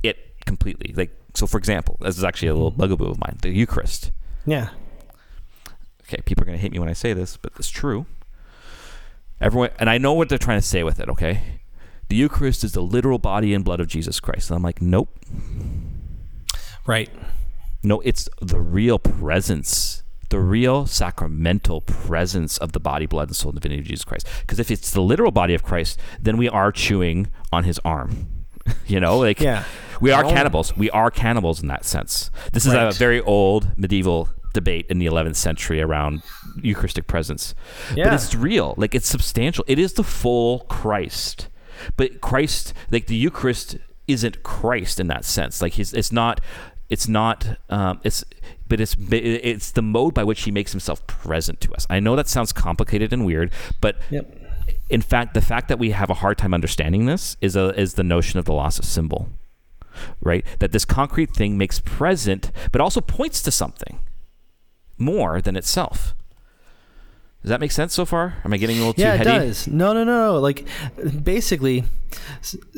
it 0.03 0.45
completely. 0.45 0.93
Like 0.95 1.11
so, 1.35 1.47
for 1.47 1.57
example, 1.59 1.97
this 2.01 2.18
is 2.18 2.24
actually 2.24 2.49
a 2.49 2.55
little 2.55 2.70
mm-hmm. 2.70 2.80
bugaboo 2.83 3.11
of 3.11 3.18
mine: 3.18 3.39
the 3.43 3.51
Eucharist. 3.51 4.12
yeah. 4.47 4.70
Okay, 6.03 6.20
people 6.26 6.43
are 6.43 6.47
going 6.47 6.59
to 6.59 6.61
hate 6.61 6.72
me 6.72 6.78
when 6.78 6.91
I 6.91 6.95
say 6.95 7.14
this, 7.14 7.39
but 7.39 7.53
it's 7.59 7.70
true. 7.70 8.05
Everyone, 9.43 9.70
and 9.78 9.90
I 9.90 9.99
know 9.99 10.12
what 10.12 10.28
they're 10.28 10.38
trying 10.38 10.61
to 10.61 10.66
say 10.66 10.82
with 10.82 11.01
it. 11.01 11.09
Okay, 11.09 11.43
the 12.09 12.16
Eucharist 12.16 12.64
is 12.64 12.72
the 12.72 12.80
literal 12.82 13.18
body 13.18 13.53
and 13.55 13.64
blood 13.64 13.80
of 13.80 13.86
Jesus 13.88 14.20
Christ. 14.20 14.51
And 14.51 14.57
I'm 14.57 14.62
like, 14.62 14.80
nope. 14.80 15.09
Right. 16.86 17.11
No, 17.82 18.01
it's 18.01 18.28
the 18.40 18.61
real 18.61 18.99
presence, 18.99 20.03
the 20.30 20.38
real 20.38 20.86
sacramental 20.86 21.80
presence 21.80 22.59
of 22.59 22.72
the 22.72 22.80
body, 22.80 23.07
blood, 23.07 23.28
and 23.28 23.36
soul 23.36 23.51
and 23.51 23.61
divinity 23.61 23.80
of 23.82 23.86
Jesus 23.88 24.05
Christ. 24.05 24.26
Because 24.43 24.59
if 24.61 24.70
it's 24.70 24.90
the 24.90 25.01
literal 25.01 25.30
body 25.32 25.55
of 25.55 25.62
Christ, 25.62 25.99
then 26.20 26.36
we 26.36 26.49
are 26.49 26.70
chewing 26.70 27.28
on 27.53 27.64
his 27.64 27.80
arm. 27.84 28.28
you 28.86 29.01
know, 29.01 29.18
like 29.18 29.40
Yeah. 29.40 29.64
we 30.01 30.12
are 30.12 30.22
cannibals. 30.22 30.76
We 30.76 30.90
are 30.90 31.11
cannibals 31.11 31.61
in 31.61 31.68
that 31.68 31.84
sense. 31.84 32.30
This 32.53 32.66
is 32.66 32.72
a 32.72 32.93
very 32.93 33.20
old 33.20 33.76
medieval 33.76 34.28
debate 34.53 34.87
in 34.89 34.99
the 34.99 35.07
11th 35.07 35.37
century 35.37 35.81
around 35.81 36.23
Eucharistic 36.63 37.07
presence. 37.07 37.55
But 37.91 38.15
it's 38.15 38.35
real. 38.35 38.75
Like 38.77 38.95
it's 38.95 39.09
substantial. 39.09 39.65
It 39.69 39.79
is 39.79 39.95
the 39.95 40.05
full 40.05 40.61
Christ. 40.69 41.49
But 41.97 42.21
Christ, 42.21 42.75
like 42.91 43.07
the 43.07 43.17
Eucharist, 43.17 43.77
isn't 44.07 44.43
Christ 44.43 45.01
in 45.01 45.07
that 45.09 45.25
sense. 45.25 45.63
Like 45.63 45.73
he's, 45.75 45.93
it's 45.93 46.13
not, 46.13 46.41
it's 46.91 47.09
not, 47.09 47.59
um, 47.71 48.01
it's, 48.05 48.25
but 48.69 48.81
it's, 48.81 48.95
it's 49.11 49.71
the 49.73 49.83
mode 49.83 50.15
by 50.15 50.25
which 50.25 50.43
he 50.43 50.51
makes 50.51 50.73
himself 50.73 51.07
present 51.07 51.61
to 51.63 51.73
us. 51.75 51.87
I 51.91 52.01
know 52.01 52.15
that 52.17 52.29
sounds 52.29 52.53
complicated 52.53 53.13
and 53.13 53.25
weird, 53.25 53.51
but 53.81 53.97
Yep. 54.11 54.39
in 54.91 55.03
fact, 55.03 55.35
the 55.35 55.41
fact 55.41 55.69
that 55.69 55.79
we 55.79 55.91
have 55.91 56.11
a 56.11 56.15
hard 56.15 56.39
time 56.39 56.53
understanding 56.55 57.07
this 57.07 57.37
is 57.41 57.57
a 57.57 57.79
is 57.81 57.95
the 57.95 58.05
notion 58.05 58.39
of 58.39 58.45
the 58.45 58.53
loss 58.53 58.79
of 58.79 58.85
symbol. 58.85 59.29
right? 60.23 60.45
That 60.59 60.73
this 60.73 60.85
concrete 60.85 61.35
thing 61.35 61.59
makes 61.59 61.81
present, 61.81 62.51
but 62.73 62.81
also 62.81 63.01
points 63.01 63.43
to 63.43 63.51
something 63.51 63.99
more 65.03 65.41
than 65.43 65.57
itself. 65.57 66.15
Does 67.43 67.49
that 67.49 67.59
make 67.59 67.73
sense 67.73 67.93
so 67.93 68.05
far? 68.05 68.37
Am 68.45 68.53
I 68.53 68.57
getting 68.57 68.77
a 68.77 68.79
little 68.79 68.95
too 68.95 69.03
yeah, 69.03 69.15
it 69.21 69.25
does. 69.25 69.67
No, 69.67 69.93
no, 69.93 70.05
no. 70.05 70.39
Like, 70.39 70.65
basically, 71.25 71.83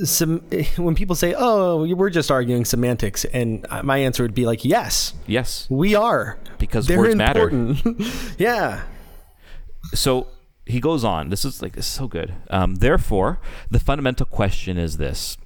some 0.04 0.38
when 0.78 0.94
people 0.94 1.14
say, 1.14 1.34
"Oh, 1.36 1.84
we're 1.94 2.08
just 2.08 2.30
arguing 2.30 2.64
semantics," 2.64 3.26
and 3.26 3.66
my 3.82 3.98
answer 3.98 4.22
would 4.22 4.34
be 4.34 4.46
like, 4.46 4.64
"Yes, 4.64 5.12
Yes. 5.26 5.66
we 5.68 5.94
are," 5.94 6.38
Because 6.58 6.86
They're 6.86 6.96
words 6.98 7.14
matter. 7.14 7.50
important. 7.50 8.00
yeah. 8.38 8.84
so 9.92 10.28
he 10.64 10.80
goes 10.80 11.04
on. 11.04 11.28
This 11.28 11.44
is 11.44 11.60
like 11.60 11.74
this 11.74 11.84
is 11.86 11.92
so 11.92 12.08
good. 12.08 12.32
Um, 12.48 12.76
therefore, 12.76 13.40
the 13.70 13.78
fundamental 13.78 14.24
question 14.24 14.78
is 14.78 14.96
this: 14.96 15.36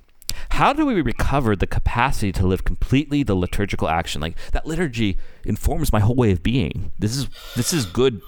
How 0.50 0.72
do 0.72 0.86
we 0.86 1.00
recover 1.00 1.54
the 1.54 1.66
capacity 1.66 2.32
to 2.32 2.46
live 2.46 2.64
completely 2.64 3.22
the 3.22 3.34
liturgical 3.34 3.88
action? 3.88 4.20
Like 4.20 4.36
that 4.52 4.66
liturgy 4.66 5.16
informs 5.44 5.92
my 5.92 6.00
whole 6.00 6.16
way 6.16 6.32
of 6.32 6.42
being. 6.42 6.92
This 6.98 7.16
is 7.16 7.28
this 7.56 7.72
is 7.72 7.86
good. 7.86 8.20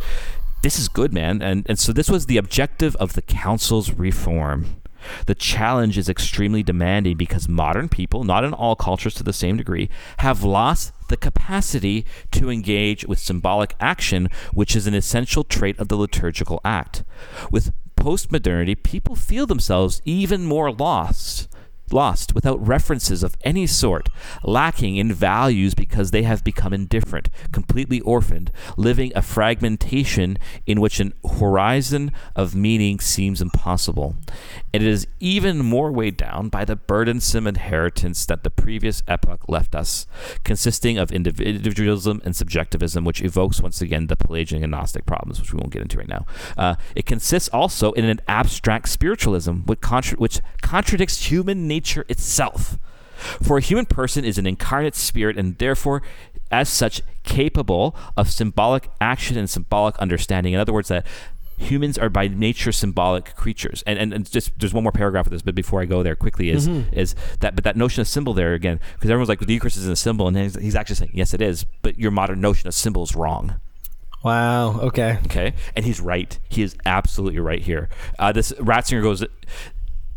This 0.63 0.79
is 0.79 0.89
good, 0.89 1.13
man. 1.13 1.43
And 1.43 1.67
and 1.69 1.79
so 1.79 1.93
this 1.93 2.11
was 2.11 2.27
the 2.27 2.37
objective 2.37 2.95
of 2.97 3.15
the 3.15 3.23
council's 3.23 3.93
reform. 3.93 4.81
The 5.27 5.35
challenge 5.35 5.97
is 5.97 6.09
extremely 6.09 6.63
demanding 6.63 7.17
because 7.17 7.49
modern 7.49 7.89
people, 7.89 8.23
not 8.23 8.45
in 8.45 8.53
all 8.53 8.77
cultures 8.77 9.15
to 9.15 9.23
the 9.23 9.33
same 9.33 9.57
degree, 9.57 9.89
have 10.19 10.45
lost 10.45 10.93
the 11.09 11.17
capacity 11.17 12.05
to 12.33 12.51
engage 12.51 13.07
with 13.07 13.19
symbolic 13.19 13.75
action, 13.81 14.29
which 14.53 14.77
is 14.77 14.87
an 14.87 14.95
essential 14.95 15.43
trait 15.43 15.79
of 15.79 15.89
the 15.89 15.97
liturgical 15.97 16.61
act. 16.65 17.03
With 17.51 17.73
postmodernity, 17.97 18.83
people 18.83 19.17
feel 19.17 19.47
themselves 19.47 20.03
even 20.05 20.45
more 20.45 20.71
lost 20.71 21.49
lost 21.93 22.35
without 22.35 22.65
references 22.67 23.23
of 23.23 23.37
any 23.43 23.67
sort, 23.67 24.09
lacking 24.43 24.97
in 24.97 25.13
values 25.13 25.75
because 25.75 26.11
they 26.11 26.23
have 26.23 26.45
become 26.45 26.73
indifferent, 26.73 27.29
completely 27.53 28.01
orphaned, 28.01 28.53
living 28.77 29.13
a 29.15 29.23
fragmentation 29.23 30.39
in 30.67 30.81
which 30.81 31.01
an 31.01 31.13
horizon 31.39 32.13
of 32.37 32.55
meaning 32.55 33.01
seems 33.01 33.41
impossible. 33.41 34.17
And 34.73 34.83
it 34.83 34.89
is 34.89 35.07
even 35.19 35.59
more 35.59 35.91
weighed 35.91 36.17
down 36.17 36.49
by 36.49 36.65
the 36.65 36.77
burdensome 36.77 37.47
inheritance 37.47 38.27
that 38.27 38.45
the 38.45 38.51
previous 38.51 39.03
epoch 39.09 39.49
left 39.49 39.75
us, 39.75 40.07
consisting 40.45 40.99
of 40.99 41.11
individualism 41.11 42.21
and 42.25 42.35
subjectivism, 42.37 43.05
which 43.05 43.23
evokes 43.23 43.61
once 43.61 43.81
again 43.81 44.07
the 44.07 44.17
Pelagian 44.17 44.63
and 44.63 44.71
Gnostic 44.71 45.07
problems, 45.07 45.41
which 45.41 45.53
we 45.53 45.59
won't 45.59 45.73
get 45.73 45.83
into 45.83 45.99
right 45.99 46.09
now. 46.09 46.27
Uh, 46.57 46.75
it 46.95 47.07
consists 47.07 47.49
also 47.49 47.93
in 47.93 48.05
an 48.05 48.21
abstract 48.29 48.89
spiritualism, 48.89 49.61
which, 49.67 49.81
contra- 49.81 50.19
which 50.19 50.41
contradicts 50.63 51.31
human 51.31 51.67
nature 51.67 51.80
itself. 51.87 52.79
For 53.43 53.59
a 53.59 53.61
human 53.61 53.87
person 53.87 54.25
is 54.25 54.39
an 54.39 54.47
incarnate 54.47 54.95
spirit 54.95 55.37
and 55.37 55.59
therefore, 55.59 56.03
as 56.51 56.69
such, 56.69 57.03
capable 57.23 57.95
of 58.17 58.31
symbolic 58.31 58.91
action 59.01 59.37
and 59.37 59.49
symbolic 59.49 59.97
understanding. 59.99 60.55
In 60.55 60.61
other 60.61 60.73
words, 60.73 60.89
that 60.89 61.07
humans 61.59 61.99
are 61.99 62.09
by 62.09 62.27
nature 62.27 62.73
symbolic 62.73 63.37
creatures. 63.37 63.85
And, 63.87 63.99
and, 63.99 64.15
and 64.15 64.31
just 64.31 64.59
there's 64.59 64.73
one 64.73 64.83
more 64.83 64.93
paragraph 64.93 65.27
of 65.27 65.33
this, 65.33 65.43
but 65.43 65.55
before 65.55 65.83
I 65.83 65.85
go 65.85 66.03
there 66.03 66.17
quickly 66.17 66.49
is 66.49 66.67
is 66.93 67.15
that 67.41 67.55
but 67.55 67.65
that 67.65 67.77
notion 67.77 68.01
of 68.01 68.09
symbol 68.09 68.33
there 68.33 68.55
again, 68.55 68.81
because 68.95 69.11
everyone's 69.11 69.29
like, 69.29 69.41
the 69.41 69.53
Eucharist 69.53 69.77
isn't 69.77 69.93
a 69.93 69.97
symbol, 69.97 70.27
and 70.27 70.37
he's, 70.37 70.57
he's 70.57 70.75
actually 70.75 70.97
saying, 70.97 71.11
yes, 71.13 71.35
it 71.35 71.43
is, 71.43 71.67
but 71.83 71.99
your 71.99 72.11
modern 72.11 72.41
notion 72.41 72.67
of 72.67 72.75
symbol 72.75 73.03
is 73.03 73.15
wrong. 73.15 73.61
Wow. 74.25 74.81
Okay. 74.81 75.19
Okay, 75.27 75.55
and 75.77 75.85
he's 75.85 76.01
right. 76.01 76.39
He 76.49 76.63
is 76.63 76.77
absolutely 76.87 77.41
right 77.41 77.63
here. 77.63 77.91
Uh, 78.19 78.33
this 78.33 78.53
Ratzinger 78.53 79.03
goes. 79.03 79.25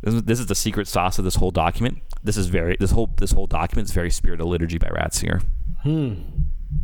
This 0.03 0.13
is, 0.13 0.23
this 0.23 0.39
is 0.39 0.45
the 0.47 0.55
secret 0.55 0.87
sauce 0.87 1.17
of 1.17 1.25
this 1.25 1.35
whole 1.35 1.51
document. 1.51 2.01
This 2.23 2.35
is 2.35 2.47
very 2.47 2.75
this 2.79 2.91
whole 2.91 3.09
this 3.17 3.31
whole 3.31 3.47
document 3.47 3.87
is 3.87 3.93
very 3.93 4.11
spirit 4.11 4.41
of 4.41 4.47
liturgy 4.47 4.77
by 4.77 4.87
Ratzinger. 4.87 5.43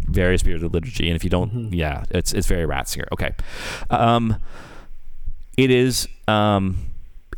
Very 0.05 0.37
spirit 0.37 0.63
of 0.63 0.73
liturgy, 0.73 1.07
and 1.07 1.15
if 1.15 1.23
you 1.23 1.29
don't, 1.29 1.73
yeah, 1.73 2.03
it's 2.11 2.33
it's 2.33 2.47
very 2.47 2.65
Ratzinger. 2.65 3.07
Okay, 3.11 3.33
um, 3.89 4.37
it 5.57 5.69
is 5.69 6.07
um, 6.27 6.77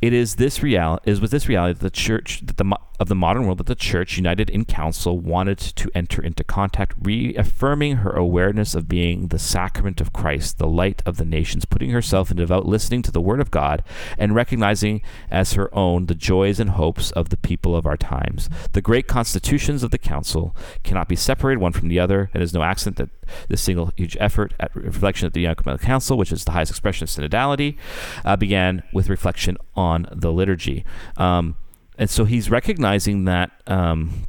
it 0.01 0.13
is 0.13 0.35
this 0.35 0.61
reality 0.61 1.09
is 1.09 1.21
with 1.21 1.31
this 1.31 1.47
reality 1.47 1.73
that 1.73 1.83
the 1.83 1.89
church 1.89 2.41
that 2.45 2.57
the 2.57 2.77
of 3.01 3.07
the 3.07 3.15
modern 3.15 3.45
world 3.45 3.57
that 3.57 3.65
the 3.65 3.73
church 3.73 4.15
united 4.15 4.47
in 4.51 4.63
council 4.63 5.17
wanted 5.17 5.57
to 5.57 5.89
enter 5.95 6.21
into 6.21 6.43
contact 6.43 6.93
reaffirming 7.01 7.97
her 7.97 8.11
awareness 8.11 8.75
of 8.75 8.87
being 8.87 9.29
the 9.29 9.39
sacrament 9.39 9.99
of 9.99 10.13
Christ 10.13 10.59
the 10.59 10.67
light 10.67 11.01
of 11.03 11.17
the 11.17 11.25
nations 11.25 11.65
putting 11.65 11.89
herself 11.89 12.29
in 12.29 12.37
devout 12.37 12.67
listening 12.67 13.01
to 13.01 13.11
the 13.11 13.19
word 13.19 13.39
of 13.39 13.49
God 13.49 13.83
and 14.19 14.35
recognizing 14.35 15.01
as 15.31 15.53
her 15.53 15.73
own 15.73 16.05
the 16.05 16.13
joys 16.13 16.59
and 16.59 16.69
hopes 16.69 17.09
of 17.11 17.29
the 17.29 17.37
people 17.37 17.75
of 17.75 17.87
our 17.87 17.97
times. 17.97 18.49
The 18.73 18.81
great 18.81 19.07
constitutions 19.07 19.81
of 19.81 19.89
the 19.89 19.97
council 19.97 20.55
cannot 20.83 21.07
be 21.07 21.15
separated 21.15 21.59
one 21.59 21.71
from 21.71 21.87
the 21.87 21.99
other. 21.99 22.29
And 22.33 22.43
is 22.43 22.53
no 22.53 22.61
accident 22.61 22.97
that 22.97 23.09
this 23.47 23.61
single 23.61 23.91
huge 23.97 24.15
effort 24.19 24.53
at 24.59 24.75
reflection 24.75 25.25
at 25.25 25.33
the 25.33 25.47
ecumenical 25.47 25.83
council 25.85 26.17
which 26.17 26.31
is 26.31 26.45
the 26.45 26.51
highest 26.51 26.71
expression 26.71 27.05
of 27.05 27.09
synodality 27.09 27.77
uh, 28.23 28.35
began 28.35 28.83
with 28.93 29.09
reflection 29.09 29.57
on 29.75 30.07
the 30.11 30.31
liturgy. 30.31 30.85
Um, 31.17 31.55
and 32.01 32.09
so 32.09 32.25
he's 32.25 32.49
recognizing 32.49 33.25
that. 33.25 33.51
Um, 33.67 34.25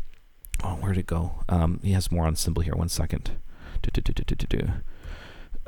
oh, 0.63 0.75
where'd 0.75 0.99
it 0.99 1.07
go? 1.07 1.43
Um, 1.49 1.81
he 1.83 1.93
has 1.93 2.13
more 2.13 2.27
on 2.27 2.37
symbol 2.37 2.61
here. 2.61 2.75
One 2.75 2.91
second. 2.91 3.31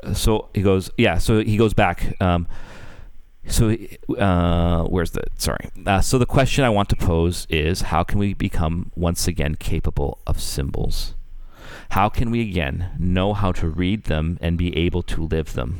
Uh, 0.03 0.13
So 0.13 0.49
he 0.53 0.61
goes, 0.61 0.91
yeah. 0.99 1.17
So 1.17 1.39
he 1.39 1.57
goes 1.57 1.73
back. 1.73 2.15
Um, 2.21 2.47
so 3.47 3.75
uh, 4.19 4.83
where's 4.83 5.11
the? 5.11 5.23
Sorry. 5.37 5.71
Uh, 5.83 6.01
so 6.01 6.19
the 6.19 6.27
question 6.27 6.63
I 6.63 6.69
want 6.69 6.89
to 6.89 6.95
pose 6.95 7.47
is: 7.49 7.81
How 7.81 8.03
can 8.03 8.19
we 8.19 8.35
become 8.35 8.91
once 8.95 9.27
again 9.27 9.55
capable 9.55 10.19
of 10.27 10.39
symbols? 10.39 11.15
How 11.89 12.09
can 12.09 12.29
we 12.29 12.41
again 12.41 12.91
know 12.99 13.33
how 13.33 13.51
to 13.53 13.67
read 13.67 14.03
them 14.03 14.37
and 14.41 14.59
be 14.59 14.77
able 14.77 15.01
to 15.03 15.23
live 15.23 15.53
them? 15.53 15.79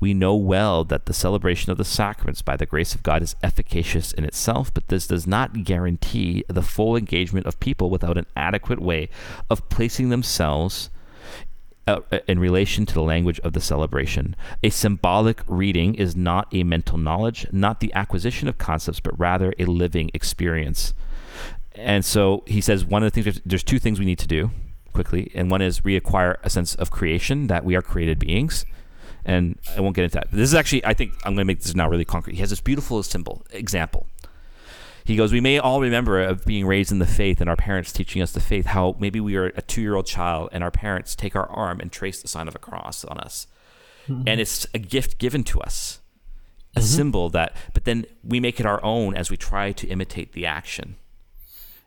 We 0.00 0.14
know 0.14 0.34
well 0.34 0.84
that 0.84 1.06
the 1.06 1.14
celebration 1.14 1.72
of 1.72 1.78
the 1.78 1.84
sacraments 1.84 2.42
by 2.42 2.56
the 2.56 2.66
grace 2.66 2.94
of 2.94 3.02
God 3.02 3.22
is 3.22 3.36
efficacious 3.42 4.12
in 4.12 4.24
itself, 4.24 4.72
but 4.72 4.88
this 4.88 5.06
does 5.06 5.26
not 5.26 5.64
guarantee 5.64 6.44
the 6.48 6.62
full 6.62 6.96
engagement 6.96 7.46
of 7.46 7.60
people 7.60 7.90
without 7.90 8.18
an 8.18 8.26
adequate 8.36 8.80
way 8.80 9.08
of 9.48 9.68
placing 9.68 10.08
themselves 10.08 10.90
uh, 11.86 12.00
in 12.26 12.38
relation 12.38 12.86
to 12.86 12.94
the 12.94 13.02
language 13.02 13.40
of 13.40 13.52
the 13.52 13.60
celebration. 13.60 14.34
A 14.62 14.70
symbolic 14.70 15.42
reading 15.46 15.94
is 15.94 16.16
not 16.16 16.48
a 16.52 16.64
mental 16.64 16.98
knowledge, 16.98 17.46
not 17.52 17.80
the 17.80 17.92
acquisition 17.94 18.48
of 18.48 18.58
concepts, 18.58 19.00
but 19.00 19.18
rather 19.18 19.52
a 19.58 19.66
living 19.66 20.10
experience. 20.14 20.94
And 21.74 22.04
so 22.04 22.42
he 22.46 22.60
says 22.60 22.84
one 22.84 23.02
of 23.02 23.12
the 23.12 23.22
things, 23.22 23.40
there's 23.44 23.64
two 23.64 23.78
things 23.78 23.98
we 23.98 24.06
need 24.06 24.18
to 24.20 24.28
do 24.28 24.50
quickly, 24.92 25.30
and 25.34 25.50
one 25.50 25.60
is 25.60 25.80
reacquire 25.80 26.36
a 26.42 26.48
sense 26.48 26.74
of 26.76 26.90
creation, 26.90 27.48
that 27.48 27.64
we 27.64 27.74
are 27.74 27.82
created 27.82 28.18
beings 28.18 28.64
and 29.24 29.58
I 29.76 29.80
won't 29.80 29.96
get 29.96 30.04
into 30.04 30.14
that. 30.14 30.30
This 30.30 30.48
is 30.48 30.54
actually, 30.54 30.84
I 30.84 30.94
think, 30.94 31.12
I'm 31.24 31.34
going 31.34 31.38
to 31.38 31.44
make 31.44 31.60
this 31.60 31.74
now 31.74 31.88
really 31.88 32.04
concrete. 32.04 32.34
He 32.34 32.40
has 32.40 32.50
this 32.50 32.60
beautiful 32.60 33.02
symbol 33.02 33.44
example. 33.50 34.06
He 35.04 35.16
goes, 35.16 35.32
We 35.32 35.40
may 35.40 35.58
all 35.58 35.80
remember 35.80 36.20
of 36.20 36.44
being 36.44 36.66
raised 36.66 36.90
in 36.90 36.98
the 36.98 37.06
faith 37.06 37.40
and 37.40 37.48
our 37.50 37.56
parents 37.56 37.92
teaching 37.92 38.22
us 38.22 38.32
the 38.32 38.40
faith, 38.40 38.66
how 38.66 38.96
maybe 38.98 39.20
we 39.20 39.36
are 39.36 39.46
a 39.46 39.62
two 39.62 39.82
year 39.82 39.94
old 39.94 40.06
child 40.06 40.48
and 40.52 40.64
our 40.64 40.70
parents 40.70 41.14
take 41.14 41.36
our 41.36 41.48
arm 41.48 41.80
and 41.80 41.92
trace 41.92 42.22
the 42.22 42.28
sign 42.28 42.48
of 42.48 42.54
a 42.54 42.58
cross 42.58 43.04
on 43.04 43.18
us. 43.18 43.46
Mm-hmm. 44.08 44.28
And 44.28 44.40
it's 44.40 44.66
a 44.74 44.78
gift 44.78 45.18
given 45.18 45.44
to 45.44 45.60
us, 45.60 46.00
a 46.74 46.80
mm-hmm. 46.80 46.86
symbol 46.86 47.30
that, 47.30 47.54
but 47.72 47.84
then 47.84 48.06
we 48.22 48.40
make 48.40 48.60
it 48.60 48.66
our 48.66 48.82
own 48.82 49.14
as 49.14 49.30
we 49.30 49.36
try 49.36 49.72
to 49.72 49.86
imitate 49.86 50.32
the 50.32 50.46
action 50.46 50.96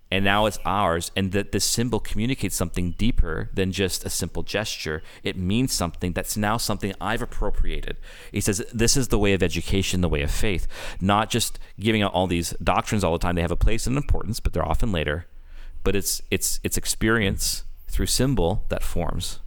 and 0.09 0.23
now 0.23 0.45
it's 0.45 0.59
ours 0.65 1.11
and 1.15 1.31
that 1.31 1.51
this 1.51 1.65
symbol 1.65 1.99
communicates 1.99 2.55
something 2.55 2.91
deeper 2.91 3.49
than 3.53 3.71
just 3.71 4.05
a 4.05 4.09
simple 4.09 4.43
gesture 4.43 5.01
it 5.23 5.37
means 5.37 5.73
something 5.73 6.13
that's 6.13 6.37
now 6.37 6.57
something 6.57 6.93
i've 7.01 7.21
appropriated 7.21 7.97
he 8.31 8.41
says 8.41 8.63
this 8.73 8.95
is 8.95 9.09
the 9.09 9.19
way 9.19 9.33
of 9.33 9.43
education 9.43 10.01
the 10.01 10.09
way 10.09 10.21
of 10.21 10.31
faith 10.31 10.67
not 11.01 11.29
just 11.29 11.59
giving 11.79 12.01
out 12.01 12.13
all 12.13 12.27
these 12.27 12.51
doctrines 12.63 13.03
all 13.03 13.13
the 13.13 13.19
time 13.19 13.35
they 13.35 13.41
have 13.41 13.51
a 13.51 13.55
place 13.55 13.87
and 13.87 13.97
importance 13.97 14.39
but 14.39 14.53
they're 14.53 14.67
often 14.67 14.91
later 14.91 15.25
but 15.83 15.95
it's 15.95 16.21
it's 16.31 16.59
it's 16.63 16.77
experience 16.77 17.63
through 17.87 18.05
symbol 18.05 18.65
that 18.69 18.83
forms 18.83 19.39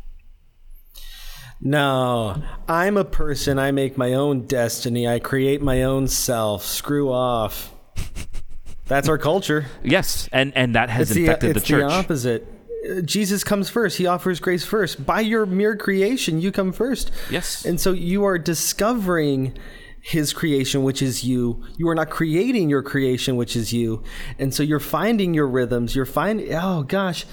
No, 1.63 2.43
I'm 2.67 2.97
a 2.97 3.05
person. 3.05 3.59
I 3.59 3.71
make 3.71 3.99
my 3.99 4.15
own 4.15 4.47
destiny. 4.47 5.07
I 5.07 5.19
create 5.19 5.61
my 5.61 5.83
own 5.83 6.09
self. 6.09 6.65
Screw 6.65 7.13
off. 7.13 7.75
That's 8.91 9.09
our 9.09 9.17
culture. 9.19 9.65
yes 9.83 10.29
and 10.33 10.53
and 10.55 10.75
that 10.75 10.91
has 10.91 11.11
It's 11.11 11.15
the, 11.15 11.25
infected 11.25 11.57
it's 11.57 11.61
the 11.63 11.67
church 11.67 11.89
the 11.89 11.95
opposite. 11.95 12.47
Jesus 13.05 13.45
comes 13.45 13.69
first. 13.69 13.99
He 13.99 14.07
offers 14.07 14.41
grace 14.41 14.65
first. 14.65 15.05
By 15.05 15.21
your 15.21 15.45
mere 15.45 15.77
creation, 15.77 16.41
you 16.41 16.51
come 16.51 16.73
first. 16.73 17.11
Yes. 17.31 17.67
And 17.67 17.79
so 17.79 17.93
you 17.93 18.25
are 18.25 18.39
discovering 18.39 19.57
his 20.01 20.33
creation, 20.33 20.83
which 20.83 21.03
is 21.03 21.23
you. 21.23 21.63
You 21.77 21.89
are 21.89 21.95
not 21.95 22.09
creating 22.09 22.71
your 22.71 22.83
creation, 22.83 23.37
which 23.37 23.55
is 23.55 23.73
you. 23.73 24.03
And 24.39 24.55
so 24.55 24.63
you're 24.63 24.81
finding 24.81 25.35
your 25.35 25.47
rhythms. 25.47 25.95
You're 25.95 26.07
finding, 26.07 26.55
oh 26.55 26.83
gosh. 26.85 27.27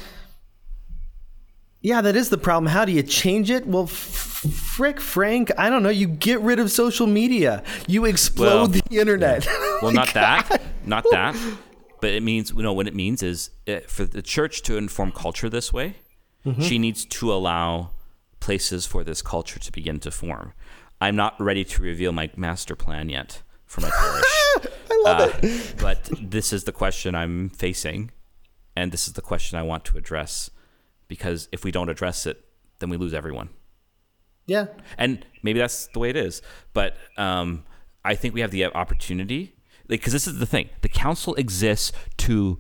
Yeah, 1.82 2.02
that 2.02 2.16
is 2.16 2.30
the 2.30 2.38
problem. 2.38 2.72
How 2.72 2.86
do 2.86 2.92
you 2.92 3.04
change 3.04 3.50
it? 3.52 3.66
Well, 3.68 3.84
f- 3.84 3.92
frick, 3.92 5.00
Frank, 5.00 5.52
I 5.58 5.70
don't 5.70 5.84
know. 5.84 5.90
You 5.90 6.08
get 6.08 6.42
rid 6.42 6.60
of 6.60 6.72
social 6.72 7.08
media, 7.08 7.64
you 7.88 8.06
explode 8.06 8.46
Well, 8.48 8.68
the 8.68 8.82
internet. 8.92 9.46
well 9.82 9.92
not 10.02 10.14
that 10.14 10.62
not 10.86 11.04
that 11.12 11.36
but 12.02 12.12
it 12.12 12.22
means 12.24 12.52
you 12.52 12.62
know 12.62 12.74
what 12.74 12.88
it 12.88 12.96
means 12.96 13.22
is 13.24 13.50
uh, 13.68 13.80
for 13.88 14.06
the 14.06 14.22
church 14.22 14.62
to 14.64 14.78
inform 14.78 15.12
culture 15.12 15.50
this 15.50 15.72
way, 15.74 15.96
Mm-hmm. 16.46 16.62
she 16.62 16.80
needs 16.80 17.04
to 17.06 17.34
allow 17.34 17.90
places 18.40 18.86
for 18.86 19.04
this 19.04 19.22
culture 19.22 19.60
to 19.60 19.72
begin 19.72 20.00
to 20.00 20.12
form. 20.12 20.54
I'm 21.02 21.16
not 21.16 21.36
ready 21.42 21.66
to 21.66 21.82
reveal 21.82 22.14
my 22.14 22.30
master 22.38 22.74
plan 22.76 23.10
yet 23.10 23.42
for 23.66 23.82
my 23.82 23.90
parish. 24.00 24.24
I 24.90 25.02
love 25.04 25.40
it. 25.44 25.74
But 25.78 26.10
this 26.22 26.54
is 26.54 26.64
the 26.64 26.72
question 26.72 27.16
I'm 27.16 27.50
facing, 27.50 28.12
and 28.78 28.92
this 28.94 29.08
is 29.08 29.14
the 29.14 29.22
question 29.22 29.60
I 29.60 29.64
want 29.64 29.84
to 29.86 29.98
address, 29.98 30.50
because 31.08 31.48
if 31.52 31.64
we 31.64 31.72
don't 31.72 31.90
address 31.90 32.26
it, 32.26 32.44
then 32.80 32.90
we 32.90 32.98
lose 32.98 33.14
everyone 33.14 33.50
Yeah. 34.46 34.68
and 34.98 35.26
maybe 35.44 35.60
that's 35.60 35.88
the 35.88 36.00
way 36.00 36.10
it 36.10 36.16
is. 36.16 36.42
But 36.74 36.96
um, 37.18 37.64
I 38.06 38.16
think 38.16 38.34
we 38.34 38.42
have 38.42 38.52
the 38.52 38.66
opportunity, 38.66 39.56
because 39.88 40.14
this 40.14 40.28
is 40.28 40.40
the 40.40 40.46
thing: 40.46 40.70
the 40.82 40.90
council 40.90 41.34
exists 41.36 41.92
to 42.18 42.60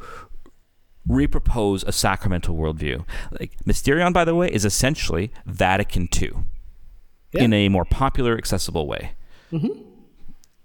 repropose 1.10 1.86
a 1.88 1.92
sacramental 1.92 2.56
worldview. 2.56 3.06
Like 3.40 3.56
Mysterion, 3.66 4.12
by 4.14 4.26
the 4.26 4.36
way, 4.36 4.50
is 4.52 4.66
essentially 4.66 5.32
Vatican 5.46 6.10
II 6.22 6.32
in 7.34 7.54
a 7.54 7.70
more 7.70 7.86
popular, 7.86 8.38
accessible 8.38 8.88
way. 8.88 9.12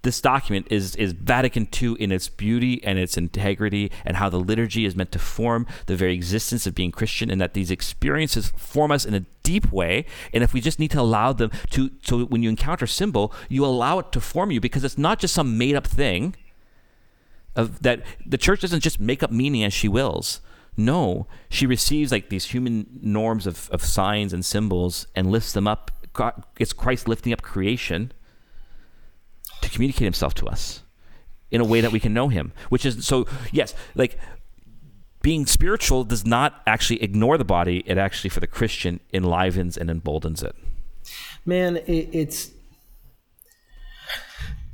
This 0.02 0.20
document 0.20 0.66
is 0.68 0.96
is 0.96 1.12
Vatican 1.12 1.68
II 1.80 1.94
in 1.94 2.10
its 2.10 2.28
beauty 2.28 2.82
and 2.82 2.98
its 2.98 3.16
integrity, 3.16 3.90
and 4.04 4.16
how 4.16 4.28
the 4.28 4.38
liturgy 4.38 4.84
is 4.84 4.96
meant 4.96 5.12
to 5.12 5.18
form 5.20 5.66
the 5.86 5.94
very 5.94 6.12
existence 6.12 6.66
of 6.66 6.74
being 6.74 6.90
Christian, 6.90 7.30
and 7.30 7.40
that 7.40 7.54
these 7.54 7.70
experiences 7.70 8.52
form 8.56 8.90
us 8.90 9.04
in 9.04 9.14
a 9.14 9.24
deep 9.44 9.70
way. 9.70 10.04
And 10.32 10.42
if 10.42 10.52
we 10.52 10.60
just 10.60 10.80
need 10.80 10.90
to 10.90 11.00
allow 11.00 11.32
them 11.32 11.52
to, 11.70 11.90
so 12.02 12.24
when 12.24 12.42
you 12.42 12.48
encounter 12.48 12.86
symbol, 12.86 13.32
you 13.48 13.64
allow 13.64 14.00
it 14.00 14.10
to 14.12 14.20
form 14.20 14.50
you 14.50 14.60
because 14.60 14.82
it's 14.82 14.98
not 14.98 15.20
just 15.20 15.34
some 15.34 15.56
made 15.56 15.76
up 15.76 15.86
thing. 15.86 16.34
Of 17.54 17.82
that, 17.82 18.02
the 18.26 18.38
church 18.38 18.62
doesn't 18.62 18.80
just 18.80 18.98
make 18.98 19.22
up 19.22 19.30
meaning 19.30 19.62
as 19.62 19.72
she 19.72 19.86
wills. 19.86 20.40
No, 20.76 21.26
she 21.48 21.66
receives 21.66 22.10
like 22.10 22.28
these 22.28 22.46
human 22.46 22.86
norms 23.02 23.46
of, 23.46 23.68
of 23.70 23.84
signs 23.84 24.32
and 24.32 24.44
symbols 24.44 25.06
and 25.14 25.30
lifts 25.30 25.52
them 25.52 25.68
up. 25.68 25.90
It's 26.58 26.72
Christ 26.72 27.06
lifting 27.06 27.32
up 27.32 27.42
creation 27.42 28.12
to 29.62 29.70
communicate 29.70 30.04
himself 30.04 30.34
to 30.34 30.46
us 30.46 30.82
in 31.50 31.60
a 31.60 31.64
way 31.64 31.80
that 31.80 31.92
we 31.92 32.00
can 32.00 32.12
know 32.12 32.28
him 32.28 32.52
which 32.68 32.84
is 32.84 33.06
so 33.06 33.26
yes 33.50 33.74
like 33.94 34.18
being 35.22 35.46
spiritual 35.46 36.04
does 36.04 36.26
not 36.26 36.60
actually 36.66 37.02
ignore 37.02 37.38
the 37.38 37.44
body. 37.44 37.82
It 37.86 37.96
actually 37.96 38.30
for 38.30 38.40
the 38.40 38.46
christian 38.46 39.00
enlivens 39.12 39.76
and 39.78 39.88
emboldens 39.88 40.42
it. 40.42 40.54
Man, 41.46 41.78
it, 41.78 42.08
it's 42.12 42.50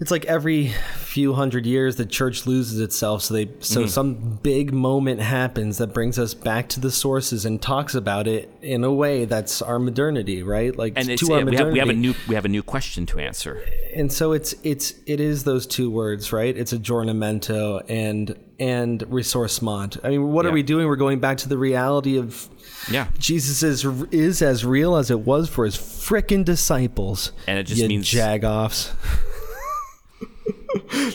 it's 0.01 0.11
like 0.11 0.25
every 0.27 0.69
few 0.97 1.33
hundred 1.35 1.67
years 1.67 1.97
the 1.97 2.07
church 2.07 2.47
loses 2.47 2.79
itself. 2.81 3.23
So 3.23 3.35
they 3.35 3.47
so 3.61 3.81
Mm-hmm. 3.81 3.89
some 3.89 4.15
big 4.43 4.73
moment 4.73 5.21
happens 5.21 5.79
that 5.79 5.89
brings 5.93 6.19
us 6.19 6.35
back 6.35 6.69
to 6.71 6.81
the 6.81 6.91
sources 6.91 7.45
and 7.45 7.61
talks 7.61 7.95
about 7.95 8.29
it 8.29 8.49
in 8.63 8.85
a 8.85 8.93
way 8.93 9.25
that's 9.25 9.61
our 9.63 9.79
modernity 9.79 10.43
right? 10.43 10.77
Like 10.77 10.93
and 10.97 11.09
it's, 11.09 11.27
to 11.27 11.33
our 11.35 11.45
we, 11.45 11.57
have, 11.57 11.69
we 11.73 11.79
have 11.81 11.89
a 11.89 11.93
modernity. 11.93 11.97
new 12.01 12.15
we 12.29 12.35
have 12.37 12.45
a 12.45 12.49
new 12.49 12.63
question 12.63 13.07
to 13.07 13.19
answer. 13.19 13.63
And 13.97 14.13
so 14.13 14.33
it's 14.33 14.55
it's 14.63 14.95
it 15.07 15.19
is 15.21 15.45
those 15.45 15.67
two 15.67 15.91
words 15.91 16.33
right? 16.33 16.57
It's 16.57 16.73
aggiornamento 16.73 17.83
and 17.89 18.39
and 18.61 19.01
ressourcement. 19.09 19.99
I 20.05 20.11
mean 20.11 20.33
what 20.33 20.45
Yeah. 20.45 20.51
are 20.51 20.55
we 20.55 20.63
doing? 20.63 20.87
We're 20.87 20.97
going 20.97 21.19
back 21.21 21.39
to 21.39 21.49
the 21.49 21.59
reality 21.59 22.19
of 22.19 22.49
yeah. 22.91 23.09
Jesus 23.19 23.63
is 23.63 23.85
is 24.13 24.43
as 24.43 24.65
real 24.65 24.95
as 24.97 25.11
it 25.11 25.21
was 25.21 25.49
for 25.49 25.65
his 25.65 25.77
frickin' 25.77 26.45
disciples. 26.45 27.33
And 27.49 27.59
it 27.59 27.65
just 27.65 27.83
means- 27.87 28.07
jagoffs 28.09 28.93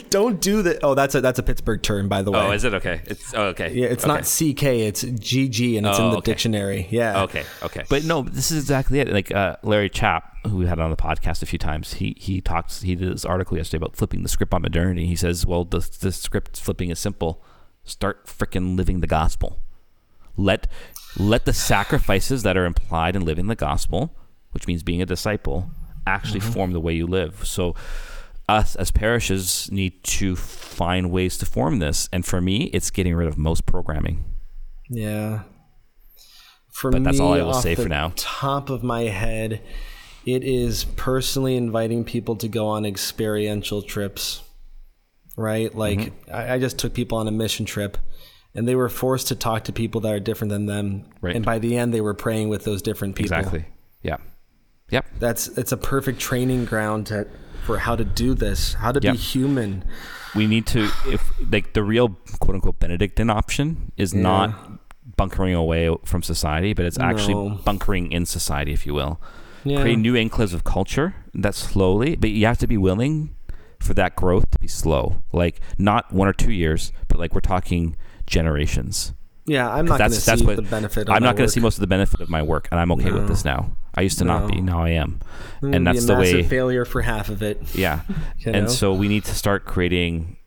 don't 0.09 0.39
do 0.41 0.61
that 0.61 0.79
oh 0.83 0.93
that's 0.95 1.15
a 1.15 1.21
that's 1.21 1.39
a 1.39 1.43
pittsburgh 1.43 1.81
term 1.81 2.07
by 2.07 2.21
the 2.21 2.31
way 2.31 2.39
oh 2.39 2.51
is 2.51 2.63
it 2.63 2.73
okay 2.73 3.01
it's 3.05 3.33
oh, 3.33 3.45
okay 3.45 3.71
yeah 3.73 3.87
it's 3.87 4.03
okay. 4.03 4.13
not 4.13 4.23
ck 4.23 4.63
it's 4.63 5.03
gg 5.03 5.77
and 5.77 5.87
it's 5.87 5.99
Oh, 5.99 6.05
in 6.05 6.11
the 6.11 6.17
okay. 6.17 6.31
dictionary 6.31 6.87
yeah 6.89 7.23
Okay, 7.23 7.43
okay. 7.61 7.83
But 7.89 8.03
no, 8.03 8.21
this 8.23 8.51
is 8.51 8.63
exactly 8.63 8.99
it. 8.99 9.07
Like 9.09 9.31
uh, 9.31 9.55
Larry 9.63 9.89
Chapp, 9.89 10.23
who 10.47 10.57
we 10.57 10.65
had 10.65 10.79
on 10.79 10.89
the 10.89 10.97
podcast 10.97 11.41
a 11.41 11.45
few 11.45 11.59
times, 11.59 11.93
he 11.95 12.15
he 12.19 12.41
talks. 12.41 12.81
He 12.81 12.95
did 12.95 13.13
this 13.13 13.23
article 13.25 13.55
yesterday 13.57 13.77
about 13.77 13.95
flipping 13.95 14.23
the 14.23 14.29
script 14.29 14.53
on 14.53 14.61
modernity. 14.61 15.05
He 15.05 15.15
says, 15.15 15.45
"Well, 15.45 15.63
the 15.63 15.79
the 16.01 16.11
script 16.11 16.59
flipping 16.59 16.89
is 16.89 16.99
simple. 16.99 17.41
Start 17.83 18.25
frickin' 18.25 18.75
living 18.75 18.99
the 18.99 19.07
gospel. 19.07 19.59
Let 20.35 20.67
let 21.17 21.45
the 21.45 21.53
sacrifices 21.53 22.43
that 22.43 22.57
are 22.57 22.65
implied 22.65 23.15
in 23.15 23.23
living 23.23 23.47
the 23.47 23.55
gospel, 23.55 24.15
which 24.51 24.67
means 24.67 24.83
being 24.83 25.01
a 25.01 25.05
disciple, 25.05 25.69
actually 26.05 26.41
form 26.41 26.73
the 26.73 26.81
way 26.81 26.93
you 26.93 27.07
live. 27.07 27.45
So." 27.47 27.75
Us 28.49 28.75
as 28.75 28.91
parishes 28.91 29.69
need 29.71 30.03
to 30.03 30.35
find 30.35 31.11
ways 31.11 31.37
to 31.37 31.45
form 31.45 31.79
this, 31.79 32.09
and 32.11 32.25
for 32.25 32.41
me, 32.41 32.65
it's 32.65 32.89
getting 32.91 33.15
rid 33.15 33.27
of 33.27 33.37
most 33.37 33.65
programming. 33.65 34.25
Yeah. 34.89 35.43
For 36.71 36.91
But 36.91 37.01
me, 37.01 37.05
that's 37.05 37.19
all 37.19 37.33
I 37.33 37.41
will 37.41 37.53
say 37.53 37.75
for 37.75 37.87
now. 37.87 38.11
Top 38.15 38.69
of 38.69 38.83
my 38.83 39.03
head, 39.03 39.61
it 40.25 40.43
is 40.43 40.83
personally 40.83 41.55
inviting 41.55 42.03
people 42.03 42.35
to 42.37 42.47
go 42.47 42.67
on 42.67 42.85
experiential 42.85 43.81
trips. 43.81 44.41
Right? 45.35 45.73
Like 45.73 45.99
Mm-hmm. 45.99 46.35
I, 46.35 46.53
I 46.53 46.59
just 46.59 46.77
took 46.77 46.93
people 46.93 47.17
on 47.17 47.27
a 47.27 47.31
mission 47.31 47.65
trip 47.65 47.97
and 48.53 48.67
they 48.67 48.75
were 48.75 48.87
forced 48.87 49.29
to 49.29 49.35
talk 49.35 49.63
to 49.63 49.73
people 49.73 50.01
that 50.01 50.13
are 50.13 50.19
different 50.19 50.51
than 50.51 50.67
them. 50.67 51.05
Right. 51.21 51.35
And 51.35 51.43
by 51.43 51.57
the 51.57 51.75
end 51.75 51.91
they 51.91 52.01
were 52.01 52.13
praying 52.13 52.49
with 52.49 52.65
those 52.65 52.83
different 52.83 53.15
people. 53.15 53.35
Exactly. 53.35 53.65
Yeah. 54.03 54.17
Yep. 54.91 55.05
That's 55.17 55.47
it's 55.57 55.71
a 55.71 55.77
perfect 55.77 56.19
training 56.19 56.65
ground 56.65 57.07
to, 57.07 57.27
for 57.63 57.77
how 57.79 57.95
to 57.95 58.03
do 58.05 58.33
this, 58.33 58.73
how 58.75 58.91
to 58.91 58.99
Yep. 59.01 59.13
be 59.13 59.17
human. 59.17 59.83
we 60.35 60.47
need 60.47 60.65
to 60.65 60.89
if 61.07 61.21
like 61.51 61.73
the 61.73 61.83
real 61.83 62.09
quote 62.39 62.55
unquote 62.55 62.79
benedictine 62.79 63.29
option 63.29 63.91
is 63.97 64.15
not 64.15 64.49
bunkering 65.15 65.53
away 65.53 65.95
from 66.05 66.23
society 66.23 66.73
but 66.73 66.85
it's 66.85 66.97
actually 66.97 67.35
No. 67.35 67.59
bunkering 67.63 68.11
in 68.11 68.25
society 68.25 68.73
if 68.73 68.87
you 68.87 68.95
will 68.95 69.21
Yeah. 69.63 69.81
create 69.81 69.99
new 69.99 70.13
enclaves 70.15 70.51
of 70.55 70.63
culture 70.63 71.13
that 71.35 71.53
slowly 71.53 72.15
but 72.15 72.31
you 72.31 72.47
have 72.47 72.57
to 72.59 72.65
be 72.67 72.77
willing 72.77 73.35
for 73.79 73.93
that 73.93 74.15
growth 74.15 74.49
to 74.49 74.57
be 74.57 74.67
slow 74.67 75.21
like 75.31 75.59
not 75.77 76.11
one 76.11 76.27
or 76.27 76.33
two 76.33 76.51
years 76.51 76.91
but 77.09 77.19
like 77.19 77.35
we're 77.35 77.39
talking 77.55 77.95
generations 78.25 79.13
Yeah, 79.45 79.69
I'm 79.69 79.85
not 79.85 79.99
going 79.99 80.09
to 80.11 80.15
see 80.19 80.43
what 80.45 80.55
the 80.55 80.61
benefit. 80.63 81.09
Of 81.09 81.13
i'm 81.15 81.21
not 81.21 81.35
going 81.35 81.47
to 81.47 81.51
see 81.51 81.59
most 81.59 81.75
of 81.77 81.81
the 81.81 81.87
benefit 81.97 82.21
of 82.21 82.29
my 82.29 82.41
work 82.41 82.67
and 82.71 82.79
i'm 82.79 82.91
okay 82.93 83.11
with 83.11 83.27
this 83.27 83.45
now 83.45 83.69
i 83.95 84.01
used 84.01 84.17
to 84.17 84.25
not 84.25 84.49
be 84.49 84.61
now 84.61 84.83
i 84.83 84.89
am 84.89 85.19
and 85.63 85.71
gonna 85.71 85.91
be 85.91 85.99
that's 85.99 86.03
a 86.03 86.07
the 86.07 86.15
way 86.15 86.43
failure 86.43 86.85
for 86.85 87.01
half 87.01 87.29
of 87.29 87.41
it. 87.41 87.59
yeah. 87.75 88.01
You 88.39 88.51
and 88.51 88.65
know? 88.65 88.71
so 88.71 88.93
we 88.93 89.07
need 89.07 89.23
to 89.25 89.35
start 89.35 89.63
creating 89.65 90.37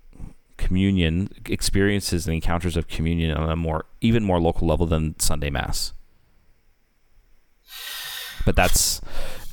communion 0.58 1.30
experiences 1.46 2.26
and 2.26 2.34
encounters 2.34 2.76
of 2.76 2.88
communion 2.88 3.36
on 3.36 3.50
a 3.50 3.56
more 3.56 3.86
even 4.00 4.22
more 4.22 4.40
local 4.40 4.68
level 4.68 4.86
than 4.86 5.18
Sunday 5.18 5.48
mass. 5.48 5.92
But 8.44 8.56
that's 8.56 9.00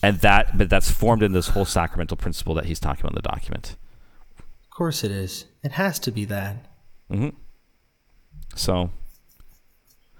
and 0.02 0.20
that 0.20 0.58
but 0.58 0.70
that's 0.70 0.92
formed 0.92 1.24
in 1.24 1.32
this 1.32 1.50
whole 1.50 1.66
sacramental 1.66 2.18
principle 2.18 2.54
that 2.56 2.66
he's 2.66 2.80
talking 2.80 3.02
about 3.02 3.14
in 3.14 3.22
the 3.24 3.30
document. 3.30 3.78
Of 4.40 4.70
course 4.70 5.04
it 5.04 5.12
is. 5.12 5.46
It 5.64 5.74
has 5.74 6.00
to 6.00 6.12
be 6.12 6.26
that. 6.26 6.58
Mm-hmm. 7.10 7.30
So 8.56 8.90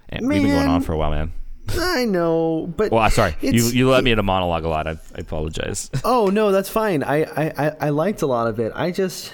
and 0.08 0.26
we've 0.26 0.42
been 0.42 0.50
going 0.50 0.68
on 0.68 0.80
for 0.80 0.92
a 0.92 0.96
while, 0.96 1.10
man. 1.10 1.32
I 1.70 2.04
know, 2.04 2.72
but 2.76 2.92
Well, 2.92 3.08
sorry. 3.10 3.36
You 3.40 3.52
you 3.52 3.90
let 3.90 4.04
me 4.04 4.12
in 4.12 4.18
a 4.18 4.22
monologue 4.22 4.64
a 4.64 4.68
lot. 4.68 4.86
I, 4.86 4.92
I 5.14 5.20
apologize. 5.20 5.90
Oh 6.04 6.26
no, 6.26 6.52
that's 6.52 6.68
fine. 6.68 7.02
I, 7.02 7.22
I, 7.24 7.52
I, 7.66 7.72
I 7.80 7.88
liked 7.90 8.22
a 8.22 8.26
lot 8.26 8.46
of 8.46 8.60
it. 8.60 8.72
I 8.74 8.90
just 8.90 9.32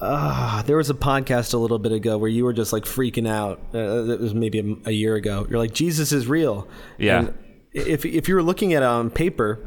uh, 0.00 0.62
there 0.62 0.76
was 0.76 0.90
a 0.90 0.94
podcast 0.94 1.54
a 1.54 1.56
little 1.56 1.78
bit 1.78 1.92
ago 1.92 2.18
where 2.18 2.28
you 2.28 2.44
were 2.44 2.52
just 2.52 2.72
like 2.72 2.84
freaking 2.84 3.28
out. 3.28 3.60
Uh, 3.74 4.10
it 4.10 4.20
was 4.20 4.34
maybe 4.34 4.58
a, 4.58 4.88
a 4.88 4.92
year 4.92 5.14
ago. 5.14 5.46
You're 5.48 5.58
like, 5.58 5.72
Jesus 5.72 6.12
is 6.12 6.26
real. 6.26 6.68
Yeah. 6.98 7.18
And 7.20 7.34
if 7.72 8.04
if 8.04 8.28
you 8.28 8.34
were 8.34 8.42
looking 8.42 8.74
at 8.74 8.82
it 8.82 8.86
on 8.86 9.10
paper, 9.10 9.60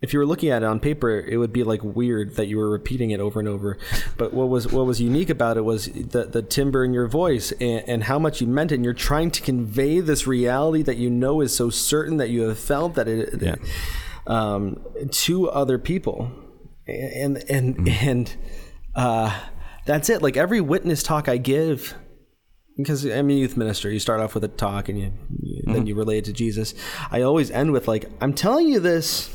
if 0.00 0.12
you 0.12 0.18
were 0.20 0.26
looking 0.26 0.50
at 0.50 0.62
it 0.62 0.66
on 0.66 0.78
paper, 0.78 1.18
it 1.18 1.38
would 1.38 1.52
be 1.52 1.64
like 1.64 1.82
weird 1.82 2.36
that 2.36 2.46
you 2.46 2.56
were 2.56 2.70
repeating 2.70 3.10
it 3.10 3.18
over 3.20 3.40
and 3.40 3.48
over. 3.48 3.76
But 4.16 4.32
what 4.32 4.48
was 4.48 4.70
what 4.72 4.86
was 4.86 5.00
unique 5.00 5.28
about 5.30 5.56
it 5.56 5.62
was 5.62 5.86
the 5.86 6.24
the 6.24 6.42
timbre 6.42 6.84
in 6.84 6.92
your 6.94 7.08
voice 7.08 7.50
and, 7.60 7.82
and 7.88 8.04
how 8.04 8.18
much 8.18 8.40
you 8.40 8.46
meant 8.46 8.70
it. 8.70 8.76
And 8.76 8.84
you're 8.84 8.94
trying 8.94 9.30
to 9.32 9.42
convey 9.42 9.98
this 10.00 10.26
reality 10.26 10.82
that 10.84 10.98
you 10.98 11.10
know 11.10 11.40
is 11.40 11.54
so 11.54 11.68
certain 11.70 12.16
that 12.18 12.30
you 12.30 12.42
have 12.42 12.58
felt 12.58 12.94
that 12.94 13.08
it 13.08 13.42
Yeah. 13.42 13.56
um, 14.26 14.80
to 15.10 15.50
other 15.50 15.78
people, 15.78 16.30
and 16.86 17.42
and 17.50 17.88
and 17.88 18.36
uh, 18.94 19.36
that's 19.84 20.08
it. 20.08 20.22
Like 20.22 20.36
every 20.36 20.60
witness 20.60 21.02
talk 21.02 21.28
I 21.28 21.38
give, 21.38 21.94
because 22.76 23.04
I'm 23.04 23.30
a 23.30 23.32
youth 23.32 23.56
minister. 23.56 23.90
You 23.90 23.98
start 23.98 24.20
off 24.20 24.34
with 24.34 24.44
a 24.44 24.48
talk, 24.48 24.88
and 24.88 24.98
you, 24.98 25.12
you 25.42 25.62
then 25.66 25.86
you 25.86 25.94
relate 25.96 26.18
it 26.18 26.24
to 26.26 26.32
Jesus. 26.32 26.74
I 27.10 27.22
always 27.22 27.50
end 27.50 27.72
with 27.72 27.88
like, 27.88 28.08
"I'm 28.20 28.32
telling 28.32 28.68
you 28.68 28.78
this." 28.80 29.34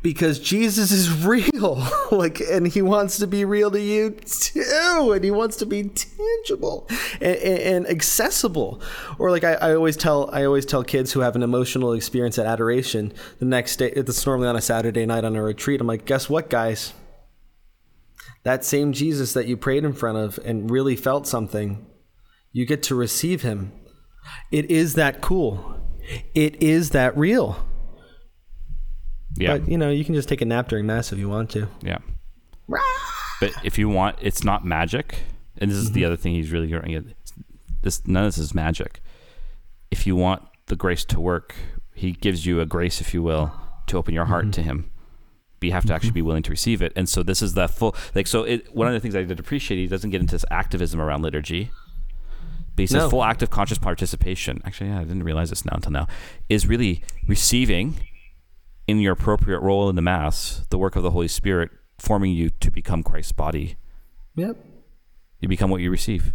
Because 0.00 0.38
Jesus 0.38 0.92
is 0.92 1.24
real, 1.24 1.86
like, 2.10 2.40
and 2.40 2.66
He 2.66 2.82
wants 2.82 3.18
to 3.18 3.26
be 3.26 3.44
real 3.44 3.70
to 3.70 3.80
you 3.80 4.10
too, 4.10 5.12
and 5.12 5.24
He 5.24 5.30
wants 5.30 5.56
to 5.56 5.66
be 5.66 5.84
tangible 5.84 6.88
and, 7.20 7.36
and, 7.36 7.58
and 7.58 7.86
accessible. 7.88 8.80
Or 9.18 9.30
like 9.30 9.44
I, 9.44 9.54
I 9.54 9.74
always 9.74 9.96
tell, 9.96 10.30
I 10.32 10.44
always 10.44 10.66
tell 10.66 10.84
kids 10.84 11.12
who 11.12 11.20
have 11.20 11.36
an 11.36 11.42
emotional 11.42 11.92
experience 11.92 12.38
at 12.38 12.46
adoration 12.46 13.12
the 13.38 13.44
next 13.44 13.76
day. 13.76 13.90
It's 13.90 14.26
normally 14.26 14.48
on 14.48 14.56
a 14.56 14.60
Saturday 14.60 15.06
night 15.06 15.24
on 15.24 15.36
a 15.36 15.42
retreat. 15.42 15.80
I'm 15.80 15.86
like, 15.86 16.04
guess 16.04 16.28
what, 16.28 16.48
guys? 16.48 16.92
that 18.48 18.64
same 18.64 18.94
Jesus 18.94 19.34
that 19.34 19.46
you 19.46 19.58
prayed 19.58 19.84
in 19.84 19.92
front 19.92 20.16
of 20.16 20.38
and 20.42 20.70
really 20.70 20.96
felt 20.96 21.26
something, 21.26 21.86
you 22.50 22.64
get 22.64 22.82
to 22.84 22.94
receive 22.94 23.42
him. 23.42 23.72
It 24.50 24.70
is 24.70 24.94
that 24.94 25.20
cool. 25.20 25.78
It 26.34 26.62
is 26.62 26.90
that 26.90 27.16
real. 27.16 27.67
Yeah. 29.38 29.58
But 29.58 29.68
you 29.68 29.78
know, 29.78 29.90
you 29.90 30.04
can 30.04 30.14
just 30.14 30.28
take 30.28 30.40
a 30.40 30.44
nap 30.44 30.68
during 30.68 30.86
mass 30.86 31.12
if 31.12 31.18
you 31.18 31.28
want 31.28 31.50
to. 31.50 31.68
Yeah. 31.82 31.98
But 33.40 33.52
if 33.64 33.78
you 33.78 33.88
want, 33.88 34.16
it's 34.20 34.44
not 34.44 34.64
magic. 34.64 35.20
And 35.58 35.70
this 35.70 35.78
is 35.78 35.92
the 35.92 36.02
mm-hmm. 36.02 36.06
other 36.06 36.16
thing 36.16 36.34
he's 36.34 36.50
really 36.50 36.66
getting 36.66 36.94
at. 36.94 37.04
This 37.82 38.06
none 38.06 38.24
of 38.24 38.34
this 38.34 38.38
is 38.38 38.54
magic. 38.54 39.00
If 39.90 40.06
you 40.06 40.16
want 40.16 40.42
the 40.66 40.76
grace 40.76 41.04
to 41.06 41.20
work, 41.20 41.54
he 41.94 42.12
gives 42.12 42.46
you 42.46 42.60
a 42.60 42.66
grace, 42.66 43.00
if 43.00 43.14
you 43.14 43.22
will, 43.22 43.52
to 43.86 43.96
open 43.96 44.14
your 44.14 44.26
heart 44.26 44.46
mm-hmm. 44.46 44.50
to 44.52 44.62
him. 44.62 44.90
But 45.60 45.66
you 45.66 45.72
have 45.72 45.86
to 45.86 45.94
actually 45.94 46.10
mm-hmm. 46.10 46.14
be 46.14 46.22
willing 46.22 46.42
to 46.44 46.50
receive 46.50 46.82
it. 46.82 46.92
And 46.94 47.08
so 47.08 47.22
this 47.22 47.42
is 47.42 47.54
the 47.54 47.68
full 47.68 47.96
like 48.14 48.26
so 48.26 48.42
it 48.42 48.74
one 48.74 48.86
of 48.88 48.92
the 48.94 49.00
things 49.00 49.14
I 49.14 49.22
did 49.22 49.40
appreciate, 49.40 49.78
he 49.78 49.86
doesn't 49.86 50.10
get 50.10 50.20
into 50.20 50.34
this 50.34 50.44
activism 50.50 51.00
around 51.00 51.22
liturgy. 51.22 51.70
But 52.76 52.82
he 52.82 52.86
says 52.86 53.02
No. 53.04 53.10
full 53.10 53.24
active 53.24 53.50
conscious 53.50 53.78
participation. 53.78 54.62
Actually, 54.64 54.90
yeah, 54.90 55.00
I 55.00 55.04
didn't 55.04 55.24
realize 55.24 55.50
this 55.50 55.64
now 55.64 55.72
until 55.74 55.92
now. 55.92 56.06
Is 56.48 56.66
really 56.66 57.02
receiving 57.26 57.96
in 58.88 58.98
your 58.98 59.12
appropriate 59.12 59.60
role 59.60 59.88
in 59.88 59.94
the 59.94 60.02
Mass, 60.02 60.66
the 60.70 60.78
work 60.78 60.96
of 60.96 61.02
the 61.04 61.10
Holy 61.10 61.28
Spirit 61.28 61.70
forming 61.98 62.32
you 62.32 62.50
to 62.60 62.70
become 62.70 63.02
Christ's 63.02 63.32
body. 63.32 63.76
Yep. 64.34 64.56
You 65.40 65.48
become 65.48 65.70
what 65.70 65.80
you 65.82 65.90
receive. 65.90 66.32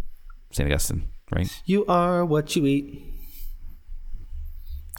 St. 0.52 0.66
Augustine, 0.66 1.08
right? 1.32 1.50
You 1.66 1.84
are 1.86 2.24
what 2.24 2.54
you 2.54 2.64
eat. 2.64 3.10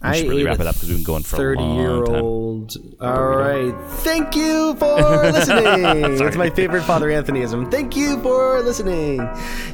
We 0.04 0.14
should 0.18 0.28
really 0.28 0.44
wrap 0.44 0.60
it 0.60 0.68
up 0.68 0.76
because 0.76 0.90
we've 0.90 0.98
been 0.98 1.06
going 1.06 1.24
for 1.24 1.38
a 1.38 1.40
30 1.40 1.62
long 1.62 1.78
year 1.78 2.04
time. 2.04 2.16
old. 2.16 2.74
All 3.00 3.36
right. 3.38 3.74
Thank 4.02 4.36
you 4.36 4.76
for 4.76 4.96
listening. 5.32 6.22
It's 6.28 6.36
my 6.36 6.50
favorite 6.50 6.84
Father 6.84 7.08
Anthonyism. 7.08 7.72
Thank 7.72 7.96
you 7.96 8.22
for 8.22 8.62
listening. 8.62 9.20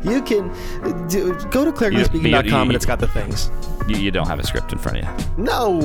You 0.04 0.22
can 0.22 0.50
do, 1.08 1.34
go 1.50 1.66
to 1.66 1.72
clericallyspeaking.com 1.72 2.70
and 2.70 2.76
it's 2.76 2.86
got 2.86 3.00
the 3.00 3.08
things. 3.08 3.50
You, 3.88 3.98
you 3.98 4.12
don't 4.12 4.28
have 4.28 4.40
a 4.40 4.46
script 4.46 4.72
in 4.72 4.78
front 4.78 5.00
of 5.00 5.04
you. 5.06 5.44
No, 5.44 5.80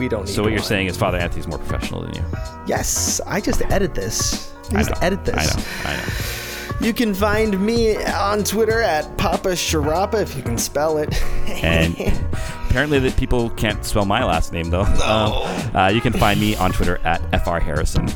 we 0.00 0.08
don't 0.08 0.24
need 0.26 0.34
So 0.34 0.42
what 0.42 0.50
you're 0.50 0.60
saying 0.62 0.88
is 0.88 0.96
Father 0.96 1.18
Anthony's 1.18 1.46
more 1.46 1.58
professional 1.58 2.00
than 2.00 2.14
you. 2.14 2.24
Yes, 2.66 3.20
I 3.26 3.40
just 3.40 3.62
edit 3.70 3.94
this. 3.94 4.52
I 4.72 4.78
I 4.80 4.82
just 4.82 4.90
know. 4.90 5.06
edit 5.06 5.24
this. 5.24 5.36
I 5.36 5.44
know. 5.44 5.66
I 5.84 5.96
know. 5.96 6.86
You 6.86 6.94
can 6.94 7.12
find 7.12 7.60
me 7.64 8.02
on 8.04 8.42
Twitter 8.42 8.80
at 8.80 9.18
Papa 9.18 9.50
Sharapa 9.50 10.22
if 10.22 10.34
you 10.34 10.42
can 10.42 10.56
spell 10.56 10.96
it. 10.96 11.22
And 11.62 11.94
apparently 12.70 12.98
that 13.00 13.16
people 13.18 13.50
can't 13.50 13.84
spell 13.84 14.06
my 14.06 14.24
last 14.24 14.52
name 14.52 14.70
though. 14.70 14.84
Um, 14.84 15.76
uh, 15.76 15.88
you 15.88 16.00
can 16.00 16.14
find 16.14 16.40
me 16.40 16.56
on 16.56 16.72
Twitter 16.72 16.98
at 17.04 17.20
fr 17.44 17.58
harrison. 17.58 18.08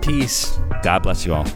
Peace. 0.00 0.58
God 0.82 1.02
bless 1.02 1.26
you 1.26 1.34
all. 1.34 1.46